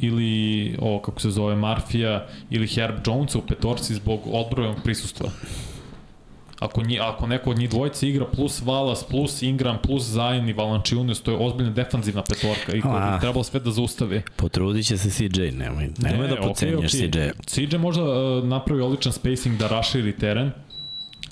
ili, 0.00 0.76
o, 0.80 0.98
kako 0.98 1.20
se 1.20 1.30
zove, 1.30 1.56
Marfija 1.56 2.26
ili 2.50 2.66
Herb 2.66 2.96
Jonesa 3.06 3.38
u 3.38 3.42
petorci 3.42 3.94
zbog 3.94 4.20
odbrojenog 4.32 4.76
prisustva. 4.84 5.30
Ako, 6.58 6.82
nji, 6.82 7.00
ako 7.00 7.26
neko 7.26 7.50
od 7.50 7.58
njih 7.58 7.70
dvojice 7.70 8.08
igra 8.08 8.26
plus 8.26 8.62
Valas, 8.62 9.04
plus 9.04 9.42
Ingram, 9.42 9.78
plus 9.82 10.02
Zayn 10.02 10.50
i 10.50 10.52
Valančiunas, 10.52 11.20
to 11.20 11.30
je 11.30 11.36
ozbiljna 11.36 11.70
defanzivna 11.70 12.22
petorka 12.22 12.76
i 12.76 12.80
koja 12.80 13.14
bi 13.14 13.20
trebalo 13.20 13.44
sve 13.44 13.60
da 13.60 13.70
zaustavi. 13.70 14.22
Potrudit 14.36 14.86
će 14.86 14.98
se 14.98 15.10
CJ, 15.10 15.40
nemoj, 15.40 15.90
nemoj 15.98 16.28
ne, 16.28 16.34
da 16.34 16.42
pocenjaš 16.42 16.92
okay, 16.92 17.10
okay. 17.10 17.32
CJ. 17.46 17.70
CJ 17.70 17.78
možda 17.78 18.02
uh, 18.02 18.44
napravi 18.44 18.82
odličan 18.82 19.12
spacing 19.12 19.58
da 19.58 19.68
raširi 19.68 20.16
teren, 20.16 20.52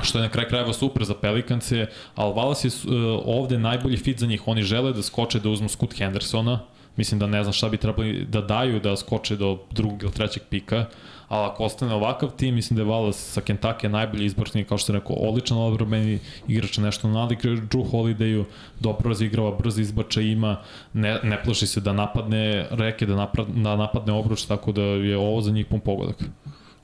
što 0.03 0.19
je 0.19 0.23
na 0.23 0.29
kraj 0.29 0.49
krajeva 0.49 0.73
super 0.73 1.05
za 1.05 1.15
Pelicans 1.15 1.73
ali 2.15 2.35
Wallace 2.35 2.65
je 2.65 2.71
uh, 2.97 3.23
ovde 3.25 3.59
najbolji 3.59 3.97
fit 3.97 4.19
za 4.19 4.27
njih. 4.27 4.49
Oni 4.49 4.63
žele 4.63 4.93
da 4.93 5.03
skoče 5.03 5.41
da 5.41 5.49
uzmu 5.49 5.69
Scoot 5.69 5.95
Hendersona, 5.99 6.61
mislim 6.97 7.21
da 7.21 7.27
ne 7.27 7.43
znam 7.43 7.53
šta 7.53 7.69
bi 7.69 7.77
trebali 7.77 8.25
da 8.25 8.41
daju 8.41 8.81
da 8.81 8.97
skoče 8.97 9.37
do 9.37 9.59
drugog 9.71 10.03
ili 10.03 10.13
trećeg 10.13 10.43
pika, 10.51 10.87
ali 11.29 11.47
ako 11.47 11.65
ostane 11.65 11.95
ovakav 11.95 12.31
tim, 12.37 12.55
mislim 12.55 12.77
da 12.77 12.83
je 12.83 12.89
Wallace 12.89 13.13
sa 13.13 13.41
Kentucky 13.41 13.89
najbolji 13.89 14.25
izbornik, 14.25 14.69
kao 14.69 14.79
što 14.79 14.87
se 14.87 14.93
rekao, 14.93 15.17
odličan 15.17 15.59
odbrobeni 15.59 16.19
igrač, 16.49 16.79
nešto 16.79 17.09
nalik 17.09 17.45
Drew 17.45 17.91
Holidayu, 17.91 18.45
dobro 18.81 19.09
razigrava, 19.09 19.51
brzo 19.51 19.81
izbača 19.81 20.21
ima, 20.21 20.57
ne, 20.93 21.19
ne 21.23 21.43
plaši 21.43 21.67
se 21.67 21.81
da 21.81 21.93
napadne 21.93 22.67
reke, 22.71 23.07
da, 23.07 23.17
napad, 23.17 23.47
da 23.49 23.77
napadne 23.77 24.13
obruč, 24.13 24.45
tako 24.45 24.73
da 24.73 24.83
je 24.83 25.17
ovo 25.17 25.41
za 25.41 25.51
njih 25.51 25.67
pun 25.67 25.81
pogodak. 25.81 26.25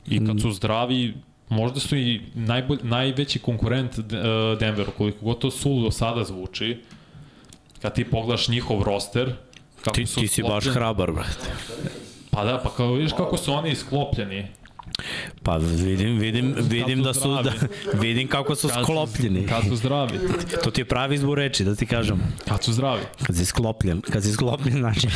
I 0.07 0.27
kad 0.27 0.40
su 0.40 0.53
zdravi, 0.53 1.15
možda 1.48 1.80
su 1.80 1.96
i 1.96 2.20
najbolj, 2.34 2.78
najveći 2.82 3.38
konkurent 3.38 3.98
uh, 3.98 4.04
Denveru, 4.60 4.92
koliko 4.96 5.24
god 5.24 5.38
to 5.38 5.50
su 5.50 5.82
do 5.82 5.90
sada 5.90 6.24
zvuči, 6.24 6.78
kad 7.82 7.94
ti 7.94 8.04
pogledaš 8.04 8.48
njihov 8.48 8.82
roster, 8.82 9.32
kako 9.84 9.94
ti, 9.94 10.06
su 10.06 10.20
ti 10.20 10.28
si 10.28 10.42
baš 10.42 10.64
hrabar, 10.64 11.12
brate. 11.12 11.50
Pa 12.30 12.44
da, 12.44 12.60
pa 12.64 12.70
kao 12.70 12.92
vidiš 12.92 13.12
kako 13.12 13.36
su 13.36 13.52
oni 13.52 13.74
sklopljeni. 13.74 14.46
Pa 15.43 15.56
vidim, 15.56 16.19
vidim, 16.19 16.55
vidim 16.59 17.02
da 17.02 17.15
su, 17.15 17.43
da, 17.43 17.52
vidim 18.05 18.28
kako 18.28 18.55
su 18.55 18.69
sklopljeni. 18.69 19.47
Kad 19.47 19.65
su 19.69 19.77
zdravi. 19.77 20.19
To 20.65 20.70
ti 20.70 20.81
je 20.81 20.85
pravi 20.85 21.15
izbor 21.15 21.39
reči, 21.39 21.65
da 21.65 21.74
ti 21.74 21.86
kažem. 21.86 22.20
Kad 22.48 22.65
su 22.65 22.73
zdravi. 22.73 23.02
Kad 23.27 23.36
si 23.36 23.44
sklopljen, 23.44 24.01
kad 24.01 24.23
si 24.23 24.32
sklopljen, 24.32 24.78
znači 24.85 25.09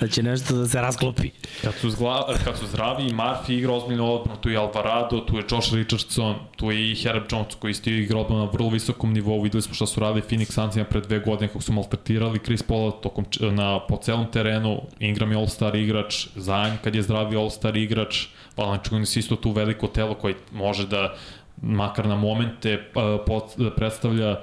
da 0.00 0.08
će 0.08 0.22
nešto 0.22 0.56
da 0.56 0.68
se 0.68 0.80
rasklopi. 0.80 1.30
Kad 1.62 1.74
su, 1.74 1.90
zgla, 1.90 2.34
kad 2.44 2.58
su 2.58 2.66
zdravi, 2.66 3.02
Murphy 3.02 3.52
igra 3.52 3.72
ozbiljno 3.72 4.12
odbranu, 4.12 4.40
tu 4.40 4.50
je 4.50 4.56
Alvarado, 4.56 5.20
tu 5.20 5.36
je 5.36 5.44
Josh 5.50 5.74
Richardson, 5.74 6.34
tu 6.56 6.70
je 6.70 6.90
i 6.90 6.94
Herb 6.94 7.22
Jones 7.30 7.54
koji 7.58 7.70
isti 7.70 7.92
igra 7.92 8.18
odbranu 8.18 8.44
na 8.44 8.50
vrlo 8.50 8.68
visokom 8.68 9.12
nivou, 9.12 9.42
videli 9.42 9.62
smo 9.62 9.74
šta 9.74 9.86
su 9.86 10.00
radili 10.00 10.22
Phoenix 10.30 10.52
Sunsima 10.52 10.84
pre 10.84 11.00
dve 11.00 11.18
godine 11.18 11.48
kako 11.48 11.60
su 11.60 11.72
maltretirali 11.72 12.38
Chris 12.38 12.62
Paula 12.62 12.90
tokom, 12.90 13.24
na, 13.40 13.80
po 13.86 13.96
celom 13.96 14.26
terenu, 14.32 14.80
Ingram 15.00 15.32
je 15.32 15.38
all-star 15.38 15.76
igrač, 15.76 16.26
Zayn 16.36 16.76
kad 16.84 16.94
je 16.94 17.02
zdravi 17.02 17.36
all-star 17.36 17.76
igrač, 17.76 18.26
Valanciunas 18.58 19.16
isto 19.16 19.36
tu 19.36 19.50
veliko 19.50 19.86
telo 19.86 20.14
koji 20.14 20.34
može 20.52 20.86
da 20.86 21.14
makar 21.62 22.06
na 22.06 22.16
momente 22.16 22.90
uh, 22.94 23.72
predstavlja 23.76 24.36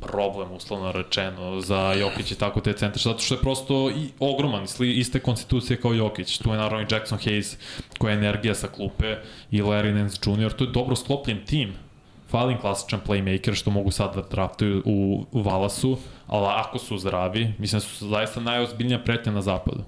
problem, 0.00 0.52
uslovno 0.52 0.92
rečeno, 0.92 1.60
za 1.60 1.92
Jokić 1.92 2.32
i 2.32 2.38
tako 2.38 2.60
te 2.60 2.72
centre, 2.72 3.02
zato 3.02 3.18
što 3.18 3.34
je 3.34 3.40
prosto 3.40 3.90
i 3.90 4.10
ogroman, 4.18 4.66
iste 4.80 5.20
konstitucije 5.20 5.80
kao 5.80 5.94
Jokić. 5.94 6.38
Tu 6.38 6.50
je 6.50 6.56
naravno 6.56 6.80
i 6.80 6.94
Jackson 6.94 7.18
Hayes, 7.18 7.56
koja 7.98 8.12
je 8.12 8.18
energija 8.18 8.54
sa 8.54 8.68
klupe, 8.68 9.16
i 9.50 9.62
Larry 9.62 9.94
Nance 9.94 10.30
Jr. 10.30 10.52
To 10.52 10.64
je 10.64 10.70
dobro 10.70 10.96
sklopljen 10.96 11.44
tim. 11.46 11.74
Falin 12.28 12.58
klasičan 12.58 13.00
playmaker, 13.06 13.54
što 13.54 13.70
mogu 13.70 13.90
sad 13.90 14.14
da 14.14 14.22
draftuju 14.22 14.82
u, 14.84 15.26
u 15.32 15.42
Valasu, 15.42 15.98
ali 16.26 16.46
ako 16.48 16.78
su 16.78 16.98
zdravi, 16.98 17.52
mislim 17.58 17.80
da 17.80 17.86
su 17.86 18.08
zaista 18.08 18.40
najozbiljnija 18.40 18.98
pretnja 18.98 19.32
na 19.32 19.42
zapadu. 19.42 19.82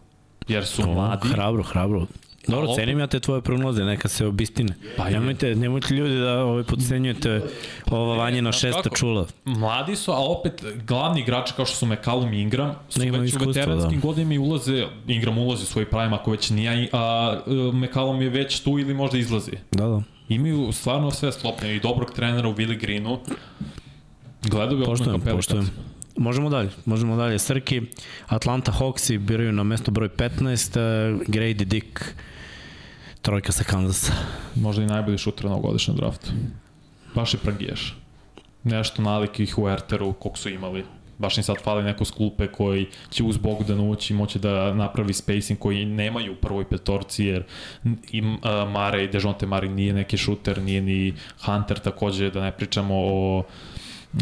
Jer 0.48 0.66
su 0.66 0.86
mladi. 0.86 1.28
Hrabro, 1.28 1.62
hrabro. 1.62 2.06
Dobro, 2.48 2.64
opet... 2.64 2.76
cenim 2.76 2.98
ja 2.98 3.06
te 3.06 3.20
tvoje 3.20 3.40
prognoze, 3.40 3.84
neka 3.84 4.08
se 4.08 4.26
obistine. 4.26 4.74
Pa 4.96 5.10
nemojte, 5.10 5.54
nemojte 5.54 5.94
ljudi 5.94 6.18
da 6.18 6.44
ovaj 6.44 6.64
podcenjujete 6.64 7.42
ova 7.90 8.16
vanje 8.16 8.42
na 8.42 8.52
šesta 8.52 8.82
kako? 8.82 8.96
čula. 8.96 9.26
Mladi 9.44 9.96
su, 9.96 10.12
a 10.12 10.18
opet 10.18 10.64
glavni 10.86 11.20
igrači 11.20 11.52
kao 11.56 11.66
što 11.66 11.76
su 11.76 11.86
McCallum 11.86 12.32
i 12.32 12.40
Ingram 12.40 12.74
su 12.88 13.00
ne 13.00 13.10
već 13.10 13.34
u 13.34 13.38
veteranskim 13.38 14.00
da. 14.00 14.06
godinama 14.06 14.34
i 14.34 14.38
ulaze, 14.38 14.86
Ingram 15.06 15.38
ulazi 15.38 15.62
u 15.62 15.66
svoj 15.66 15.84
prime 15.84 16.14
ako 16.14 16.30
već 16.30 16.50
nije, 16.50 16.88
a 16.92 17.36
McCallum 17.72 18.22
je 18.22 18.28
već 18.28 18.60
tu 18.60 18.78
ili 18.78 18.94
možda 18.94 19.18
izlazi. 19.18 19.52
Da, 19.70 19.86
da. 19.86 20.02
Imaju 20.28 20.72
stvarno 20.72 21.10
sve 21.10 21.32
slopne 21.32 21.76
i 21.76 21.80
dobrog 21.80 22.10
trenera 22.10 22.48
u 22.48 22.54
Willi 22.54 22.80
Greenu. 22.80 23.18
Gledao 24.42 24.76
bi 24.76 24.84
poštujem, 24.84 25.20
poštujem. 25.20 25.70
Možemo 26.16 26.50
dalje, 26.50 26.70
možemo 26.84 27.16
dalje. 27.16 27.38
Srki, 27.38 27.82
Atlanta 28.26 28.72
Hawksi 28.72 29.18
biraju 29.18 29.52
na 29.52 29.62
mesto 29.62 29.90
broj 29.90 30.08
15, 30.08 30.78
uh, 30.78 31.20
Grady 31.26 31.64
Dick 31.64 32.00
Trojka 33.22 33.52
sa 33.52 33.64
Kansasa. 33.64 34.12
Možda 34.54 34.82
i 34.82 34.86
najbolji 34.86 35.18
šuter 35.18 35.50
na 35.50 35.56
godišnjem 35.56 35.96
draftu. 35.96 36.30
Baš 37.14 37.34
je 37.34 37.40
prangiješ. 37.40 37.96
Nešto 38.64 39.02
nalik 39.02 39.40
u 39.56 39.68
Erteru, 39.68 40.12
kog 40.12 40.38
su 40.38 40.48
imali. 40.48 40.84
Baš 41.18 41.38
im 41.38 41.44
sad 41.44 41.56
fali 41.62 41.84
neko 41.84 42.04
sklupe 42.04 42.46
koji 42.46 42.86
će 43.10 43.22
uz 43.22 43.36
Bogdan 43.36 43.90
ući, 43.90 44.14
moći 44.14 44.38
da 44.38 44.74
napravi 44.74 45.12
spacing 45.12 45.58
koji 45.58 45.84
nemaju 45.84 46.32
u 46.32 46.36
prvoj 46.36 46.68
petorci, 46.68 47.24
jer 47.24 47.44
i 48.10 48.20
uh, 48.20 48.28
Mare 48.72 49.04
i 49.04 49.08
Dejonte 49.08 49.46
Mare 49.46 49.68
nije 49.68 49.92
neki 49.92 50.16
šuter, 50.16 50.62
nije 50.62 50.80
ni 50.80 51.14
Hunter 51.44 51.78
takođe, 51.78 52.30
da 52.30 52.40
ne 52.40 52.52
pričamo 52.52 52.94
o 52.96 53.38
uh, 53.38 54.20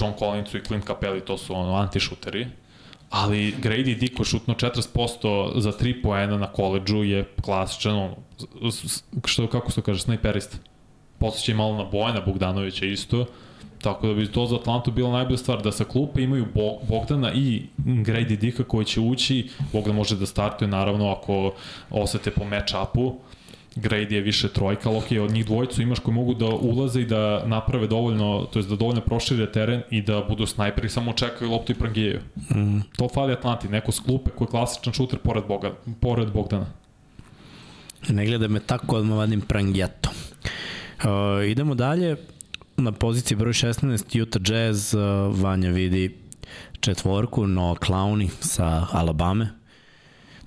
John 0.00 0.14
Collinsu 0.18 0.58
i 0.58 0.64
Clint 0.64 0.86
Capelli, 0.86 1.20
to 1.20 1.38
su 1.38 1.54
ono 1.54 1.74
anti-šuteri 1.74 2.46
ali 3.12 3.54
Grady 3.62 3.98
Dick 3.98 4.16
koji 4.16 4.26
šutno 4.26 4.54
40% 4.54 5.60
za 5.60 5.72
3 5.72 6.02
poena 6.02 6.38
na 6.38 6.46
koleđu 6.46 7.02
je 7.04 7.24
klasičan, 7.42 7.96
ono, 7.96 8.16
što, 9.24 9.46
kako 9.46 9.72
se 9.72 9.82
kaže, 9.82 10.00
snajperista. 10.00 10.56
Posjeća 11.18 11.54
malo 11.54 11.76
na 11.76 11.84
Bojana 11.84 12.20
Bogdanovića 12.20 12.86
isto, 12.86 13.26
tako 13.82 14.06
da 14.06 14.14
bi 14.14 14.32
to 14.32 14.46
za 14.46 14.56
Atlantu 14.56 14.90
bila 14.90 15.12
najbolja 15.12 15.38
stvar, 15.38 15.62
da 15.62 15.72
sa 15.72 15.84
klupe 15.84 16.22
imaju 16.22 16.46
Bogdana 16.88 17.32
i 17.34 17.62
Grady 17.78 18.36
Dicka 18.36 18.64
koji 18.64 18.84
će 18.84 19.00
ući, 19.00 19.48
Bogdan 19.72 19.94
može 19.94 20.16
da 20.16 20.26
startuje 20.26 20.68
naravno 20.68 21.10
ako 21.12 21.52
osete 21.90 22.30
po 22.30 22.44
match-upu, 22.44 23.12
Grady 23.76 24.12
je 24.12 24.20
više 24.20 24.48
trojka, 24.48 24.88
ali 24.88 24.98
ok, 24.98 25.24
od 25.24 25.30
njih 25.30 25.46
dvojicu 25.46 25.82
imaš 25.82 25.98
koji 25.98 26.14
mogu 26.14 26.34
da 26.34 26.46
ulaze 26.46 27.00
i 27.00 27.06
da 27.06 27.42
naprave 27.46 27.86
dovoljno, 27.86 28.48
to 28.52 28.58
jest 28.58 28.68
da 28.68 28.76
dovoljno 28.76 29.00
prošire 29.00 29.52
teren 29.52 29.82
i 29.90 30.02
da 30.02 30.24
budu 30.28 30.46
snajperi, 30.46 30.88
samo 30.88 31.12
čekaju 31.12 31.50
loptu 31.50 31.72
i 31.72 31.74
prangijaju. 31.74 32.20
Mm. 32.54 32.80
To 32.96 33.08
fali 33.08 33.32
Atlanti, 33.32 33.68
neko 33.68 33.92
sklupe 33.92 34.30
koji 34.30 34.46
je 34.46 34.50
klasičan 34.50 34.92
šuter 34.92 35.18
pored, 35.18 35.44
Boga, 35.48 35.72
pored 36.00 36.32
Bogdana. 36.32 36.66
Ne 38.08 38.26
gleda 38.26 38.48
me 38.48 38.60
tako 38.60 38.96
odmah 38.96 39.18
vadim 39.18 39.40
prangijatom. 39.40 40.12
Uh, 41.04 41.48
idemo 41.48 41.74
dalje. 41.74 42.16
Na 42.76 42.92
poziciji 42.92 43.36
broj 43.36 43.52
16 43.52 44.22
Utah 44.22 44.42
Jazz, 44.44 44.94
uh, 44.94 45.00
Vanja 45.40 45.70
vidi 45.70 46.16
četvorku, 46.80 47.46
no 47.46 47.74
Clowny 47.74 48.28
sa 48.40 48.86
Alabame. 48.92 49.61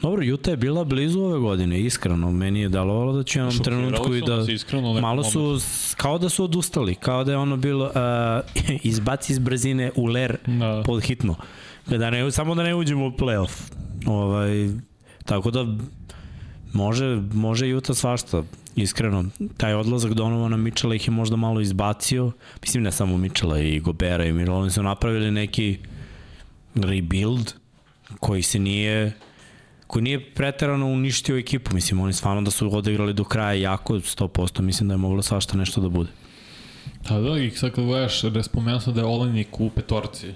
Dobro, 0.06 0.24
Juta 0.24 0.52
je 0.52 0.58
bila 0.58 0.84
blizu 0.84 1.22
ove 1.22 1.40
godine, 1.40 1.80
iskreno. 1.80 2.32
Meni 2.32 2.62
je 2.62 2.70
delovalo 2.70 3.14
da 3.14 3.24
će 3.24 3.40
Šokirali 3.52 3.64
trenutku 3.64 4.16
i 4.16 4.22
da... 4.22 4.52
iskreno 4.54 4.94
Malo 4.94 5.24
su, 5.24 5.60
s- 5.60 5.94
kao 5.96 6.18
da 6.18 6.30
su 6.30 6.44
odustali, 6.44 6.96
kao 6.96 7.24
da 7.24 7.32
je 7.32 7.38
ono 7.38 7.58
bilo 7.58 7.86
uh, 7.86 8.66
izbaci 8.84 9.34
iz 9.34 9.40
brzine 9.40 9.92
u 9.96 10.06
ler 10.06 10.38
Da. 10.48 10.84
pod 10.86 11.04
hitno. 11.04 11.36
Da 11.88 12.10
ne, 12.10 12.32
samo 12.32 12.56
da 12.56 12.64
ne 12.64 12.76
uđemo 12.76 13.08
u 13.08 13.12
playoff. 13.12 13.72
Ovaj, 14.06 14.70
tako 15.26 15.52
da 15.52 15.66
može, 16.74 17.22
može 17.34 17.68
Juta 17.68 17.94
svašta. 17.94 18.44
Iskreno, 18.76 19.26
taj 19.58 19.74
odlazak 19.74 20.14
Donovana 20.14 20.58
Mitchella 20.58 20.96
ih 20.96 21.08
je 21.08 21.12
možda 21.12 21.36
malo 21.36 21.62
izbacio. 21.62 22.32
Mislim, 22.62 22.84
ne 22.84 22.92
samo 22.92 23.18
Mitchella 23.18 23.60
i 23.60 23.80
Gobera 23.80 24.26
i 24.26 24.34
Miro, 24.34 24.56
oni 24.56 24.72
su 24.72 24.84
napravili 24.84 25.32
neki 25.32 25.78
rebuild 26.76 27.54
koji 28.20 28.42
se 28.42 28.60
nije 28.60 29.12
koji 29.88 30.04
nije 30.04 30.34
preterano 30.34 30.88
uništio 30.88 31.38
ekipu. 31.38 31.74
Mislim, 31.74 32.00
oni 32.00 32.14
stvarno 32.14 32.42
da 32.42 32.52
su 32.52 32.76
odigrali 32.76 33.14
do 33.14 33.24
kraja 33.24 33.54
jako 33.54 33.94
100%, 33.94 34.62
mislim 34.62 34.90
da 34.90 34.94
je 34.94 34.98
moglo 34.98 35.22
svašta 35.22 35.58
nešto 35.58 35.82
da 35.82 35.90
bude. 35.90 36.10
Da, 37.10 37.20
da, 37.20 37.38
i 37.38 37.52
sad 37.52 37.72
kad 37.72 37.86
gledaš, 37.86 38.22
da 38.22 38.40
je 38.40 38.44
spomenuo 38.44 38.80
sam 38.80 38.94
da 38.94 39.02
je 39.02 39.08
Olenik 39.08 39.60
u 39.60 39.70
petorci, 39.70 40.34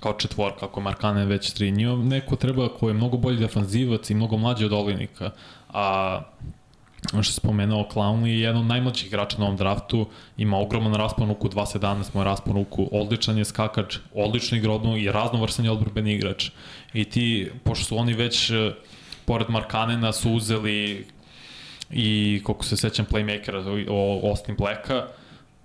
kao 0.00 0.12
četvor, 0.12 0.52
kako 0.60 0.80
je 0.80 0.84
Markane 0.84 1.24
već 1.24 1.50
tri. 1.50 1.70
Njima 1.70 2.04
neko 2.04 2.36
treba 2.36 2.68
ko 2.68 2.88
je 2.88 2.94
mnogo 2.94 3.16
bolji 3.16 3.38
defanzivac 3.38 4.10
i 4.10 4.14
mnogo 4.14 4.36
mlađi 4.36 4.64
od 4.64 4.72
Olenika. 4.72 5.30
A 5.68 6.20
što 7.08 7.18
je 7.18 7.24
spomenuo, 7.24 7.88
Clowney 7.94 8.26
je 8.26 8.40
jedan 8.40 8.60
od 8.60 8.66
najmlađih 8.66 9.06
igrača 9.06 9.38
na 9.38 9.44
ovom 9.44 9.56
draftu, 9.56 10.06
ima 10.36 10.58
ogroman 10.58 10.94
raspon 10.94 11.28
ruku, 11.28 11.48
2.17 11.48 12.04
mu 12.14 12.20
je 12.20 12.24
raspon 12.24 12.54
ruku, 12.54 12.88
odličan 12.92 13.38
je 13.38 13.44
skakač, 13.44 13.98
odlično 14.14 14.58
igra 14.58 14.72
odbranu 14.72 14.96
i 14.96 15.12
raznovrsan 15.12 15.64
je 15.64 15.70
odbrbeni 15.70 16.14
igrač. 16.14 16.50
I 16.92 17.04
ti, 17.04 17.50
pošto 17.64 17.84
su 17.84 17.98
oni 17.98 18.14
već, 18.14 18.50
eh, 18.50 18.72
pored 19.24 19.50
Markanena, 19.50 20.12
su 20.12 20.32
uzeli 20.32 21.06
i, 21.90 22.40
koliko 22.44 22.64
se 22.64 22.76
sećam, 22.76 23.06
playmakera, 23.06 23.86
o 23.90 24.28
Austin 24.28 24.56
Blacka, 24.58 25.06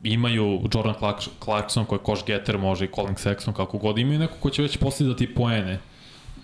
imaju 0.04 0.62
Jordan 0.74 0.96
Clark, 1.00 1.18
Clarkson 1.44 1.86
koji 1.86 2.00
je 2.00 2.04
koš 2.04 2.26
getter, 2.26 2.58
može 2.58 2.86
i 2.86 2.92
Colin 2.96 3.16
Sexton, 3.16 3.54
kako 3.54 3.78
god, 3.78 3.98
imaju 3.98 4.20
neko 4.20 4.34
ko 4.40 4.50
će 4.50 4.62
već 4.62 4.78
postizati 4.78 5.34
poene. 5.36 5.80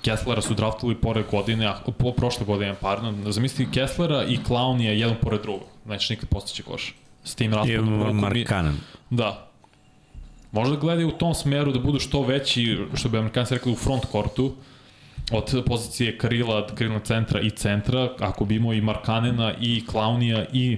Kesslera 0.06 0.42
su 0.42 0.54
draftili 0.54 0.96
pored 0.96 1.26
godine, 1.32 1.66
a, 1.66 1.78
po, 1.98 2.12
prošle 2.12 2.46
godine, 2.46 2.76
pardon, 2.82 3.24
zamisli 3.32 3.72
Kesslera 3.72 4.24
i 4.24 4.38
Clown 4.38 4.82
je 4.82 5.00
jedan 5.00 5.16
pored 5.22 5.42
drugog, 5.42 5.64
znači 5.86 6.14
nikad 6.14 6.30
postići 6.30 6.64
koš. 6.64 6.96
S 7.24 7.36
tim 7.36 7.52
bi- 7.52 7.58
Markanen. 8.14 8.78
Da. 9.10 9.48
Možda 10.52 10.76
gledaju 10.76 11.08
u 11.08 11.12
tom 11.12 11.34
smeru 11.34 11.72
da 11.72 11.80
budu 11.80 12.00
što 12.00 12.22
veći, 12.22 12.78
što 12.94 13.10
bi 13.10 13.18
Amerikanci 13.18 13.54
rekli, 13.54 13.72
u 13.72 13.76
front 13.76 14.06
kortu, 14.06 14.54
od 15.32 15.64
pozicije 15.66 16.18
Karila, 16.18 16.68
Karila 16.68 17.00
centra 17.00 17.42
i 17.42 17.50
centra, 17.50 18.10
ako 18.20 18.46
bi 18.46 18.56
imao 18.56 18.74
i 18.74 18.82
Markanena 18.82 19.54
i 19.62 19.86
Klaunija 19.86 20.46
i 20.54 20.78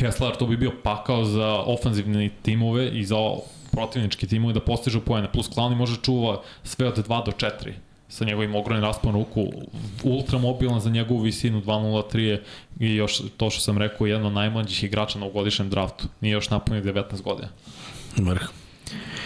Kessler, 0.00 0.36
to 0.36 0.46
bi 0.46 0.56
bio 0.56 0.72
pakao 0.82 1.24
za 1.24 1.62
ofanzivne 1.66 2.30
timove 2.42 2.88
i 2.88 3.04
za 3.04 3.16
protivničke 3.70 4.26
timove 4.26 4.52
da 4.52 4.60
postižu 4.60 5.00
poene. 5.00 5.32
Plus 5.32 5.50
Clowni 5.50 5.74
može 5.76 5.96
čuva 6.02 6.42
sve 6.62 6.88
od 6.88 7.08
2 7.08 7.24
do 7.24 7.32
4 7.32 7.72
sa 8.08 8.24
njegovim 8.24 8.54
ogromnim 8.54 8.84
raspon 8.84 9.12
ruku, 9.12 9.46
ultramobilan 10.02 10.80
za 10.80 10.90
njegovu 10.90 11.20
visinu 11.20 11.62
2.03 11.62 12.18
je 12.18 12.42
i 12.80 12.94
još 12.94 13.22
to 13.36 13.50
što 13.50 13.60
sam 13.60 13.78
rekao, 13.78 14.06
jedan 14.06 14.26
od 14.26 14.32
najmlađih 14.32 14.84
igrača 14.84 15.18
na 15.18 15.26
ugodišnjem 15.26 15.70
draftu. 15.70 16.04
Nije 16.20 16.32
još 16.32 16.50
napunio 16.50 16.82
19 16.82 17.22
godina. 17.22 17.48
Vrh. 18.16 18.42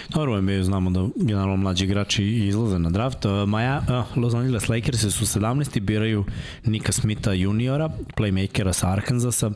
Dobro, 0.09 0.40
mi 0.40 0.64
znamo 0.64 0.90
da 0.90 1.09
generalno 1.16 1.56
mlađi 1.56 1.84
igrači 1.84 2.24
izlaze 2.24 2.78
na 2.78 2.90
draft. 2.90 3.24
Uh, 3.24 3.48
Maja, 3.48 3.82
uh, 3.88 4.16
Los 4.22 4.34
Angeles 4.34 4.68
Lakers 4.68 5.00
su 5.00 5.24
17. 5.24 5.80
biraju 5.80 6.24
Nika 6.64 6.92
Smitha 6.92 7.32
juniora, 7.32 7.90
playmakera 8.16 8.72
sa 8.72 8.90
Arkansasa. 8.90 9.50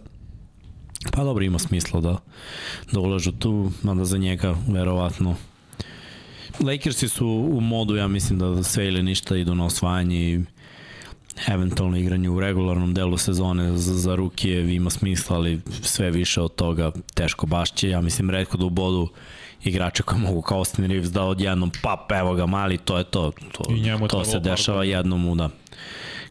Pa 1.12 1.24
dobro, 1.24 1.44
ima 1.44 1.58
smisla 1.58 2.00
da, 2.00 2.18
da 2.92 3.00
ulažu 3.00 3.32
tu, 3.32 3.72
mada 3.82 4.04
za 4.04 4.18
njega 4.18 4.54
verovatno 4.68 5.34
Lakersi 6.60 7.08
su 7.08 7.26
u 7.52 7.60
modu, 7.60 7.96
ja 7.96 8.08
mislim 8.08 8.38
da 8.38 8.62
sve 8.62 8.86
ili 8.86 9.02
ništa 9.02 9.36
idu 9.36 9.54
na 9.54 9.64
osvajanje 9.64 10.16
i 10.24 10.40
eventualno 11.48 11.96
igranje 11.96 12.30
u 12.30 12.40
regularnom 12.40 12.94
delu 12.94 13.18
sezone 13.18 13.72
za, 13.72 13.94
za 13.94 14.14
rukije 14.14 14.74
ima 14.74 14.90
smisla, 14.90 15.36
ali 15.36 15.60
sve 15.82 16.10
više 16.10 16.40
od 16.40 16.54
toga 16.54 16.92
teško 17.14 17.46
baš 17.46 17.72
će. 17.72 17.88
Ja 17.88 18.00
mislim 18.00 18.30
redko 18.30 18.56
da 18.56 18.64
u 18.64 18.70
bodu 18.70 19.08
igrače 19.64 20.02
koji 20.02 20.20
mogu 20.20 20.42
kao 20.42 20.58
Austin 20.58 20.84
Reeves 20.84 21.10
da 21.10 21.22
odjednom 21.24 21.70
pap, 21.82 22.12
evo 22.12 22.34
ga 22.34 22.46
mali, 22.46 22.78
to 22.78 22.98
je 22.98 23.04
to. 23.04 23.32
To, 23.52 23.64
to 24.08 24.24
se 24.24 24.40
dešava 24.40 24.84
jednom 24.84 25.28
u, 25.28 25.34
da, 25.34 25.50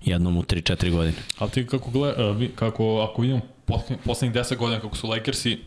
jednom 0.05 0.37
u 0.37 0.43
3-4 0.43 0.91
godine. 0.91 1.13
Ali 1.39 1.51
ti 1.51 1.67
kako 1.67 1.91
gleda, 1.91 2.31
vi- 2.31 2.51
kako, 2.55 2.99
ako 3.01 3.21
vidimo 3.21 3.39
posle- 3.67 3.97
poslednjih 4.05 4.35
10 4.35 4.57
godina 4.57 4.81
kako 4.81 4.95
su 4.95 5.07
Lakersi 5.07 5.57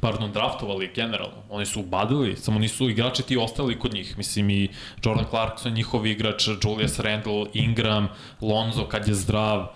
pardon, 0.00 0.32
draftovali 0.32 0.90
generalno. 0.94 1.42
Oni 1.50 1.66
su 1.66 1.80
ubadili, 1.80 2.36
samo 2.36 2.58
nisu 2.58 2.90
igrači 2.90 3.22
ti 3.22 3.36
ostali 3.36 3.78
kod 3.78 3.94
njih. 3.94 4.18
Mislim 4.18 4.50
i 4.50 4.68
Jordan 5.04 5.26
Clarkson, 5.30 5.72
njihov 5.72 6.06
igrač, 6.06 6.48
Julius 6.62 6.98
Randle, 6.98 7.46
Ingram, 7.54 8.08
Lonzo 8.40 8.84
kad 8.84 9.08
je 9.08 9.14
zdrav, 9.14 9.66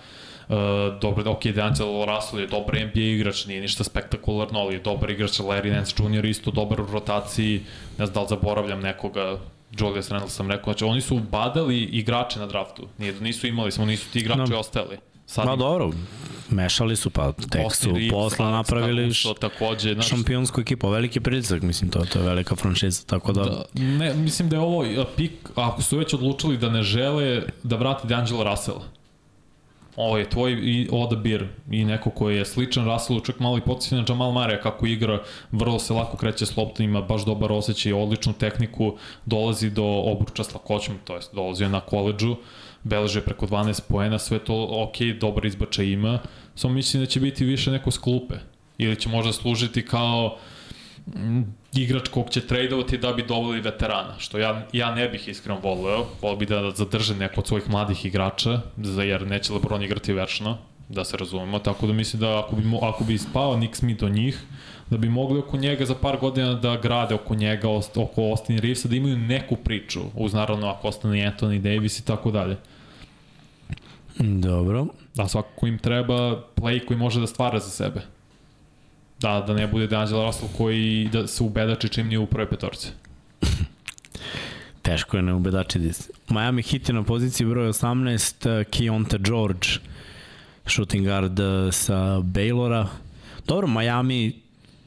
Uh, 0.51 0.57
dobro, 1.01 1.31
ok, 1.31 1.43
D'Angelo 1.43 2.05
Russell 2.15 2.41
je 2.41 2.47
dobar 2.47 2.75
NBA 2.75 3.01
igrač, 3.01 3.47
nije 3.47 3.61
ništa 3.61 3.85
spektakularno, 3.85 4.59
ali 4.61 4.75
je 4.75 4.81
dobar 4.81 5.11
igrač, 5.11 5.39
Larry 5.39 5.71
Nance 5.73 5.95
Jr. 6.03 6.25
isto 6.25 6.51
dobar 6.51 6.81
u 6.81 6.87
rotaciji, 6.93 7.61
ne 7.99 8.07
znam 8.07 8.15
da 8.15 8.21
li 8.21 8.27
zaboravljam 8.29 8.81
nekoga, 8.81 9.39
Julius 9.79 10.11
Randle 10.11 10.29
sam 10.31 10.51
rekao, 10.51 10.65
znači 10.73 10.85
oni 10.85 11.01
su 11.01 11.17
ubadali 11.17 11.83
igrače 11.83 12.39
na 12.39 12.47
draftu, 12.47 12.89
nije 12.99 13.15
nisu 13.21 13.47
imali, 13.47 13.73
samo 13.73 13.87
nisu 13.87 14.11
ti 14.13 14.19
igrači 14.19 14.53
No. 14.53 14.59
ostali. 14.59 14.99
Sad 15.31 15.47
Ma 15.47 15.57
dobro, 15.57 15.91
mešali 16.51 16.97
su 16.97 17.11
pa 17.11 17.33
tek 17.33 17.75
su 17.75 17.91
Alex 17.91 18.51
napravili 18.51 19.03
Caruso, 19.03 19.35
takođe, 19.35 19.95
znaš, 19.95 20.09
šampionsku 20.09 20.61
ekipu, 20.61 20.89
veliki 20.89 21.21
pritisak, 21.21 21.63
mislim, 21.63 21.91
to, 21.91 22.05
to 22.05 22.19
je 22.19 22.25
velika 22.25 22.57
franšiza, 22.57 23.03
tako 23.07 23.33
da, 23.33 23.45
Da, 23.45 23.65
ne, 23.75 24.15
mislim 24.15 24.49
da 24.49 24.57
je 24.57 24.61
ovo 24.61 24.85
pik, 25.17 25.33
ako 25.55 25.83
su 25.83 25.99
već 25.99 26.15
odlučili 26.15 26.57
da 26.57 26.71
ne 26.71 26.83
žele 26.83 27.43
da 27.63 27.77
vrate 27.77 28.09
D'Angelo 28.09 28.51
Russella. 28.51 28.83
Ovo 29.97 30.19
je 30.19 30.31
tvoj 30.31 30.53
i 30.53 30.89
odabir 30.93 31.49
i 31.71 31.85
neko 31.85 32.11
koji 32.11 32.37
je 32.37 32.45
sličan 32.45 32.85
Russellu, 32.85 33.21
čak 33.21 33.39
malo 33.41 33.59
i 33.59 33.61
podsjeća 33.61 33.97
na 33.97 34.05
Jamal 34.09 34.33
Mare 34.33 34.61
kako 34.63 34.87
igra, 34.87 35.23
vrlo 35.53 35.79
se 35.79 35.93
lako 35.93 36.17
kreće 36.17 36.47
s 36.47 36.57
loptom, 36.57 36.85
ima 36.85 37.03
baš 37.03 37.25
dobar 37.25 37.53
osjećaj, 37.53 37.93
odličnu 37.93 38.33
tehniku, 38.33 38.97
dolazi 39.27 39.71
do 39.71 39.85
obruča 39.85 40.45
s 40.45 40.55
lakoćem, 40.55 40.99
to 41.05 41.17
jest 41.17 41.35
dolazio 41.35 41.65
je 41.65 41.71
na 41.71 41.81
koleđu, 41.81 42.37
beleže 42.85 43.21
preko 43.21 43.47
12 43.47 43.81
poena, 43.89 44.19
sve 44.19 44.39
to 44.39 44.69
ok, 44.71 44.97
dobar 45.21 45.47
izbačaj 45.47 45.87
ima, 45.87 46.19
samo 46.55 46.75
mislim 46.75 47.03
da 47.03 47.07
će 47.07 47.21
biti 47.21 47.45
više 47.45 47.71
neko 47.71 47.91
s 47.91 47.99
klupe 47.99 48.35
ili 48.79 48.97
će 48.97 49.09
možda 49.09 49.33
služiti 49.33 49.85
kao 49.85 50.39
mm, 51.07 51.43
igrač 51.75 52.09
kog 52.09 52.31
će 52.31 52.47
trejdovati 52.47 52.99
da 52.99 53.13
bi 53.13 53.23
doveli 53.23 53.61
veterana, 53.61 54.19
što 54.19 54.39
ja, 54.39 54.67
ja 54.73 54.95
ne 54.95 55.09
bih 55.09 55.29
iskreno 55.29 55.61
voleo. 55.61 56.07
Volio 56.23 56.37
bi 56.37 56.47
da 56.47 56.71
zadrže 56.71 57.15
neko 57.15 57.41
od 57.41 57.47
svojih 57.47 57.71
mladih 57.71 58.05
igrača, 58.05 58.61
jer 59.05 59.27
neće 59.27 59.53
LeBron 59.53 59.83
igrati 59.83 60.13
večno, 60.13 60.59
da 60.89 61.05
se 61.05 61.17
razumemo, 61.17 61.59
tako 61.59 61.87
da 61.87 61.93
mislim 61.93 62.21
da 62.21 62.39
ako 62.39 62.57
bi, 62.57 62.63
ako 62.83 63.05
bi 63.05 63.19
spao 63.19 63.57
Nick 63.57 63.77
Smith 63.77 64.01
do 64.01 64.09
njih, 64.09 64.43
da 64.91 64.97
bi 64.97 65.09
mogli 65.09 65.39
oko 65.39 65.57
njega 65.57 65.85
za 65.85 65.95
par 65.95 66.19
godina 66.19 66.55
da 66.55 66.77
grade 66.77 67.15
oko 67.15 67.35
njega, 67.35 67.69
oko 67.97 68.23
Austin 68.23 68.59
Reevesa, 68.59 68.89
da 68.89 68.97
imaju 68.97 69.19
neku 69.19 69.57
priču, 69.57 70.01
uz 70.15 70.33
naravno 70.33 70.69
ako 70.69 70.89
ostane 70.89 71.33
Anthony 71.33 71.59
Davis 71.59 71.99
i 71.99 72.07
tako 72.07 72.31
dalje. 72.31 72.57
Dobro. 74.19 74.87
Da 75.15 75.29
svakako 75.29 75.67
im 75.67 75.79
treba 75.79 76.43
play 76.57 76.85
koji 76.87 76.99
može 76.99 77.21
da 77.21 77.27
stvara 77.27 77.59
za 77.59 77.71
sebe. 77.71 78.01
Da, 79.21 79.45
da 79.47 79.55
ne 79.55 79.67
bude 79.67 79.89
D'Angelo 79.89 80.27
Russell 80.27 80.49
koji 80.57 81.09
da 81.13 81.27
se 81.27 81.43
ubedači 81.43 81.89
čim 81.89 82.07
nije 82.07 82.19
u 82.19 82.27
prvoj 82.27 82.49
petorci. 82.49 82.89
Teško 84.83 85.17
je 85.17 85.23
ne 85.23 85.35
ubedačiti 85.35 85.93
se. 85.93 86.13
Miami 86.29 86.63
Heat 86.63 86.89
je 86.89 86.95
na 86.95 87.03
poziciji 87.03 87.47
broj 87.47 87.69
18, 87.69 88.61
uh, 88.61 88.67
Keonta 88.67 89.19
George, 89.19 89.69
shooting 90.67 91.07
guard 91.07 91.41
uh, 91.41 91.73
sa 91.73 92.19
Baylora. 92.19 92.87
Dobro, 93.47 93.67
Miami 93.67 94.33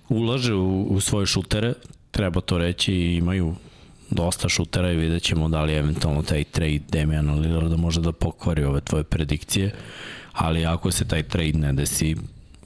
ulaže 0.09 0.53
u, 0.53 0.83
u 0.83 0.99
svoje 0.99 1.25
šutere, 1.25 1.73
treba 2.11 2.41
to 2.41 2.57
reći, 2.57 2.93
imaju 2.93 3.55
dosta 4.09 4.49
šutera 4.49 4.91
i 4.91 4.95
vidjet 4.95 5.23
ćemo 5.23 5.49
da 5.49 5.61
li 5.61 5.73
eventualno 5.73 6.21
taj 6.21 6.43
trade 6.43 6.81
Damiana 6.89 7.33
Lillarda 7.33 7.77
može 7.77 8.01
da 8.01 8.11
pokvari 8.11 8.63
ove 8.63 8.81
tvoje 8.81 9.03
predikcije, 9.03 9.75
ali 10.33 10.65
ako 10.65 10.91
se 10.91 11.07
taj 11.07 11.23
trade 11.23 11.53
ne 11.53 11.73
desi, 11.73 12.15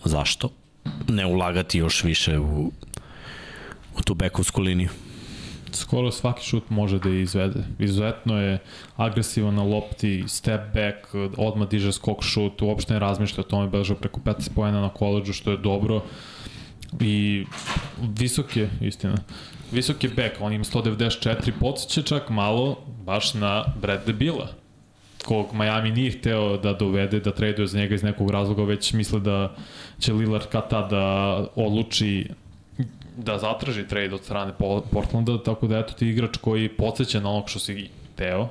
zašto? 0.05 0.49
Ne 1.07 1.25
ulagati 1.25 1.77
još 1.77 2.03
više 2.03 2.39
u, 2.39 2.71
u 3.97 4.01
tu 4.05 4.13
bekovsku 4.13 4.61
liniju. 4.61 4.89
Skoro 5.71 6.11
svaki 6.11 6.43
šut 6.43 6.69
može 6.69 6.99
da 6.99 7.09
izvede. 7.09 7.63
Izuzetno 7.79 8.41
je 8.41 8.59
agresivan 8.95 9.55
na 9.55 9.63
lopti, 9.63 10.23
step 10.27 10.61
back, 10.73 11.33
odmah 11.37 11.69
diže 11.69 11.91
skok 11.91 12.23
šut, 12.23 12.61
uopšte 12.61 12.93
ne 12.93 12.99
razmišlja 12.99 13.41
o 13.41 13.43
tome, 13.43 13.69
beležao 13.69 13.95
preko 13.95 14.19
15 14.19 14.49
pojena 14.55 14.81
na 14.81 14.89
koleđu, 14.89 15.33
što 15.33 15.51
je 15.51 15.57
dobro. 15.57 16.01
I 16.99 17.45
visok 18.19 18.57
je, 18.57 18.69
istina, 18.81 19.17
visok 19.71 20.03
je 20.03 20.09
back, 20.09 20.35
on 20.39 20.53
ima 20.53 20.63
194, 20.63 21.51
podsjeća 21.59 22.01
čak 22.01 22.29
malo 22.29 22.77
baš 23.05 23.33
na 23.33 23.65
Bradley 23.81 24.13
Billa 24.13 24.47
kog 25.27 25.53
Miami 25.53 25.91
nije 25.91 26.11
hteo 26.11 26.57
da 26.57 26.73
dovede, 26.73 27.19
da 27.19 27.31
traduje 27.31 27.67
za 27.67 27.79
njega 27.79 27.95
iz 27.95 28.03
nekog 28.03 28.31
razloga, 28.31 28.63
već 28.63 28.93
misle 28.93 29.19
da 29.19 29.55
će 29.99 30.13
Lillard 30.13 30.47
kad 30.51 30.69
tad 30.69 30.89
da 30.89 31.03
odluči 31.55 32.29
da 33.17 33.37
zatraži 33.37 33.87
trade 33.87 34.15
od 34.15 34.23
strane 34.23 34.53
Portlanda, 34.91 35.43
tako 35.43 35.67
da 35.67 35.79
eto 35.79 35.93
ti 35.93 36.07
igrač 36.07 36.37
koji 36.37 36.69
podsjeća 36.69 37.19
na 37.19 37.29
onog 37.29 37.49
što 37.49 37.59
si 37.59 37.89
teo, 38.15 38.47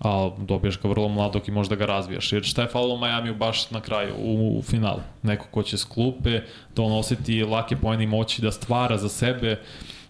a 0.00 0.30
dobijaš 0.38 0.80
ga 0.80 0.88
vrlo 0.88 1.08
mladog 1.08 1.48
i 1.48 1.50
možda 1.50 1.76
ga 1.76 1.86
razvijaš. 1.86 2.32
Jer 2.32 2.42
šta 2.42 2.62
je 2.62 2.68
falilo 2.68 2.96
Miami 2.96 3.34
baš 3.34 3.70
na 3.70 3.80
kraju, 3.80 4.14
u, 4.18 4.58
u 4.58 4.62
finalu? 4.62 5.00
Neko 5.22 5.46
ko 5.50 5.62
će 5.62 5.78
s 5.78 5.84
klupe, 5.84 6.40
da 6.76 6.82
on 6.82 6.92
oseti 6.92 7.44
lake 7.44 7.76
pojene 7.76 8.04
i 8.04 8.06
moći 8.06 8.42
da 8.42 8.52
stvara 8.52 8.98
za 8.98 9.08
sebe 9.08 9.60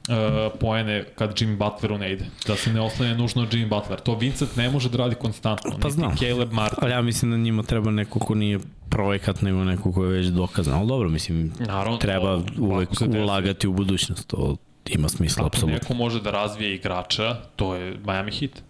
uh, 0.09 0.15
poene 0.61 1.05
kad 1.15 1.35
Jimmy 1.35 1.57
Butleru 1.57 1.99
ne 1.99 2.13
ide. 2.13 2.25
Da 2.47 2.57
se 2.57 2.73
ne 2.73 2.81
oslanje 2.81 3.15
nužno 3.15 3.43
Jimmy 3.43 3.69
Butler. 3.69 4.01
To 4.01 4.15
Vincent 4.15 4.57
ne 4.57 4.71
može 4.71 4.89
da 4.89 4.99
radi 4.99 5.15
konstantno. 5.15 5.79
Pa 5.81 5.91
znam. 5.91 6.17
Caleb 6.17 6.53
Martin. 6.53 6.79
Ali 6.83 6.93
ja 6.93 7.03
mislim 7.03 7.31
da 7.31 7.37
njima 7.37 7.63
treba 7.63 7.91
neko 7.91 8.19
ko 8.19 8.35
nije 8.35 8.59
projekat, 8.89 9.43
nego 9.43 9.65
neko 9.65 9.93
ko 9.93 10.05
je 10.05 10.11
već 10.11 10.27
dokazan. 10.27 10.75
Ali 10.75 10.89
dobro, 10.89 11.09
mislim, 11.09 11.53
Naravno, 11.59 11.99
treba 11.99 12.37
to, 12.37 12.45
uvek 12.59 12.91
ulagati 13.23 13.69
u 13.69 13.73
budućnost. 13.73 14.27
To 14.27 14.57
ima 14.87 15.09
smisla, 15.09 15.41
Ako 15.41 15.47
apsolutno. 15.47 15.75
neko 15.75 15.95
može 15.95 16.21
da 16.21 16.31
razvije 16.31 16.75
igrača, 16.75 17.37
to 17.57 17.75
je 17.75 17.97
Miami 18.07 18.33
Heat. 18.33 18.63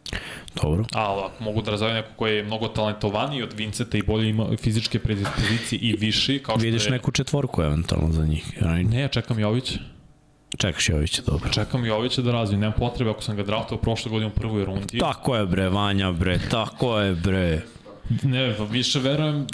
Dobro. 0.63 0.85
Ali 0.93 1.21
ako 1.25 1.45
mogu 1.45 1.63
da 1.63 1.71
razviju 1.71 1.93
neko 1.95 2.09
koji 2.17 2.37
je 2.37 2.43
mnogo 2.45 2.69
talentovaniji 2.69 3.43
od 3.43 3.53
Vinceta 3.53 3.99
i 3.99 4.03
bolje 4.03 4.29
ima 4.29 4.47
fizičke 4.57 4.99
predispozicije 4.99 5.79
i 5.79 5.97
viši, 5.97 6.39
kao 6.39 6.55
što 6.59 6.65
Vidiš 6.65 6.85
je... 6.85 6.91
neku 6.91 7.11
četvorku 7.11 7.63
eventualno 7.63 8.13
za 8.13 8.27
njih. 8.27 8.59
right? 8.61 8.91
Ne, 8.91 9.01
ja 9.01 9.09
čekam 9.09 9.39
Jovića. 9.39 9.79
Čekaš 10.59 10.89
Jovića, 10.89 11.23
dobro. 11.23 11.51
Čekam 11.51 11.87
Jovića 11.87 12.23
da 12.23 12.33
razvije. 12.33 12.59
Nema 12.61 12.73
potrebe 12.73 13.11
ako 13.11 13.23
sam 13.23 13.37
ga 13.37 13.43
draftao 13.43 13.79
prošle 13.79 14.11
godine 14.11 14.27
u 14.31 14.35
prvoj 14.35 14.65
rundi. 14.65 14.99
Tako 14.99 15.37
je 15.37 15.47
bre, 15.47 15.69
Vanja 15.69 16.13
bre, 16.13 16.39
tako 16.51 17.01
je 17.01 17.15
bre. 17.15 17.63
Ne, 18.23 18.55
više 18.71 18.99
verujem, 18.99 19.47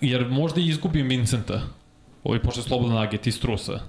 jer 0.00 0.28
možda 0.28 0.60
i 0.60 0.66
izgubim 0.68 1.08
Vincenta. 1.08 1.60
Ovi 2.24 2.38
pošto 2.42 2.60
je 2.60 2.64
slobodan 2.64 2.98
agent 2.98 3.26
iz 3.26 3.40
Trusa. 3.40 3.80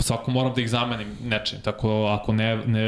Svako 0.00 0.30
moram 0.30 0.54
da 0.54 0.60
ih 0.60 0.70
zamenim 0.70 1.16
nečim, 1.22 1.60
tako 1.60 2.06
ako 2.06 2.32
ne, 2.32 2.56
ne, 2.56 2.84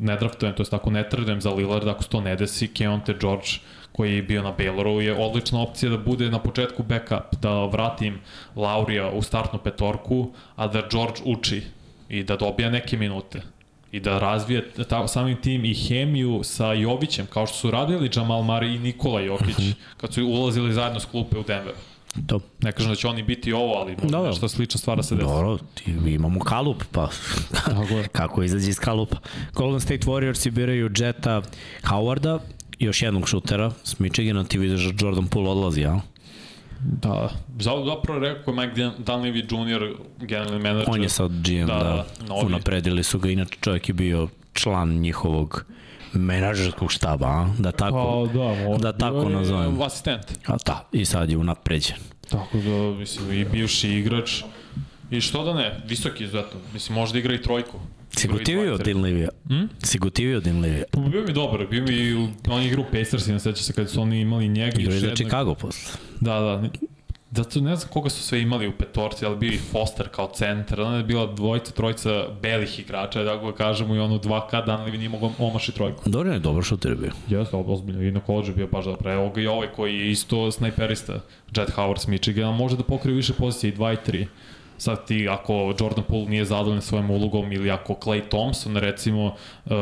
ne 0.00 0.16
draftujem, 0.16 0.54
to 0.54 0.62
jest 0.62 0.74
ako 0.74 0.90
ne 0.90 1.08
tradujem 1.08 1.40
za 1.40 1.50
Lillard, 1.50 1.88
ako 1.88 2.02
se 2.02 2.08
to 2.08 2.20
ne 2.20 2.36
desi, 2.36 2.68
Keonte 2.68 3.14
George 3.20 3.48
koji 3.92 4.16
je 4.16 4.22
bio 4.22 4.42
na 4.42 4.52
Bayloru 4.54 5.00
je 5.00 5.14
odlična 5.18 5.60
opcija 5.60 5.90
da 5.90 5.98
bude 5.98 6.30
na 6.30 6.38
početku 6.38 6.82
backup, 6.82 7.40
da 7.42 7.64
vratim 7.64 8.20
Laurija 8.56 9.10
u 9.10 9.22
startnu 9.22 9.58
petorku, 9.58 10.30
a 10.56 10.66
da 10.66 10.82
George 10.90 11.20
uči 11.24 11.62
i 12.08 12.22
da 12.22 12.36
dobija 12.36 12.70
neke 12.70 12.96
minute 12.96 13.42
i 13.92 14.00
da 14.00 14.18
razvije 14.18 14.70
ta, 14.88 15.08
samim 15.08 15.36
tim 15.42 15.64
i 15.64 15.74
hemiju 15.74 16.40
sa 16.44 16.72
Jovićem, 16.72 17.26
kao 17.26 17.46
što 17.46 17.56
su 17.56 17.70
radili 17.70 18.10
Jamal 18.16 18.42
Murray 18.42 18.76
i 18.76 18.78
Nikola 18.78 19.20
Jokić, 19.20 19.56
kad 19.96 20.14
su 20.14 20.26
ulazili 20.26 20.72
zajedno 20.72 21.00
s 21.00 21.04
klupe 21.04 21.38
u 21.38 21.42
Denver. 21.42 21.74
To. 22.26 22.40
Ne 22.60 22.72
kažem 22.72 22.90
da 22.90 22.96
će 22.96 23.08
oni 23.08 23.22
biti 23.22 23.52
ovo, 23.52 23.74
ali 23.74 23.96
Dobro. 24.02 24.28
nešto 24.28 24.48
slična 24.48 24.78
stvara 24.78 25.02
se 25.02 25.14
desi. 25.14 25.26
Dobro, 25.26 25.58
ti, 25.74 25.84
imamo 26.06 26.40
kalup, 26.40 26.84
pa 26.92 27.08
kako 28.12 28.42
izađe 28.42 28.70
iz 28.70 28.78
kalupa. 28.78 29.16
Golden 29.54 29.80
State 29.80 30.00
Warriors 30.00 30.50
biraju 30.50 30.90
Jetta 30.96 31.42
Howarda, 31.82 32.38
još 32.78 33.02
jednog 33.02 33.28
šutera 33.28 33.72
s 33.84 33.98
Michigana, 33.98 34.44
ti 34.44 34.58
vidiš 34.58 34.80
da 34.82 35.06
Jordan 35.06 35.26
Poole 35.26 35.50
odlazi, 35.50 35.80
ja? 35.80 36.00
Da, 36.80 37.28
za- 37.58 37.84
zapravo 37.86 38.20
rekao 38.20 38.54
je 38.54 38.56
Mike 38.58 38.74
Dunleavy 38.98 39.44
Jr. 39.70 39.94
generalni 40.18 40.58
menadžer. 40.58 40.90
On 40.90 41.02
je 41.02 41.08
sad 41.08 41.30
GM, 41.32 41.66
da, 41.66 41.74
Da, 41.74 41.84
da, 41.84 42.04
da, 42.28 42.34
unapredili 42.36 43.02
su 43.02 43.18
ga, 43.18 43.30
inače 43.30 43.56
čovjek 43.60 43.88
je 43.88 43.94
bio 43.94 44.28
član 44.52 44.88
njihovog 44.90 45.64
menadžerskog 46.12 46.92
štaba, 46.92 47.26
a? 47.26 47.48
da 47.58 47.72
tako, 47.72 48.28
Pa, 48.32 48.38
da, 48.72 48.78
da 48.78 48.98
tako 48.98 49.22
je 49.22 49.28
nazovem. 49.28 49.82
Asistent. 49.82 50.22
A 50.46 50.56
da, 50.66 50.88
i 50.92 51.04
sad 51.04 51.30
je 51.30 51.36
unapređen. 51.36 51.96
Tako 52.30 52.58
da, 52.58 52.98
mislim, 52.98 53.32
i 53.32 53.44
bivši 53.44 53.90
igrač. 53.90 54.42
I 55.10 55.20
što 55.20 55.44
da 55.44 55.54
ne, 55.54 55.80
visoki 55.86 56.24
izuzetno. 56.24 56.60
Mislim, 56.72 56.94
možda 56.94 57.18
igra 57.18 57.34
i 57.34 57.42
trojku. 57.42 57.78
Si 58.16 58.26
Igra 58.26 58.36
i 58.36 58.38
gotivio 58.38 58.60
od 58.62 58.66
dvojter. 58.66 58.86
Dinlivija? 58.86 59.28
Hm? 59.48 59.64
Si 59.82 59.98
gotivio 59.98 60.36
od 60.36 60.44
Dinlivija? 60.44 60.84
Pa 60.90 61.00
bio 61.00 61.24
mi 61.26 61.32
dobar, 61.32 61.66
bio 61.70 61.82
mi 61.82 61.94
i 61.94 62.28
on 62.48 62.62
je 62.62 62.68
igrao 62.68 62.84
u 62.88 62.92
Pacersima, 62.92 63.38
seća 63.38 63.62
se 63.62 63.72
kad 63.72 63.90
su 63.90 64.00
oni 64.00 64.20
imali 64.20 64.48
njega 64.48 64.78
i 64.78 64.82
Igrao 64.82 64.94
još 64.94 65.02
je 65.02 65.08
za. 65.08 65.14
Chicago 65.14 65.54
posle. 65.54 65.92
Da, 66.20 66.40
da. 66.40 66.68
Zato 67.30 67.60
ne 67.60 67.76
znam 67.76 67.92
koga 67.92 68.10
su 68.10 68.22
sve 68.22 68.40
imali 68.40 68.68
u 68.68 68.72
petorci, 68.72 69.26
ali 69.26 69.36
bio 69.36 69.52
i 69.52 69.58
Foster 69.58 70.08
kao 70.08 70.30
centar, 70.34 70.80
onda 70.80 70.96
je 70.96 71.04
bila 71.04 71.26
dvojica, 71.26 71.72
trojica 71.72 72.24
belih 72.42 72.78
igrača, 72.78 73.22
da 73.22 73.36
ga 73.36 73.52
kažemo, 73.52 73.94
i 73.94 73.98
ono 73.98 74.18
2K, 74.18 74.66
Dunleavy 74.66 74.96
nije 74.96 75.08
mogao 75.08 75.30
omaši 75.38 75.72
trojku. 75.72 76.10
Dobro 76.10 76.32
je, 76.32 76.38
dobar 76.38 76.62
šuter 76.62 76.94
bio. 76.94 77.12
Jeste, 77.28 77.56
ozbiljno, 77.56 78.02
i 78.02 78.10
na 78.10 78.20
koleđu 78.20 78.54
bio 78.54 78.66
baš 78.66 78.84
dobro. 78.84 79.12
Evo 79.12 79.30
ga 79.30 79.40
i 79.40 79.46
ovaj 79.46 79.68
koji 79.76 79.94
je 79.94 80.10
isto 80.10 80.50
snajperista, 80.50 81.12
Jet 81.56 81.70
Howard 81.76 81.98
s 81.98 82.06
Michigana, 82.06 82.52
može 82.52 82.76
da 82.76 82.82
pokrije 82.82 83.14
više 83.16 83.32
pozicije, 83.32 83.72
i 83.72 83.76
2 83.76 83.92
i 83.92 84.10
3. 84.10 84.26
Sad 84.78 85.06
ti, 85.06 85.28
ako 85.28 85.74
Jordan 85.80 86.04
Poole 86.08 86.28
nije 86.28 86.44
zadovoljan 86.44 86.82
svojim 86.82 87.10
ulogom 87.10 87.52
ili 87.52 87.70
ako 87.70 87.94
Clay 87.94 88.28
Thompson, 88.28 88.76
recimo, 88.76 89.26
uh, 89.26 89.72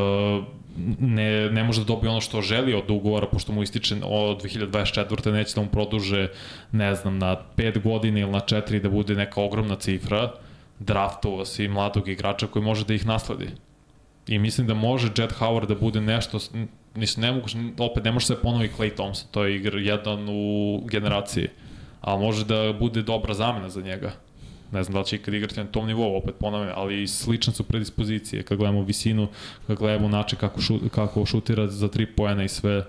ne, 0.99 1.49
ne 1.51 1.63
može 1.63 1.81
da 1.81 1.85
dobije 1.85 2.09
ono 2.09 2.21
što 2.21 2.41
želi 2.41 2.73
od 2.73 2.91
ugovora, 2.91 3.27
pošto 3.27 3.51
mu 3.51 3.63
ističe 3.63 3.95
od 4.03 4.43
2024. 4.43 5.31
neće 5.31 5.55
da 5.55 5.61
mu 5.61 5.67
produže, 5.69 6.27
ne 6.71 6.95
znam, 6.95 7.17
na 7.17 7.37
5 7.57 7.83
godina 7.83 8.19
ili 8.19 8.31
na 8.31 8.39
4 8.39 8.81
da 8.81 8.89
bude 8.89 9.15
neka 9.15 9.41
ogromna 9.41 9.75
cifra, 9.75 10.31
draftovao 10.79 11.45
si 11.45 11.67
mladog 11.67 12.07
igrača 12.07 12.47
koji 12.47 12.65
može 12.65 12.85
da 12.85 12.93
ih 12.93 13.05
nasledi. 13.05 13.49
I 14.27 14.39
mislim 14.39 14.67
da 14.67 14.73
može 14.73 15.07
Jet 15.17 15.33
Howard 15.39 15.67
da 15.67 15.75
bude 15.75 16.01
nešto, 16.01 16.39
mislim, 16.95 17.21
ne 17.21 17.31
mogu, 17.31 17.47
opet 17.77 18.03
ne 18.03 18.11
može 18.11 18.25
se 18.25 18.41
ponovi 18.41 18.69
Clay 18.77 18.93
Thompson, 18.95 19.27
to 19.31 19.45
je 19.45 19.55
igra 19.55 19.79
jedan 19.79 20.29
u 20.29 20.81
generaciji, 20.91 21.47
ali 22.01 22.21
može 22.21 22.45
da 22.45 22.73
bude 22.79 23.01
dobra 23.01 23.33
zamena 23.33 23.69
za 23.69 23.81
njega. 23.81 24.11
Ne 24.71 24.83
znam 24.83 24.93
da 24.93 24.99
li 24.99 25.05
će 25.05 25.15
ikad 25.15 25.33
igrati 25.33 25.59
na 25.59 25.65
tom 25.65 25.87
nivou, 25.87 26.17
opet 26.17 26.35
ponavljam, 26.39 26.73
ali 26.75 27.07
slične 27.07 27.53
su 27.53 27.63
predispozicije, 27.63 28.43
kad 28.43 28.57
gledamo 28.57 28.81
visinu, 28.81 29.27
kad 29.67 29.77
gledamo 29.77 30.07
način 30.07 30.39
kako, 30.39 30.61
šu, 30.61 30.79
kako 30.89 31.25
šutira 31.25 31.67
za 31.67 31.87
tri 31.87 32.05
pojena 32.05 32.43
i 32.43 32.47
sve. 32.47 32.85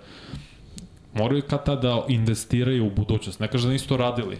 Moraju 1.14 1.42
kad 1.42 1.64
tada 1.64 1.80
da 1.80 2.05
investiraju 2.09 2.86
u 2.86 2.90
budućnost. 2.90 3.40
Ne 3.40 3.48
kaže 3.48 3.66
da 3.66 3.72
nisu 3.72 3.88
to 3.88 3.96
radili. 3.96 4.38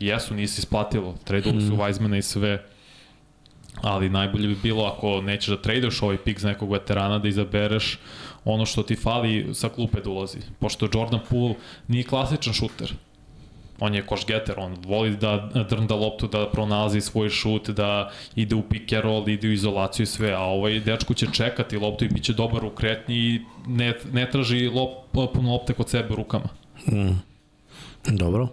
Jesu, 0.00 0.34
nisi 0.34 0.60
isplatilo. 0.60 1.14
Tradovali 1.24 1.62
su 1.62 1.76
Weizmana 1.76 2.18
i 2.18 2.22
sve 2.22 2.64
ali 3.82 4.08
najbolje 4.08 4.48
bi 4.48 4.56
bilo 4.62 4.84
ako 4.84 5.20
nećeš 5.20 5.48
da 5.48 5.62
tradeš 5.62 6.02
ovaj 6.02 6.16
pik 6.16 6.40
za 6.40 6.48
nekog 6.48 6.72
veterana 6.72 7.18
da 7.18 7.28
izabereš 7.28 7.98
ono 8.44 8.66
što 8.66 8.82
ti 8.82 8.96
fali 8.96 9.54
sa 9.54 9.68
klupe 9.68 10.00
da 10.00 10.10
ulazi. 10.10 10.38
Pošto 10.58 10.88
Jordan 10.94 11.20
Poole 11.30 11.54
nije 11.88 12.04
klasičan 12.04 12.52
šuter. 12.52 12.94
On 13.80 13.94
je 13.94 14.06
košgeter, 14.06 14.58
on 14.58 14.76
voli 14.86 15.16
da 15.16 15.50
drnda 15.70 15.94
loptu, 15.94 16.28
da 16.28 16.48
pronalazi 16.52 17.00
svoj 17.00 17.30
šut, 17.30 17.70
da 17.70 18.10
ide 18.36 18.54
u 18.54 18.62
pick 18.62 18.92
and 18.92 19.04
roll, 19.04 19.28
ide 19.28 19.48
u 19.48 19.52
izolaciju 19.52 20.04
i 20.04 20.06
sve, 20.06 20.32
a 20.32 20.40
ovaj 20.40 20.80
dečko 20.80 21.14
će 21.14 21.26
čekati 21.32 21.76
loptu 21.76 22.04
i 22.04 22.08
bit 22.08 22.24
će 22.24 22.32
dobar 22.32 22.64
u 22.64 22.70
kretnji 22.70 23.16
i 23.16 23.40
ne, 23.66 23.94
ne 24.12 24.30
traži 24.30 24.68
lop, 24.68 24.90
puno 25.34 25.52
lopte 25.52 25.72
kod 25.72 25.88
sebe 25.88 26.14
rukama. 26.14 26.48
Mm. 26.86 27.20
Dobro. 28.06 28.48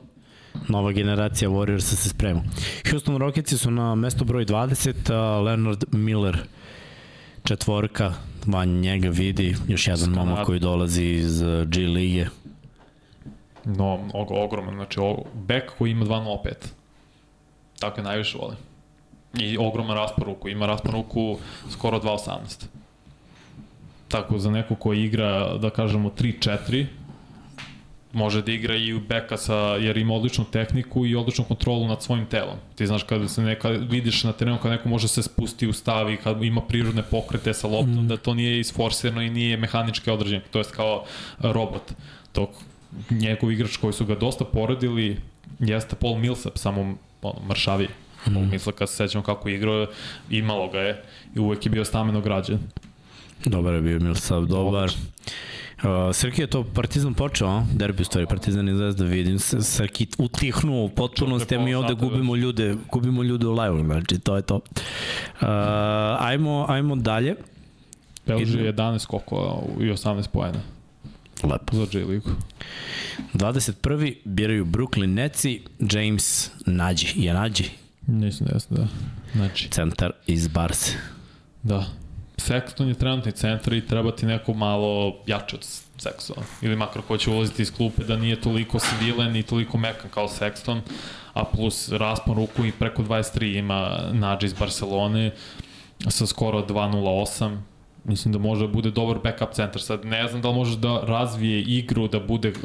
Nova 0.68 0.92
generacija 0.92 1.50
Warriorsa 1.50 1.96
se 1.96 2.10
sprema. 2.10 2.44
Houston 2.90 3.18
Rocketsi 3.18 3.58
su 3.58 3.72
na 3.72 3.96
mesto 3.96 4.26
broj 4.26 4.46
20, 4.46 5.14
a 5.14 5.40
Leonard 5.40 5.84
Miller 5.92 6.38
četvorka, 7.44 8.14
van 8.46 8.70
njega 8.70 9.10
vidi 9.10 9.56
još 9.68 9.88
jedan 9.88 10.10
momak 10.10 10.46
koji 10.46 10.60
dolazi 10.60 11.04
iz 11.04 11.42
G 11.66 11.80
lige. 11.80 12.26
No, 13.66 14.00
og, 14.14 14.32
ogroman, 14.32 14.76
znači 14.76 15.00
o, 15.00 15.18
bek 15.34 15.72
koji 15.78 15.92
ima 15.92 16.06
2.05. 16.06 16.54
Tako 17.80 18.00
je 18.00 18.04
najviše 18.04 18.38
volim. 18.38 18.58
I 19.40 19.58
ogroman 19.58 19.98
raspor 19.98 20.26
ruku, 20.26 20.50
ima 20.50 20.66
raspor 20.66 20.94
ruku 20.94 21.38
skoro 21.70 22.00
2.18. 22.00 22.66
Tako, 24.08 24.40
za 24.40 24.52
neko 24.52 24.76
ko 24.76 24.94
igra, 24.94 25.58
da 25.58 25.70
kažemo, 25.70 26.10
3-4, 26.10 26.86
može 28.16 28.42
da 28.42 28.52
igra 28.52 28.76
i 28.76 28.94
u 28.94 29.00
beka 29.00 29.38
sa, 29.38 29.56
jer 29.56 29.98
ima 29.98 30.14
odličnu 30.14 30.46
tehniku 30.52 31.06
i 31.06 31.16
odličnu 31.16 31.46
kontrolu 31.46 31.88
nad 31.88 32.04
svojim 32.04 32.26
telom. 32.26 32.56
Ti 32.76 32.88
znaš 32.88 33.04
kada 33.04 33.28
se 33.28 33.42
neka, 33.42 33.70
vidiš 33.70 34.24
na 34.24 34.32
terenu 34.32 34.58
kada 34.58 34.76
neko 34.76 34.90
može 34.90 35.08
se 35.08 35.24
spusti 35.24 35.68
u 35.68 35.74
stavi, 35.74 36.18
kad 36.18 36.44
ima 36.44 36.62
prirodne 36.62 37.04
pokrete 37.04 37.54
sa 37.54 37.68
loptom, 37.68 38.06
mm. 38.06 38.08
da 38.08 38.18
to 38.18 38.34
nije 38.34 38.60
isforsirano 38.60 39.22
i 39.22 39.30
nije 39.30 39.58
mehanički 39.58 40.12
određen, 40.12 40.42
to 40.52 40.60
jest 40.60 40.72
kao 40.72 41.04
robot. 41.40 41.92
Dok 42.34 42.50
njegov 43.10 43.52
igrač 43.52 43.78
koji 43.78 43.94
su 43.94 44.06
ga 44.06 44.16
dosta 44.16 44.46
poredili 44.46 45.18
jeste 45.60 45.96
Paul 45.96 46.18
Millsap, 46.18 46.58
samo 46.58 46.98
ono, 47.22 47.40
mršaviji. 47.50 47.88
Mm. 48.28 48.34
Paul 48.34 48.46
Millsap, 48.46 48.74
kad 48.74 48.90
se 48.90 48.96
sećamo 48.96 49.24
kako 49.24 49.50
igrao, 49.50 49.88
imalo 50.30 50.70
ga 50.70 50.80
je 50.80 51.04
i 51.36 51.40
uvek 51.40 51.66
je 51.66 51.70
bio 51.70 51.86
stameno 51.86 52.22
građen. 52.22 52.60
Dobar 53.46 53.74
je 53.74 53.82
bio 53.82 54.00
Milsav, 54.00 54.46
dobar. 54.46 54.92
Uh, 55.76 56.16
Srki 56.16 56.42
je 56.42 56.48
to 56.48 56.64
Partizan 56.64 57.14
počeo, 57.14 57.48
a? 57.48 57.66
derbi 57.74 58.02
u 58.02 58.06
stvari, 58.06 58.28
Partizan 58.28 58.70
i 58.70 58.76
Zvezda, 58.76 59.06
vidim 59.06 59.40
se, 59.40 59.62
Srki 59.62 60.08
utihnuo 60.18 60.86
u 60.86 60.90
potpunosti, 60.90 61.56
a 61.56 61.60
mi 61.60 61.76
ovde 61.76 61.94
gubimo 61.94 62.36
ljude, 62.36 62.76
gubimo 62.92 63.24
ljude 63.24 63.48
u 63.48 63.54
live 63.54 63.84
znači 63.84 64.20
to 64.20 64.36
je 64.36 64.42
to. 64.42 64.56
Uh, 64.56 65.48
ajmo, 66.20 66.66
ajmo 66.70 66.96
dalje. 66.96 67.36
Belži 68.28 68.54
Idemo. 68.54 68.66
je 68.66 68.74
11 68.74 69.00
skokova 69.00 69.62
i 69.80 69.84
18 69.84 70.28
poena. 70.28 70.60
Lepo. 71.44 71.76
za 71.78 72.00
J 72.00 72.06
ligu. 72.06 72.30
21. 73.34 74.16
biraju 74.26 74.66
Brooklyn 74.66 75.14
Netsi, 75.14 75.62
James 75.80 76.52
Nađi. 76.66 77.08
Je 77.16 77.34
Nađi? 77.34 77.70
Mislim 78.08 78.48
da 78.48 78.56
jesam, 78.56 78.78
da. 78.78 78.88
Znači, 79.36 79.70
Centar 79.70 80.12
iz 80.28 80.48
Barse. 80.48 80.92
da. 81.64 81.86
Sexton 82.38 82.88
je 82.88 82.94
trenutni 82.94 83.32
centar 83.32 83.74
i 83.74 83.88
treba 83.88 84.12
ti 84.12 84.26
neko 84.26 84.54
malo 84.54 85.16
jače 85.28 85.56
od 85.56 85.62
Sextona. 85.98 86.44
Ili 86.62 86.76
makar 86.76 87.02
ko 87.02 87.18
će 87.18 87.30
ulaziti 87.30 87.62
iz 87.62 87.74
klupe 87.74 88.04
da 88.04 88.18
nije 88.18 88.42
toliko 88.42 88.80
svilen 88.80 89.36
i 89.36 89.44
toliko 89.44 89.78
mekan 89.78 90.10
kao 90.10 90.28
Sexton, 90.28 90.82
a 91.34 91.44
plus 91.44 91.90
raspon 91.90 92.36
ruku 92.36 92.66
i 92.66 92.72
preko 92.72 93.04
23 93.04 93.58
ima 93.58 94.00
Nađe 94.12 94.46
iz 94.46 94.54
Barcelone 94.54 95.32
sa 96.10 96.26
skoro 96.26 96.62
2.08 96.62 97.58
mislim 98.06 98.32
da 98.32 98.40
može 98.40 98.68
da 98.68 98.74
bude 98.74 98.92
dobar 98.92 99.20
backup 99.24 99.54
centar. 99.54 99.82
Sad 99.82 100.06
ne 100.06 100.28
znam 100.28 100.42
da 100.42 100.50
li 100.50 100.56
može 100.56 100.78
da 100.78 101.02
razvije 101.04 101.62
igru, 101.62 102.08
da 102.08 102.20
bude 102.20 102.50
uh, 102.50 102.56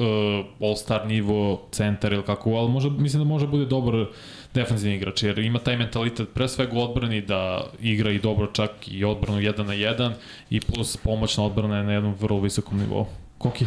all-star 0.61 1.07
nivo 1.07 1.63
centar 1.71 2.13
ili 2.13 2.23
kako, 2.23 2.51
ali 2.51 2.71
može, 2.71 2.91
mislim 2.91 3.23
da 3.23 3.29
može 3.29 3.47
da 3.47 3.51
bude 3.51 3.65
dobar 3.65 4.07
defensivni 4.55 4.97
igrač, 4.97 5.23
jer 5.23 5.39
ima 5.39 5.59
taj 5.59 5.77
mentalitet 5.77 6.29
pre 6.35 6.49
svega 6.49 6.79
u 6.79 6.83
odbrani 6.83 7.21
da 7.21 7.65
igra 7.81 8.11
i 8.11 8.19
dobro 8.19 8.47
čak 8.47 8.71
i 8.87 9.05
odbranu 9.05 9.41
1 9.41 9.63
na 9.63 9.75
1 9.75 10.13
i 10.51 10.61
plus 10.61 10.97
pomoćna 10.97 11.45
odbrana 11.45 11.79
je 11.79 11.85
na 11.85 11.93
jednom 11.93 12.15
vrlo 12.21 12.41
visokom 12.41 12.79
nivou. 12.79 13.07
Koki? 13.39 13.65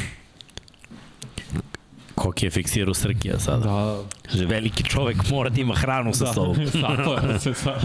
Koki 2.15 2.45
je 2.45 2.49
fiksirao 2.49 2.93
Srkija 2.93 3.39
sada. 3.39 3.65
Da, 3.65 4.03
Že 4.37 4.45
veliki 4.45 4.83
čovek 4.83 5.29
mora 5.29 5.49
da 5.49 5.61
ima 5.61 5.75
hranu 5.75 6.13
sa 6.13 6.33
sobom. 6.33 6.55
Tako 6.87 7.27
je, 7.27 7.39
se 7.39 7.53
sad. 7.63 7.81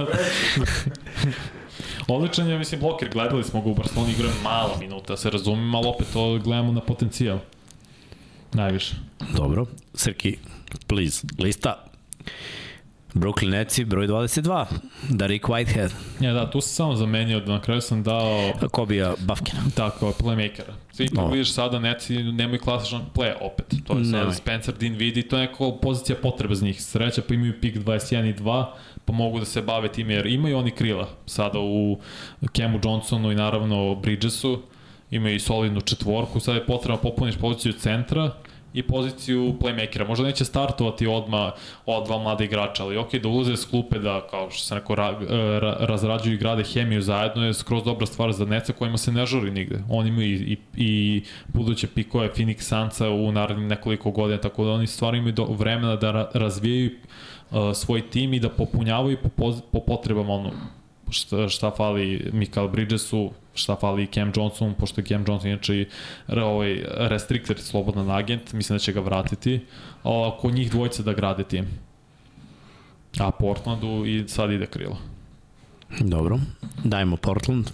Odličan 2.08 2.48
je, 2.48 2.58
mislim, 2.58 2.80
bloker, 2.80 3.08
gledali 3.12 3.44
smo 3.44 3.60
ga 3.62 3.70
u 3.70 3.74
Barceloni, 3.74 4.12
igra 4.12 4.28
malo 4.42 4.76
minuta, 4.80 5.16
se 5.16 5.30
razumim, 5.30 5.74
ali 5.74 5.86
opet 5.86 6.06
to 6.12 6.38
gledamo 6.44 6.72
na 6.72 6.80
potencijal. 6.80 7.38
Najviše. 8.52 8.94
Dobro. 9.36 9.66
Srki, 9.94 10.36
please, 10.86 11.26
lista. 11.38 11.84
Brooklyn 13.14 13.50
Netsi, 13.50 13.84
broj 13.84 14.06
22. 14.06 14.64
Darik 15.08 15.44
Whitehead. 15.44 15.90
Ja, 16.20 16.32
da, 16.32 16.50
tu 16.50 16.60
sam 16.60 16.70
samo 16.74 16.94
zamenio, 16.94 17.40
da 17.40 17.52
na 17.52 17.60
kraju 17.60 17.80
sam 17.80 18.02
dao 18.02 18.52
Kobija 18.72 19.14
Bafkina. 19.18 19.60
tako, 19.74 20.12
playmakera. 20.20 20.72
Svi 20.92 21.08
tu 21.08 21.20
O. 21.20 21.30
vidiš 21.30 21.52
sada, 21.52 21.78
neci 21.78 22.22
nemaju 22.22 22.60
klasičan 22.60 23.02
play 23.14 23.32
opet. 23.40 23.74
To 23.84 23.98
je 23.98 24.04
sada. 24.04 24.32
Spencer 24.32 24.74
Dean 24.74 24.94
vidi, 24.94 25.22
to 25.22 25.38
je 25.38 25.46
neko 25.46 25.78
pozicija 25.82 26.16
potreba 26.22 26.54
za 26.54 26.64
njih. 26.64 26.82
Sreća 26.82 27.22
pa 27.28 27.34
imaju 27.34 27.60
pik 27.60 27.76
21 27.76 28.30
i 28.30 28.34
2, 28.34 28.44
pa 28.44 28.76
mogu 29.12 29.38
da 29.38 29.44
se 29.44 29.62
bave 29.62 29.88
time, 29.88 30.14
jer 30.14 30.26
imaju 30.26 30.58
oni 30.58 30.70
krila 30.70 31.08
sada 31.26 31.58
u 31.58 31.98
Kemu 32.52 32.80
Johnsonu 32.84 33.32
i 33.32 33.34
naravno 33.34 33.94
Bridgesu, 33.94 34.62
imaju 35.10 35.34
i 35.34 35.40
solidnu 35.40 35.80
četvorku, 35.80 36.40
sada 36.40 36.58
je 36.58 36.66
potrebno 36.66 36.96
da 36.96 37.02
popuniš 37.02 37.36
poziciju 37.36 37.72
centra 37.72 38.30
i 38.74 38.82
poziciju 38.82 39.54
playmakera. 39.60 40.08
Možda 40.08 40.24
neće 40.24 40.44
startovati 40.44 41.06
odma 41.06 41.52
od 41.86 42.06
dva 42.06 42.18
mlada 42.18 42.44
igrača, 42.44 42.84
ali 42.84 42.96
ok, 42.96 43.14
da 43.14 43.28
ulaze 43.28 43.56
s 43.56 43.64
klupe 43.64 43.98
da, 43.98 44.26
kao 44.30 44.50
što 44.50 44.64
sam 44.64 44.78
rekao, 44.78 44.96
ra, 44.96 45.18
ra, 45.58 45.76
razrađuju 45.80 46.34
i 46.34 46.38
grade 46.38 46.64
hemiju 46.64 47.02
zajedno 47.02 47.46
je 47.46 47.54
skroz 47.54 47.84
dobra 47.84 48.06
stvar 48.06 48.32
za 48.32 48.44
Neca 48.44 48.72
kojima 48.72 48.96
se 48.96 49.12
ne 49.12 49.26
žuri 49.26 49.50
nigde. 49.50 49.78
Oni 49.90 50.08
imaju 50.08 50.26
i, 50.26 50.52
i, 50.52 50.58
i 50.76 51.22
buduće 51.46 51.86
pikove 51.86 52.28
Phoenix 52.34 52.60
Sansa 52.60 53.08
u 53.10 53.32
narednim 53.32 53.68
nekoliko 53.68 54.10
godina, 54.10 54.40
tako 54.40 54.64
da 54.64 54.70
oni 54.70 54.86
stvarno 54.86 55.18
imaju 55.18 55.32
do, 55.32 55.44
vremena 55.44 55.96
da 55.96 56.10
ra, 56.10 56.30
razvijaju 56.34 56.90
uh, 57.50 57.74
svoj 57.74 58.10
tim 58.10 58.34
i 58.34 58.40
da 58.40 58.48
popunjavaju 58.48 59.18
po, 59.36 59.52
po 59.72 59.80
potrebama 59.80 60.32
ono, 60.32 60.52
šta, 61.10 61.48
šta 61.48 61.70
fali 61.70 62.30
Mikael 62.32 62.68
Bridgesu, 62.68 63.30
šta 63.54 63.76
fali 63.76 64.06
Cam 64.06 64.32
Johnson, 64.36 64.74
pošto 64.74 65.00
je 65.00 65.04
Cam 65.04 65.24
Johnson 65.28 65.50
inače 65.50 65.76
i 65.76 65.86
ovaj 66.36 66.84
restricted 66.96 67.58
slobodan 67.58 68.10
agent, 68.10 68.52
mislim 68.52 68.74
da 68.74 68.78
će 68.78 68.92
ga 68.92 69.00
vratiti, 69.00 69.60
a 70.02 70.28
oko 70.28 70.50
njih 70.50 70.70
dvojice 70.70 71.02
da 71.02 71.12
grade 71.12 71.44
tim. 71.44 71.66
A 73.18 73.30
Portlandu 73.30 74.04
i 74.06 74.24
sad 74.28 74.50
ide 74.50 74.66
krilo. 74.66 74.98
Dobro. 76.00 76.38
Dajmo 76.84 77.16
Portland. 77.16 77.70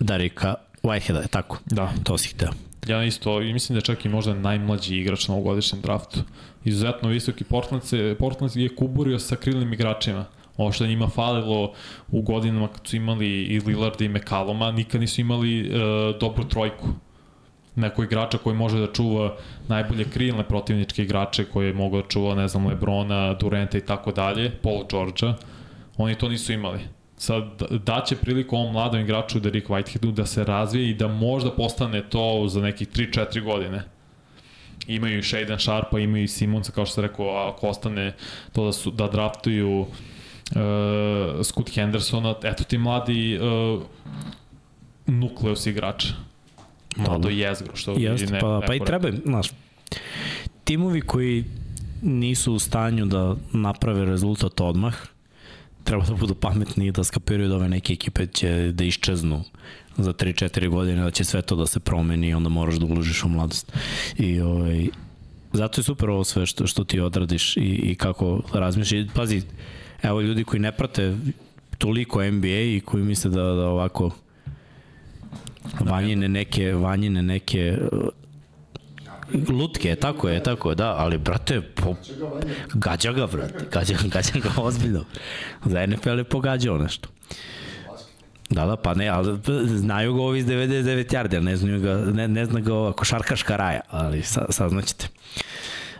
Darika 0.00 0.54
Whiteheada, 0.82 1.20
je 1.22 1.28
tako? 1.28 1.58
Da. 1.66 1.92
To 2.04 2.18
si 2.18 2.28
hteo. 2.28 2.67
Ja 2.88 3.04
isto, 3.04 3.42
i 3.42 3.52
mislim 3.52 3.74
da 3.74 3.78
je 3.78 3.84
čak 3.84 4.04
i 4.04 4.08
možda 4.08 4.34
najmlađi 4.34 4.96
igrač 4.96 5.28
na 5.28 5.34
ovogodišnjem 5.34 5.80
draftu. 5.80 6.20
Izuzetno 6.64 7.08
visoki 7.08 7.44
Portland, 7.44 7.84
se, 7.84 8.16
Portland 8.18 8.56
je 8.56 8.74
kuburio 8.76 9.18
sa 9.18 9.36
krilnim 9.36 9.72
igračima. 9.72 10.24
Ovo 10.56 10.72
što 10.72 10.84
je 10.84 10.88
njima 10.90 11.08
falilo 11.08 11.72
u 12.10 12.22
godinama 12.22 12.68
kad 12.68 12.86
su 12.86 12.96
imali 12.96 13.42
i 13.42 13.60
Lillard 13.60 14.00
i 14.00 14.08
McCalluma, 14.08 14.70
nikad 14.70 15.00
nisu 15.00 15.20
imali 15.20 15.60
e, 15.60 15.72
dobru 16.20 16.44
trojku. 16.44 16.88
Neko 17.74 18.02
igrača 18.02 18.38
koji 18.38 18.56
može 18.56 18.80
da 18.80 18.92
čuva 18.92 19.36
najbolje 19.68 20.04
krilne 20.04 20.44
protivničke 20.48 21.02
igrače 21.02 21.44
koje 21.44 21.72
mogu 21.72 22.02
da 22.02 22.08
čuva, 22.08 22.34
ne 22.34 22.48
znam, 22.48 22.66
Lebrona, 22.66 23.34
Durenta 23.34 23.78
i 23.78 23.80
tako 23.80 24.12
dalje, 24.12 24.50
Paul 24.62 24.84
Georgea. 24.90 25.34
Oni 25.96 26.14
to 26.14 26.28
nisu 26.28 26.52
imali. 26.52 26.97
Sad 27.18 27.44
daće 27.70 28.16
priliku 28.16 28.56
ovom 28.56 28.72
mladom 28.72 29.00
igraču 29.00 29.40
Derek 29.40 29.68
Whiteheadu 29.68 30.12
da 30.12 30.26
se 30.26 30.44
razvije 30.44 30.90
i 30.90 30.94
da 30.94 31.08
možda 31.08 31.50
postane 31.50 32.08
to 32.08 32.44
za 32.48 32.60
nekih 32.60 32.88
3-4 32.88 33.44
godine. 33.44 33.82
Imaju 34.86 35.18
i 35.18 35.22
Shaden 35.22 35.58
Sharpa, 35.58 35.98
imaju 35.98 36.24
i 36.24 36.28
Simonsa, 36.28 36.72
kao 36.72 36.86
što 36.86 36.94
sam 36.94 37.04
rekao, 37.04 37.28
ako 37.28 37.68
ostane 37.68 38.14
to 38.52 38.64
da, 38.64 38.72
su, 38.72 38.90
da 38.90 39.08
draftuju 39.08 39.80
uh, 39.80 39.86
Scoot 41.44 41.74
Hendersona, 41.74 42.34
eto 42.42 42.64
ti 42.64 42.78
mladi 42.78 43.38
uh, 43.38 43.82
nukleus 45.06 45.66
igrača. 45.66 46.08
Mlado 46.96 47.28
jezgro, 47.28 47.76
što 47.76 47.92
Jeste, 47.92 48.32
ne, 48.32 48.40
pa, 48.40 48.60
pa 48.66 48.74
i 48.74 48.80
treba, 48.80 49.10
znaš, 49.24 49.50
timovi 50.64 51.00
koji 51.00 51.44
nisu 52.02 52.54
u 52.54 52.58
stanju 52.58 53.06
da 53.06 53.36
naprave 53.52 54.04
rezultat 54.04 54.60
odmah, 54.60 54.94
treba 55.88 56.04
da 56.04 56.14
budu 56.14 56.34
pametni 56.34 56.86
i 56.86 56.92
da 56.92 57.04
skapiraju 57.04 57.48
da 57.48 57.56
ove 57.56 57.68
neke 57.68 57.92
ekipe 57.92 58.26
će 58.26 58.72
da 58.72 58.84
iščeznu 58.84 59.44
za 59.96 60.12
3-4 60.12 60.68
godine, 60.68 61.02
da 61.02 61.10
će 61.10 61.24
sve 61.24 61.42
to 61.42 61.56
da 61.56 61.66
se 61.66 61.80
promeni 61.80 62.28
i 62.28 62.34
onda 62.34 62.48
moraš 62.48 62.76
da 62.76 62.86
uložiš 62.86 63.24
u 63.24 63.28
mladost. 63.28 63.72
I 64.18 64.40
ovaj, 64.40 64.86
zato 65.52 65.80
je 65.80 65.84
super 65.84 66.10
ovo 66.10 66.24
sve 66.24 66.46
što, 66.46 66.66
što 66.66 66.84
ti 66.84 67.00
odradiš 67.00 67.56
i, 67.56 67.60
i 67.60 67.94
kako 67.94 68.42
razmišljaš. 68.52 69.06
Pazi, 69.14 69.42
evo 70.02 70.20
ljudi 70.20 70.44
koji 70.44 70.60
ne 70.60 70.72
prate 70.72 71.16
toliko 71.78 72.24
NBA 72.24 72.60
i 72.76 72.82
koji 72.84 73.04
misle 73.04 73.30
da, 73.30 73.42
da 73.42 73.68
ovako 73.68 74.10
vanjine 75.80 76.28
neke, 76.28 76.72
vanjine 76.72 77.22
neke 77.22 77.78
lutke, 79.48 79.96
tako 79.96 80.28
je, 80.28 80.42
tako 80.42 80.70
je, 80.70 80.74
da, 80.74 80.94
ali 80.96 81.18
brate, 81.18 81.60
po, 81.60 81.94
gađa 82.74 83.12
ga, 83.12 83.26
brate, 83.26 83.64
gađa, 83.72 83.94
gađa 84.14 84.32
ga 84.40 84.50
ozbiljno. 84.56 85.04
Za 85.64 85.86
NFL 85.86 86.18
je 86.18 86.24
pogađao 86.24 86.78
nešto. 86.78 87.08
Da, 88.50 88.66
da, 88.66 88.76
pa 88.76 88.94
ne, 88.94 89.08
ali 89.08 89.38
znaju 89.66 90.14
ga 90.14 90.22
ovi 90.22 90.38
iz 90.38 90.46
99 90.46 91.14
yardi, 91.14 91.36
ali 91.36 91.44
ne 91.44 91.56
znaju 91.56 91.80
ga, 91.80 91.94
ne, 91.94 92.28
ne 92.28 92.44
zna 92.44 92.60
ga 92.60 92.74
ova 92.74 92.92
košarkaška 92.92 93.56
raja, 93.56 93.80
ali 93.90 94.22
sa, 94.22 94.46
saznaćete. 94.50 95.08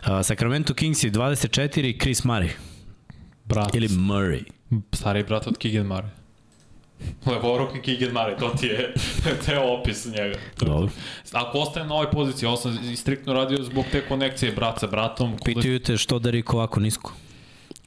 Uh, 0.01 0.21
Sacramento 0.23 0.73
Kings 0.73 1.03
je 1.03 1.11
24, 1.11 2.01
Chris 2.01 2.23
Murray, 2.23 2.49
Brat, 3.45 3.75
ili 3.75 3.87
Murray. 3.87 4.43
stari 4.93 5.23
brat 5.23 5.47
od 5.47 5.57
Keegan 5.57 5.87
Murray. 5.87 6.18
Levoruk 7.25 7.75
i 7.75 7.81
Keegan 7.81 8.09
Murray, 8.09 8.39
to 8.39 8.49
ti 8.49 8.67
je, 8.67 8.93
je 9.53 9.59
opis 9.59 10.05
njega. 10.05 10.39
Dobro. 10.59 10.89
Ako 11.31 11.59
ostane 11.59 11.85
na 11.85 11.93
ovoj 11.93 12.11
poziciji, 12.11 12.47
ovo 12.47 12.57
sam 12.57 12.95
striktno 12.95 13.33
radio 13.33 13.63
zbog 13.63 13.85
te 13.91 14.01
konekcije 14.07 14.51
brat 14.51 14.79
sa 14.79 14.87
bratom. 14.87 15.37
Pitaju 15.45 15.79
te 15.79 15.97
što 15.97 16.19
da 16.19 16.29
Riko 16.29 16.57
ovako 16.57 16.79
nisko. 16.79 17.13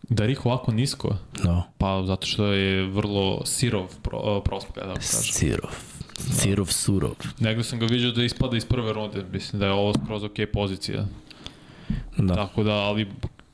Da 0.02 0.26
Riko 0.26 0.48
ovako 0.48 0.72
nisko? 0.72 1.16
No, 1.44 1.62
Pa 1.78 2.02
zato 2.06 2.26
što 2.26 2.46
je 2.46 2.86
vrlo 2.86 3.46
sirov 3.46 3.86
pro, 4.02 4.40
prospekt, 4.40 4.76
da 4.76 4.94
kažem. 4.94 5.02
Sirov. 5.02 5.70
Sirov 6.18 6.66
surov. 6.66 7.14
Negde 7.38 7.64
sam 7.64 7.78
ga 7.78 7.86
vidio 7.86 8.10
da 8.10 8.24
ispada 8.24 8.56
iz 8.56 8.64
prve 8.64 8.92
runde, 8.92 9.24
mislim 9.32 9.60
da 9.60 9.66
je 9.66 9.72
ovo 9.72 9.92
skroz 10.04 10.24
ok 10.24 10.36
pozicija. 10.52 11.04
Da. 12.16 12.34
Tako 12.34 12.62
da, 12.62 12.72
ali 12.72 13.06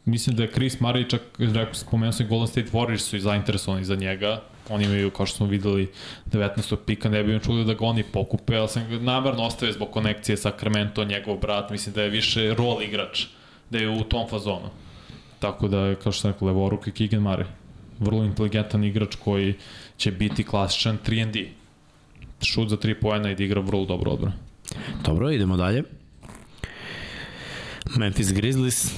mislim 0.05 0.37
da 0.37 0.43
je 0.43 0.53
Chris 0.53 0.79
Murray 0.79 1.11
čak, 1.11 1.21
rekao, 1.39 1.75
spomenuo 1.75 2.13
sam 2.13 2.27
i 2.27 2.29
Golden 2.29 2.49
State 2.49 2.71
Warriors 2.73 2.99
su 2.99 3.17
i 3.17 3.21
zainteresovani 3.21 3.85
za 3.85 3.95
njega. 3.95 4.43
Oni 4.69 4.85
imaju, 4.85 5.11
kao 5.11 5.27
što 5.27 5.37
smo 5.37 5.47
videli, 5.47 5.89
19. 6.33 6.77
pika, 6.87 7.09
ne 7.09 7.25
bi 7.25 7.33
im 7.33 7.41
čuli 7.41 7.65
da 7.65 7.75
ga 7.75 7.85
oni 7.85 8.03
pokupe, 8.03 8.57
ali 8.57 8.69
sam 8.69 9.05
namerno 9.05 9.43
ostavio 9.43 9.73
zbog 9.73 9.91
konekcije 9.91 10.37
sa 10.37 10.51
Sacramento, 10.51 11.05
njegov 11.05 11.37
brat, 11.37 11.71
mislim 11.71 11.95
da 11.95 12.03
je 12.03 12.11
više 12.11 12.55
rol 12.55 12.83
igrač, 12.83 13.27
da 13.71 13.79
je 13.79 13.89
u 13.89 14.05
tom 14.05 14.29
fazonu. 14.29 14.71
Tako 15.39 15.69
da 15.69 15.95
kao 15.95 16.13
što 16.13 16.21
sam 16.21 16.33
rekao, 16.33 16.49
levoruk 16.49 16.87
i 16.87 16.93
Keegan 16.93 17.23
Murray. 17.23 17.45
Vrlo 17.99 18.25
inteligentan 18.25 18.85
igrač 18.85 19.15
koji 19.15 19.55
će 19.97 20.13
biti 20.13 20.45
klasičan 20.45 20.99
3 21.07 21.31
D. 21.31 21.47
Šut 22.43 22.69
za 22.69 22.77
3 22.77 23.01
poena 23.01 23.31
i 23.31 23.35
da 23.35 23.45
igra 23.45 23.61
vrlo 23.61 23.85
dobro 23.85 24.11
odbranu. 24.11 24.37
Dobro, 25.05 25.31
idemo 25.31 25.57
dalje. 25.57 25.83
Memphis 27.97 28.33
Grizzlies. 28.33 28.95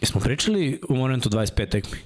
Jesmo 0.00 0.20
pričali 0.20 0.80
u 0.88 0.96
momentu 0.96 1.28
25 1.28 1.68
tekmi? 1.68 1.98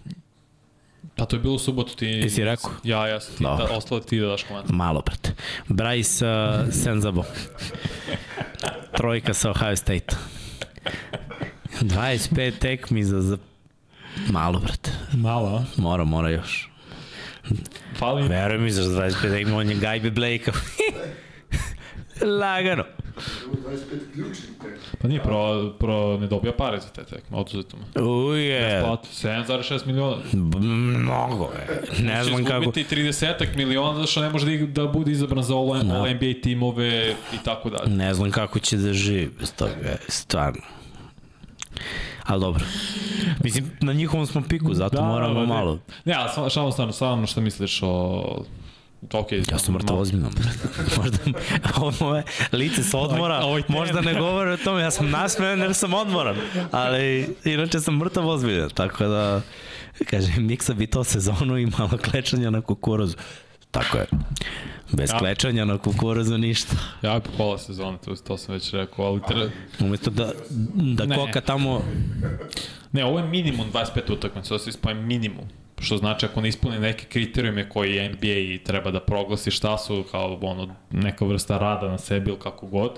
Pa 1.21 1.27
to 1.27 1.37
je 1.37 1.41
bilo 1.41 1.55
u 1.55 1.59
subotu 1.59 1.97
ti... 1.97 2.07
Jesi 2.07 2.45
rekao? 2.45 2.71
Ja, 2.85 3.07
ja 3.07 3.21
sam 3.21 3.35
ti, 3.35 3.43
da, 3.43 3.69
ostalo 3.71 4.01
ti 4.01 4.21
da 4.21 4.27
daš 4.27 4.43
komentar. 4.43 4.75
Malo, 4.75 5.01
brate. 5.01 5.33
Bryce 5.69 6.27
uh, 6.27 6.73
Senzabo. 6.73 7.25
trojka 8.97 9.35
sa 9.35 9.51
Ohio 9.51 9.77
State. 9.77 10.17
25 11.81 12.59
tekmi 12.59 13.05
za, 13.05 13.21
za 13.21 13.39
malo, 14.31 14.61
brate. 14.61 14.91
Malo, 15.13 15.57
a? 15.57 15.65
Mora, 15.77 16.05
mora 16.05 16.31
još. 16.31 16.71
Fali 17.99 18.29
Veruj 18.29 18.59
mi 18.59 18.71
za 18.71 18.83
25 18.83 19.21
tekmi, 19.21 19.53
on 19.53 19.71
je 19.71 19.75
gajbe 19.75 20.11
Blake-a. 20.11 20.53
Lagano. 22.41 22.85
Ovo 23.47 23.71
je 23.71 23.77
25 23.77 24.13
ključnih 24.15 24.51
tek. 24.63 24.99
Pa 25.03 25.09
nije, 25.09 25.23
pro, 25.23 25.73
pro 25.79 26.19
ne 26.21 26.27
dobija 26.27 26.53
pare 26.53 26.81
za 26.81 26.89
te 26.89 27.05
tekme, 27.05 27.37
oduzeto 27.37 27.77
mu. 27.77 28.07
Uje, 28.29 28.83
Plati 28.85 29.09
7,6 29.09 29.87
miliona. 29.87 30.17
mnogo 30.33 31.45
je. 31.45 31.83
Ne 32.05 32.25
znam 32.25 32.45
kako. 32.45 32.61
Izgubiti 32.61 32.97
30 32.97 33.57
miliona 33.57 33.95
zato 33.95 34.07
što 34.07 34.21
ne 34.21 34.31
može 34.31 34.59
da, 34.59 34.83
da 34.83 34.89
bude 34.89 35.13
izabran 35.13 35.43
za 35.43 35.55
all, 35.57 35.83
Da. 35.83 35.95
all 35.95 36.15
NBA 36.15 36.41
timove 36.43 37.11
i 37.11 37.45
tako 37.45 37.71
dalje. 37.71 37.91
Ne 37.91 38.15
znam 38.15 38.31
kako 38.31 38.59
će 38.59 38.77
da 38.77 38.93
živi 38.93 39.31
bez 39.41 39.53
toga, 39.53 39.97
stvarno. 40.09 40.63
Ali 42.25 42.41
dobro. 42.41 42.65
Mislim, 43.45 43.71
na 43.81 43.93
njihovom 43.93 44.27
smo 44.27 44.43
piku, 44.49 44.75
zato 44.75 44.97
da, 44.97 45.03
moramo 45.03 45.41
ne. 45.41 45.47
malo. 45.47 45.79
Ne, 46.05 46.15
ali 46.15 46.51
samo 46.51 46.71
stvarno, 46.71 46.93
stvarno 46.93 47.27
što 47.27 47.41
misliš 47.41 47.81
o... 47.83 48.45
Ok, 49.13 49.33
Ja 49.33 49.59
sam 49.59 49.75
mrtav 49.75 49.99
ozbiljno. 49.99 50.31
možda 50.97 51.19
ovo 52.01 52.17
je 52.17 52.23
lice 52.53 52.83
sa 52.83 52.99
odmora, 52.99 53.41
Ovaj- 53.41 53.63
možda 53.69 54.01
ne 54.01 54.15
govore 54.15 54.53
o 54.53 54.57
tome, 54.57 54.83
ja 54.83 54.91
sam 54.91 55.11
nasmejan 55.11 55.61
jer 55.61 55.75
sam 55.75 55.95
odmoran, 55.95 56.37
ali 56.71 57.35
inače 57.45 57.81
sam 57.81 57.97
mrtav 57.97 58.29
ozbiljan, 58.29 58.71
tako 58.71 59.05
da, 59.05 59.41
kaže, 60.05 60.33
miksa 60.39 60.75
bi 60.75 60.87
to 60.87 61.05
sezonu 61.05 61.59
i 61.59 61.67
malo 61.69 61.99
klečanja 62.03 62.51
na 62.51 62.61
kukuruzu. 62.61 63.17
Tako 63.71 63.99
je. 63.99 64.07
Bez 64.93 65.11
Ja. 65.11 65.19
klečanja 65.19 65.65
na 65.65 65.79
kukuruzu 65.79 66.39
ništa. 66.39 66.77
Ja 67.03 67.19
bi 67.19 67.29
pola 67.37 67.59
sezone, 67.59 67.99
to, 67.99 68.15
to 68.17 68.37
sam 68.37 68.55
već 68.55 68.73
rekao, 68.73 69.05
ali 69.05 69.21
tre... 69.29 69.51
Umesto 69.81 70.11
da, 70.11 70.33
da 70.95 71.07
Ne. 71.07 71.17
koka 71.17 71.41
tamo 71.41 71.83
Ne, 72.93 73.05
ovo 73.05 73.19
je 73.19 73.25
minimum 73.25 73.67
25 73.73 74.13
utakmica, 74.13 74.55
ovo 74.55 74.59
se 74.59 74.71
ispoje 74.71 74.95
minimum. 74.95 75.45
Što 75.81 75.97
znači 75.97 76.27
ako 76.27 76.41
ne 76.41 76.49
ispuni 76.49 76.79
neke 76.79 77.07
kriterijume 77.07 77.69
koji 77.69 78.09
NBA 78.09 78.65
treba 78.65 78.91
da 78.91 79.01
proglasi 79.01 79.51
šta 79.51 79.79
su 79.79 80.05
kao 80.11 80.39
ono, 80.43 80.75
neka 80.91 81.25
vrsta 81.25 81.59
rada 81.59 81.89
na 81.89 81.99
sebi 81.99 82.31
ili 82.31 82.39
kako 82.39 82.67
god, 82.67 82.91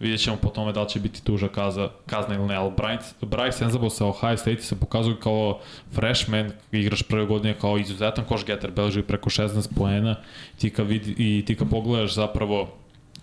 vidjet 0.00 0.20
ćemo 0.20 0.36
po 0.36 0.48
tome 0.48 0.72
da 0.72 0.82
li 0.82 0.88
će 0.88 1.00
biti 1.00 1.24
tuža 1.24 1.48
kaza, 1.48 1.88
kazna 2.06 2.34
ili 2.34 2.46
ne, 2.46 2.54
ali 2.54 2.70
Bryce, 2.70 3.12
Bryce 3.20 3.52
Senzable 3.52 3.90
sa 3.90 4.06
Ohio 4.06 4.36
State 4.36 4.62
se 4.62 4.80
pokazuje 4.80 5.16
kao 5.22 5.60
freshman, 5.92 6.52
igraš 6.72 7.02
prve 7.02 7.26
godine 7.26 7.54
kao 7.60 7.78
izuzetan 7.78 8.24
koš 8.24 8.44
getter, 8.44 8.70
beleži 8.70 9.02
preko 9.02 9.30
16 9.30 9.68
poena, 9.76 10.16
ti 10.58 10.70
kad 10.70 10.86
vidi, 10.86 11.14
i 11.18 11.44
ti 11.44 11.54
kad 11.54 11.70
pogledaš 11.70 12.14
zapravo 12.14 12.68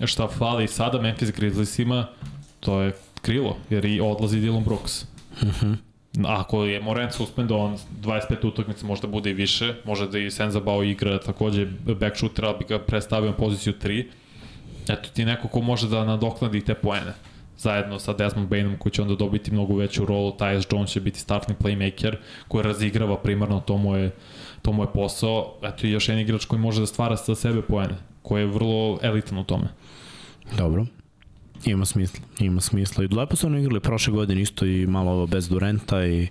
šta 0.06 0.28
fali 0.28 0.68
sada 0.68 1.02
Memphis 1.02 1.32
Grizzliesima, 1.32 2.08
to 2.60 2.82
je 2.82 2.94
krilo, 3.22 3.58
jer 3.70 3.86
i 3.86 4.02
odlazi 4.02 4.40
Dylan 4.40 4.64
Brooks. 4.64 5.06
Ako 6.24 6.64
je 6.64 6.82
Morant 6.82 7.14
suspendovan 7.14 7.78
25 8.02 8.48
utakmica, 8.48 8.86
možda 8.86 9.08
bude 9.08 9.30
i 9.30 9.34
više, 9.34 9.74
može 9.86 10.08
da 10.08 10.20
i 10.20 10.32
Senzabao 10.32 10.84
igra 10.84 11.20
takođe 11.20 11.66
back 12.00 12.18
shooter, 12.18 12.46
ali 12.46 12.58
bi 12.60 12.66
ga 12.70 12.80
predstavio 12.80 13.30
na 13.30 13.38
poziciju 13.38 13.74
3. 13.84 14.06
Eto 14.90 15.10
ti 15.14 15.26
neko 15.26 15.48
ko 15.48 15.62
može 15.62 15.90
da 15.90 16.06
nadoknadi 16.06 16.62
te 16.62 16.74
poene 16.74 17.14
zajedno 17.58 18.00
sa 18.00 18.14
Desmond 18.14 18.50
Bainom 18.50 18.78
koji 18.78 18.94
će 18.94 19.02
onda 19.02 19.16
dobiti 19.16 19.52
mnogo 19.52 19.76
veću 19.76 20.06
rolu, 20.06 20.36
Tyus 20.40 20.74
Jones 20.74 20.90
će 20.90 21.02
biti 21.02 21.20
startni 21.20 21.56
playmaker 21.56 22.16
koji 22.48 22.64
razigrava 22.64 23.18
primarno, 23.18 23.60
to 23.60 23.78
mu 23.78 23.96
je, 23.96 24.12
to 24.62 24.72
mu 24.72 24.84
je 24.84 24.88
posao. 24.94 25.54
Eto 25.64 25.88
i 25.88 25.92
još 25.92 26.10
jedan 26.10 26.22
igrač 26.22 26.46
koji 26.46 26.62
može 26.62 26.80
da 26.80 26.86
stvara 26.86 27.18
sa 27.18 27.36
sebe 27.36 27.62
poene, 27.62 27.96
koji 28.22 28.42
je 28.42 28.48
vrlo 28.48 29.00
elitan 29.02 29.38
u 29.38 29.44
tome. 29.44 29.68
Dobro. 30.58 30.86
Ima 31.66 31.86
smisla, 31.86 32.20
ima 32.40 32.62
smisla. 32.62 33.04
I 33.04 33.08
lepo 33.08 33.36
su 33.36 33.48
oni 33.48 33.60
igrali 33.60 33.80
prošle 33.80 34.14
godine 34.14 34.42
isto 34.42 34.66
i 34.66 34.88
malo 34.88 35.28
bez 35.28 35.50
Durenta 35.50 36.06
i 36.06 36.28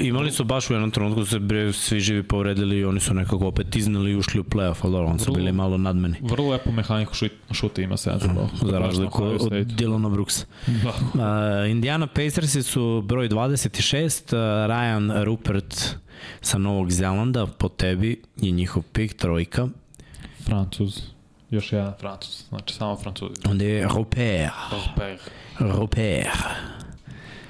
Imali 0.00 0.32
su 0.32 0.44
baš 0.44 0.70
u 0.70 0.72
jednom 0.72 0.90
trenutku 0.90 1.20
da 1.20 1.26
se 1.26 1.38
bre, 1.38 1.72
svi 1.72 2.00
živi 2.00 2.22
povredili 2.22 2.78
i 2.78 2.84
oni 2.84 3.00
su 3.00 3.14
nekako 3.14 3.46
opet 3.46 3.76
iznali 3.76 4.10
i 4.10 4.16
ušli 4.16 4.40
u 4.40 4.44
playoff, 4.44 4.76
ali 4.82 4.92
dobro, 4.92 5.06
oni 5.06 5.18
su 5.18 5.32
bili 5.32 5.52
malo 5.52 5.78
nadmeni. 5.78 6.16
Vrlo 6.20 6.50
lepo 6.50 6.72
mehaniku 6.72 7.14
šut, 7.14 7.32
šuta 7.52 7.82
ima 7.82 7.96
Senzabao. 7.96 8.48
Za 8.62 8.78
razliku 8.78 9.24
od 9.24 9.40
Dylana 9.50 10.12
Brooksa. 10.12 10.46
Da. 10.66 10.88
Uh, 10.88 11.70
Indiana 11.70 12.06
Pacersi 12.06 12.62
su 12.62 13.02
broj 13.06 13.28
26, 13.28 14.34
uh, 14.34 14.40
Ryan 14.70 15.24
Rupert 15.24 15.96
sa 16.40 16.58
Novog 16.58 16.90
Zelanda, 16.90 17.46
po 17.46 17.68
tebi 17.68 18.22
je 18.36 18.50
njihov 18.50 18.82
pik, 18.92 19.14
trojka. 19.14 19.68
Francuz. 20.44 21.13
Još 21.54 21.72
jedan 21.72 21.92
Francuz. 22.00 22.44
Znači 22.48 22.74
samo 22.74 22.96
Francuzi. 22.96 23.40
Onda 23.50 23.64
je 23.64 23.88
Rupert. 23.88 24.52
Rupert. 24.72 25.30
Rupert. 25.58 26.28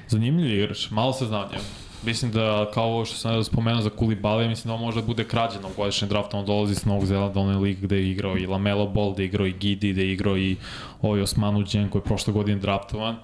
Zanimljiv 0.09 0.59
igrač, 0.59 0.91
malo 0.91 1.13
se 1.13 1.27
zna 1.27 1.41
o 1.41 1.49
njemu. 1.49 1.65
Mislim 2.03 2.33
da, 2.33 2.71
kao 2.75 2.85
ovo 2.85 3.05
što 3.05 3.17
sam 3.17 3.45
spomenuo 3.45 3.83
za 3.83 3.91
Kulibali, 3.91 4.49
mislim 4.49 4.69
da 4.69 4.75
on 4.75 4.81
može 4.81 5.01
da 5.01 5.07
bude 5.07 5.25
krađen 5.25 5.65
u 5.65 5.69
godišnjem 5.77 6.09
draftu, 6.09 6.37
on 6.37 6.47
dolazi 6.47 6.75
s 6.75 6.85
Novog 6.85 7.07
Zelanda, 7.07 7.41
onaj 7.41 7.57
lig 7.57 7.81
gde 7.81 7.97
je 7.97 8.11
igrao 8.11 8.39
i 8.39 8.47
Lamelo 8.47 8.87
Ball, 8.87 9.13
gde 9.13 9.23
je 9.23 9.27
igrao 9.27 9.47
i 9.47 9.53
Gidi, 9.53 9.93
gde 9.93 10.03
je 10.03 10.13
igrao 10.13 10.39
i 10.39 10.57
ovaj 11.03 11.21
Osmanu 11.21 11.65
Džen 11.65 11.89
koji 11.89 12.01
je 12.01 12.05
prošle 12.05 12.33
godine 12.33 12.61
draftovan. 12.61 13.17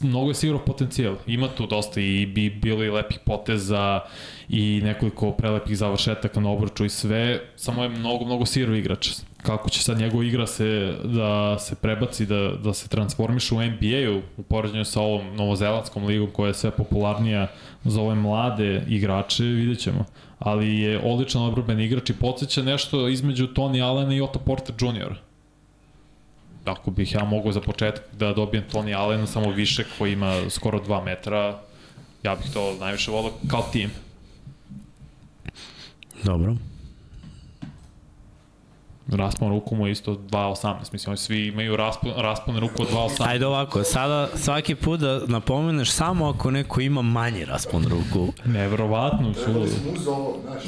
Mnogo 0.00 0.30
je 0.30 0.34
sigurno 0.34 0.64
potencijal. 0.64 1.16
Ima 1.26 1.48
tu 1.48 1.66
dosta 1.66 2.00
i 2.00 2.26
bi 2.26 2.50
bili 2.50 2.90
lepih 2.90 3.18
poteza 3.24 4.00
i 4.48 4.80
nekoliko 4.84 5.32
prelepih 5.32 5.78
završetaka 5.78 6.40
na 6.40 6.50
obruču 6.50 6.84
i 6.84 6.88
sve, 6.88 7.40
samo 7.56 7.82
je 7.82 7.88
mnogo, 7.88 8.24
mnogo 8.24 8.46
sirov 8.46 8.76
igrač. 8.76 9.08
Kako 9.44 9.70
će 9.70 9.82
sad 9.82 9.98
njegova 9.98 10.24
igra 10.24 10.46
se, 10.46 10.94
da 11.04 11.58
se 11.58 11.74
prebaci, 11.74 12.26
da, 12.26 12.48
da 12.64 12.72
se 12.74 12.88
transformiše 12.88 13.54
u 13.54 13.62
NBA-u 13.62 14.22
u 14.36 14.42
poređenju 14.42 14.84
sa 14.84 15.00
ovom 15.00 15.36
novozelandskom 15.36 16.04
ligom 16.04 16.30
koja 16.30 16.48
je 16.48 16.54
sve 16.54 16.70
popularnija 16.70 17.46
za 17.84 18.00
ove 18.00 18.14
mlade 18.14 18.84
igrače, 18.88 19.44
vidjet 19.44 19.78
ćemo. 19.78 20.04
Ali 20.38 20.78
je 20.78 21.00
odličan 21.04 21.42
odbrben 21.42 21.80
igrač 21.80 22.10
i 22.10 22.14
podsjeća 22.14 22.62
nešto 22.62 23.08
između 23.08 23.46
Tony 23.46 23.84
Allena 23.84 24.14
i 24.14 24.20
Otto 24.20 24.38
Porter 24.38 24.74
Jr. 24.80 25.14
Ako 26.64 26.90
bih 26.90 27.14
ja 27.14 27.24
mogao 27.24 27.52
za 27.52 27.60
početak 27.60 28.04
da 28.12 28.32
dobijem 28.32 28.64
Tony 28.72 28.96
Allena 28.96 29.26
samo 29.26 29.50
više 29.50 29.84
koji 29.98 30.12
ima 30.12 30.50
skoro 30.50 30.78
2 30.78 31.04
metra, 31.04 31.58
ja 32.22 32.34
bih 32.34 32.46
to 32.52 32.76
najviše 32.80 33.10
volao 33.10 33.32
kao 33.50 33.62
tim. 33.72 33.90
Dobro. 36.22 36.56
Raspon 39.08 39.48
ruku 39.48 39.76
mu 39.76 39.86
je 39.86 39.92
isto 39.92 40.14
2.18, 40.14 40.74
mislim, 40.92 41.10
oni 41.10 41.16
svi 41.16 41.46
imaju 41.46 41.76
raspon, 41.76 42.12
raspon 42.16 42.58
ruku 42.58 42.82
od 42.82 42.88
2.18. 42.90 43.28
Ajde 43.28 43.46
ovako, 43.46 43.82
sada 43.82 44.28
svaki 44.34 44.74
put 44.74 45.00
da 45.00 45.20
napomeneš 45.26 45.90
samo 45.90 46.28
ako 46.28 46.50
neko 46.50 46.80
ima 46.80 47.02
manji 47.02 47.44
raspon 47.44 47.84
ruku. 47.84 48.32
Neverovatno, 48.44 49.34
su. 49.34 49.66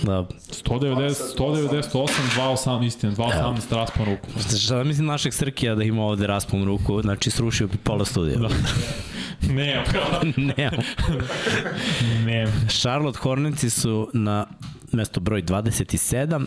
Da, 0.03 0.27
190, 0.69 1.37
198, 1.39 2.09
2.8, 2.37 2.87
istina, 2.87 3.13
2.18 3.13 3.75
raspon 3.77 4.07
ruku. 4.07 4.57
šta 4.59 4.85
mislim 4.85 5.07
našeg 5.07 5.35
Srkija 5.35 5.75
da 5.75 5.83
ima 5.83 6.03
ovde 6.03 6.27
raspon 6.27 6.65
ruku, 6.65 7.03
znači 7.03 7.31
srušio 7.31 7.67
bi 7.67 7.77
pola 7.77 8.05
studija. 8.05 8.39
Da. 8.39 8.49
Ne, 9.53 9.85
Nemam. 10.57 10.81
ne. 12.27 12.47
Charlotte 12.81 13.19
Hornetsi 13.19 13.71
su 13.71 14.11
na 14.13 14.47
mesto 14.93 15.21
broj 15.21 15.43
27. 15.43 16.37
Uh, 16.37 16.47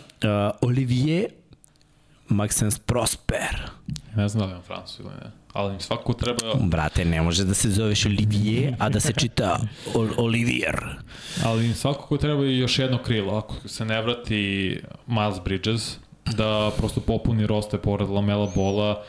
Olivier 0.60 1.39
Maxence 2.30 2.80
Prosper. 2.86 3.70
Ne 4.16 4.28
znam 4.28 4.40
da 4.40 4.46
li 4.46 4.50
imam 4.50 4.62
Francu 4.62 5.02
ili 5.02 5.10
ne. 5.24 5.30
Ali 5.52 5.74
im 5.74 5.80
svako 5.80 6.12
treba, 6.12 6.54
Brate, 6.54 7.04
ne 7.04 7.22
može 7.22 7.44
da 7.44 7.54
se 7.54 7.70
zoveš 7.70 8.06
Olivier, 8.06 8.74
a 8.78 8.88
da 8.88 9.00
se 9.00 9.12
čita 9.12 9.60
Ol 9.94 10.08
Olivier. 10.16 10.76
ali 11.44 11.66
im 11.66 11.74
svakako 11.74 12.16
treba 12.16 12.46
i 12.46 12.58
još 12.58 12.78
jedno 12.78 12.98
krilo. 13.02 13.38
Ako 13.38 13.68
se 13.68 13.84
ne 13.84 14.02
vrati 14.02 14.80
Miles 15.06 15.40
Bridges, 15.44 15.96
da 16.36 16.70
prosto 16.76 17.00
popuni 17.00 17.46
roste 17.46 17.78
pored 17.78 18.08
Lamela 18.08 18.50
Bola, 18.54 19.02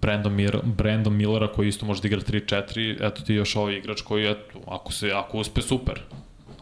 Brandon, 0.00 0.34
Mir, 0.34 0.58
Brandon 0.64 1.16
Millera 1.16 1.52
koji 1.52 1.68
isto 1.68 1.86
može 1.86 2.02
da 2.02 2.08
igra 2.08 2.20
3-4, 2.20 3.06
eto 3.06 3.22
ti 3.22 3.34
još 3.34 3.56
ovaj 3.56 3.74
igrač 3.74 4.00
koji, 4.00 4.26
eto, 4.26 4.58
ako, 4.66 4.92
se, 4.92 5.10
ako 5.12 5.38
uspe, 5.38 5.62
super. 5.62 6.00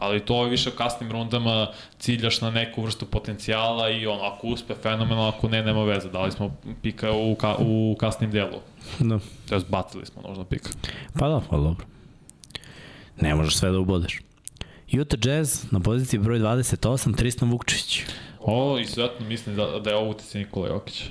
Ali 0.01 0.19
to 0.19 0.43
je 0.43 0.49
više 0.49 0.69
u 0.69 0.77
kasnim 0.77 1.11
rundama 1.11 1.67
ciljaš 1.99 2.41
na 2.41 2.51
neku 2.51 2.81
vrstu 2.81 3.05
potencijala 3.05 3.89
i 3.89 4.07
on, 4.07 4.19
ako 4.21 4.47
uspe, 4.47 4.73
fenomenalno, 4.83 5.27
ako 5.27 5.49
ne, 5.49 5.63
nema 5.63 5.83
veze. 5.83 6.09
Dali 6.09 6.31
smo 6.31 6.57
pika 6.81 7.11
u, 7.11 7.35
ka, 7.35 7.55
u 7.59 7.95
kasnim 7.99 8.31
delu. 8.31 8.59
Da. 8.99 9.19
To 9.49 9.55
je 9.55 9.61
bacili 9.69 10.05
smo 10.05 10.21
nužno 10.27 10.45
pika. 10.45 10.69
Pa 11.19 11.27
da, 11.27 11.41
pa 11.49 11.57
dobro. 11.57 11.85
Ne 13.21 13.35
možeš 13.35 13.57
sve 13.57 13.71
da 13.71 13.79
ubodeš. 13.79 14.21
Utah 15.01 15.19
Jazz 15.25 15.71
na 15.71 15.79
poziciji 15.79 16.19
broj 16.19 16.39
28, 16.39 17.17
Tristan 17.17 17.49
Vukčević. 17.51 18.01
Ovo 18.39 18.79
izuzetno 18.79 19.25
mislim 19.25 19.55
da, 19.55 19.79
da 19.79 19.89
je 19.89 19.95
ovo 19.95 20.09
utjecaj 20.09 20.41
Nikola 20.41 20.67
Jokića. 20.67 21.05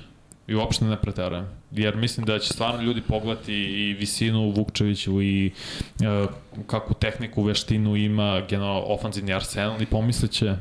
I 0.50 0.54
uopšte 0.54 0.84
ne 0.84 0.96
preterujem. 0.96 1.46
Jer 1.70 1.96
mislim 1.96 2.26
da 2.26 2.38
će 2.38 2.52
stvarno 2.52 2.82
ljudi 2.82 3.00
pogledati 3.00 3.54
i 3.54 3.94
visinu 3.94 4.50
Vukčeviću 4.50 5.22
i 5.22 5.46
e, 5.46 6.26
kakvu 6.66 6.94
tehniku, 6.94 7.42
veštinu 7.42 7.96
ima 7.96 8.40
generalno 8.48 8.82
ofanzivni 8.86 9.34
arsenal 9.34 9.82
i 9.82 9.86
pomislit 9.86 10.30
će 10.30 10.56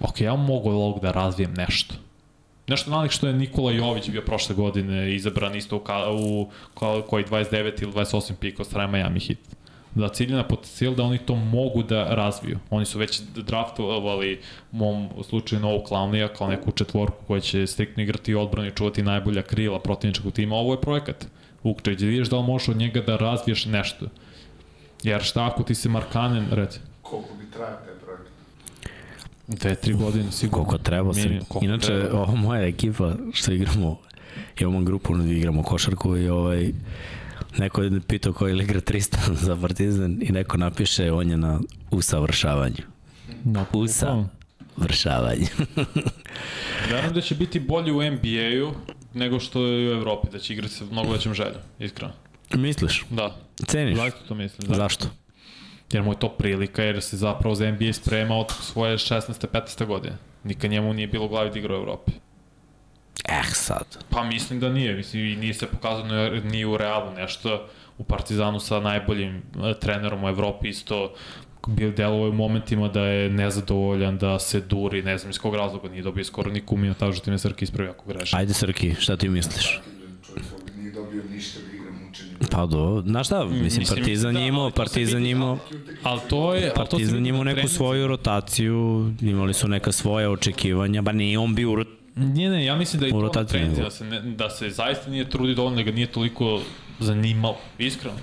ok, 0.00 0.20
ja 0.20 0.36
mogu 0.36 0.70
ovog 0.70 1.00
da 1.02 1.12
razvijem 1.12 1.54
nešto. 1.54 1.94
Nešto 2.66 2.90
nalik 2.90 3.10
što 3.10 3.26
je 3.26 3.32
Nikola 3.32 3.72
Jović 3.72 4.10
bio 4.10 4.22
prošle 4.22 4.54
godine 4.54 5.14
izabran 5.14 5.56
isto 5.56 5.76
u, 5.76 5.80
ka, 5.80 6.10
u 6.10 6.48
koji 7.08 7.24
29 7.24 7.82
ili 7.82 7.92
28 7.92 8.32
pika 8.40 8.62
od 8.62 8.66
strane 8.66 8.92
Miami 8.92 9.20
Heat. 9.20 9.38
Da 9.94 10.08
cilja 10.08 10.36
na 10.36 10.44
potencijal 10.44 10.94
da 10.94 11.02
oni 11.02 11.18
to 11.18 11.34
mogu 11.34 11.82
da 11.82 12.04
razviju. 12.04 12.58
Oni 12.70 12.84
su 12.86 12.98
već 12.98 13.20
draftovali 13.20 14.40
u 14.72 14.76
mom 14.76 15.08
slučaju 15.28 15.60
Novog 15.62 15.82
Clownija 15.88 16.28
kao 16.38 16.48
neku 16.48 16.70
četvorku 16.72 17.16
koja 17.26 17.40
će 17.40 17.66
striktno 17.66 18.02
igrati 18.02 18.34
odbranu 18.34 18.68
i 18.68 18.72
čuvati 18.74 19.02
najbolja 19.02 19.42
krila 19.42 19.78
protivničkog 19.80 20.32
tima. 20.32 20.56
Ovo 20.56 20.72
je 20.74 20.80
projekat. 20.80 21.26
Vukčević, 21.62 22.00
da 22.00 22.06
vidiš 22.06 22.28
da 22.28 22.36
li 22.38 22.46
možeš 22.46 22.68
od 22.68 22.76
njega 22.76 23.00
da 23.00 23.16
razviješ 23.16 23.64
nešto. 23.66 24.06
Jer 25.02 25.22
šta 25.22 25.46
ako 25.46 25.62
ti 25.62 25.74
se 25.74 25.88
Markanen, 25.88 26.46
reci, 26.50 26.78
Koliko 27.02 27.34
bi 27.34 27.50
trajao 27.50 27.76
taj 27.76 27.94
projekat? 28.04 28.32
dve, 29.46 29.74
tri 29.74 29.92
godine 29.92 30.32
sigurno. 30.32 30.64
Koliko 30.64 30.84
treba 30.84 31.14
se. 31.14 31.38
Koliko 31.48 31.64
Inače, 31.64 31.86
treba. 31.86 32.20
ova 32.20 32.34
moja 32.34 32.62
ekipa 32.66 33.12
što 33.32 33.52
igramo, 33.52 33.98
imamo 34.60 34.80
grupu 34.80 35.12
gde 35.14 35.32
igramo 35.32 35.62
košarku 35.62 36.16
i 36.16 36.28
ovaj, 36.28 36.72
neko 37.58 37.82
je 37.82 38.00
pitao 38.08 38.32
ko 38.32 38.46
je 38.46 38.62
igra 38.62 38.80
300 38.80 39.32
za 39.46 39.56
Partizan 39.56 40.18
i 40.22 40.32
neko 40.32 40.56
napiše 40.56 41.12
on 41.12 41.30
je 41.30 41.36
na 41.36 41.60
usavršavanju. 41.90 42.82
Da, 43.44 43.64
Usa. 43.72 44.24
Vršavanje. 44.76 45.46
Verujem 46.90 47.14
da 47.14 47.20
će 47.20 47.34
biti 47.34 47.60
bolji 47.60 47.92
u 47.92 48.02
NBA-u 48.02 48.74
nego 49.14 49.40
što 49.40 49.66
je 49.66 49.88
u 49.88 49.96
Evropi, 49.96 50.28
da 50.32 50.38
će 50.38 50.52
igrati 50.52 50.74
sa 50.74 50.84
mnogo 50.84 51.12
većim 51.12 51.34
željom, 51.34 51.60
iskreno. 51.78 52.12
Misliš? 52.54 53.04
Da, 53.10 53.36
Ceniš? 53.66 53.96
zaista 53.96 54.20
to 54.28 54.34
mislim. 54.34 54.68
Da. 54.68 54.74
Zašto? 54.74 55.06
Jer 55.92 56.02
mu 56.02 56.12
je 56.12 56.18
to 56.18 56.28
prilika, 56.28 56.82
jer 56.82 57.02
se 57.02 57.16
zapravo 57.16 57.54
za 57.54 57.70
NBA 57.70 57.92
sprema 57.92 58.36
od 58.36 58.50
svoje 58.60 58.98
16. 58.98 59.46
15. 59.52 59.86
godine. 59.86 60.16
Nikad 60.44 60.70
njemu 60.70 60.92
nije 60.92 61.06
bilo 61.06 61.24
u 61.24 61.28
glavi 61.28 61.50
da 61.50 61.58
igra 61.58 61.74
u 61.74 61.80
Evropi. 61.80 62.12
Eh, 63.28 63.42
sad. 63.52 64.04
Pa 64.10 64.24
mislim 64.24 64.60
da 64.60 64.68
nije, 64.68 64.94
mislim 64.94 65.26
i 65.26 65.36
nije 65.36 65.54
se 65.54 65.66
pokazano 65.66 66.30
ni- 66.30 66.64
u 66.64 66.76
Realu 66.76 67.12
nešto 67.12 67.66
u 67.98 68.04
Partizanu 68.04 68.60
sa 68.60 68.80
najboljim 68.80 69.36
e, 69.36 69.74
trenerom 69.80 70.24
u 70.24 70.28
Evropi 70.28 70.68
isto 70.68 71.14
bil 71.68 71.92
delovo 71.94 72.28
u 72.28 72.32
momentima 72.32 72.88
da 72.88 73.00
je 73.00 73.30
nezadovoljan, 73.30 74.18
da 74.18 74.38
se 74.38 74.60
duri, 74.60 75.02
ne 75.02 75.18
znam 75.18 75.30
iz 75.30 75.38
kog 75.38 75.54
razloga 75.54 75.88
nije 75.88 76.02
dobio 76.02 76.24
skoro 76.24 76.50
ni 76.50 76.60
kumina, 76.60 76.94
tako 76.94 77.12
što 77.12 77.24
ti 77.24 77.30
me 77.30 77.38
Srki 77.38 77.64
ispravi 77.64 77.90
ako 77.90 78.04
grešim. 78.08 78.38
Ajde 78.38 78.54
Srki, 78.54 78.94
šta 78.94 79.16
ti 79.16 79.28
misliš? 79.28 79.80
Čovjek 80.26 80.44
nije 80.76 80.92
dobio 80.92 81.22
ništa 81.30 81.60
da 81.60 81.76
igra 81.76 81.90
mučenje. 82.06 82.30
Pa 82.50 82.66
do, 82.66 83.02
znaš 83.06 83.26
šta, 83.26 83.44
mislim, 83.44 83.62
Mislim, 83.62 83.86
Partizan 83.88 84.34
da, 84.34 84.40
imao, 84.40 84.70
Partizan 84.70 85.26
imao, 85.26 85.58
Ali 86.02 86.20
to 86.30 86.54
je... 86.54 86.72
Partizan 86.74 87.26
imao 87.26 87.44
na 87.44 87.52
neku 87.52 87.68
svoju 87.68 88.06
rotaciju, 88.06 89.10
imali 89.20 89.54
su 89.54 89.68
neka 89.68 89.92
svoja 89.92 90.30
očekivanja, 90.30 91.02
ba 91.02 91.12
nije 91.12 91.38
on 91.38 91.54
bio 91.54 91.84
Ne, 92.16 92.50
ne, 92.50 92.64
ja 92.64 92.76
mislim 92.76 93.00
da 93.00 93.06
je 93.06 93.12
to 93.12 93.44
nego. 93.52 93.82
da 93.82 93.90
se, 93.90 94.04
ne, 94.04 94.20
da 94.20 94.50
se 94.50 94.70
zaista 94.70 95.10
nije 95.10 95.30
trudi 95.30 95.54
dovoljno, 95.54 95.76
da 95.76 95.82
ga 95.82 95.90
nije 95.90 96.06
toliko 96.06 96.60
zanimalo, 96.98 97.56
iskreno. 97.78 98.16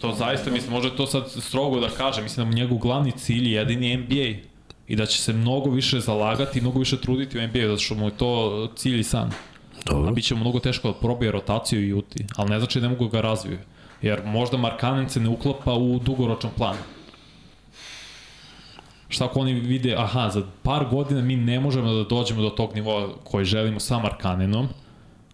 To 0.00 0.14
zaista, 0.14 0.50
mislim, 0.50 0.72
može 0.72 0.96
to 0.96 1.06
sad 1.06 1.30
strogo 1.30 1.80
da 1.80 1.88
kaže, 1.88 2.22
mislim 2.22 2.46
da 2.46 2.50
mu 2.50 2.56
njegov 2.56 2.78
glavni 2.78 3.12
cilj 3.12 3.48
je 3.48 3.52
jedini 3.52 3.96
NBA 3.96 4.46
i 4.88 4.96
da 4.96 5.06
će 5.06 5.18
se 5.18 5.32
mnogo 5.32 5.70
više 5.70 6.00
zalagati 6.00 6.58
i 6.58 6.62
mnogo 6.62 6.78
više 6.78 7.00
truditi 7.00 7.38
u 7.38 7.42
NBA, 7.42 7.66
zato 7.66 7.78
što 7.78 7.94
mu 7.94 8.04
je 8.04 8.16
to 8.16 8.68
cilj 8.76 9.00
i 9.00 9.04
san. 9.04 9.28
A 9.28 9.92
Dobro. 9.92 10.12
bit 10.12 10.24
će 10.24 10.34
mu 10.34 10.40
mnogo 10.40 10.60
teško 10.60 10.88
da 10.88 10.94
probije 10.94 11.32
rotaciju 11.32 11.88
i 11.88 11.92
uti, 11.92 12.24
ali 12.36 12.50
ne 12.50 12.58
znači 12.58 12.80
da 12.80 12.88
ne 12.88 12.92
mogu 12.92 13.08
ga 13.08 13.20
razviju. 13.20 13.58
Jer 14.02 14.20
možda 14.24 14.56
Markanen 14.56 15.08
se 15.08 15.20
ne 15.20 15.28
uklapa 15.28 15.74
u 15.74 15.98
dugoročan 15.98 16.50
plan. 16.56 16.76
Šta 19.08 19.24
ako 19.24 19.40
oni 19.40 19.52
vide, 19.52 19.94
aha, 19.98 20.30
za 20.30 20.42
par 20.62 20.86
godina 20.90 21.20
mi 21.20 21.36
ne 21.36 21.60
možemo 21.60 21.92
da 21.92 22.04
dođemo 22.04 22.42
do 22.42 22.50
tog 22.50 22.74
nivoa 22.74 23.08
koji 23.24 23.44
želimo 23.44 23.80
sa 23.80 23.98
Markanenom, 23.98 24.68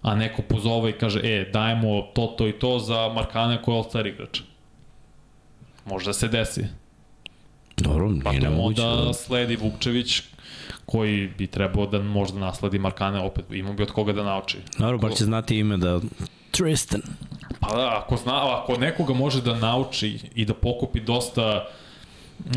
a 0.03 0.15
neko 0.15 0.43
pozove 0.43 0.91
i 0.91 0.99
kaže, 0.99 1.21
e, 1.25 1.51
dajemo 1.53 2.03
to, 2.03 2.27
to 2.27 2.49
i 2.49 2.53
to 2.53 2.79
za 2.79 3.09
Markane 3.09 3.63
koji 3.63 3.75
je 3.75 3.79
all-star 3.79 4.07
igrač. 4.07 4.41
Možda 5.87 6.13
se 6.13 6.29
desi. 6.29 6.65
Dobro, 7.77 8.11
Pa 8.25 8.31
nije 8.31 8.43
nemoguće. 8.43 8.83
onda 8.83 9.05
da- 9.05 9.13
sledi 9.13 9.57
Vukčević, 9.57 10.23
koji 10.87 11.29
bi 11.39 11.47
trebao 11.47 11.87
da 11.87 11.99
možda 12.03 12.41
nasledi 12.41 12.79
Markane, 12.79 13.21
opet 13.21 13.45
imao 13.51 13.73
bi 13.73 13.83
od 13.83 13.91
koga 13.93 14.13
da 14.13 14.23
nauči. 14.23 14.59
Dobro, 14.79 14.99
bar 14.99 15.13
će 15.13 15.25
znati 15.25 15.59
ime 15.59 15.77
da... 15.77 16.01
Tristan. 16.51 17.01
Pa 17.61 17.77
da, 17.77 17.99
ako, 18.05 18.17
zna, 18.17 18.59
ako 18.63 18.77
nekoga 18.77 19.15
može 19.15 19.43
da 19.43 19.55
nauči 19.55 20.19
i 20.35 20.45
da 20.45 20.55
pokupi 20.55 21.01
dosta 21.01 21.67
uh, 22.39 22.53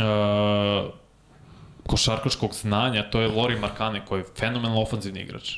košarkaškog 1.88 2.54
znanja, 2.54 3.10
to 3.10 3.22
je 3.22 3.28
Lori 3.28 3.60
Markane, 3.60 4.06
koji 4.06 4.20
je 4.20 4.26
fenomenal 4.40 4.82
ofanzivni 4.82 5.22
igrač. 5.22 5.58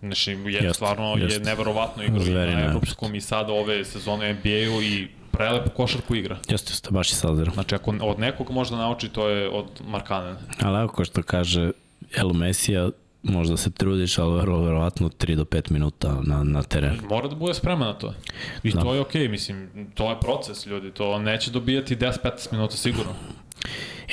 Znači, 0.00 0.30
je, 0.30 0.52
Jeste, 0.52 0.74
stvarno 0.74 1.14
je 1.16 1.22
jeste. 1.22 1.40
neverovatno 1.40 2.02
igra 2.02 2.22
i 2.22 2.26
Very 2.26 2.54
na 2.54 2.60
evropskom 2.64 3.14
i 3.14 3.20
sada 3.20 3.52
ove 3.52 3.84
sezone 3.84 4.32
NBA-u 4.34 4.82
i 4.82 5.08
prelepu 5.32 5.70
košarku 5.70 6.14
igra. 6.14 6.38
Jeste, 6.48 6.72
jeste, 6.72 6.90
baš 6.90 7.10
je 7.10 7.14
sadar. 7.14 7.50
Znači, 7.54 7.74
ako 7.74 7.94
od 8.00 8.18
nekog 8.18 8.50
može 8.50 8.70
da 8.70 8.76
nauči, 8.76 9.08
to 9.08 9.28
je 9.28 9.48
od 9.48 9.66
Markane. 9.86 10.34
Ali 10.60 10.78
evo 10.78 10.88
ko 10.88 11.04
što 11.04 11.22
kaže 11.22 11.70
El 12.16 12.32
Mesija, 12.32 12.88
možda 13.22 13.56
se 13.56 13.70
trudiš, 13.70 14.18
ali 14.18 14.40
vrlo 14.40 14.60
verovatno 14.62 15.08
3 15.08 15.34
do 15.34 15.44
5 15.44 15.70
minuta 15.70 16.16
na, 16.22 16.42
na 16.42 16.62
terenu. 16.62 17.02
Mora 17.08 17.28
da 17.28 17.34
bude 17.34 17.54
spreman 17.54 17.88
na 17.88 17.94
to. 17.94 18.14
I 18.62 18.70
Da. 18.72 18.80
to 18.82 18.94
je 18.94 19.00
okej, 19.00 19.28
mislim, 19.28 19.70
to 19.94 20.10
je 20.10 20.20
proces, 20.20 20.66
ljudi, 20.66 20.90
to 20.90 21.18
neće 21.18 21.50
dobijati 21.50 21.96
10-15 21.96 22.52
minuta 22.52 22.76
sigurno. 22.76 23.12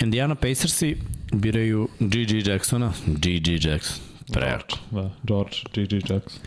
Indiana 0.02 0.36
Pacersi 0.36 0.98
biraju 1.32 1.88
G.G. 2.00 2.52
Jacksona. 2.52 2.94
G.G. 3.06 3.52
Jackson. 3.62 4.04
Prejako. 4.34 4.78
Da, 4.92 5.10
George, 5.24 5.58
G.G. 5.74 5.96
Jackson. 5.96 6.42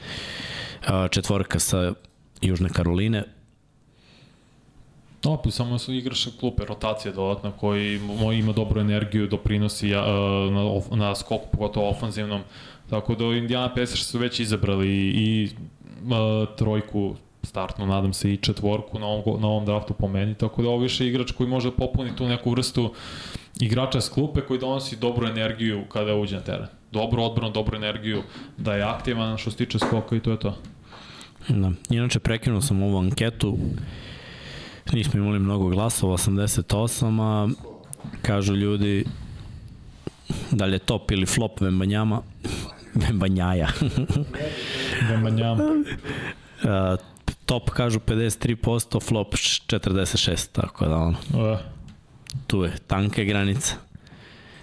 A, 0.87 1.09
četvorka 1.09 1.59
sa 1.59 1.93
Južne 2.41 2.69
Karoline. 2.69 3.25
Opet, 5.25 5.55
samo 5.55 5.79
su 5.79 5.93
igraš 5.93 6.29
klupe, 6.41 6.65
rotacija 6.65 7.13
dodatna 7.13 7.51
koji 7.51 8.01
ima 8.39 8.53
dobru 8.53 8.81
energiju, 8.81 9.27
doprinosi 9.27 9.89
ja, 9.89 10.05
na, 10.51 10.97
na 10.97 11.15
skoku, 11.15 11.49
pogotovo 11.53 11.91
ofanzivnom. 11.91 12.43
Tako 12.91 13.15
da 13.15 13.25
Indiana 13.25 13.69
Pacers 13.69 14.07
su 14.07 14.19
već 14.19 14.41
izabrali 14.41 14.89
i, 14.89 15.11
i 15.15 15.49
uh, 16.05 16.57
trojku 16.57 17.17
startnu, 17.47 17.87
nadam 17.87 18.13
se 18.13 18.33
i 18.33 18.37
četvorku 18.37 18.99
na 18.99 19.07
ovom, 19.07 19.41
na 19.41 19.49
ovom 19.49 19.65
draftu 19.65 19.95
po 19.95 20.09
meni, 20.09 20.35
tako 20.35 20.63
da 20.63 20.69
ovo 20.69 20.79
više 20.79 21.05
je 21.05 21.09
igrač 21.09 21.31
koji 21.31 21.49
može 21.49 21.71
popuniti 21.71 22.17
tu 22.17 22.27
neku 22.29 22.51
vrstu 22.51 22.93
igrača 23.61 24.01
s 24.01 24.09
klupe 24.09 24.41
koji 24.41 24.61
donosi 24.61 24.97
dobru 24.97 25.27
energiju 25.27 25.85
kada 25.93 26.15
uđe 26.15 26.37
na 26.37 26.43
teren. 26.43 26.67
Dobru 26.93 27.23
odbranu, 27.23 27.53
dobru 27.53 27.77
energiju, 27.77 28.23
da 28.57 28.75
je 28.75 28.83
aktivan 28.83 29.39
što 29.39 29.51
se 29.51 29.57
tiče 29.57 29.79
skoka 29.79 30.17
i 30.17 30.21
to 30.21 30.31
je 30.31 30.39
to. 30.39 30.57
Da. 31.49 31.73
Inače, 31.91 32.19
prekinuo 32.19 32.61
sam 32.61 32.83
ovu 32.83 32.99
anketu. 32.99 33.59
Nismo 34.93 35.21
imali 35.21 35.39
mnogo 35.39 35.69
glasova, 35.69 36.17
88, 36.17 37.23
a 37.23 37.49
kažu 38.23 38.55
ljudi 38.55 39.05
da 40.51 40.65
li 40.65 40.73
je 40.73 40.79
top 40.79 41.11
ili 41.11 41.27
flop 41.27 41.61
Vembanjama. 41.61 42.23
Vembanjaja. 43.07 43.69
Vemanjama. 45.11 45.65
Top 47.47 47.71
kažu 47.71 48.01
53%, 48.01 49.03
flop 49.03 49.35
46%, 49.35 50.49
tako 50.53 50.87
da 50.87 50.97
ono, 50.97 51.19
Uh, 51.35 51.59
tu 52.47 52.63
je 52.63 52.77
tanka 52.87 53.25
granice 53.25 53.75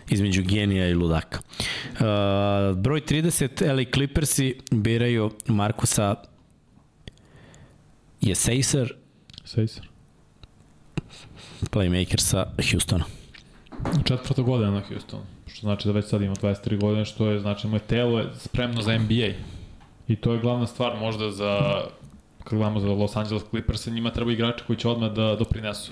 između 0.10 0.44
genija 0.44 0.88
i 0.88 0.94
ludaka. 0.94 1.40
Uh, 1.40 2.00
broj 2.78 3.02
30, 3.02 3.76
LA 3.76 3.92
Clippersi 3.94 4.58
biraju 4.72 5.32
Markusa 5.48 6.16
Jesejser, 8.22 8.94
Sejser. 9.46 9.88
playmaker 11.72 12.20
sa 12.20 12.46
Houstona. 12.72 13.06
Četvrta 14.06 14.42
godina 14.42 14.72
na 14.72 14.82
Houstonu, 14.88 15.24
što 15.48 15.60
znači 15.60 15.88
da 15.88 15.94
već 15.94 16.06
sad 16.06 16.22
ima 16.22 16.36
23 16.36 16.80
godine, 16.80 17.06
što 17.06 17.28
je 17.28 17.40
znači 17.40 17.68
moje 17.68 17.80
telo 17.80 18.20
je 18.20 18.30
spremno 18.36 18.82
za 18.82 18.98
NBA. 18.98 19.34
I 20.08 20.16
to 20.16 20.34
je 20.34 20.40
glavna 20.40 20.68
stvar 20.68 21.00
možda 21.00 21.32
za 21.32 21.84
kad 22.44 22.58
gledamo 22.58 22.80
za 22.80 22.88
Los 22.88 23.16
Angeles 23.16 23.44
Clippers, 23.50 23.86
njima 23.88 24.12
treba 24.12 24.32
igrači 24.32 24.64
koji 24.68 24.80
će 24.80 24.90
odmah 24.90 25.12
da 25.12 25.36
doprinesu. 25.36 25.92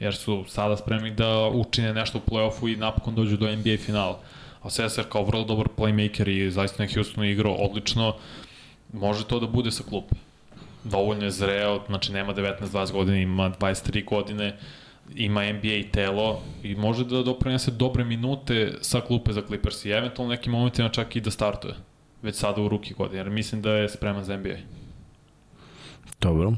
Jer 0.00 0.14
su 0.14 0.44
sada 0.48 0.76
spremni 0.76 1.10
da 1.10 1.48
učine 1.48 1.94
nešto 1.94 2.18
u 2.18 2.30
play-offu 2.30 2.72
i 2.72 2.76
napokon 2.76 3.14
dođu 3.14 3.36
do 3.36 3.56
NBA 3.56 3.76
finala. 3.76 4.20
A 4.62 4.70
Sesar 4.70 5.04
kao 5.08 5.24
vrlo 5.24 5.44
dobar 5.44 5.66
playmaker 5.76 6.28
i 6.28 6.50
zaista 6.50 6.82
na 6.82 6.88
Houstonu 6.94 7.26
igrao 7.26 7.54
odlično, 7.54 8.14
može 8.92 9.24
to 9.24 9.40
da 9.40 9.46
bude 9.46 9.70
sa 9.70 9.82
klupe. 9.82 10.14
Dovoljno 10.84 11.24
je 11.24 11.30
zreo, 11.30 11.80
znači 11.86 12.12
nema 12.12 12.34
19-20 12.34 12.92
godina, 12.92 13.18
ima 13.18 13.50
23 13.60 14.04
godine, 14.04 14.56
ima 15.14 15.52
NBA 15.52 15.90
telo 15.92 16.42
i 16.62 16.74
može 16.74 17.04
da 17.04 17.22
doprinese 17.22 17.70
dobre 17.70 18.04
minute 18.04 18.74
sa 18.80 19.00
klupe 19.00 19.32
za 19.32 19.42
Clippers 19.46 19.84
i 19.84 19.90
eventualno 19.90 20.34
nekim 20.34 20.52
momentima 20.52 20.88
čak 20.88 21.16
i 21.16 21.20
da 21.20 21.30
startuje 21.30 21.74
već 22.22 22.36
sada 22.36 22.62
u 22.62 22.68
ruki 22.68 22.94
godine, 22.94 23.18
jer 23.18 23.30
mislim 23.30 23.62
da 23.62 23.72
je 23.72 23.88
spreman 23.88 24.24
za 24.24 24.36
NBA. 24.36 24.56
Dobro. 26.20 26.52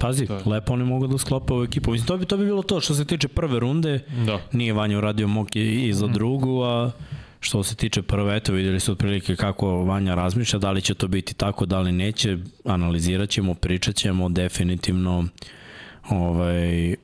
Pazi, 0.00 0.26
To 0.26 0.34
je. 0.34 0.42
lepo 0.46 0.72
oni 0.72 0.84
mogu 0.84 1.06
da 1.06 1.18
sklope 1.18 1.52
ovu 1.52 1.64
ekipu. 1.64 1.90
Mislim, 1.90 2.06
to 2.06 2.16
bi, 2.16 2.26
to 2.26 2.36
bi 2.36 2.44
bilo 2.44 2.62
to 2.62 2.80
što 2.80 2.94
se 2.94 3.04
tiče 3.04 3.28
prve 3.28 3.60
runde. 3.60 4.00
Da. 4.26 4.40
Nije 4.52 4.72
Vanja 4.72 4.98
uradio 4.98 5.28
mok 5.28 5.56
i, 5.56 5.88
i 5.88 5.92
za 5.94 6.06
drugu, 6.06 6.62
a 6.62 6.90
što 7.40 7.62
se 7.62 7.74
tiče 7.74 8.02
prve, 8.02 8.36
eto 8.36 8.52
videli 8.52 8.80
ste 8.80 8.92
otprilike 8.92 9.36
kako 9.36 9.84
Vanja 9.84 10.14
razmišlja, 10.14 10.58
da 10.58 10.70
li 10.70 10.82
će 10.82 10.94
to 10.94 11.08
biti 11.08 11.34
tako, 11.34 11.66
da 11.66 11.80
li 11.80 11.92
neće, 11.92 12.38
analizirat 12.64 13.30
ćemo, 13.30 13.54
pričat 13.54 13.94
ćemo, 13.96 14.28
definitivno 14.28 15.24
ovaj, 16.10 16.94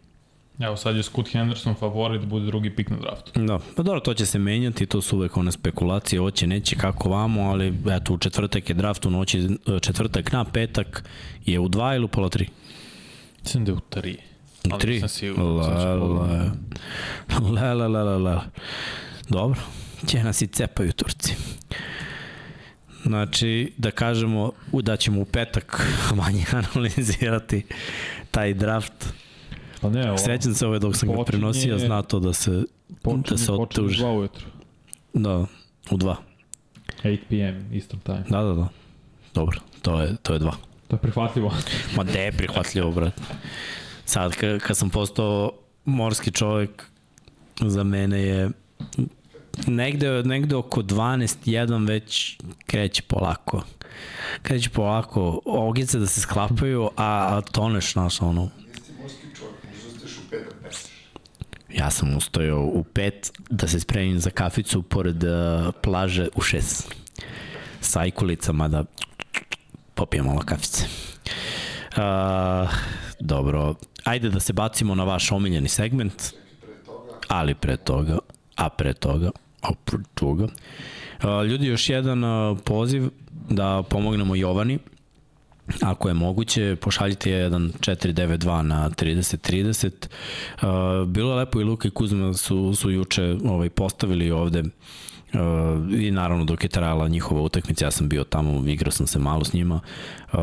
Evo 0.60 0.76
sad 0.76 0.96
je 0.96 1.02
Scott 1.02 1.32
Henderson 1.32 1.74
favorit 1.74 2.20
da 2.20 2.26
bude 2.26 2.46
drugi 2.46 2.70
pik 2.70 2.90
na 2.90 2.96
draftu. 2.96 3.32
Da, 3.34 3.58
pa 3.76 3.82
dobro, 3.82 4.00
to 4.00 4.14
će 4.14 4.26
se 4.26 4.38
menjati, 4.38 4.86
to 4.86 5.02
su 5.02 5.16
uvek 5.16 5.36
one 5.36 5.52
spekulacije, 5.52 6.20
hoće, 6.20 6.46
neće, 6.46 6.76
kako 6.76 7.08
vamo, 7.08 7.42
ali 7.42 7.74
eto, 7.90 8.14
u 8.14 8.18
četvrtak 8.18 8.68
je 8.68 8.74
draft, 8.74 9.06
u 9.06 9.10
noći 9.10 9.48
četvrtak 9.80 10.32
na 10.32 10.44
petak 10.44 11.04
je 11.46 11.58
u 11.58 11.68
dva 11.68 11.94
ili 11.94 12.04
u 12.04 12.08
pola 12.08 12.28
tri? 12.28 12.48
Mislim 13.42 13.64
da 13.64 13.72
je 13.72 13.76
u 13.76 13.80
tri. 13.80 14.16
U 14.74 14.78
tri? 14.78 15.08
Siguran. 15.08 15.56
La, 15.56 15.64
se 15.64 16.00
pogledao. 16.00 16.52
la, 17.54 17.74
la, 17.74 17.88
la, 17.88 18.02
la, 18.02 18.18
la. 18.18 18.44
Dobro, 19.28 19.60
će 20.06 20.22
nas 20.22 20.42
i 20.42 20.46
cepaju 20.46 20.92
Turci. 20.92 21.34
Znači, 23.02 23.72
da 23.76 23.90
kažemo 23.90 24.52
da 24.72 24.96
ćemo 24.96 25.20
u 25.20 25.24
petak 25.24 25.86
manje 26.22 26.44
analizirati 26.52 27.64
taj 28.30 28.54
draft. 28.54 29.14
Pa 29.80 29.90
ne, 29.90 30.08
ovo, 30.08 30.18
Sećam 30.18 30.54
se 30.54 30.66
ove 30.66 30.78
dok 30.78 30.96
sam 30.96 31.08
ga 31.08 31.14
počinje- 31.14 31.24
prenosio, 31.26 31.78
zna 31.78 32.02
to 32.02 32.20
da 32.20 32.32
se, 32.32 32.62
počinje, 33.02 33.22
da 33.30 33.36
se 33.36 33.46
počinje 33.46 33.62
otuži. 33.62 33.98
dva 33.98 34.12
ujutru. 34.12 34.46
da, 35.14 35.46
u 35.90 35.96
dva. 35.96 36.16
8 37.02 37.18
p.m. 37.28 37.70
Eastern 37.74 38.00
time. 38.00 38.24
Da, 38.28 38.42
da, 38.42 38.52
da. 38.54 38.68
Dobro, 39.34 39.60
to 39.82 40.00
je, 40.00 40.16
to 40.22 40.32
je 40.32 40.38
dva. 40.38 40.52
To 40.88 40.96
je 40.96 41.00
prihvatljivo. 41.00 41.52
Ma 41.96 42.04
de 42.04 42.20
je 42.20 42.32
prihvatljivo, 42.32 42.92
brat. 42.92 43.20
Sad, 44.04 44.32
ka, 44.32 44.58
kad 44.58 44.76
sam 44.76 44.90
postao 44.90 45.52
morski 45.84 46.30
čovjek, 46.30 46.84
za 47.60 47.82
mene 47.84 48.20
je 48.20 48.50
negde, 49.66 50.22
negde 50.22 50.56
oko 50.56 50.82
12-1 50.82 51.88
već 51.88 52.38
kreće 52.66 53.02
polako. 53.02 53.62
Kreće 54.42 54.70
polako, 54.70 55.40
ogice 55.44 55.98
da 55.98 56.06
se 56.06 56.20
sklapaju, 56.20 56.90
a, 56.96 57.26
a 57.28 57.40
toneš, 57.42 57.92
znaš, 57.92 58.22
ono, 58.22 58.42
Nisi 58.42 58.82
ti 58.86 58.92
morski 59.02 59.26
čovjek, 59.38 59.54
možda 59.64 59.88
ustaješ 59.88 60.16
u 60.16 60.30
pet 60.30 60.40
da 60.44 60.68
pešeš. 60.68 60.82
Ja 61.72 61.90
sam 61.90 62.16
ustojao 62.16 62.62
u 62.64 62.84
pet 62.84 63.32
da 63.50 63.68
se 63.68 63.80
spremim 63.80 64.18
za 64.18 64.30
kaficu 64.30 64.82
pored 64.82 65.24
uh, 65.24 65.30
plaže 65.82 66.28
u 66.34 66.40
šest. 66.40 66.94
Sa 67.80 68.00
ajkulicama 68.00 68.68
da 68.68 68.84
popijem 69.94 70.26
malo 70.26 70.40
kafice. 70.40 70.84
Uh, 71.96 72.70
dobro, 73.20 73.74
ajde 74.04 74.30
da 74.30 74.40
se 74.40 74.52
bacimo 74.52 74.94
na 74.94 75.04
vaš 75.04 75.32
omiljeni 75.32 75.68
segment, 75.68 76.22
ali 77.28 77.54
pre 77.54 77.76
toga, 77.76 78.18
a 78.56 78.68
pre 78.68 78.92
toga, 78.92 79.30
a 79.60 79.68
pre 79.84 79.98
toga. 80.14 80.44
Uh, 80.44 81.46
ljudi, 81.46 81.66
još 81.66 81.88
jedan 81.88 82.22
poziv 82.64 83.08
da 83.50 83.82
pomognemo 83.82 84.36
Jovani. 84.36 84.78
Ako 85.82 86.08
je 86.08 86.14
moguće, 86.14 86.76
pošaljite 86.80 87.30
jedan 87.30 87.72
492 87.80 88.62
na 88.62 88.90
3030. 88.90 89.90
Uh, 90.62 91.08
bilo 91.08 91.30
je 91.30 91.36
lepo 91.36 91.60
i 91.60 91.64
Luka 91.64 91.88
i 91.88 91.90
Kuzma 91.90 92.34
su, 92.34 92.74
su 92.74 92.90
juče 92.90 93.36
ovaj, 93.44 93.70
postavili 93.70 94.30
ovde 94.30 94.62
Uh, 95.32 95.40
i 96.00 96.10
naravno 96.10 96.44
dok 96.44 96.62
je 96.62 96.68
trajala 96.68 97.08
njihova 97.08 97.40
utakmica, 97.42 97.84
ja 97.84 97.90
sam 97.90 98.08
bio 98.08 98.24
tamo, 98.24 98.68
igrao 98.68 98.90
sam 98.90 99.06
se 99.06 99.18
malo 99.18 99.44
s 99.44 99.52
njima, 99.52 99.80
uh, 100.32 100.38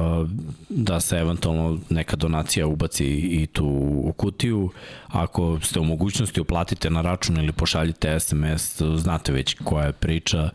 da 0.70 1.00
se 1.00 1.18
eventualno 1.18 1.80
neka 1.90 2.16
donacija 2.16 2.68
ubaci 2.68 3.06
i 3.08 3.48
tu 3.48 3.66
u 4.04 4.14
kutiju. 4.18 4.70
Ako 5.08 5.60
ste 5.62 5.80
u 5.80 5.84
mogućnosti 5.84 6.42
uplatite 6.42 6.90
na 6.90 7.02
račun 7.02 7.38
ili 7.38 7.52
pošaljite 7.52 8.20
SMS, 8.20 8.82
znate 8.96 9.32
već 9.32 9.58
koja 9.64 9.86
je 9.86 9.94
priča. 9.94 10.50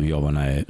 Jovana 0.00 0.44
je 0.44 0.64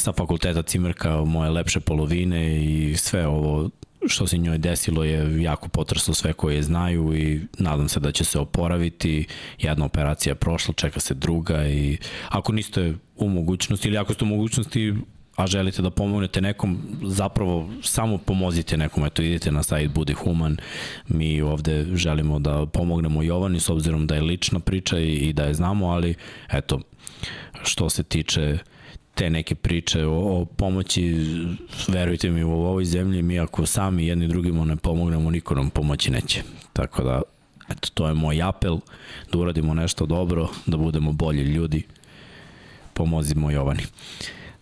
sa 0.00 0.12
fakulteta 0.12 0.62
Cimerka 0.62 1.24
moje 1.24 1.50
lepše 1.50 1.80
polovine 1.80 2.64
i 2.64 2.96
sve 2.96 3.26
ovo 3.26 3.70
što 4.06 4.26
se 4.26 4.38
njoj 4.38 4.58
desilo 4.58 5.04
je 5.04 5.42
jako 5.42 5.68
potreslo 5.68 6.14
sve 6.14 6.32
koje 6.32 6.62
znaju 6.62 7.16
i 7.16 7.40
nadam 7.58 7.88
se 7.88 8.00
da 8.00 8.12
će 8.12 8.24
se 8.24 8.38
oporaviti. 8.38 9.26
Jedna 9.58 9.84
operacija 9.84 10.30
je 10.30 10.34
prošla, 10.34 10.74
čeka 10.74 11.00
se 11.00 11.14
druga 11.14 11.66
i 11.66 11.98
ako 12.28 12.52
niste 12.52 12.94
u 13.16 13.28
mogućnosti 13.28 13.88
ili 13.88 13.98
ako 13.98 14.14
ste 14.14 14.24
u 14.24 14.28
mogućnosti 14.28 14.94
a 15.38 15.46
želite 15.46 15.82
da 15.82 15.90
pomognete 15.90 16.40
nekom, 16.40 16.78
zapravo 17.02 17.70
samo 17.82 18.18
pomozite 18.18 18.76
nekom, 18.76 19.04
eto 19.04 19.22
idite 19.22 19.52
na 19.52 19.62
sajt 19.62 19.90
Budi 19.90 20.12
Human, 20.12 20.56
mi 21.08 21.42
ovde 21.42 21.86
želimo 21.94 22.38
da 22.38 22.66
pomognemo 22.66 23.22
Jovani 23.22 23.60
s 23.60 23.68
obzirom 23.68 24.06
da 24.06 24.14
je 24.14 24.22
lična 24.22 24.60
priča 24.60 24.98
i, 24.98 25.12
i 25.12 25.32
da 25.32 25.44
je 25.44 25.54
znamo, 25.54 25.90
ali 25.90 26.14
eto, 26.52 26.80
što 27.62 27.90
se 27.90 28.02
tiče 28.02 28.58
te 29.18 29.30
neke 29.30 29.54
priče 29.54 30.06
o, 30.06 30.40
o 30.40 30.44
pomoći, 30.44 31.16
verujte 31.88 32.30
mi 32.30 32.44
u 32.44 32.50
ovoj 32.50 32.84
zemlji, 32.84 33.22
mi 33.22 33.40
ako 33.40 33.66
sami 33.66 34.06
jedni 34.06 34.28
drugima 34.28 34.64
ne 34.64 34.76
pomognemo, 34.76 35.30
niko 35.30 35.54
nam 35.54 35.70
pomoći 35.70 36.10
neće. 36.10 36.42
Tako 36.72 37.02
da, 37.02 37.22
eto, 37.68 37.88
to 37.94 38.08
je 38.08 38.14
moj 38.14 38.42
apel, 38.42 38.78
da 39.32 39.38
uradimo 39.38 39.74
nešto 39.74 40.06
dobro, 40.06 40.48
da 40.66 40.76
budemo 40.76 41.12
bolji 41.12 41.42
ljudi, 41.42 41.82
pomozimo 42.94 43.50
Jovani. 43.50 43.82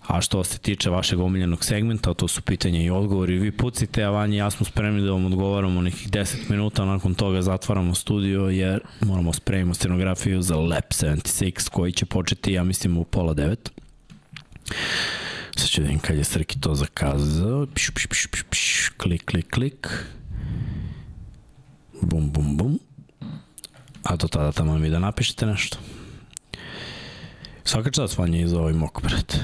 A 0.06 0.20
što 0.20 0.44
se 0.44 0.58
tiče 0.58 0.90
vašeg 0.90 1.20
omiljenog 1.20 1.64
segmenta, 1.64 2.14
to 2.14 2.28
su 2.28 2.42
pitanja 2.42 2.82
i 2.82 2.90
odgovori. 2.90 3.38
Vi 3.38 3.50
pucite, 3.52 4.04
a 4.04 4.10
Vanja 4.10 4.36
ja 4.36 4.50
smo 4.50 4.66
spremni 4.66 5.02
da 5.02 5.10
vam 5.10 5.26
odgovaramo 5.26 5.80
nekih 5.80 6.10
10 6.10 6.50
minuta, 6.50 6.84
nakon 6.84 7.14
toga 7.14 7.42
zatvaramo 7.42 7.94
studio 7.94 8.48
jer 8.48 8.80
moramo 9.00 9.32
spremimo 9.32 9.74
scenografiju 9.74 10.42
za 10.42 10.56
Lab 10.56 10.84
76 10.90 11.68
koji 11.68 11.92
će 11.92 12.06
početi, 12.06 12.52
ja 12.52 12.64
mislim, 12.64 12.96
u 12.96 13.04
pola 13.04 13.34
devet. 13.34 13.72
Sad 15.56 15.68
ću 15.68 15.80
da 15.80 15.86
vidim 15.86 16.00
kad 16.00 16.16
je 16.16 16.24
Srki 16.24 16.60
to 16.60 16.74
zakazao. 16.74 17.66
Piš, 17.74 17.90
piš, 17.90 18.06
piš, 18.06 18.26
piš, 18.26 18.42
piš. 18.50 18.90
Klik, 18.96 19.24
klik, 19.24 19.50
klik. 19.50 19.88
Bum, 22.02 22.30
bum, 22.30 22.56
bum. 22.56 22.78
A 24.02 24.16
do 24.16 24.28
tada 24.28 24.52
tamo 24.52 24.78
mi 24.78 24.90
da 24.90 24.98
napišete 24.98 25.46
nešto. 25.46 25.78
Svaka 27.64 27.90
čast 27.90 28.18
Vanja 28.18 28.40
iz 28.40 28.52
ovaj 28.52 28.72
mok, 28.72 29.02
brate. 29.02 29.38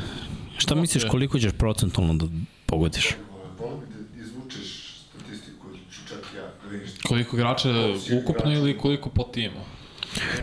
Šta 0.58 0.74
misliš 0.74 1.04
koliko 1.10 1.38
ćeš 1.38 1.52
procentualno 1.58 2.14
da 2.14 2.26
pogodiš? 2.66 3.08
izvučeš 4.20 4.96
statistiku, 5.08 5.66
čak 6.08 6.18
ja 6.36 6.50
Koliko 7.08 7.36
igrača 7.36 7.68
ukupno 8.22 8.52
ili 8.52 8.78
koliko 8.78 9.10
po 9.10 9.22
timu? 9.22 9.60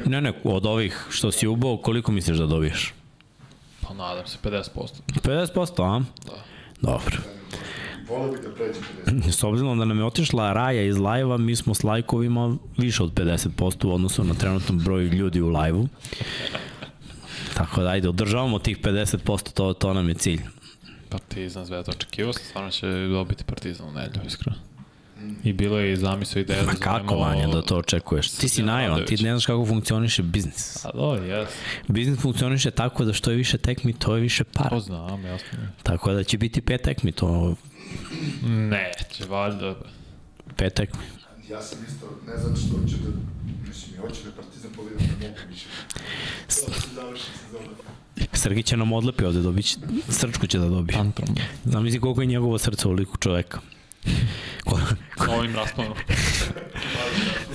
Ne, 0.05 0.21
ne, 0.21 0.33
od 0.43 0.65
ovih 0.65 1.07
što 1.09 1.31
si 1.31 1.47
ubao, 1.47 1.77
koliko 1.77 2.11
misliš 2.11 2.37
da 2.37 2.45
dobiješ? 2.45 2.93
Pa 3.89 3.95
nadam 3.95 4.27
se 4.27 4.37
50%. 4.43 4.69
50%, 5.07 5.95
a? 5.95 6.01
Da. 6.25 6.43
Dobro. 6.81 7.17
Volio 8.09 8.41
da 8.41 8.55
pređe 8.55 8.79
50. 9.05 9.31
S 9.31 9.43
obzirom 9.43 9.79
da 9.79 9.85
nam 9.85 9.97
je 9.97 10.05
otišla 10.05 10.53
Raja 10.53 10.81
iz 10.81 10.97
live-a, 10.97 11.37
mi 11.37 11.55
smo 11.55 11.73
s 11.73 11.83
lajkovima 11.83 12.57
više 12.77 13.03
od 13.03 13.13
50% 13.13 13.85
u 13.85 13.93
odnosu 13.93 14.23
na 14.23 14.33
trenutnom 14.33 14.79
broj 14.79 15.03
ljudi 15.03 15.41
u 15.41 15.49
live-u. 15.49 15.87
Tako 17.53 17.81
da, 17.81 17.89
ajde, 17.89 18.09
održavamo 18.09 18.59
tih 18.59 18.79
50%, 18.81 19.53
to, 19.53 19.73
to 19.73 19.93
nam 19.93 20.09
je 20.09 20.15
cilj. 20.15 20.41
Partizan 21.09 21.65
Zvezda, 21.65 21.91
očekivao 21.91 22.33
sam 22.33 22.43
stvarno 22.43 22.71
će 22.71 22.87
dobiti 22.87 23.43
Partizan 23.43 23.87
u 23.89 23.91
nedelju, 23.91 24.25
iskreno. 24.27 24.57
I 25.43 25.53
bilo 25.53 25.79
je 25.79 25.93
i 25.93 25.97
zamisao 25.97 26.39
ideja 26.39 26.63
Ma 26.65 26.71
da 26.71 26.79
kako, 26.79 27.15
Vanja, 27.15 27.47
da 27.47 27.61
to 27.61 27.77
očekuješ? 27.77 28.29
Ti 28.29 28.35
si 28.35 28.47
Srđana 28.55 28.73
naivan, 28.73 29.05
ti 29.05 29.23
ne 29.23 29.31
znaš 29.31 29.45
kako 29.45 29.65
funkcioniše 29.65 30.23
biznis. 30.23 30.85
A 30.85 30.89
do, 30.93 31.13
jes. 31.15 31.49
Biznis 31.87 32.19
funkcioniše 32.19 32.71
tako 32.71 33.05
da 33.05 33.13
što 33.13 33.31
je 33.31 33.37
više 33.37 33.57
tekmi, 33.57 33.93
to 33.93 34.15
je 34.15 34.21
više 34.21 34.43
para. 34.43 34.69
To 34.69 34.79
znam, 34.79 35.25
jasno. 35.25 35.57
Tako 35.83 36.13
da 36.13 36.23
će 36.23 36.37
biti 36.37 36.61
pet 36.61 36.81
tekmi, 36.81 37.11
to 37.11 37.55
Neće, 38.43 39.25
valjda. 39.29 39.75
pet 40.55 40.73
tekmi. 40.73 41.03
Ja 41.49 41.61
sam 41.61 41.77
isto, 41.87 42.05
ne 42.27 42.37
zato 42.37 42.55
što 42.55 42.77
hoću 42.81 42.95
da, 42.97 43.09
mislim, 43.67 43.95
i 43.95 43.97
hoću 43.97 44.21
da 44.25 44.31
Partizan 44.31 44.71
pobedi, 44.75 44.95
da 44.95 45.27
mogu 45.27 45.39
više. 45.49 45.65
To 46.47 46.73
se 46.73 46.87
završi 46.95 47.23
sezona. 47.45 47.69
Srgi 48.33 48.63
će 48.63 48.77
nam 48.77 48.91
odlepi 48.93 49.25
ovde, 49.25 49.39
dobit 49.39 49.65
će, 49.65 49.77
srčku 50.09 50.47
će 50.47 50.59
da 50.59 50.65
dobije. 50.69 50.97
Tantrum. 50.97 51.35
Zamisli 51.65 51.99
koliko 51.99 52.21
je 52.21 52.27
njegovo 52.27 52.57
srce 52.57 52.87
u 52.87 52.91
liku 52.91 53.17
čoveka. 53.17 53.59
Ko, 54.65 54.79
Sa 55.17 55.31
ovim 55.31 55.55
rasponom. 55.55 55.93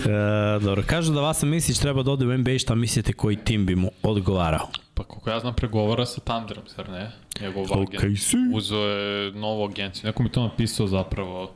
E, 0.05 0.61
dobro, 0.61 0.83
kažu 0.87 1.13
da 1.13 1.21
Vasa 1.21 1.47
Misić 1.47 1.79
treba 1.79 2.03
da 2.03 2.11
ode 2.11 2.27
u 2.27 2.39
NBA, 2.39 2.59
šta 2.59 2.75
mislite 2.75 3.13
koji 3.13 3.37
tim 3.37 3.67
bi 3.67 3.75
mu 3.77 3.91
odgovarao? 4.03 4.69
Pa 4.95 5.05
koliko 5.05 5.31
ja 5.31 5.41
znam 5.41 5.55
pregovara 5.55 6.07
sa 6.07 6.21
Thunderom, 6.21 6.65
zar 6.77 6.89
ne? 6.89 7.11
Njegov 7.41 7.65
Okej, 7.65 7.99
agent. 7.99 8.19
si. 8.19 8.37
Uzeo 8.55 8.81
je 8.81 9.33
novu 9.33 9.65
agenciju. 9.65 10.07
Neko 10.07 10.23
mi 10.23 10.33
to 10.33 10.43
napisao 10.43 10.87
zapravo. 10.87 11.53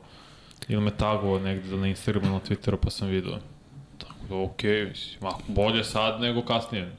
Ili 0.67 0.81
me 0.81 0.91
tagovao 0.91 1.39
negde 1.39 1.77
na 1.77 1.87
Instagramu, 1.87 2.29
na 2.33 2.39
Twitteru, 2.39 2.77
pa 2.81 2.89
sam 2.89 3.07
vidio. 3.07 3.37
Tako 3.97 4.25
da 4.29 4.35
okej, 4.35 4.71
okay, 4.71 4.89
mislim, 4.89 5.25
ako 5.25 5.41
bolje 5.47 5.83
sad 5.83 6.21
nego 6.21 6.41
kasnije. 6.41 6.91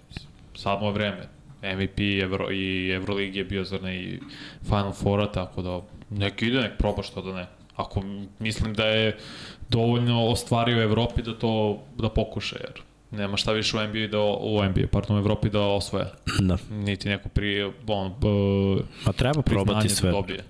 Sad 0.54 0.82
mu 0.82 0.92
vreme. 0.92 1.28
MVP 1.62 2.00
Evro, 2.22 2.52
i 2.52 2.90
Euroligi 2.90 3.38
je 3.38 3.44
bio, 3.44 3.64
zar 3.64 3.82
ne, 3.82 3.96
i 3.96 4.20
Final 4.62 4.92
Fora, 4.92 5.32
tako 5.32 5.62
da 5.62 5.80
nek 6.10 6.42
ide, 6.42 6.60
nek 6.60 6.78
proba 6.78 7.02
što 7.02 7.22
da 7.22 7.32
ne. 7.32 7.46
Ako 7.80 8.02
mislim 8.38 8.74
da 8.74 8.84
je 8.84 9.16
dovoljno 9.68 10.26
ostvario 10.26 10.78
u 10.78 10.82
Evropi 10.82 11.22
da 11.22 11.38
to 11.38 11.82
da 11.98 12.08
pokuša, 12.08 12.56
jer 12.60 12.82
Nema 13.10 13.36
šta 13.36 13.52
više 13.52 13.76
u 13.76 13.80
NBA 13.80 14.06
da, 14.10 14.20
u 14.20 14.64
NBA, 14.64 14.86
pardon, 14.92 15.16
u 15.16 15.20
Evropi 15.20 15.50
da 15.50 15.60
osvoje. 15.60 16.06
Da. 16.48 16.56
Niti 16.70 17.08
neko 17.08 17.28
on, 17.86 18.14
b, 18.20 18.26
Ma 19.06 19.12
treba 19.12 19.42
probati 19.42 19.66
priznanje 19.66 19.88
sve. 19.88 20.10
Da 20.10 20.16
dobije. 20.16 20.44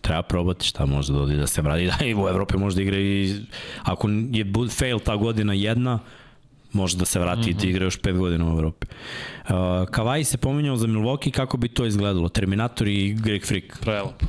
Treba 0.00 0.22
probati 0.22 0.66
šta 0.66 0.86
može 0.86 1.12
da 1.12 1.20
odi 1.20 1.36
da 1.36 1.46
se 1.46 1.62
vrati. 1.62 1.86
Da 1.98 2.04
i 2.04 2.14
u 2.14 2.28
Evropi 2.28 2.56
može 2.56 2.76
da 2.76 2.82
igra 2.82 2.98
i 2.98 3.34
ako 3.82 4.08
je 4.08 4.46
fail 4.70 4.98
ta 4.98 5.16
godina 5.16 5.52
jedna, 5.52 5.98
može 6.72 6.96
da 6.96 7.04
se 7.04 7.20
vrati 7.20 7.40
mm 7.40 7.44
-hmm. 7.44 7.50
i 7.50 7.54
da 7.54 7.66
igra 7.66 7.84
još 7.84 8.02
pet 8.02 8.16
godina 8.16 8.46
u 8.46 8.52
Evropi. 8.52 8.86
Uh, 8.86 9.54
Kavaj 9.90 10.24
se 10.24 10.36
pominjao 10.38 10.76
za 10.76 10.86
Milwaukee, 10.86 11.30
kako 11.30 11.56
bi 11.56 11.68
to 11.68 11.86
izgledalo? 11.86 12.28
Terminator 12.28 12.88
i 12.88 13.14
Greg 13.14 13.46
Freak. 13.46 13.78
Prelepo, 13.80 14.26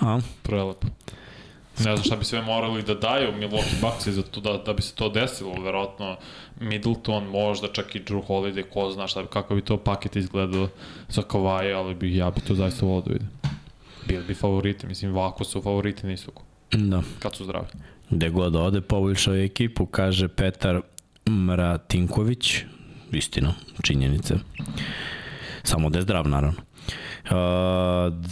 A? 0.00 0.20
prelepo. 0.42 0.86
Ne 1.78 1.82
znam 1.96 2.04
šta 2.04 2.16
bi 2.16 2.24
sve 2.24 2.42
morali 2.42 2.82
da 2.82 2.94
daju 2.94 3.32
Milwaukee 3.32 3.80
Bucks 3.80 4.08
za 4.08 4.22
to 4.22 4.40
da, 4.40 4.52
da 4.66 4.72
bi 4.72 4.82
se 4.82 4.94
to 4.94 5.08
desilo, 5.08 5.62
verovatno 5.62 6.16
Middleton, 6.60 7.24
možda 7.24 7.68
čak 7.72 7.94
i 7.94 8.00
Drew 8.00 8.26
Holiday, 8.26 8.62
ko 8.72 8.90
zna 8.90 9.06
šta 9.06 9.22
bi, 9.22 9.28
kako 9.28 9.54
bi 9.54 9.60
to 9.60 9.76
paket 9.76 10.16
izgledao 10.16 10.68
za 11.08 11.22
Kavaje, 11.22 11.74
ali 11.74 11.94
bi, 11.94 12.16
ja 12.16 12.30
bi 12.30 12.40
to 12.40 12.54
zaista 12.54 12.86
volao 12.86 13.00
da 13.02 13.12
vidim. 13.12 13.28
Bili 14.08 14.24
bi 14.24 14.34
favoriti, 14.34 14.86
mislim, 14.86 15.16
ovako 15.16 15.44
su 15.44 15.62
favoriti, 15.62 16.06
nisu 16.06 16.32
Da. 16.72 17.02
kad 17.18 17.34
su 17.34 17.44
zdravi. 17.44 17.66
Gde 18.10 18.30
god 18.30 18.56
ode, 18.56 18.80
poboljšao 18.80 19.34
je 19.34 19.44
ekipu, 19.44 19.86
kaže 19.86 20.28
Petar 20.28 20.80
Mratinković. 21.28 22.58
Istina, 23.12 23.54
činjenice. 23.82 24.34
Samo 25.62 25.90
da 25.90 25.98
je 25.98 26.02
zdrav, 26.02 26.28
naravno. 26.28 26.60
Uh, 27.24 27.32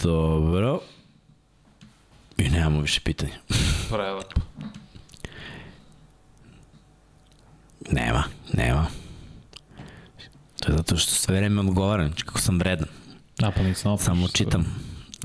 dobro. 0.03 0.81
I 2.39 2.51
nemamo 2.51 2.81
više 2.81 3.01
pitanja. 3.01 3.33
Prelepo. 3.91 4.41
Nema, 7.91 8.25
nema. 8.53 8.87
To 10.61 10.73
je 10.73 10.77
zato 10.77 10.97
što 10.97 11.11
sve 11.15 11.37
vreme 11.37 11.61
odgovaram, 11.61 12.07
znači 12.07 12.25
kako 12.25 12.41
sam 12.41 12.59
vredan. 12.59 12.89
A 13.43 13.51
pa 13.51 13.63
nisam 13.63 13.93
opet. 13.93 14.05
Samo 14.05 14.29
čitam. 14.29 14.65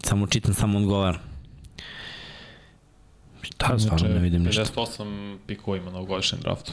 Samo 0.03 0.27
čitam, 0.27 0.53
samo 0.53 0.77
odgovaram. 0.79 1.21
Šta, 3.41 3.79
stvarno 3.79 4.07
ne 4.07 4.19
vidim 4.19 4.43
ništa. 4.43 4.65
58 4.65 5.37
pikova 5.47 5.77
ima 5.77 5.91
na 5.91 5.97
ovogodišnjem 5.97 6.41
draftu. 6.41 6.71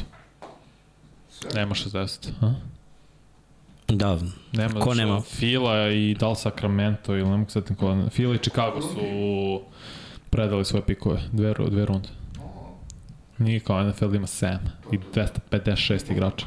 Nema 1.55 1.75
60. 1.75 2.29
A? 2.41 2.55
Da, 3.89 4.19
Nema, 4.53 4.81
Ko 4.81 4.95
nema? 4.95 5.21
Fila 5.21 5.91
i 5.91 6.17
da 6.21 6.29
li 6.29 6.37
Sacramento 6.37 7.13
ili 7.17 7.31
ne 7.31 7.37
mogu 7.37 7.51
sad 7.51 7.77
ko. 7.77 8.09
Fila 8.11 8.35
i 8.35 8.39
Chicago 8.39 8.83
su 8.83 9.01
predali 10.37 10.65
svoje 10.65 10.85
pikove, 10.87 11.21
dve, 11.33 11.55
dve 11.71 11.87
runde. 11.87 12.09
Nije 13.39 13.61
kao 13.61 13.85
NFL 13.85 14.15
ima 14.15 14.27
7 14.27 14.59
i 14.93 14.99
256 14.99 16.13
igrača. 16.13 16.47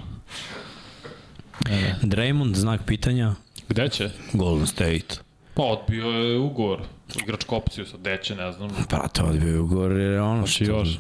Ne, 1.70 1.82
ne. 1.82 1.96
Draymond, 2.02 2.56
znak 2.56 2.82
pitanja, 2.86 3.36
Gde 3.70 3.90
će? 3.90 4.10
Golden 4.34 4.68
State. 4.68 5.06
Pa 5.54 5.64
odbio 5.64 6.06
je 6.06 6.38
ugovor. 6.38 6.82
Igračku 7.24 7.56
opciju 7.56 7.86
sad, 7.86 8.00
gde 8.00 8.20
će, 8.24 8.36
ne 8.36 8.52
znam. 8.52 8.70
Brate, 8.90 9.24
odbio 9.24 9.54
je 9.54 9.60
ugovor 9.60 9.92
jer 9.92 10.12
je 10.12 10.22
ono 10.22 10.42
Hoće 10.42 10.66
što... 10.66 10.74
još. 10.74 11.00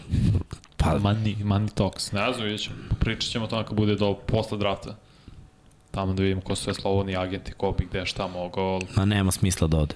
Pa, 0.77 0.99
Money, 0.99 1.43
money 1.43 1.73
talks. 1.73 2.11
Ne 2.11 2.33
znam, 2.33 2.43
vidjet 2.43 2.61
ćemo. 2.61 2.75
Pričat 2.99 3.31
ćemo 3.31 3.45
o 3.45 3.47
tome 3.47 3.65
kad 3.65 3.75
bude 3.75 3.95
do 3.95 4.13
posle 4.13 4.57
drafta. 4.57 4.95
Tamo 5.91 6.13
da 6.13 6.23
vidimo 6.23 6.41
ko 6.41 6.55
su 6.55 6.63
sve 6.63 6.73
slobodni 6.73 7.15
agenti, 7.17 7.51
ko 7.51 7.71
bi 7.71 7.85
gde 7.85 8.05
šta 8.05 8.27
mogao. 8.27 8.79
ma 8.95 9.05
nema 9.05 9.31
smisla 9.31 9.67
da 9.67 9.77
ode. 9.77 9.95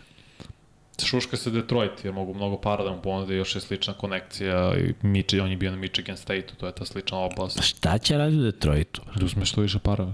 Šuška 1.04 1.38
se 1.38 1.52
Detroit 1.52 2.06
jer 2.06 2.14
mogu 2.14 2.34
mnogo 2.34 2.58
para 2.58 2.84
da 2.84 2.92
mu 2.92 3.02
ponude, 3.02 3.36
još 3.36 3.56
je 3.56 3.62
slična 3.62 3.94
konekcija 3.94 4.74
i 4.78 4.94
Michi, 5.02 5.40
on 5.40 5.52
je 5.52 5.58
bio 5.58 5.72
na 5.72 5.78
Michigan 5.78 6.18
State-u, 6.18 6.56
to 6.56 6.66
je 6.66 6.72
ta 6.72 6.86
slična 6.86 7.18
oblast. 7.18 7.62
Šta 7.62 7.98
će 7.98 8.18
raditi 8.18 8.40
u 8.40 8.44
Detroitu? 8.44 9.02
Da 9.16 9.26
uzme 9.26 9.46
što 9.46 9.62
više 9.62 9.80
para. 9.80 10.14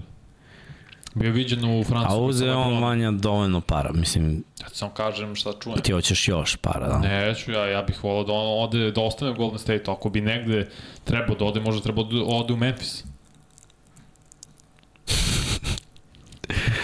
Bio 1.14 1.32
viđen 1.32 1.64
u 1.64 1.84
Francusku. 1.84 2.14
A 2.14 2.24
uze 2.24 2.50
on 2.50 2.82
vanja 2.82 3.10
dovoljno 3.10 3.60
para, 3.60 3.92
mislim, 3.92 4.44
Ja 4.60 4.68
ti 4.68 4.76
samo 4.78 4.92
kažem 4.92 5.34
šta 5.36 5.52
čujem. 5.62 5.80
ti 5.80 5.92
hoćeš 5.92 6.28
još 6.28 6.56
para, 6.56 6.88
da? 6.88 6.98
Neću, 6.98 7.52
ja, 7.52 7.66
ja 7.66 7.82
bih 7.82 8.04
volao 8.04 8.24
da 8.24 8.32
on 8.32 8.64
ode, 8.64 8.90
da 8.90 9.00
ostane 9.00 9.30
u 9.30 9.34
Golden 9.34 9.58
State, 9.58 9.82
ako 9.90 10.10
bi 10.10 10.20
negde 10.20 10.68
trebao 11.04 11.34
da 11.36 11.44
ode, 11.44 11.60
možda 11.60 11.82
trebao 11.82 12.04
da 12.04 12.16
ode 12.24 12.52
u 12.52 12.56
Memphis. 12.56 13.04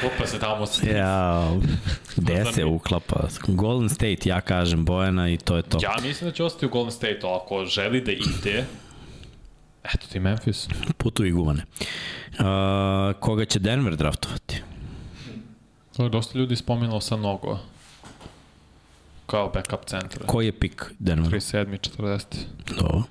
Kupa 0.00 0.26
se 0.26 0.38
tamo 0.38 0.66
sa... 0.66 0.86
Ja, 0.86 1.50
gde 2.16 2.44
se 2.52 2.64
uklapa? 2.64 3.28
Golden 3.46 3.88
State, 3.88 4.28
ja 4.28 4.40
kažem 4.40 4.84
Bojana 4.84 5.28
i 5.28 5.36
to 5.36 5.56
je 5.56 5.62
to. 5.62 5.78
Ja 5.82 5.96
mislim 6.02 6.30
da 6.30 6.36
će 6.36 6.44
ostati 6.44 6.66
u 6.66 6.68
Golden 6.68 6.92
State, 6.92 7.20
ali 7.22 7.36
ako 7.44 7.64
želi 7.64 8.00
da 8.00 8.12
ide, 8.12 8.64
eto 9.94 10.06
ti 10.12 10.20
Memphis. 10.20 10.68
Putu 10.96 11.24
i 11.24 11.30
guvane. 11.30 11.62
Uh, 12.30 13.20
koga 13.20 13.44
će 13.44 13.58
Denver 13.58 13.96
draftovati? 13.96 14.62
To 15.96 16.02
je 16.02 16.08
dosta 16.08 16.38
ljudi 16.38 16.56
spomenulo 16.56 17.00
sa 17.00 17.16
Nogo. 17.16 17.58
Kao 19.26 19.48
backup 19.48 19.84
centra. 19.86 20.26
Koji 20.26 20.46
je 20.46 20.52
pik 20.52 20.84
Denver? 20.98 21.32
37. 21.32 21.90
40. 21.98 22.24
Do. 22.80 23.02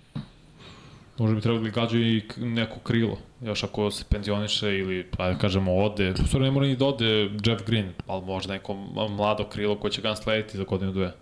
Možda 1.18 1.36
bi 1.36 1.42
trebalo 1.42 1.64
da 1.64 1.70
gađu 1.70 1.98
i 1.98 2.24
neko 2.38 2.80
krilo. 2.80 3.18
Još 3.42 3.64
ako 3.64 3.92
se 3.92 4.04
penzioniše 4.10 4.78
ili, 4.78 5.08
pa 5.18 5.30
da 5.30 5.38
kažemo, 5.38 5.76
ode. 5.76 6.12
U 6.12 6.28
stvari 6.28 6.46
ne 6.46 6.52
mora 6.52 6.68
ni 6.68 6.76
da 6.76 6.86
ode 6.86 7.30
Jeff 7.46 7.66
Green, 7.66 7.94
ali 8.08 8.26
možda 8.26 8.54
neko 8.54 8.74
mlado 9.10 9.50
krilo 9.50 9.80
koje 9.80 9.92
će 9.92 10.02
ga 10.02 10.10
naslediti 10.10 10.58
za 10.58 10.64
godinu 10.64 10.92
dve. 10.92 11.14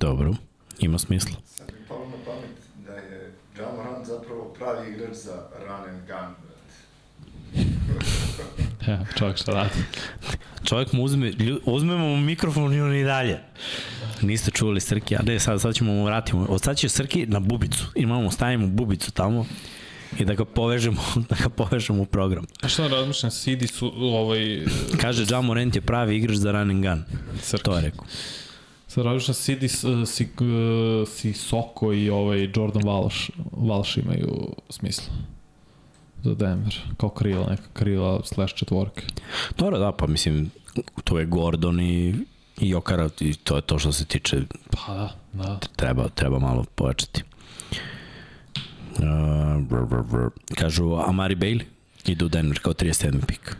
Dobro, 0.00 0.34
ima 0.78 0.98
smisla. 0.98 1.36
Sad 1.44 1.72
mi 1.72 1.88
palo 1.88 2.04
na 2.04 2.16
pamet 2.26 2.86
da 2.86 2.92
je 2.92 3.32
Ja 3.58 3.72
Morant 3.76 4.06
zapravo 4.06 4.54
pravi 4.58 4.92
igrač 4.92 5.14
za 5.14 5.42
run 5.66 5.88
and 5.88 6.06
gun. 6.06 6.34
Ja, 8.86 9.06
čovjek 9.18 9.36
šta 9.36 9.52
radi. 9.52 9.70
Čovjek 10.64 10.92
mu 10.92 11.02
uzme, 11.02 11.30
lju, 11.30 11.60
uzmemo 11.64 12.08
mu 12.08 12.16
mikrofon 12.16 12.74
i 12.74 12.80
on 12.80 12.94
i 12.94 13.04
dalje. 13.04 13.38
Niste 14.22 14.50
čuli 14.50 14.80
Srki, 14.80 15.16
a 15.16 15.22
ne, 15.22 15.40
sad, 15.40 15.60
sad 15.60 15.74
ćemo 15.74 15.92
mu 15.92 16.04
vratiti. 16.04 16.36
Od 16.48 16.62
sad 16.62 16.76
će 16.76 16.88
Srki 16.88 17.26
na 17.26 17.40
bubicu. 17.40 17.86
Imamo, 17.94 18.30
stavimo 18.30 18.66
bubicu 18.66 19.12
tamo 19.12 19.46
i 20.18 20.24
da 20.24 20.34
ga 20.34 20.44
povežemo, 20.44 21.02
da 21.30 21.36
ga 21.42 21.48
povežemo 21.48 22.02
u 22.02 22.06
program. 22.06 22.44
A 22.62 22.68
šta 22.68 22.86
razmišljam, 22.86 23.30
Sidi 23.30 23.66
su 23.66 23.92
ovaj... 23.96 24.62
Kaže, 25.02 25.24
Ja 25.30 25.40
Morant 25.40 25.76
je 25.76 25.80
pravi 25.80 26.16
igrač 26.16 26.36
za 26.36 26.52
run 26.52 26.70
and 26.70 26.84
gun. 26.84 27.04
Srki. 27.42 27.64
To 27.64 27.76
je 27.76 27.82
rekao. 27.82 28.04
Sad 28.88 29.04
razmišljam, 29.04 29.34
Sidi, 29.34 29.68
si, 29.68 30.28
si 31.06 31.32
Soko 31.32 31.92
i 31.92 32.10
ovaj 32.10 32.42
Jordan 32.42 32.82
Walsh, 32.82 33.30
Walsh 33.52 33.98
imaju 33.98 34.54
smisla 34.70 35.33
za 36.24 36.34
Denver, 36.34 36.74
kao 36.96 37.08
krila, 37.08 37.46
neka 37.50 37.62
krila 37.72 38.20
slash 38.24 38.54
četvorke. 38.54 39.02
Dobro, 39.58 39.78
da, 39.78 39.92
pa 39.92 40.06
mislim, 40.06 40.50
to 41.04 41.18
je 41.18 41.26
Gordon 41.26 41.80
i, 41.80 42.14
i 42.60 42.68
Jokara 42.68 43.08
i 43.20 43.34
to 43.34 43.56
je 43.56 43.62
to 43.62 43.78
što 43.78 43.92
se 43.92 44.04
tiče, 44.04 44.42
Pa 44.70 44.94
da, 44.94 45.44
da. 45.44 45.58
treba, 45.76 46.08
treba 46.08 46.38
malo 46.38 46.64
pojačati. 46.74 47.22
Uh, 48.94 49.62
brr, 49.62 49.84
brr, 49.84 50.02
brr. 50.02 50.28
Kažu 50.54 50.94
Amari 51.06 51.34
Bailey 51.34 51.64
ide 52.06 52.24
u 52.24 52.28
Denver 52.28 52.58
kao 52.58 52.72
37. 52.72 53.26
pik. 53.26 53.56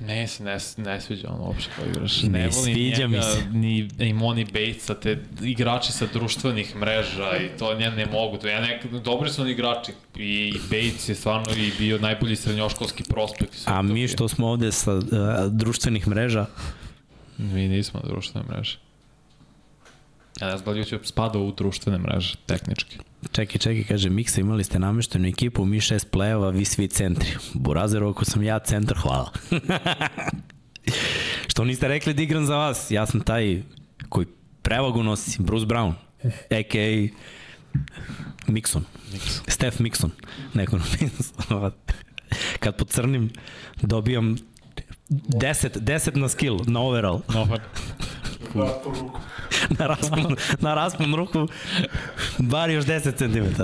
Ne 0.00 0.26
se 0.26 0.44
ne, 0.44 0.58
ne 0.76 1.00
sviđa 1.00 1.28
on 1.28 1.40
uopšte 1.40 1.70
kao 1.76 1.86
igrač. 1.86 2.22
Ne 2.22 2.28
Ne, 2.28 2.52
sviđa 2.52 3.06
mi 3.06 3.12
njega, 3.12 3.22
se. 3.22 3.46
Ni 3.50 3.88
Imoni 3.98 4.44
Batesa, 4.44 4.94
te 4.94 5.18
igrači 5.42 5.92
sa 5.92 6.06
društvenih 6.12 6.76
mreža 6.76 7.36
i 7.36 7.58
to 7.58 7.72
ja 7.72 7.90
ne 7.90 8.06
mogu. 8.06 8.36
To 8.36 8.48
ja 8.48 8.60
nek, 8.60 8.86
dobri 8.86 9.30
su 9.30 9.42
oni 9.42 9.50
igrači 9.50 9.92
i 10.16 10.52
Bates 10.70 11.08
je 11.08 11.14
stvarno 11.14 11.52
i 11.56 11.72
bio 11.78 11.98
najbolji 11.98 12.36
srednjoškolski 12.36 13.02
prospekt. 13.02 13.54
i 13.54 13.58
A 13.64 13.82
mi 13.82 14.08
što 14.08 14.28
smo 14.28 14.48
ovde 14.48 14.72
sa 14.72 14.94
uh, 14.94 15.02
društvenih 15.50 16.08
mreža, 16.08 16.46
Mi 17.38 17.68
nismo 17.68 18.00
društvene 18.04 18.46
mreže. 18.48 18.78
Ja 20.40 20.46
ne 20.46 20.56
znam 20.56 20.64
da 20.64 20.70
li 20.70 20.84
YouTube 20.84 21.04
spada 21.04 21.38
u 21.38 21.52
društvene 21.52 21.98
mreže, 21.98 22.34
tehnički. 22.46 22.98
Čekaj, 23.32 23.58
čekaj, 23.58 23.84
kaže 23.84 24.10
Miksa, 24.10 24.40
imali 24.40 24.64
ste 24.64 24.78
nameštenu 24.78 25.28
ekipu, 25.28 25.64
mi 25.64 25.80
šest 25.80 26.10
plejeva, 26.10 26.50
vi 26.50 26.64
svi 26.64 26.88
centri. 26.88 27.28
Burazer, 27.54 28.02
ako 28.02 28.24
sam 28.24 28.42
ja 28.42 28.58
centar, 28.58 28.98
hvala. 28.98 29.32
što 31.48 31.64
niste 31.64 31.88
rekli 31.88 32.14
da 32.14 32.22
igram 32.22 32.46
za 32.46 32.56
vas? 32.56 32.90
Ja 32.90 33.06
sam 33.06 33.20
taj 33.20 33.62
koji 34.08 34.26
prevagu 34.62 35.02
nosi, 35.02 35.42
Bruce 35.42 35.66
Brown, 35.66 35.92
a.k.a. 36.50 37.08
Mixon. 38.46 38.82
Niks. 39.12 39.40
Steph 39.48 39.80
Mixon. 39.80 40.10
Neko. 40.54 40.78
Kad 42.60 42.76
pocrnim, 42.76 43.30
dobijam 43.82 44.36
10, 45.08 45.78
10 45.78 46.16
na 46.16 46.28
skill, 46.28 46.58
na 46.66 46.80
overall. 46.80 47.20
No, 47.34 47.46
na 49.78 49.86
raspon, 49.86 50.36
na 50.60 50.74
raspon 50.74 51.14
ruku, 51.14 51.48
bar 52.38 52.70
još 52.70 52.84
10 52.84 53.16
cm. 53.16 53.62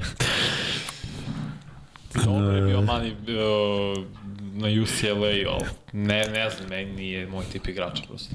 dobro 2.25 2.57
je 2.57 2.63
bio 2.63 2.83
Mani 2.83 3.11
uh, 3.11 4.05
na 4.53 4.69
UCLA, 4.83 5.53
ali 5.53 5.65
ne, 5.93 6.25
ne 6.29 6.51
znam, 6.51 6.69
meni 6.69 6.93
nije 6.93 7.27
moj 7.27 7.45
tip 7.53 7.69
igrača 7.69 8.03
prosto. 8.09 8.35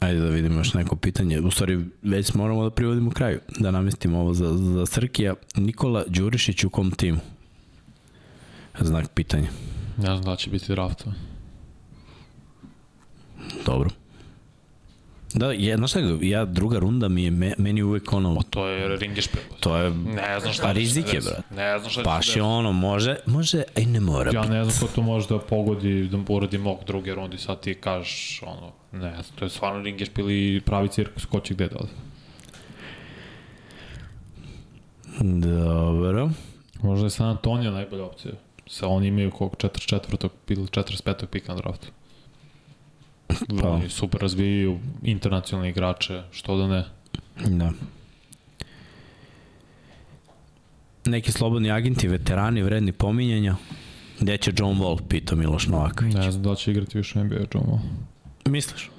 Ajde 0.00 0.20
da 0.20 0.28
vidimo 0.28 0.58
još 0.60 0.74
neko 0.74 0.96
pitanje. 0.96 1.40
U 1.40 1.50
stvari, 1.50 1.84
već 2.02 2.34
moramo 2.34 2.64
da 2.64 2.70
privodimo 2.70 3.10
kraju. 3.10 3.40
Da 3.58 3.70
namestimo 3.70 4.20
ovo 4.20 4.34
za, 4.34 4.52
za 4.52 4.86
Srkija. 4.86 5.34
Nikola 5.54 6.04
Đurišić 6.06 6.64
u 6.64 6.70
kom 6.70 6.90
timu? 6.90 7.18
Znak 8.80 9.08
pitanja. 9.14 9.48
Ne 9.96 10.06
znam 10.06 10.22
da 10.22 10.36
će 10.36 10.50
biti 10.50 10.66
drafta. 10.68 11.12
Dobro. 13.66 13.90
Da, 15.34 15.52
je, 15.52 15.76
znaš 15.76 15.90
šta, 15.90 16.00
ja 16.20 16.44
druga 16.44 16.78
runda 16.78 17.08
mi 17.08 17.24
je, 17.24 17.30
me, 17.30 17.54
meni 17.58 17.82
uvek 17.82 18.12
ono, 18.12 18.42
To 18.50 18.66
je 18.68 18.96
ringešpil. 18.96 19.40
to 19.60 19.76
je, 19.76 19.90
Ne 19.90 20.40
znam 20.40 20.52
šta 20.52 20.62
Pa 20.62 20.68
će 20.68 20.74
se 20.74 20.78
rizik 20.80 21.06
je, 21.06 21.12
desiti. 21.12 21.34
brate. 21.48 21.54
Ne 21.54 21.78
znam 21.78 21.90
šta 21.90 22.00
će 22.00 22.04
baš 22.04 22.36
je 22.36 22.42
ono, 22.42 22.72
može, 22.72 23.16
može, 23.26 23.62
a 23.76 23.80
i 23.80 23.86
ne 23.86 24.00
mora. 24.00 24.30
Ja 24.34 24.44
ne 24.44 24.64
znam 24.64 24.88
ko 24.88 24.94
to 24.94 25.02
može 25.02 25.28
da 25.28 25.38
pogodi, 25.38 26.08
da 26.08 26.18
uradi 26.28 26.58
mog 26.58 26.78
druge 26.86 27.14
rundi, 27.14 27.38
sad 27.38 27.60
ti 27.60 27.74
kažeš, 27.74 28.42
ono, 28.42 28.72
ne 28.92 29.10
znam, 29.12 29.36
to 29.38 29.44
je 29.44 29.50
stvarno 29.50 29.82
ringešpil 29.82 30.30
i 30.30 30.60
pravi 30.60 30.88
cirkus, 30.88 31.24
ko 31.24 31.40
će 31.40 31.54
gde 31.54 31.68
da 31.68 31.76
ode. 31.76 31.92
Dobro. 35.40 36.30
Možda 36.82 37.06
je 37.06 37.10
San 37.10 37.28
Antonio 37.28 37.70
najbolja 37.70 38.04
opcija. 38.04 38.34
Sa 38.66 38.88
oni 38.88 39.06
imaju 39.06 39.30
kog 39.30 39.56
44. 39.56 40.28
ili 40.48 40.62
45. 40.62 41.26
pika 41.26 41.54
na 41.54 41.58
draftu. 41.58 41.88
Pa. 43.62 43.68
Oni 43.68 43.88
super 43.88 44.20
razvijaju 44.20 44.78
internacionalne 45.02 45.70
igrače, 45.70 46.22
što 46.30 46.56
da 46.56 46.66
ne. 46.66 46.84
Da. 47.46 47.72
Neki 51.04 51.32
slobodni 51.32 51.70
agenti, 51.70 52.08
veterani, 52.08 52.62
vredni 52.62 52.92
pominjanja. 52.92 53.56
Gde 54.20 54.36
će 54.36 54.52
John 54.56 54.78
Wall, 54.78 55.00
pita 55.08 55.34
Miloš 55.34 55.66
Novaković. 55.66 56.14
Ne 56.14 56.30
znam 56.30 56.42
da 56.42 56.54
će 56.54 56.70
igrati 56.70 56.98
više 56.98 57.18
u 57.20 57.24
NBA 57.24 57.36
John 57.36 57.66
Wall. 57.66 57.78
Misliš? 58.44 58.90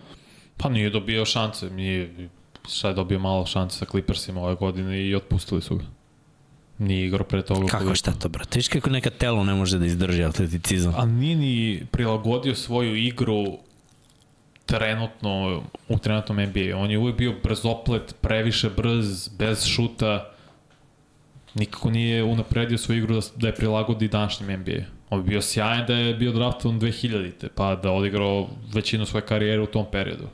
Pa 0.57 0.69
nije 0.69 0.89
dobio 0.89 1.26
šanse, 1.26 1.69
nije, 1.69 2.30
sad 2.68 2.89
je 2.89 2.95
dobio 2.95 3.19
malo 3.19 3.45
šanse 3.45 3.77
sa 3.77 3.85
Clippersima 3.85 4.41
ove 4.41 4.55
godine 4.55 5.07
i 5.07 5.15
otpustili 5.15 5.61
su 5.61 5.76
ga. 5.76 5.84
Nije 6.77 7.05
igrao 7.05 7.23
pre 7.23 7.41
toga. 7.41 7.68
Kako 7.68 7.95
šta 7.95 8.11
to, 8.11 8.30
brate? 8.30 8.59
Viš 8.59 8.68
kako 8.68 8.89
neka 8.89 9.09
telo 9.09 9.43
ne 9.43 9.53
može 9.53 9.80
da 9.80 9.85
izdrži 9.85 10.23
atleticizam? 10.23 10.93
A 10.97 11.05
nije 11.05 11.35
ni 11.35 11.85
prilagodio 11.91 12.55
svoju 12.55 12.95
igru 12.95 13.57
trenutno 14.68 15.64
u 15.89 15.98
trenutnom 15.98 16.38
NBA. 16.38 16.77
On 16.77 16.91
je 16.91 16.98
uvijek 16.98 17.18
bio 17.18 17.34
brzoplet, 17.44 18.15
previše 18.22 18.69
brz, 18.69 19.30
bez 19.38 19.65
šuta. 19.65 20.31
Nikako 21.53 21.89
nije 21.91 22.23
unapredio 22.23 22.77
svoju 22.77 22.98
igru 22.98 23.15
da, 23.15 23.22
da 23.35 23.48
je 23.48 23.56
prilagodi 23.56 24.07
današnjem 24.07 24.60
NBA. 24.60 24.85
On 25.10 25.23
bi 25.23 25.30
bio 25.30 25.41
sjajan 25.41 25.85
da 25.88 25.94
je 25.94 26.14
bio 26.14 26.31
draftovan 26.31 26.80
2000-te, 26.80 27.48
pa 27.56 27.76
da 27.76 27.91
odigrao 27.91 28.48
većinu 28.73 29.06
svoje 29.06 29.26
karijere 29.26 29.61
u 29.61 29.65
tom 29.65 29.85
periodu. 29.91 30.27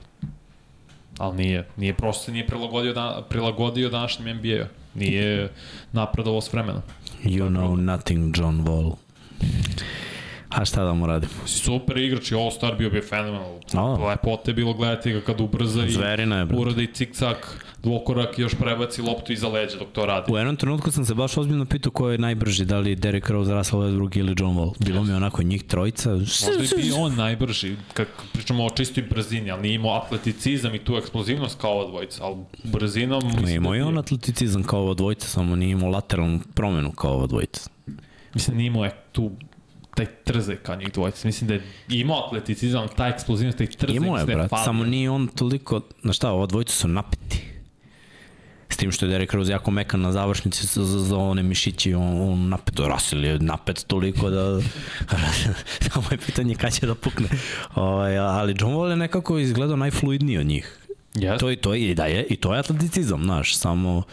Ali 1.18 1.38
nije, 1.38 1.68
nije 1.78 1.94
prosto 1.94 2.32
nije 2.32 2.48
prilagodio, 2.48 2.94
da, 2.94 3.26
prilagodio 3.30 3.90
današnjem 3.90 4.38
NBA. 4.38 4.68
Nije 4.96 5.50
napredovao 5.92 6.42
s 6.42 6.54
vremenom. 6.54 6.82
You 7.24 7.50
know 7.50 7.76
nothing, 7.76 8.38
John 8.38 8.66
Wall. 8.66 8.96
A 10.56 10.66
šta 10.66 10.84
da 10.84 10.94
mu 10.94 11.08
radim? 11.08 11.30
Super 11.46 11.98
igrač 11.98 12.32
i 12.32 12.36
All-Star 12.36 12.78
bio 12.78 12.90
bi 12.90 13.02
fenomenal. 13.02 13.60
Lepote 14.10 14.52
je 14.52 14.56
bilo 14.56 14.74
gledati 14.74 15.12
ga 15.12 15.22
kad 15.22 15.42
ubrza 15.42 15.86
i 15.86 15.90
Zverina 15.90 16.38
je, 16.38 16.48
uradi 16.56 16.88
cik-cak, 16.88 17.36
dvokorak 17.84 18.40
i 18.40 18.42
još 18.42 18.56
prebaci 18.56 19.02
loptu 19.02 19.34
iza 19.34 19.48
leđa 19.48 19.78
dok 19.78 19.88
to 19.92 20.06
radi. 20.06 20.32
U 20.34 20.38
jednom 20.38 20.56
trenutku 20.56 20.92
sam 20.92 21.06
se 21.06 21.14
baš 21.14 21.38
ozbiljno 21.38 21.66
pitao 21.66 21.92
ko 21.92 22.10
je 22.10 22.18
najbrži, 22.18 22.66
da 22.66 22.80
li 22.80 22.96
Derek 22.96 23.30
Rose, 23.30 23.54
Russell 23.54 23.82
Westbrook 23.82 24.18
ili 24.20 24.36
John 24.38 24.56
Wall. 24.56 24.74
Bilo 24.80 25.04
mi 25.04 25.10
je 25.10 25.16
onako 25.16 25.44
njih 25.44 25.64
trojica. 25.64 26.12
Možda 26.12 26.76
bi 26.78 26.92
on 26.98 27.16
najbrži, 27.16 27.76
kad 27.94 28.08
pričamo 28.34 28.66
o 28.66 28.70
čistoj 28.70 29.04
brzini, 29.04 29.52
ali 29.52 29.62
nije 29.62 29.76
imao 29.76 29.94
atleticizam 29.98 30.76
i 30.76 30.80
tu 30.80 30.98
eksplozivnost 30.98 31.62
kao 31.62 31.72
ova 31.72 31.90
dvojica, 31.90 32.24
ali 32.24 32.38
brzinom... 32.64 33.24
Ne 33.24 33.28
mislim 33.28 33.56
imao 33.56 33.72
da 33.72 33.78
je 33.78 33.86
on 33.86 33.98
atleticizam 33.98 34.64
kao 34.64 34.82
ova 34.82 34.94
dvojica, 34.94 35.28
samo 35.28 35.56
nije 35.56 35.72
imao 35.72 35.90
lateralnu 35.90 36.40
promenu 36.54 36.92
kao 36.92 37.12
ova 37.12 37.28
dvojica. 37.28 37.70
Mislim, 38.34 38.58
nije 38.58 38.68
imao 38.68 38.86
je 38.86 38.92
tu 39.12 39.32
taj 39.96 40.06
trzaj 40.24 40.56
kao 40.56 40.76
njih 40.76 40.92
dvojica. 40.94 41.28
Mislim 41.28 41.48
da 41.48 41.54
je 41.54 41.62
imao 41.90 42.26
atleticizam, 42.26 42.82
ali 42.82 42.90
ta 42.98 43.08
eksplozivnost, 43.08 43.58
taj 43.58 43.68
trzaj 43.68 43.96
Imao 43.96 44.18
je, 44.18 44.24
sve 44.24 44.36
brat, 44.36 44.50
fali. 44.50 44.66
samo 44.66 44.86
nije 44.86 45.10
on 45.10 45.28
toliko, 45.28 45.82
na 46.04 46.14
šta, 46.14 46.32
ova 46.32 46.46
dvojica 46.46 46.74
su 46.74 46.88
napeti. 46.88 47.44
S 48.70 48.78
tim 48.78 48.92
što 48.92 49.06
je 49.06 49.10
Derek 49.10 49.34
Rose 49.34 49.52
jako 49.52 49.72
mekan 49.72 50.02
na 50.02 50.12
završnici 50.12 50.66
za, 50.68 50.86
za, 50.86 51.00
za 51.00 51.18
one 51.18 51.44
mišići, 51.44 51.94
on, 51.94 52.32
on 52.32 52.50
napet, 52.50 52.80
Russell 52.80 53.26
je 53.26 53.40
napet 53.40 53.84
toliko 53.88 54.30
da, 54.30 54.62
samo 55.92 56.06
je 56.12 56.18
pitanje 56.18 56.56
kada 56.56 56.72
će 56.72 56.86
da 56.86 56.96
pukne. 56.96 57.30
Ovaj, 57.76 58.18
ali 58.18 58.56
John 58.60 58.74
Wall 58.74 58.90
je 58.90 58.96
nekako 58.96 59.40
izgledao 59.40 59.76
najfluidniji 59.76 60.38
od 60.38 60.46
njih. 60.46 60.80
Yes. 61.14 61.40
To, 61.40 61.50
je, 61.50 61.56
to 61.56 61.74
je, 61.74 61.90
i 61.92 61.96
da 61.96 62.06
je, 62.06 62.26
i 62.30 62.36
to 62.36 62.54
je 62.54 62.60
atleticizam, 62.60 63.24
znaš, 63.24 63.56
samo, 63.56 64.04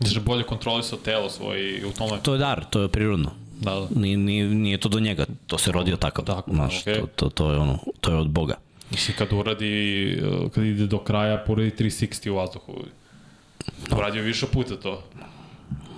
Znači, 0.00 0.20
bolje 0.20 0.42
kontrolisao 0.42 0.98
telo 0.98 1.30
svoje 1.30 1.78
i 1.78 1.84
u 1.84 1.92
tome... 1.92 2.18
to 2.22 2.32
je 2.32 2.38
dar, 2.38 2.64
to 2.70 2.82
je 2.82 2.88
prirodno. 2.88 3.30
Da, 3.60 3.70
da. 3.70 3.88
Nije, 4.00 4.16
nije, 4.16 4.48
nije 4.48 4.78
to 4.78 4.88
do 4.88 5.00
njega, 5.00 5.26
to 5.46 5.58
se 5.58 5.72
rodio 5.72 5.96
takav, 5.96 6.24
Tako, 6.24 6.50
znaš, 6.50 6.80
okej. 6.80 6.94
to, 6.94 7.06
to, 7.06 7.28
to, 7.28 7.52
je 7.52 7.58
ono, 7.58 7.78
to 8.00 8.10
je 8.10 8.16
od 8.16 8.30
Boga. 8.30 8.54
Mislim, 8.90 9.16
kad 9.16 9.32
uradi, 9.32 10.18
uh, 10.22 10.50
kad 10.50 10.64
ide 10.64 10.86
do 10.86 10.98
kraja, 10.98 11.44
poradi 11.46 11.70
360 11.70 12.30
u 12.30 12.34
vazduhu. 12.34 12.72
Uradio 13.96 14.22
više 14.22 14.46
puta 14.46 14.76
to. 14.76 15.02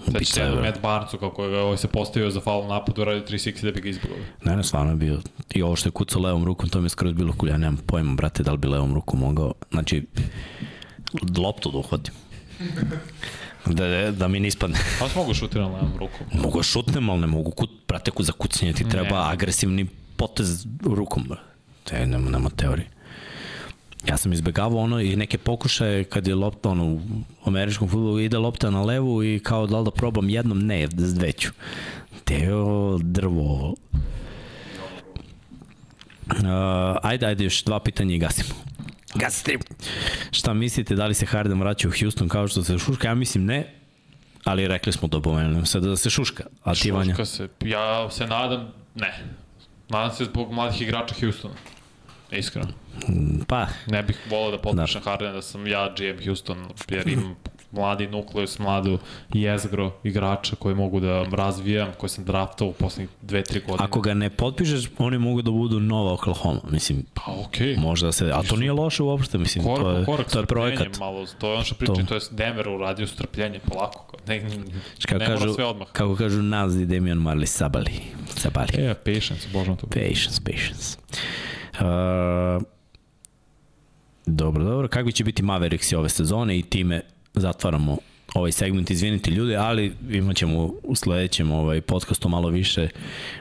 Sad 0.04 0.16
Ubica 0.16 0.34
će 0.34 0.40
je, 0.40 0.44
jedno 0.44 0.60
bre. 0.60 0.70
Matt 0.70 0.82
Barnesu, 0.82 1.18
kako 1.18 1.44
je 1.44 1.58
ovaj 1.60 1.76
se 1.76 1.88
postavio 1.88 2.30
za 2.30 2.40
faul 2.40 2.66
napad, 2.66 2.98
uradio 2.98 3.22
360 3.22 3.64
da 3.64 3.72
bi 3.72 3.80
ga 3.80 3.88
izbilo. 3.88 4.14
Ne, 4.44 4.56
ne, 4.56 4.64
stvarno 4.64 4.92
je 4.92 4.96
bio. 4.96 5.20
I 5.54 5.62
ovo 5.62 5.76
što 5.76 5.88
je 5.88 5.92
kucao 5.92 6.22
levom 6.22 6.44
rukom, 6.44 6.68
to 6.68 6.80
mi 6.80 6.84
je 6.84 6.90
skroz 6.90 7.12
bilo 7.12 7.34
cool. 7.40 7.48
Ja 7.48 7.58
nemam 7.58 7.76
pojma, 7.86 8.14
brate, 8.14 8.42
da 8.42 8.52
li 8.52 8.58
bi 8.58 8.68
levom 8.68 8.94
rukom 8.94 9.20
mogao. 9.20 9.52
Znači, 9.70 10.06
loptu 11.38 11.70
da 11.70 11.78
uhvatim. 11.78 12.14
Da, 13.66 13.88
da, 13.88 14.10
da 14.10 14.28
mi 14.28 14.40
ne 14.40 14.48
ispadne. 14.48 14.78
Pa 14.98 15.08
mogu 15.16 15.34
šutirati 15.34 15.70
na 15.70 15.76
levom 15.76 15.92
rukom. 15.98 16.26
Mogu 16.42 16.58
da 16.58 16.62
šutnem, 16.62 17.10
ali 17.10 17.20
ne 17.20 17.26
mogu 17.26 17.50
kut, 17.50 17.70
brate, 17.88 18.10
ku 18.10 18.22
za 18.22 18.32
kucanje 18.32 18.72
ti 18.72 18.88
treba 18.88 19.26
Ne. 19.26 19.32
agresivni 19.32 19.86
potez 20.16 20.66
rukom, 20.84 21.24
brate. 21.28 21.42
Te, 21.84 22.06
nema, 22.06 22.30
nema 22.30 22.50
teorije. 22.50 22.88
Ja 24.08 24.16
sam 24.16 24.32
izbegavao 24.32 24.78
ono 24.78 25.00
i 25.00 25.16
neke 25.16 25.38
pokušaje 25.38 26.04
kad 26.04 26.26
je 26.26 26.34
lopta 26.34 26.68
ono, 26.68 26.84
u 26.84 27.00
američkom 27.44 27.88
futbolu 27.88 28.20
ide 28.20 28.38
lopta 28.38 28.70
na 28.70 28.82
levu 28.82 29.24
i 29.24 29.38
kao 29.38 29.66
da 29.66 29.78
li 29.78 29.84
da 29.84 29.90
probam 29.90 30.28
jednom, 30.30 30.58
ne, 30.66 30.88
veću. 31.20 31.50
Teo 32.24 32.98
drvo. 32.98 33.74
Uh, 36.26 36.44
ajde, 37.02 37.26
ajde, 37.26 37.44
još 37.44 37.64
dva 37.64 37.80
pitanja 37.80 38.14
i 38.14 38.18
gasimo. 38.18 38.54
Gas 39.18 39.34
stream. 39.40 39.60
Šta 40.30 40.54
mislite, 40.54 40.94
da 40.94 41.06
li 41.06 41.14
se 41.14 41.26
Harden 41.26 41.60
vraća 41.60 41.88
u 41.88 41.92
Houston 42.00 42.28
kao 42.28 42.48
što 42.48 42.62
se 42.62 42.78
šuška? 42.78 43.08
Ja 43.08 43.14
mislim 43.14 43.44
ne, 43.44 43.74
ali 44.44 44.68
rekli 44.68 44.92
smo 44.92 45.08
to 45.08 45.22
pomenujem 45.22 45.66
sad 45.66 45.82
da 45.82 45.96
se 45.96 46.10
šuška. 46.10 46.44
A 46.64 46.74
ti 46.74 46.90
Vanja? 46.90 47.12
Šuška 47.12 47.24
se. 47.24 47.48
Ja 47.64 48.10
se 48.10 48.26
nadam, 48.26 48.68
ne. 48.94 49.24
Nadam 49.88 50.16
se 50.16 50.24
zbog 50.24 50.52
mladih 50.52 50.82
igrača 50.82 51.14
Houstona. 51.20 51.54
Iskreno. 52.30 52.68
Pa, 53.46 53.66
Ne 53.86 54.02
bih 54.02 54.16
volao 54.30 54.50
da 54.50 54.58
potpišem 54.58 55.00
da. 55.04 55.10
Hardena 55.10 55.32
da 55.32 55.42
sam 55.42 55.66
ja 55.66 55.94
GM 55.98 56.24
Houston, 56.24 56.68
jer 56.88 57.08
imam 57.08 57.36
mladi 57.76 58.06
nukleus, 58.06 58.58
mladu 58.58 58.98
jezgro 59.34 59.92
igrača 60.04 60.56
koji 60.56 60.74
mogu 60.74 61.00
da 61.00 61.22
razvijam, 61.22 61.88
koji 61.98 62.10
sam 62.10 62.24
draftao 62.24 62.68
u 62.68 62.72
poslednjih 62.72 63.10
dve, 63.22 63.42
tri 63.42 63.60
godine. 63.60 63.84
ako 63.84 64.00
ga 64.00 64.14
ne 64.14 64.30
potpišeš, 64.30 64.88
oni 64.98 65.18
mogu 65.18 65.42
da 65.42 65.50
budu 65.50 65.80
nova 65.80 66.12
Oklahoma. 66.12 66.60
Mislim, 66.70 67.04
Pa 67.14 67.32
okej. 67.46 67.66
Okay. 67.66 67.78
možda 67.80 68.12
se, 68.12 68.30
a 68.34 68.42
to 68.42 68.56
nije 68.56 68.72
loše 68.72 69.02
uopšte, 69.02 69.38
mislim, 69.38 69.64
Korak 69.64 69.82
to 69.82 69.90
je, 69.90 70.04
korak, 70.04 70.30
to 70.30 70.38
je 70.40 70.46
projekat. 70.46 70.98
malo, 70.98 71.26
to 71.38 71.48
je 71.48 71.54
ono 71.54 71.64
što 71.64 71.74
pričam, 71.74 71.96
To. 71.96 72.04
to, 72.04 72.14
je 72.14 72.20
Denver 72.30 72.68
uradio 72.68 73.06
strpljenje, 73.06 73.58
polako. 73.58 74.16
Ne, 74.26 74.40
ne, 74.40 74.48
Kako 75.08 75.18
ne 75.18 75.28
mora 75.28 75.38
kažu, 75.40 75.54
sve 75.54 75.64
odmah. 75.64 75.88
kako 75.92 76.16
kažu 76.16 76.42
nazi 76.42 76.86
Damian 76.86 77.18
Marley 77.18 77.46
Sabali. 77.46 77.92
Sabali. 78.28 78.68
E, 78.78 78.94
patience, 78.94 79.48
božno 79.52 79.76
to. 79.76 79.86
Patience, 79.86 80.40
patience. 80.44 80.98
Uh, 81.80 82.62
dobro, 84.26 84.64
dobro. 84.64 84.88
Kakvi 84.88 85.12
će 85.12 85.24
biti 85.24 85.42
Mavericksi 85.42 85.96
ove 85.96 86.08
sezone 86.08 86.58
i 86.58 86.62
time 86.62 87.00
zatvaramo 87.36 87.98
ovaj 88.34 88.52
segment, 88.52 88.90
izvinite 88.90 89.30
ljude, 89.30 89.56
ali 89.56 89.92
imat 90.10 90.36
ćemo 90.36 90.70
u 90.82 90.94
sledećem 90.94 91.52
ovaj, 91.52 91.80
podcastu 91.80 92.28
malo 92.28 92.48
više 92.48 92.88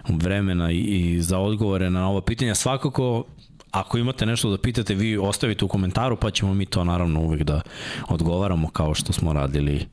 vremena 0.07 0.71
i, 0.71 1.17
za 1.21 1.39
odgovore 1.39 1.89
na 1.89 2.09
ova 2.09 2.21
pitanja. 2.21 2.55
Svakako, 2.55 3.23
ako 3.71 3.97
imate 3.97 4.25
nešto 4.25 4.49
da 4.49 4.57
pitate, 4.57 4.95
vi 4.95 5.17
ostavite 5.17 5.65
u 5.65 5.67
komentaru, 5.67 6.17
pa 6.17 6.31
ćemo 6.31 6.53
mi 6.53 6.65
to 6.65 6.83
naravno 6.83 7.21
uvek 7.21 7.43
da 7.43 7.61
odgovaramo 8.09 8.69
kao 8.69 8.93
što 8.93 9.13
smo 9.13 9.33
radili 9.33 9.85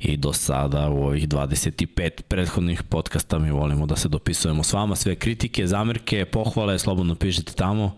i 0.00 0.16
do 0.16 0.32
sada 0.32 0.88
u 0.88 1.02
ovih 1.02 1.28
25 1.28 2.10
prethodnih 2.28 2.82
podcasta. 2.82 3.38
Mi 3.38 3.50
volimo 3.50 3.86
da 3.86 3.96
se 3.96 4.08
dopisujemo 4.08 4.62
s 4.62 4.72
vama. 4.72 4.96
Sve 4.96 5.14
kritike, 5.14 5.66
zamerke, 5.66 6.24
pohvale, 6.24 6.78
slobodno 6.78 7.14
pišite 7.14 7.52
tamo. 7.52 7.96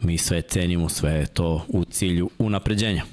Mi 0.00 0.18
sve 0.18 0.42
cenimo, 0.42 0.88
sve 0.88 1.26
to 1.26 1.64
u 1.68 1.84
cilju 1.84 2.30
unapređenja. 2.38 3.04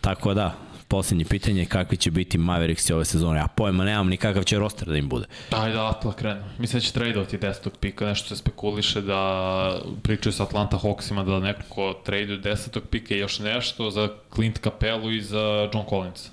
Tako 0.00 0.34
da, 0.34 0.67
posljednje 0.88 1.24
pitanje, 1.24 1.64
kakvi 1.64 1.96
će 1.96 2.10
biti 2.10 2.38
Mavericks 2.38 2.90
ove 2.90 3.04
sezone? 3.04 3.40
A 3.40 3.46
pojma, 3.46 3.84
nemam 3.84 4.08
ni 4.08 4.16
kakav 4.16 4.42
će 4.42 4.58
roster 4.58 4.88
da 4.88 4.96
im 4.96 5.08
bude. 5.08 5.26
Ajde, 5.50 5.74
da 5.74 5.86
Atla 5.86 6.12
krenu. 6.12 6.42
Mislim 6.58 6.80
da 6.80 6.86
će 6.86 6.92
tradeovati 6.92 7.38
10. 7.38 7.68
pika, 7.80 8.06
nešto 8.06 8.28
se 8.28 8.36
spekuliše 8.36 9.00
da 9.00 9.80
pričaju 10.02 10.32
sa 10.32 10.42
Atlanta 10.42 10.76
Hawksima 10.76 11.24
da 11.24 11.40
neko 11.40 11.94
tradeuje 12.04 12.40
10. 12.40 12.80
pika 12.90 13.14
i 13.14 13.18
još 13.18 13.38
nešto 13.38 13.90
za 13.90 14.08
Clint 14.34 14.58
Capellu 14.64 15.10
i 15.10 15.22
za 15.22 15.70
John 15.74 15.86
Collins. 15.88 16.30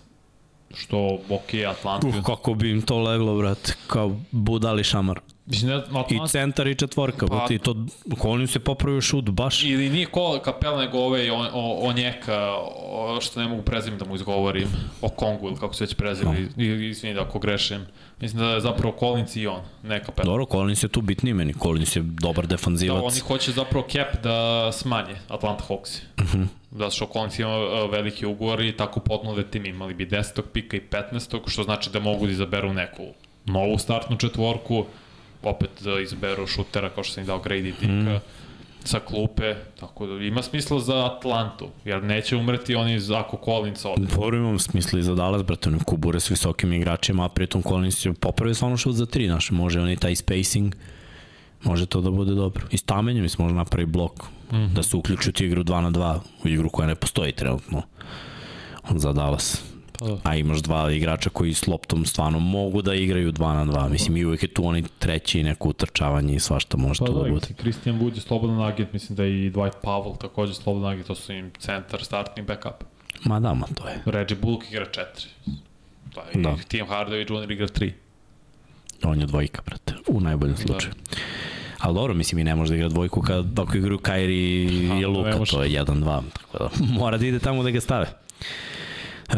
Što, 0.75 1.19
ok, 1.29 1.53
Atlanta. 1.69 2.07
Uh, 2.07 2.23
kako 2.25 2.53
bi 2.53 2.71
im 2.71 2.81
to 2.81 2.99
leglo, 2.99 3.37
brate, 3.37 3.73
kao 3.87 4.15
budali 4.31 4.83
šamar. 4.83 5.19
Mislim, 5.45 5.71
ne, 5.71 5.75
Atlanta... 5.75 6.15
I 6.15 6.19
centar 6.27 6.67
i 6.67 6.75
četvorka, 6.75 7.27
pa, 7.27 7.35
brate, 7.35 7.55
i 7.55 7.59
to, 7.59 7.75
Collins 8.21 8.51
se 8.51 8.59
popravio 8.59 9.01
šut, 9.01 9.29
baš. 9.29 9.63
Ili 9.63 9.89
nije 9.89 10.05
ko 10.05 10.39
Kapel, 10.43 10.77
nego 10.77 10.97
ove 10.97 11.31
on, 11.31 11.47
o, 11.53 11.89
Onjeka, 11.89 12.53
o, 12.91 13.21
što 13.21 13.39
ne 13.39 13.47
mogu 13.47 13.61
prezim 13.61 13.97
da 13.97 14.05
mu 14.05 14.15
izgovorim, 14.15 14.67
o 15.01 15.09
Kongu 15.09 15.47
ili 15.47 15.55
kako 15.55 15.73
se 15.73 15.83
već 15.83 15.95
prezivali, 15.95 16.49
no. 16.55 16.63
izvini 16.63 17.13
da 17.15 17.21
ako 17.21 17.39
grešim. 17.39 17.85
Mislim 18.21 18.39
da 18.39 18.49
je 18.49 18.61
zapravo 18.61 18.95
Collins 18.99 19.35
i 19.35 19.47
on, 19.47 19.61
ne 19.83 20.03
Kapel. 20.03 20.25
Dobro, 20.25 20.45
Collins 20.45 20.83
je 20.83 20.87
tu 20.87 21.01
bitniji 21.01 21.33
meni, 21.33 21.53
Collins 21.53 21.95
je 21.95 22.01
dobar 22.01 22.47
defanzivac. 22.47 23.01
Da, 23.01 23.07
oni 23.07 23.19
hoće 23.19 23.51
zapravo 23.51 23.87
cap 23.91 24.23
da 24.23 24.71
smanje 24.71 25.15
Atlanta 25.27 25.63
Hawks. 25.69 26.01
Uh 26.17 26.33
-huh. 26.33 26.47
Da 26.71 26.89
što 26.89 27.05
Collins 27.13 27.39
ima 27.39 27.49
e, 27.49 27.87
veliki 27.91 28.25
ugovor 28.25 28.61
i 28.61 28.77
tako 28.77 28.99
potnude 28.99 29.43
tim 29.43 29.65
imali 29.65 29.93
bi 29.93 30.05
10. 30.05 30.41
pika 30.53 30.77
i 30.77 30.81
15. 30.91 31.39
što 31.47 31.63
znači 31.63 31.89
da 31.89 31.99
mogu 31.99 32.25
da 32.25 32.31
izaberu 32.31 32.73
neku 32.73 33.03
novu 33.45 33.77
startnu 33.77 34.17
četvorku, 34.17 34.85
opet 35.43 35.69
da 35.79 35.99
izaberu 35.99 36.47
šutera 36.47 36.89
kao 36.89 37.03
što 37.03 37.13
sam 37.13 37.21
im 37.21 37.27
dao 37.27 37.41
Grady 37.43 37.61
Dicka, 37.63 37.87
mm. 37.87 38.19
Sa 38.87 38.99
klupe, 38.99 39.55
tako 39.79 40.07
da 40.07 40.23
ima 40.23 40.41
smisla 40.41 40.79
za 40.79 41.05
Atlantu, 41.05 41.67
jer 41.85 42.03
neće 42.03 42.35
umreti 42.35 42.75
oni 42.75 42.99
ako 43.15 43.39
Collins 43.45 43.85
ode. 43.85 44.07
Dobro 44.15 44.37
imam 44.37 44.59
smisla 44.59 44.99
i 44.99 45.03
za 45.03 45.15
Dallas, 45.15 45.43
brate, 45.43 45.69
oni 45.69 45.79
kubure 45.85 46.19
s 46.19 46.31
visokim 46.31 46.73
igračima, 46.73 47.25
a 47.25 47.29
pritom 47.29 47.63
Collins 47.63 48.05
je 48.05 48.13
popravio 48.13 48.55
stvarno 48.55 48.77
šut 48.77 48.95
za 48.95 49.05
tri, 49.05 49.27
znaš, 49.27 49.51
može 49.51 49.81
oni 49.81 49.97
taj 49.97 50.15
spacing, 50.15 50.75
može 51.63 51.85
to 51.85 52.01
da 52.01 52.09
bude 52.09 52.33
dobro. 52.33 52.65
I 52.71 52.77
stamenjem 52.77 53.23
mi 53.23 53.29
se 53.29 53.35
može 53.39 53.55
napravi 53.55 53.85
blok, 53.85 54.23
mm 54.51 54.55
-hmm. 54.55 54.73
da 54.73 54.83
se 54.83 54.97
uključi 54.97 55.43
u 55.43 55.45
igru 55.45 55.63
2 55.63 55.81
na 55.81 55.91
2, 55.91 56.19
u 56.43 56.47
igru 56.47 56.69
koja 56.69 56.87
ne 56.87 56.95
postoji 56.95 57.31
trenutno 57.31 57.81
za 58.95 59.13
Dallas. 59.13 59.74
Pa. 59.99 60.29
A 60.29 60.35
imaš 60.35 60.59
dva 60.59 60.91
igrača 60.91 61.29
koji 61.29 61.53
s 61.53 61.67
loptom 61.67 62.05
stvarno 62.05 62.39
mogu 62.39 62.81
da 62.81 62.93
igraju 62.93 63.31
2 63.31 63.53
na 63.53 63.65
2. 63.65 63.89
Mislim, 63.89 64.17
i 64.17 64.25
uvek 64.25 64.43
je 64.43 64.47
tu 64.47 64.67
oni 64.67 64.83
treći 64.99 65.43
neko 65.43 65.69
utrčavanje 65.69 66.35
i 66.35 66.39
svašta 66.39 66.77
može 66.77 66.99
pa, 66.99 67.05
to 67.05 67.13
da, 67.13 67.23
da 67.23 67.29
bude. 67.29 67.47
Christian 67.59 67.99
Wood 67.99 68.15
je 68.15 68.21
slobodan 68.21 68.61
agent, 68.61 68.93
mislim 68.93 69.15
da 69.15 69.25
i 69.25 69.51
Dwight 69.51 69.75
Powell 69.83 70.17
takođe 70.17 70.53
slobodan 70.53 70.91
agent, 70.91 71.07
to 71.07 71.15
su 71.15 71.33
im 71.33 71.51
centar, 71.59 72.03
startni 72.03 72.43
backup. 72.43 72.83
Ma 73.23 73.39
da, 73.39 73.53
ma 73.53 73.67
to 73.67 73.87
je. 73.87 74.01
Reggie 74.05 74.37
Bullock 74.41 74.71
igra 74.71 74.85
4. 74.85 75.27
Pa, 76.15 76.21
da. 76.33 76.55
Tim 76.67 76.85
Hardaway 76.85 77.43
Jr. 77.43 77.51
igra 77.51 77.67
3. 77.67 77.91
On 79.03 79.19
je 79.19 79.25
dvojka, 79.25 79.61
brate, 79.65 79.93
u 80.07 80.21
najboljem 80.21 80.55
da. 80.55 80.61
slučaju. 80.61 80.93
Da. 81.11 81.17
Ali 81.79 81.95
dobro, 81.95 82.13
mislim 82.13 82.39
i 82.39 82.43
ne 82.43 82.55
može 82.55 82.69
da 82.69 82.75
igra 82.75 82.89
dvojku 82.89 83.21
kad 83.21 83.59
ako 83.59 83.77
igraju 83.77 83.97
Kairi 83.97 84.63
i 85.01 85.05
Luka, 85.05 85.45
to 85.51 85.63
je 85.63 85.69
1-2. 85.69 86.21
Tako 86.33 86.57
da 86.57 86.69
mora 86.99 87.17
da 87.17 87.25
ide 87.25 87.39
tamo 87.39 87.63
da 87.63 87.71
ga 87.71 87.81
stave. 87.81 88.07
E, 89.29 89.35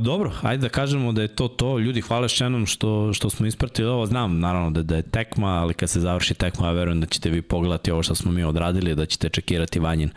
dobro, 0.00 0.32
ajde 0.42 0.62
da 0.62 0.68
kažemo 0.68 1.12
da 1.12 1.22
je 1.22 1.28
to 1.28 1.48
to. 1.48 1.78
Ljudi, 1.78 2.00
hvala 2.00 2.24
još 2.24 2.40
jednom 2.40 2.66
što, 2.66 3.12
što 3.12 3.30
smo 3.30 3.46
ispratili 3.46 3.88
ovo. 3.88 4.06
Znam, 4.06 4.40
naravno, 4.40 4.70
da, 4.70 4.82
da 4.82 4.96
je 4.96 5.02
tekma, 5.02 5.62
ali 5.62 5.74
kad 5.74 5.90
se 5.90 6.00
završi 6.00 6.34
tekma, 6.34 6.66
ja 6.66 6.72
verujem 6.72 7.00
da 7.00 7.06
ćete 7.06 7.30
vi 7.30 7.42
pogledati 7.42 7.90
ovo 7.90 8.02
što 8.02 8.14
smo 8.14 8.32
mi 8.32 8.44
odradili, 8.44 8.94
da 8.94 9.06
ćete 9.06 9.28
čekirati 9.28 9.80
Vanjin 9.80 10.10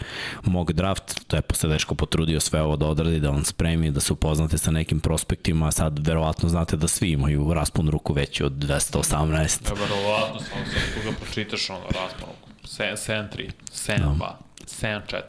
mog 0.44 0.74
draft. 0.74 1.28
To 1.28 1.36
je 1.36 1.42
posle 1.42 1.70
Deško 1.70 1.96
potrudio 1.96 2.40
sve 2.40 2.62
ovo 2.62 2.76
da 2.76 2.88
odradi, 2.88 3.20
da 3.20 3.32
on 3.32 3.44
spremi, 3.46 3.92
da 3.92 4.00
se 4.00 4.14
upoznate 4.14 4.58
sa 4.58 4.72
nekim 4.72 5.00
prospektima. 5.00 5.72
Sad, 5.72 6.08
verovatno, 6.08 6.50
znate 6.50 6.78
da 6.78 6.88
svi 6.88 7.12
imaju 7.12 7.54
raspun 7.54 7.90
ruku 7.90 8.14
veći 8.14 8.44
od 8.44 8.54
218. 8.54 9.70
Ja, 9.70 9.74
verovatno, 9.74 10.40
samo 10.40 10.66
sad 10.66 11.04
koga 11.04 11.16
pročitaš 11.22 11.70
ono 11.70 11.86
raspun 11.86 12.28
ruku. 12.28 12.52
7-3, 12.68 13.50
7-2, 13.72 14.32
7-4. 14.66 15.22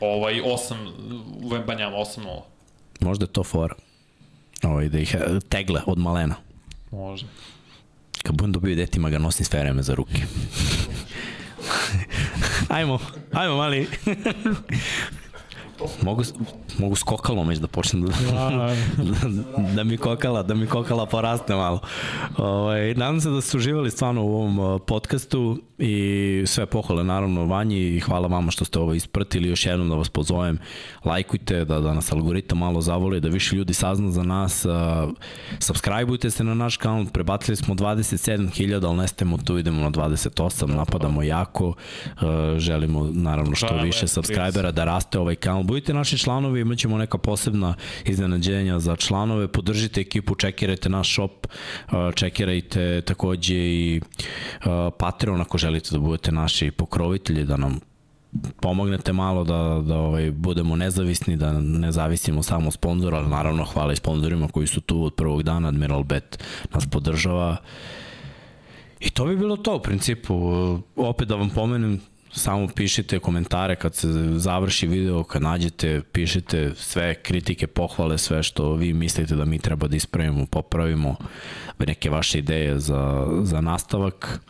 Ovaj 0.00 0.34
8, 0.34 0.74
u 1.42 1.48
Vembanjama 1.48 1.96
8-0. 1.96 2.53
Možda 3.00 3.24
je 3.24 3.32
to 3.32 3.44
fora. 3.44 3.74
Ovaj, 4.62 4.88
da 4.88 4.98
ih 4.98 5.14
e, 5.14 5.40
tegle 5.48 5.80
od 5.86 5.98
malena. 5.98 6.34
Može. 6.90 7.26
Kad 8.22 8.36
budem 8.36 8.52
dobio 8.52 8.76
detima 8.76 9.10
ga 9.10 9.18
nosim 9.18 9.46
sve 9.46 9.60
vreme 9.60 9.82
za 9.82 9.94
ruke. 9.94 10.20
ajmo, 12.68 12.98
ajmo 13.32 13.56
mali. 13.56 13.88
Mogu, 16.02 16.22
mogu 16.78 16.96
skokalom 16.96 17.48
već 17.48 17.58
da 17.58 17.66
počnem 17.66 18.02
da, 18.02 18.10
da, 18.32 18.74
da, 19.76 19.84
mi 19.84 19.96
kokala, 19.96 20.42
da 20.42 20.54
mi 20.54 20.66
kokala 20.66 21.06
poraste 21.06 21.54
malo. 21.54 21.80
Ovaj, 22.36 22.94
nadam 22.94 23.20
se 23.20 23.30
da 23.30 23.40
ste 23.40 23.56
uživali 23.56 23.90
stvarno 23.90 24.24
u 24.24 24.34
ovom 24.34 24.58
uh, 24.58 24.80
podcastu 24.86 25.58
i 25.78 26.42
sve 26.46 26.66
pohvale 26.66 27.04
naravno 27.04 27.44
Vanji 27.44 27.78
i 27.78 28.00
hvala 28.00 28.28
vama 28.28 28.50
što 28.50 28.64
ste 28.64 28.78
ovo 28.78 28.94
ispratili. 28.94 29.48
Još 29.48 29.66
jednom 29.66 29.88
da 29.88 29.94
vas 29.94 30.08
pozovem, 30.08 30.58
lajkujte, 31.04 31.64
da, 31.64 31.80
da 31.80 31.94
nas 31.94 32.12
algoritam 32.12 32.58
malo 32.58 32.80
zavoli, 32.80 33.20
da 33.20 33.28
više 33.28 33.56
ljudi 33.56 33.74
sazna 33.74 34.10
za 34.10 34.22
nas. 34.22 34.64
Uh, 34.64 34.72
subscribeujte 35.58 36.30
se 36.30 36.44
na 36.44 36.54
naš 36.54 36.76
kanal, 36.76 37.06
prebacili 37.12 37.56
smo 37.56 37.74
27.000, 37.74 38.86
ali 38.86 38.96
nestajemo 38.96 39.38
tu, 39.38 39.58
idemo 39.58 39.82
na 39.82 39.90
28, 39.90 40.66
napadamo 40.66 41.22
jako. 41.22 41.66
Uh, 41.66 41.74
želimo 42.56 43.10
naravno 43.12 43.54
što 43.54 43.76
više 43.76 44.08
subscribera 44.08 44.70
da 44.70 44.84
raste 44.84 45.18
ovaj 45.18 45.34
kanal 45.34 45.63
budite 45.64 45.94
naši 45.94 46.18
članovi, 46.18 46.60
imat 46.60 46.78
ćemo 46.78 46.98
neka 46.98 47.18
posebna 47.18 47.74
iznenađenja 48.04 48.78
za 48.78 48.96
članove, 48.96 49.48
podržite 49.48 50.00
ekipu, 50.00 50.34
čekirajte 50.34 50.88
naš 50.88 51.14
shop, 51.14 51.46
čekirajte 52.14 53.00
takođe 53.00 53.54
i 53.56 54.00
Patreon 54.98 55.40
ako 55.40 55.58
želite 55.58 55.88
da 55.92 55.98
budete 55.98 56.32
naši 56.32 56.70
pokrovitelji, 56.70 57.44
da 57.44 57.56
nam 57.56 57.80
pomognete 58.60 59.12
malo 59.12 59.44
da, 59.44 59.82
da 59.86 59.96
ovaj, 59.96 60.30
budemo 60.30 60.76
nezavisni, 60.76 61.36
da 61.36 61.52
ne 61.52 61.92
zavisimo 61.92 62.42
samo 62.42 62.70
sponzora, 62.70 63.18
ali 63.18 63.28
naravno 63.28 63.64
hvala 63.64 63.92
i 63.92 63.96
sponzorima 63.96 64.48
koji 64.48 64.66
su 64.66 64.80
tu 64.80 65.04
od 65.04 65.14
prvog 65.14 65.42
dana, 65.42 65.68
Admiral 65.68 66.02
Bet 66.02 66.38
nas 66.74 66.86
podržava. 66.86 67.56
I 69.00 69.10
to 69.10 69.24
bi 69.24 69.36
bilo 69.36 69.56
to 69.56 69.76
u 69.76 69.82
principu. 69.82 70.34
Opet 70.96 71.28
da 71.28 71.34
vam 71.34 71.50
pomenem, 71.50 72.00
samo 72.34 72.68
pišite 72.68 73.18
komentare 73.18 73.76
kad 73.76 73.94
se 73.94 74.08
završi 74.36 74.86
video, 74.86 75.24
kad 75.24 75.42
nađete, 75.42 76.00
pišite 76.12 76.72
sve 76.76 77.14
kritike, 77.14 77.66
pohvale, 77.66 78.18
sve 78.18 78.42
što 78.42 78.74
vi 78.74 78.92
mislite 78.92 79.34
da 79.36 79.44
mi 79.44 79.58
treba 79.58 79.88
da 79.88 79.96
ispravimo, 79.96 80.46
popravimo, 80.46 81.16
neke 81.78 82.10
vaše 82.10 82.38
ideje 82.38 82.80
za, 82.80 83.26
za 83.42 83.60
nastavak 83.60 84.40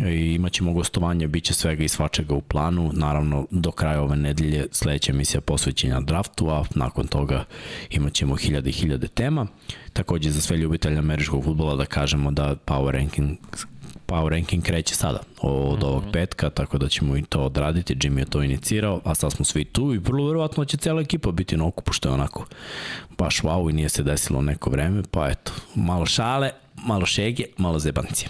i 0.00 0.34
imat 0.34 0.52
ćemo 0.52 0.72
gostovanje, 0.72 1.28
bit 1.28 1.44
će 1.44 1.54
svega 1.54 1.84
i 1.84 1.88
svačega 1.88 2.34
u 2.34 2.40
planu, 2.40 2.90
naravno 2.94 3.46
do 3.50 3.70
kraja 3.70 4.02
ove 4.02 4.16
nedelje 4.16 4.66
sledeća 4.70 5.12
emisija 5.12 5.40
posvećenja 5.40 6.00
draftu, 6.00 6.48
a 6.50 6.64
nakon 6.74 7.06
toga 7.06 7.44
imat 7.90 8.12
ćemo 8.12 8.36
hiljade 8.36 8.70
i 8.70 8.72
hiljade 8.72 9.08
tema. 9.08 9.46
Takođe 9.92 10.30
za 10.30 10.40
sve 10.40 10.56
ljubitelja 10.56 10.98
američkog 10.98 11.44
futbola 11.44 11.76
da 11.76 11.84
kažemo 11.84 12.30
da 12.30 12.56
Power 12.66 12.90
Ranking 12.90 13.36
power 14.12 14.30
ranking 14.30 14.62
kreće 14.62 14.94
sada 14.94 15.18
od 15.40 15.78
mm 15.78 15.82
-hmm. 15.82 15.86
ovog 15.86 16.04
petka, 16.12 16.50
tako 16.50 16.78
da 16.78 16.88
ćemo 16.88 17.16
i 17.16 17.22
to 17.22 17.40
odraditi. 17.40 17.94
Jimmy 17.94 18.18
je 18.18 18.24
to 18.24 18.42
inicirao, 18.42 19.00
a 19.04 19.14
sad 19.14 19.32
smo 19.32 19.44
svi 19.44 19.64
tu 19.64 19.94
i 19.94 19.98
vrlo 19.98 20.26
verovatno 20.26 20.64
će 20.64 20.76
cela 20.76 21.00
ekipa 21.00 21.30
biti 21.30 21.56
na 21.56 21.66
okupu, 21.66 21.92
što 21.92 22.08
je 22.08 22.12
onako 22.12 22.46
baš 23.18 23.40
wow 23.40 23.70
i 23.70 23.72
nije 23.72 23.88
se 23.88 24.02
desilo 24.02 24.42
neko 24.42 24.70
vreme, 24.70 25.02
pa 25.10 25.28
eto, 25.28 25.52
malo 25.74 26.06
šale, 26.06 26.50
malo 26.86 27.06
šege, 27.06 27.44
malo 27.56 27.78
zebancije. 27.78 28.28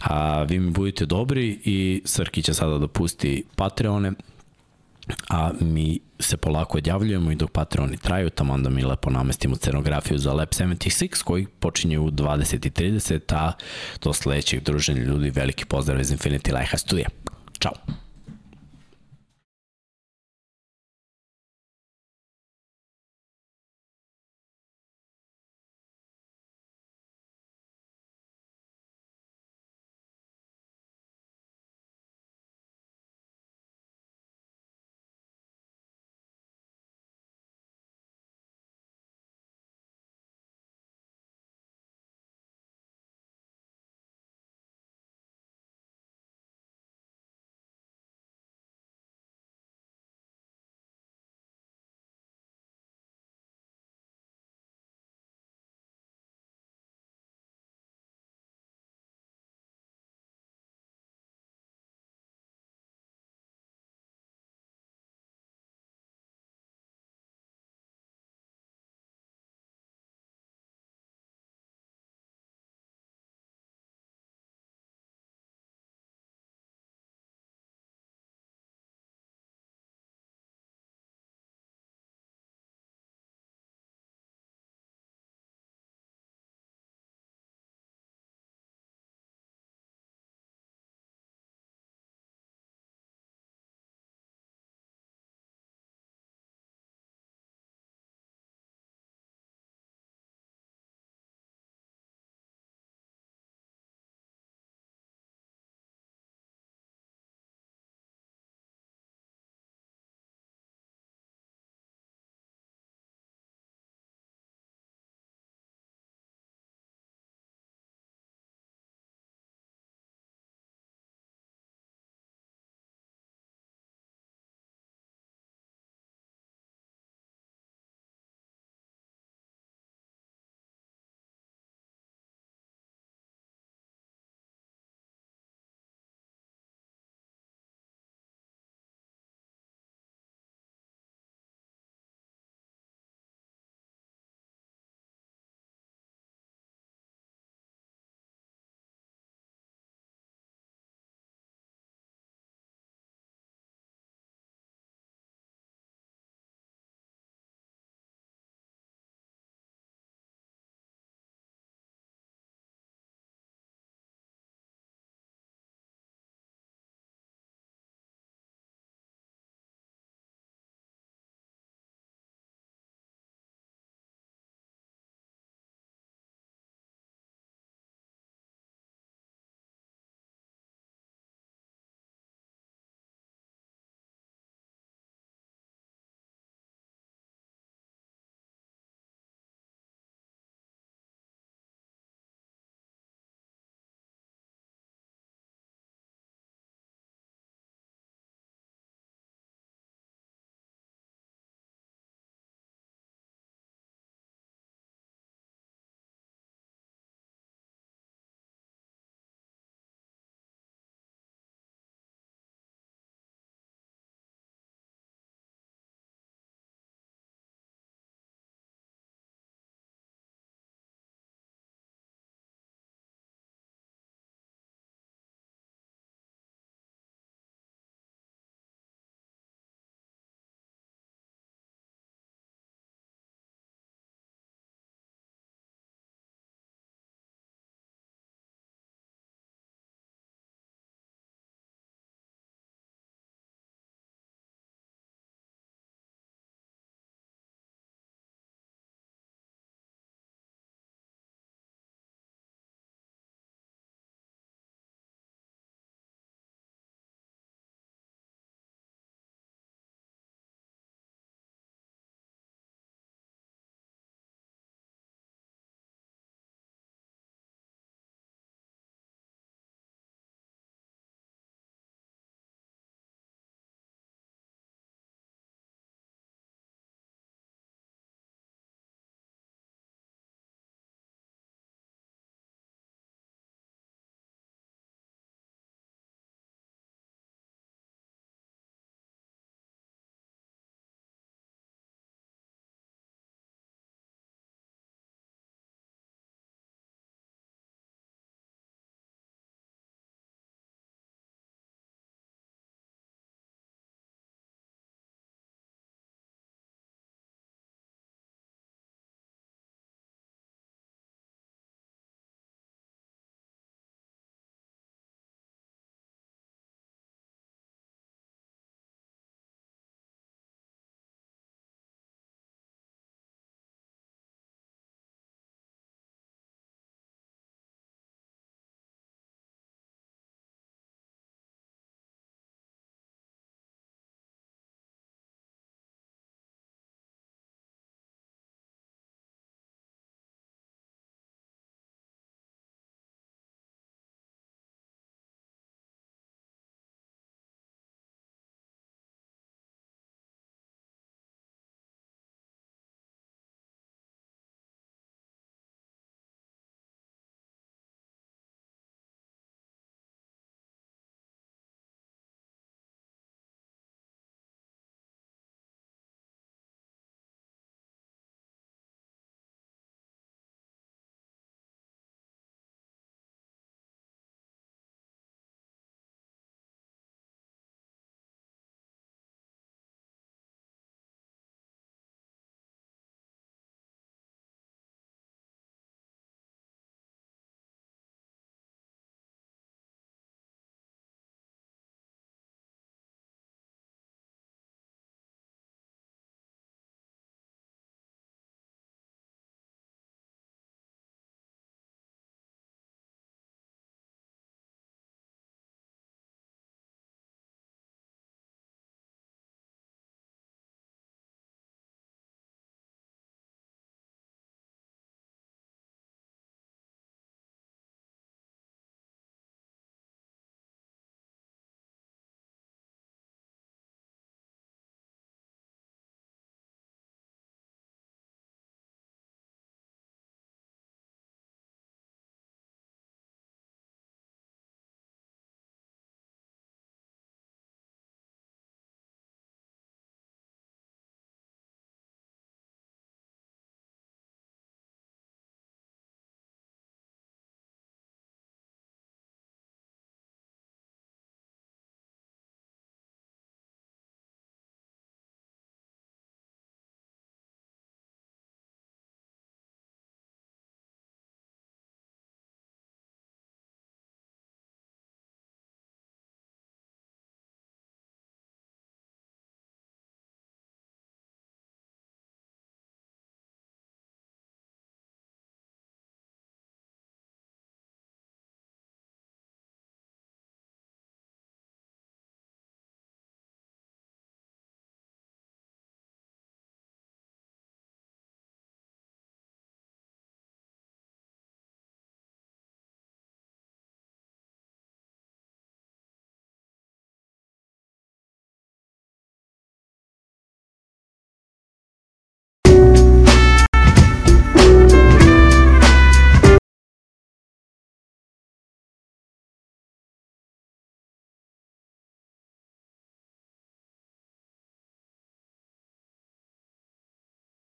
A 0.00 0.42
vi 0.42 0.58
mi 0.58 0.70
budite 0.70 1.06
dobri 1.06 1.60
i 1.64 2.02
Srki 2.04 2.42
će 2.42 2.54
sada 2.54 2.78
da 2.78 2.88
pusti 2.88 3.44
Patreone, 3.56 4.12
a 5.28 5.50
mi 5.60 6.00
se 6.20 6.36
polako 6.36 6.78
odjavljujemo 6.78 7.30
i 7.30 7.34
dok 7.34 7.50
Patreoni 7.50 7.96
traju, 7.96 8.30
tamo 8.30 8.52
onda 8.52 8.70
mi 8.70 8.84
lepo 8.84 9.10
namestimo 9.10 9.56
scenografiju 9.56 10.18
za 10.18 10.32
Lab 10.32 10.48
76 10.48 11.22
koji 11.22 11.46
počinje 11.46 11.98
u 11.98 12.10
20.30, 12.10 13.34
a 13.34 13.52
do 14.02 14.12
sledećeg 14.12 14.62
druženja 14.62 15.02
ljudi 15.02 15.30
veliki 15.30 15.64
pozdrav 15.64 16.00
iz 16.00 16.12
Infinity 16.12 16.60
Life 16.60 16.78
Studio. 16.78 17.06
Ćao! 17.60 18.03